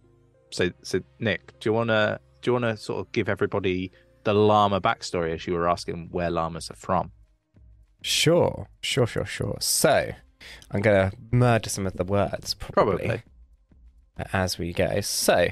so 0.51 0.69
so 0.81 0.99
Nick, 1.19 1.59
do 1.59 1.69
you 1.69 1.73
wanna 1.73 2.19
do 2.41 2.49
you 2.49 2.53
wanna 2.53 2.77
sort 2.77 2.99
of 2.99 3.11
give 3.11 3.29
everybody 3.29 3.91
the 4.23 4.33
llama 4.33 4.81
backstory 4.81 5.33
as 5.33 5.45
you 5.45 5.53
were 5.53 5.69
asking 5.69 6.09
where 6.11 6.29
llamas 6.29 6.69
are 6.71 6.75
from? 6.75 7.11
sure 8.01 8.67
sure 8.81 9.07
sure 9.07 9.25
sure 9.25 9.57
so 9.59 10.11
i'm 10.69 10.79
gonna 10.79 11.11
murder 11.31 11.67
some 11.71 11.87
of 11.87 11.93
the 11.93 12.03
words 12.03 12.53
probably. 12.53 12.97
Probably. 13.03 13.23
as 14.31 14.57
we 14.57 14.73
go. 14.73 15.01
So, 15.01 15.47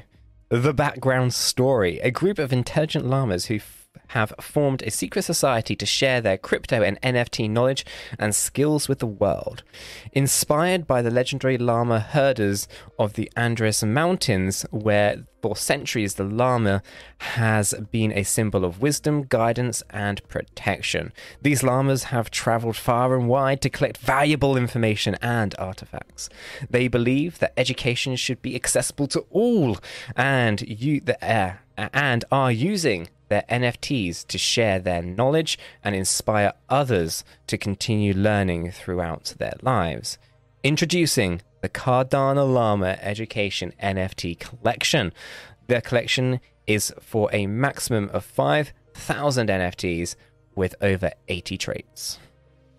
the 0.50 0.74
background 0.74 1.34
story 1.34 2.00
a 2.00 2.12
group 2.12 2.38
of 2.38 2.54
intelligent 2.54 3.06
llamas 3.06 3.48
who 3.48 3.60
have 4.07 4.34
formed 4.40 4.82
a 4.84 4.91
secret 4.91 5.24
society 5.24 5.76
to 5.76 5.86
share 5.86 6.22
their 6.22 6.38
crypto 6.38 6.82
and 6.82 7.02
NFT 7.02 7.49
knowledge 7.49 7.86
and 8.20 8.36
skills 8.36 8.88
with 8.88 8.99
the 8.99 9.07
world. 9.07 9.64
Inspired 10.11 10.86
by 10.86 11.02
the 11.02 11.11
legendary 11.11 11.57
llama 11.57 11.99
herders 11.99 12.68
of 12.99 13.14
the 13.14 13.32
Andes 13.36 13.84
Mountains, 13.84 14.65
where 14.70 15.24
for 15.41 15.57
centuries 15.57 16.14
the 16.15 16.24
llama 16.24 16.82
has 17.18 17.74
been 17.91 18.14
a 18.14 18.24
symbol 18.24 18.64
of 18.64 18.82
wisdom, 18.82 19.24
guidance, 19.24 19.84
and 19.90 20.26
protection. 20.30 21.11
These 21.41 21.64
llamas 21.64 22.06
have 22.06 22.32
traveled 22.32 22.78
far 22.78 23.15
and 23.18 23.28
wide 23.28 23.61
to 23.61 23.70
collect 23.70 23.98
valuable 23.98 24.56
information 24.56 25.15
and 25.22 25.53
artifacts. 25.60 26.30
They 26.70 26.88
believe 26.88 27.40
that 27.40 27.53
education 27.57 28.15
should 28.15 28.41
be 28.41 28.56
accessible 28.56 29.07
to 29.07 29.26
all, 29.32 29.78
and 30.15 30.61
you 30.61 31.02
the 31.02 31.18
uh, 31.22 31.56
and 31.78 32.24
are 32.32 32.52
using 32.52 33.10
their 33.34 33.44
NFTs 33.50 34.28
to 34.28 34.38
share 34.38 34.78
their 34.78 35.02
knowledge 35.02 35.58
and 35.84 35.96
inspire 35.96 36.54
others 36.70 37.24
to 37.48 37.58
continue 37.58 38.14
learning 38.14 38.70
throughout 38.70 39.34
their 39.40 39.56
lives. 39.64 40.20
Introducing 40.64 41.42
the 41.62 41.70
Cardano 41.70 42.48
Llama 42.54 42.96
Education 43.02 43.74
NFT 43.82 44.40
Collection. 44.40 45.12
The 45.66 45.82
collection 45.82 46.42
is 46.68 46.94
for 47.02 47.28
a 47.34 47.48
maximum 47.48 48.10
of 48.14 48.24
5,000 48.24 49.48
NFTs 49.50 50.16
with 50.56 50.76
over 50.80 51.10
80 51.28 51.58
traits. 51.58 52.20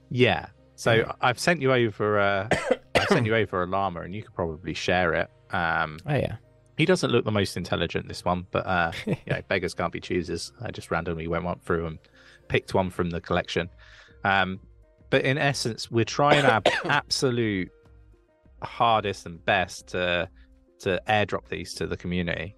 Yeah. 0.08 0.46
So 0.76 1.12
I've 1.20 1.40
sent 1.40 1.60
you 1.62 1.72
over. 1.72 2.20
Uh, 2.20 2.48
I've 2.94 3.08
sent 3.08 3.26
you 3.26 3.34
over 3.42 3.64
a 3.64 3.66
llama, 3.66 4.02
and 4.02 4.14
you 4.14 4.22
could 4.22 4.34
probably 4.34 4.74
share 4.74 5.14
it. 5.14 5.30
Um, 5.50 5.98
Oh, 6.06 6.14
yeah. 6.14 6.36
He 6.76 6.84
doesn't 6.84 7.10
look 7.10 7.24
the 7.24 7.30
most 7.30 7.56
intelligent, 7.56 8.08
this 8.08 8.24
one, 8.24 8.46
but 8.50 8.66
uh, 8.66 8.92
you 9.06 9.16
know, 9.28 9.40
beggars 9.48 9.74
can't 9.74 9.92
be 9.92 10.00
choosers. 10.00 10.52
I 10.60 10.70
just 10.70 10.90
randomly 10.90 11.28
went 11.28 11.44
one 11.44 11.60
through 11.60 11.86
and 11.86 11.98
picked 12.48 12.74
one 12.74 12.90
from 12.90 13.10
the 13.10 13.20
collection. 13.20 13.68
Um, 14.24 14.60
but 15.10 15.24
in 15.24 15.38
essence, 15.38 15.90
we're 15.90 16.04
trying 16.04 16.44
our 16.44 16.62
absolute 16.84 17.70
hardest 18.62 19.26
and 19.26 19.44
best 19.44 19.88
to 19.88 20.28
to 20.80 21.00
airdrop 21.08 21.48
these 21.48 21.74
to 21.74 21.86
the 21.86 21.96
community. 21.96 22.56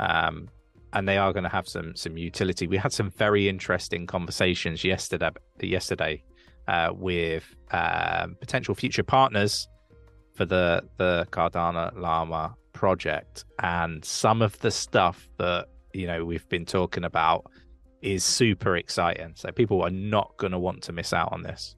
Um, 0.00 0.48
and 0.92 1.06
they 1.06 1.18
are 1.18 1.32
going 1.32 1.44
to 1.44 1.50
have 1.50 1.68
some 1.68 1.94
some 1.94 2.16
utility. 2.16 2.66
We 2.66 2.78
had 2.78 2.92
some 2.92 3.10
very 3.10 3.48
interesting 3.48 4.06
conversations 4.06 4.84
yesterday 4.84 5.30
yesterday 5.60 6.22
uh, 6.68 6.92
with 6.94 7.44
um, 7.72 8.36
potential 8.40 8.74
future 8.74 9.02
partners 9.02 9.68
for 10.34 10.46
the 10.46 10.82
the 10.96 11.26
Cardano 11.30 11.94
Llama 11.96 12.54
project, 12.76 13.44
and 13.62 14.04
some 14.04 14.42
of 14.42 14.58
the 14.60 14.70
stuff 14.70 15.28
that 15.38 15.66
you 15.92 16.06
know 16.06 16.24
we've 16.24 16.48
been 16.48 16.64
talking 16.66 17.04
about 17.04 17.50
is 18.02 18.22
super 18.22 18.76
exciting. 18.76 19.32
So 19.34 19.50
people 19.50 19.82
are 19.82 19.90
not 19.90 20.34
going 20.36 20.52
to 20.52 20.58
want 20.58 20.82
to 20.84 20.92
miss 20.92 21.12
out 21.12 21.32
on 21.32 21.42
this. 21.42 21.74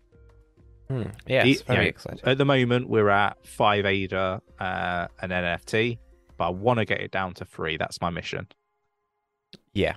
Hmm. 0.88 1.04
Yeah, 1.26 1.44
it's 1.44 1.62
very 1.62 1.78
you 1.78 1.84
know, 1.84 1.88
exciting. 1.88 2.20
At 2.24 2.38
the 2.38 2.44
moment, 2.44 2.88
we're 2.88 3.08
at 3.10 3.36
five 3.46 3.86
ADA, 3.86 4.40
uh, 4.58 5.06
an 5.22 5.30
NFT, 5.30 5.98
but 6.36 6.46
I 6.46 6.50
want 6.50 6.78
to 6.78 6.84
get 6.84 7.00
it 7.00 7.10
down 7.10 7.34
to 7.34 7.44
three. 7.44 7.76
That's 7.76 8.00
my 8.00 8.10
mission. 8.10 8.48
Yeah. 9.74 9.94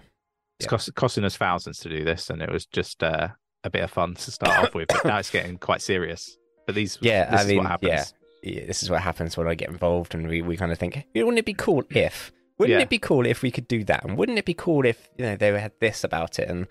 It's 0.59 0.65
Yeah. 0.65 0.69
cost, 0.69 0.95
costing 0.95 1.23
us 1.23 1.37
thousands 1.37 1.79
to 1.79 1.89
do 1.89 2.03
this, 2.03 2.29
and 2.29 2.41
it 2.41 2.51
was 2.51 2.65
just 2.65 3.03
uh, 3.03 3.29
a 3.63 3.69
bit 3.69 3.83
of 3.83 3.91
fun 3.91 4.15
to 4.15 4.31
start 4.31 4.57
off 4.65 4.75
with. 4.75 4.87
But 4.89 5.05
now 5.05 5.17
it's 5.17 5.29
getting 5.31 5.57
quite 5.57 5.81
serious. 5.81 6.37
But 6.65 6.75
these, 6.75 6.97
Yeah, 7.01 7.29
this 7.31 7.39
I 7.39 7.43
is 7.43 7.47
mean, 7.49 7.57
what 7.57 7.67
happens. 7.67 7.89
yeah. 7.89 8.03
Yeah, 8.43 8.65
this 8.65 8.81
is 8.83 8.89
what 8.89 9.01
happens 9.01 9.37
when 9.37 9.47
I 9.47 9.55
get 9.55 9.69
involved, 9.69 10.15
and 10.15 10.27
we, 10.27 10.41
we 10.41 10.57
kind 10.57 10.71
of 10.71 10.77
think, 10.79 11.05
wouldn't 11.15 11.37
it 11.37 11.45
be 11.45 11.53
cool 11.53 11.83
if? 11.91 12.31
Wouldn't 12.57 12.77
Yeah. 12.77 12.83
it 12.83 12.89
be 12.89 12.99
cool 12.99 13.25
if 13.25 13.41
we 13.41 13.49
could 13.49 13.67
do 13.67 13.83
that? 13.85 14.03
And 14.03 14.17
wouldn't 14.17 14.37
it 14.37 14.45
be 14.45 14.53
cool 14.53 14.85
if 14.85 15.09
you 15.17 15.25
know 15.25 15.35
they 15.35 15.59
had 15.59 15.71
this 15.79 16.03
about 16.03 16.37
it? 16.37 16.47
And 16.47 16.67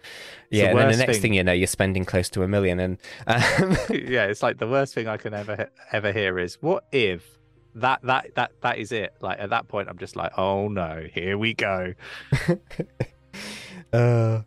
the 0.51 0.59
yeah, 0.59 0.65
and 0.71 0.79
then 0.79 0.91
the 0.93 0.97
next 0.99 1.13
thing- 1.15 1.23
thing 1.23 1.35
you 1.35 1.43
know, 1.45 1.53
you're 1.53 1.67
spending 1.67 2.05
close 2.05 2.29
to 2.31 2.43
a 2.45 2.49
million. 2.49 2.79
And 2.79 2.99
um, 3.27 3.37
yeah, 3.91 4.25
it's 4.27 4.43
like 4.43 4.59
the 4.59 4.69
worst 4.69 4.95
thing 4.95 5.09
I 5.09 5.17
can 5.17 5.35
ever 5.35 5.69
ever 5.93 6.13
hear 6.13 6.39
is 6.39 6.59
what 6.61 6.85
if 6.93 7.39
that 7.75 8.01
that 8.03 8.35
that 8.37 8.53
that 8.63 8.79
is 8.79 8.93
it. 8.93 9.15
Like 9.21 9.41
at 9.41 9.51
that 9.51 9.67
point, 9.69 9.89
I'm 9.89 9.99
just 9.99 10.15
like, 10.15 10.31
oh 10.39 10.69
no, 10.69 11.07
here 11.13 11.37
we 11.39 11.55
go. 11.55 11.95
uh, 13.93 14.43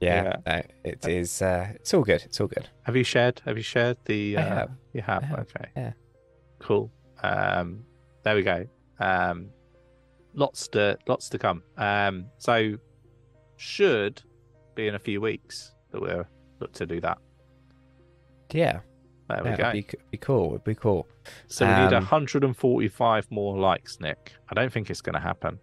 yeah, 0.00 0.36
no, 0.46 0.62
it 0.84 1.06
is. 1.06 1.42
Uh, 1.42 1.68
it's 1.76 1.92
all 1.94 2.02
good. 2.02 2.22
It's 2.24 2.40
all 2.40 2.46
good. 2.48 2.68
Have 2.82 2.96
you 2.96 3.04
shared? 3.04 3.40
Have 3.44 3.56
you 3.56 3.62
shared 3.62 3.98
the? 4.04 4.36
Uh, 4.36 4.42
have. 4.42 4.70
You 4.92 5.02
have. 5.02 5.22
Have, 5.24 5.38
Okay. 5.40 5.68
yeah. 5.76 5.92
Cool. 6.58 6.90
Um, 7.22 7.84
there 8.24 8.34
we 8.34 8.42
go. 8.42 8.66
Um, 9.00 9.50
lots 10.34 10.68
to 10.68 10.98
lots 11.06 11.28
to 11.30 11.38
come. 11.38 11.62
Um, 11.76 12.26
so 12.38 12.74
should 13.56 14.22
be 14.74 14.88
in 14.88 14.94
a 14.94 14.98
few 14.98 15.20
weeks 15.20 15.72
that 15.90 16.00
we'll 16.00 16.24
look 16.60 16.72
to 16.74 16.86
do 16.86 17.00
that. 17.00 17.18
Yeah, 18.52 18.80
There 19.28 19.42
we 19.44 19.50
yeah, 19.50 19.56
go. 19.56 19.68
it'd 19.70 19.86
be, 19.86 19.98
be 20.12 20.18
cool. 20.18 20.48
It'd 20.50 20.64
be 20.64 20.74
cool. 20.74 21.06
So 21.48 21.66
we 21.66 21.72
need 21.72 21.92
Um, 21.92 22.04
145 22.04 23.30
more 23.30 23.58
likes, 23.58 24.00
Nick. 24.00 24.32
I 24.48 24.54
don't 24.54 24.72
think 24.72 24.88
it's 24.90 25.02
going 25.02 25.14
to 25.14 25.20
happen. 25.20 25.58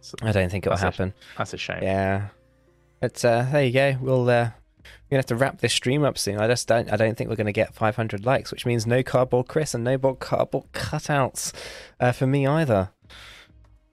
So 0.00 0.14
I 0.22 0.32
don't 0.32 0.48
think 0.50 0.64
it'll 0.66 0.76
That's 0.76 0.82
a- 0.82 0.86
happen. 0.86 1.14
that's 1.36 1.52
a 1.54 1.58
shame. 1.58 1.82
Yeah, 1.82 2.28
but 3.00 3.22
uh, 3.24 3.42
there 3.50 3.64
you 3.64 3.72
go. 3.72 3.96
We'll 4.00 4.30
uh, 4.30 4.50
we're 5.04 5.10
gonna 5.16 5.18
have 5.18 5.26
to 5.26 5.36
wrap 5.36 5.60
this 5.60 5.72
stream 5.72 6.04
up 6.04 6.18
soon. 6.18 6.38
I 6.38 6.46
just 6.48 6.66
don't. 6.68 6.92
I 6.92 6.96
don't 6.96 7.16
think 7.16 7.30
we're 7.30 7.36
gonna 7.36 7.52
get 7.52 7.74
500 7.74 8.24
likes, 8.24 8.50
which 8.50 8.66
means 8.66 8.86
no 8.86 9.02
cardboard 9.02 9.48
Chris 9.48 9.74
and 9.74 9.84
no 9.84 9.98
cardboard 10.14 10.72
cutouts 10.72 11.52
uh, 12.00 12.12
for 12.12 12.26
me 12.26 12.46
either. 12.46 12.90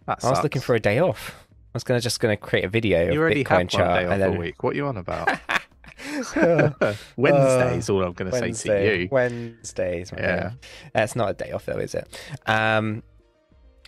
I 0.07 0.15
was 0.29 0.43
looking 0.43 0.61
for 0.61 0.75
a 0.75 0.79
day 0.79 0.99
off. 0.99 1.35
I 1.49 1.75
was 1.75 1.83
gonna 1.83 1.99
just 2.01 2.19
gonna 2.19 2.37
create 2.37 2.65
a 2.65 2.69
video 2.69 3.05
You 3.05 3.11
of 3.13 3.17
already 3.19 3.43
Bitcoin 3.43 3.49
had 3.49 3.57
one 3.57 3.67
chart 3.67 3.99
day 3.99 4.05
off 4.05 4.11
and 4.13 4.21
a 4.23 4.29
then 4.29 4.37
week. 4.37 4.63
What 4.63 4.73
are 4.73 4.75
you 4.77 4.85
on 4.87 4.97
about? 4.97 5.29
Uh, 6.35 6.93
Wednesday 7.17 7.77
is 7.77 7.89
all 7.89 8.03
I'm 8.03 8.13
going 8.13 8.29
to 8.29 8.37
say 8.37 8.39
to 8.39 8.45
Wednesday, 8.47 9.01
you. 9.03 9.07
Wednesdays. 9.11 10.11
my 10.11 10.19
Yeah. 10.19 10.35
man. 10.35 10.59
that's 10.93 11.15
not 11.15 11.29
a 11.29 11.33
day 11.33 11.51
off 11.51 11.65
though, 11.65 11.77
is 11.77 11.95
it? 11.95 12.07
Um, 12.45 13.03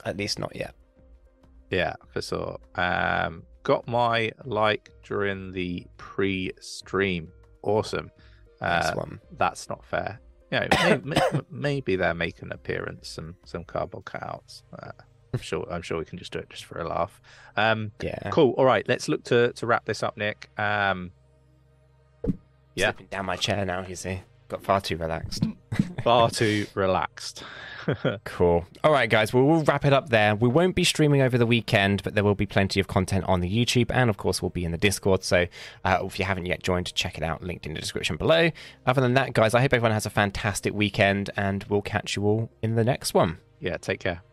at 0.06 0.16
least 0.18 0.40
not 0.40 0.56
yet. 0.56 0.74
Yeah, 1.70 1.94
for 2.12 2.22
sure. 2.22 2.60
Um, 2.76 3.44
got 3.66 3.86
my 3.88 4.32
like 4.46 4.92
during 5.04 5.52
the 5.52 5.86
pre-stream. 5.98 7.28
Awesome. 7.64 8.10
Uh, 8.62 8.94
that's 9.38 9.68
not 9.68 9.84
fair. 9.84 10.22
You 10.52 10.60
know, 10.62 10.68
may, 10.72 10.98
may- 11.04 11.42
maybe 11.50 11.96
they're 11.98 12.14
making 12.14 12.46
an 12.46 12.52
appearance. 12.54 13.10
Some 13.10 13.36
some 13.44 13.64
cardboard 13.66 14.06
cutouts. 14.06 14.62
Uh, 14.82 14.92
I'm 15.34 15.42
sure. 15.42 15.68
I'm 15.70 15.82
sure 15.82 15.98
we 15.98 16.06
can 16.06 16.18
just 16.18 16.32
do 16.32 16.40
it 16.40 16.50
just 16.50 16.64
for 16.64 16.80
a 16.80 16.88
laugh. 16.88 17.20
Um, 17.58 17.92
Yeah. 18.02 18.30
cool. 18.32 18.52
All 18.58 18.64
right, 18.66 18.88
let's 18.88 19.10
look 19.10 19.24
to 19.26 19.52
to 19.54 19.66
wrap 19.68 19.84
this 19.86 20.02
up, 20.04 20.16
Nick. 20.16 20.50
Um, 20.58 21.12
yeah. 22.76 22.86
Slipping 22.92 23.08
down 23.08 23.26
my 23.26 23.36
chair 23.36 23.66
now. 23.66 23.86
You 23.86 23.96
see, 23.96 24.22
got 24.48 24.64
far 24.64 24.82
too 24.82 24.98
relaxed. 24.98 25.44
far 26.04 26.30
too 26.30 26.66
relaxed. 26.74 27.44
Cool. 28.24 28.66
All 28.84 28.92
right, 28.92 29.08
guys. 29.08 29.32
Well, 29.32 29.44
we'll 29.44 29.64
wrap 29.64 29.86
it 29.86 29.94
up 29.94 30.10
there. 30.10 30.34
We 30.36 30.50
won't 30.50 30.74
be 30.74 30.84
streaming 30.84 31.22
over 31.22 31.38
the 31.38 31.46
weekend, 31.46 32.02
but 32.02 32.16
there 32.16 32.24
will 32.24 32.34
be 32.34 32.48
plenty 32.48 32.80
of 32.80 32.88
content 32.88 33.26
on 33.28 33.42
the 33.42 33.48
YouTube, 33.66 33.92
and 33.94 34.10
of 34.10 34.18
course, 34.18 34.42
we'll 34.42 34.50
be 34.50 34.66
in 34.66 34.72
the 34.72 34.78
Discord. 34.80 35.24
So, 35.24 35.46
uh, 35.84 36.00
if 36.02 36.18
you 36.18 36.26
haven't 36.26 36.48
yet 36.48 36.64
joined, 36.64 36.92
check 36.96 37.16
it 37.16 37.24
out. 37.24 37.44
Linked 37.44 37.68
in 37.68 37.76
the 37.76 37.80
description 37.80 38.16
below. 38.18 38.50
Other 38.88 39.02
than 39.02 39.14
that, 39.14 39.34
guys, 39.34 39.54
I 39.54 39.62
hope 39.62 39.72
everyone 39.72 39.92
has 39.92 40.08
a 40.08 40.10
fantastic 40.10 40.74
weekend, 40.74 41.30
and 41.38 41.64
we'll 41.70 41.84
catch 41.84 42.16
you 42.16 42.24
all 42.26 42.50
in 42.64 42.74
the 42.74 42.84
next 42.84 43.14
one. 43.14 43.38
yeah. 43.60 43.78
Take 43.78 44.00
care. 44.00 44.24